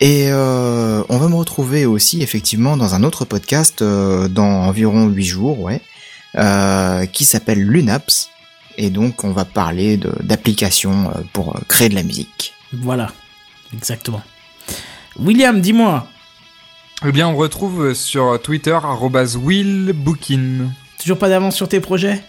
[0.00, 5.06] Et euh, on va me retrouver aussi effectivement dans un autre podcast euh, dans environ
[5.08, 5.80] 8 jours, ouais,
[6.36, 8.30] euh, qui s'appelle Lunaps.
[8.76, 12.54] Et donc on va parler d'applications euh, pour euh, créer de la musique.
[12.72, 13.10] Voilà.
[13.74, 14.22] Exactement.
[15.18, 16.06] William, dis-moi.
[17.06, 18.76] Eh bien, on retrouve sur Twitter
[19.36, 20.70] willbookin.
[21.00, 22.22] Toujours pas d'avance sur tes projets?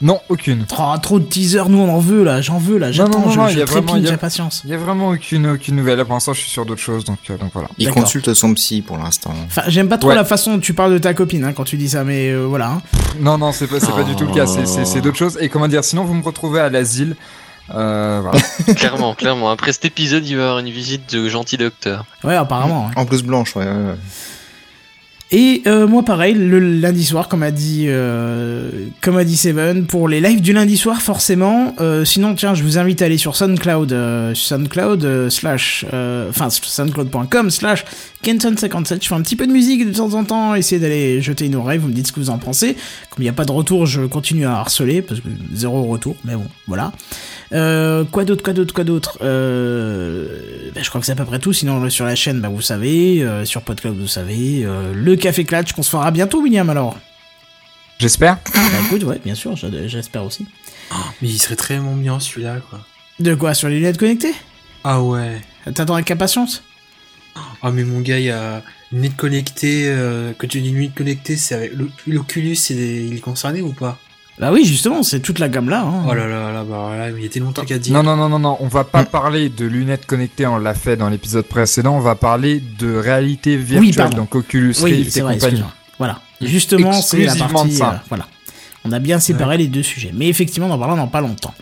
[0.00, 0.64] Non, aucune.
[0.78, 3.38] Oh, Trop de teasers, nous on en veut là, j'en veux là, j'attends, non, je,
[3.38, 4.62] non, je trépigne, j'ai patience.
[4.64, 5.98] Il y a vraiment aucune, aucune nouvelle.
[5.98, 7.68] Là, pour l'instant, je suis sur d'autres choses, donc, euh, donc voilà.
[7.78, 9.34] Il consulte son psy pour l'instant.
[9.46, 10.14] Enfin, j'aime pas trop Ouais.
[10.14, 12.44] la façon dont tu parles de ta copine hein, quand tu dis ça, mais euh,
[12.46, 12.70] voilà.
[12.70, 12.82] hein.
[13.20, 14.46] Non, non, c'est pas, c'est pas du tout le cas.
[14.46, 15.36] C'est, d'autres choses.
[15.40, 17.16] Et comment dire, sinon, vous me retrouvez à l'asile.
[17.74, 18.38] Euh, voilà.
[18.76, 19.50] clairement, clairement.
[19.50, 22.04] Après cet épisode, il va y avoir une visite de gentil docteur.
[22.22, 22.86] Ouais, apparemment.
[22.86, 22.92] ouais.
[22.96, 23.64] En blouse blanche, ouais.
[23.64, 23.94] ouais, ouais.
[25.30, 28.70] Et euh, moi pareil, le lundi soir, comme a dit, euh,
[29.02, 31.74] comme a dit Seven, pour les lives du lundi soir forcément.
[31.80, 33.94] Euh, sinon, tiens, je vous invite à aller sur SoundCloud,
[34.34, 35.84] SoundCloud slash,
[36.30, 37.84] enfin SoundCloud.com slash
[38.24, 39.02] Kenton57.
[39.02, 41.56] Je fais un petit peu de musique de temps en temps, essayez d'aller jeter une
[41.56, 42.74] oreille, vous me dites ce que vous en pensez.
[43.10, 46.16] Comme il n'y a pas de retour, je continue à harceler parce que zéro retour,
[46.24, 46.92] mais bon, voilà.
[47.50, 51.52] Quoi d'autre, quoi d'autre, quoi d'autre bah, Je crois que c'est à peu près tout.
[51.52, 53.26] Sinon, sur la chaîne, bah, vous savez.
[53.44, 54.66] sur PodCloud, vous savez.
[55.18, 56.96] Café Clatch qu'on se fera bientôt, William, alors.
[57.98, 58.38] J'espère.
[58.54, 60.46] bah écoute, ouais, bien sûr, j'espère aussi.
[61.20, 62.80] Mais il serait très bien celui-là, quoi.
[63.18, 64.34] De quoi Sur les lunettes connectées?
[64.84, 65.40] Ah ouais.
[65.74, 66.62] T'attends avec impatience?
[67.62, 70.76] Ah mais mon gars, il y a une lunette connectée, euh, que tu dis une
[70.76, 73.98] lunette connectée, c'est avec l'O- l'Oculus, il est concerné ou pas?
[74.40, 75.82] Bah oui, justement, c'est toute la gamme là.
[75.82, 76.04] hein.
[76.08, 77.92] Oh là là là, bah là, il y a tellement de trucs à dire.
[77.92, 78.56] Non, non, non, non, non.
[78.60, 80.46] On va pas parler de lunettes connectées.
[80.46, 81.96] On l'a fait dans l'épisode précédent.
[81.96, 84.10] On va parler de réalité virtuelle.
[84.10, 85.62] donc Oculus Oui, Rift c'est et vrai, compagnie.
[85.98, 86.20] Voilà.
[86.40, 87.72] Justement, c'est la partie.
[87.72, 87.90] ça.
[87.90, 88.26] euh, voilà.
[88.84, 90.12] On a bien séparé les deux sujets.
[90.14, 91.52] Mais effectivement, on en parlera dans pas longtemps.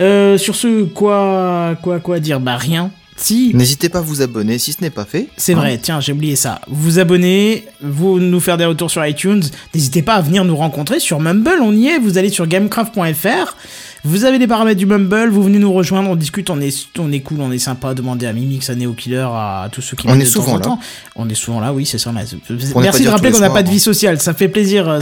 [0.00, 2.40] Euh, sur ce, quoi, quoi, quoi dire?
[2.40, 2.90] Bah rien.
[3.16, 5.28] Si, N'hésitez pas à vous abonner si ce n'est pas fait.
[5.36, 6.60] c'est Hein vrai, tiens, j'ai oublié ça.
[6.68, 9.42] Vous abonner, vous nous faire des retours sur iTunes.
[9.74, 11.98] N'hésitez pas à venir nous rencontrer sur Mumble, on y est.
[11.98, 13.56] Vous allez sur gamecraft.fr.
[14.04, 17.12] Vous avez les paramètres du Mumble, vous venez nous rejoindre, on discute, on est, on
[17.12, 17.94] est cool, on est sympa.
[17.94, 20.58] Demandez à Mimix, à Neo Killer, à tous ceux qui On est de souvent en
[20.58, 20.64] là.
[20.64, 20.80] temps.
[21.14, 22.10] On est souvent là, oui, c'est ça.
[22.10, 23.72] Merci de rappeler qu'on n'a pas de hein.
[23.72, 24.98] vie sociale, ça fait plaisir, euh.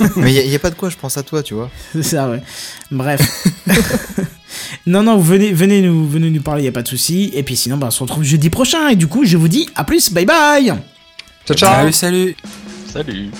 [0.16, 1.70] Mais il n'y a, pas de quoi, je pense à toi, tu vois.
[1.92, 2.42] C'est ça, ouais.
[2.90, 3.20] Bref.
[4.86, 7.30] non, non, venez, venez, nous, venez nous parler, y a pas de souci.
[7.34, 8.88] Et puis sinon, bah, on se retrouve jeudi prochain.
[8.88, 10.74] Et du coup, je vous dis à plus, bye bye
[11.46, 11.90] Ciao, ciao.
[11.92, 12.36] Salut, salut
[12.92, 13.30] Salut.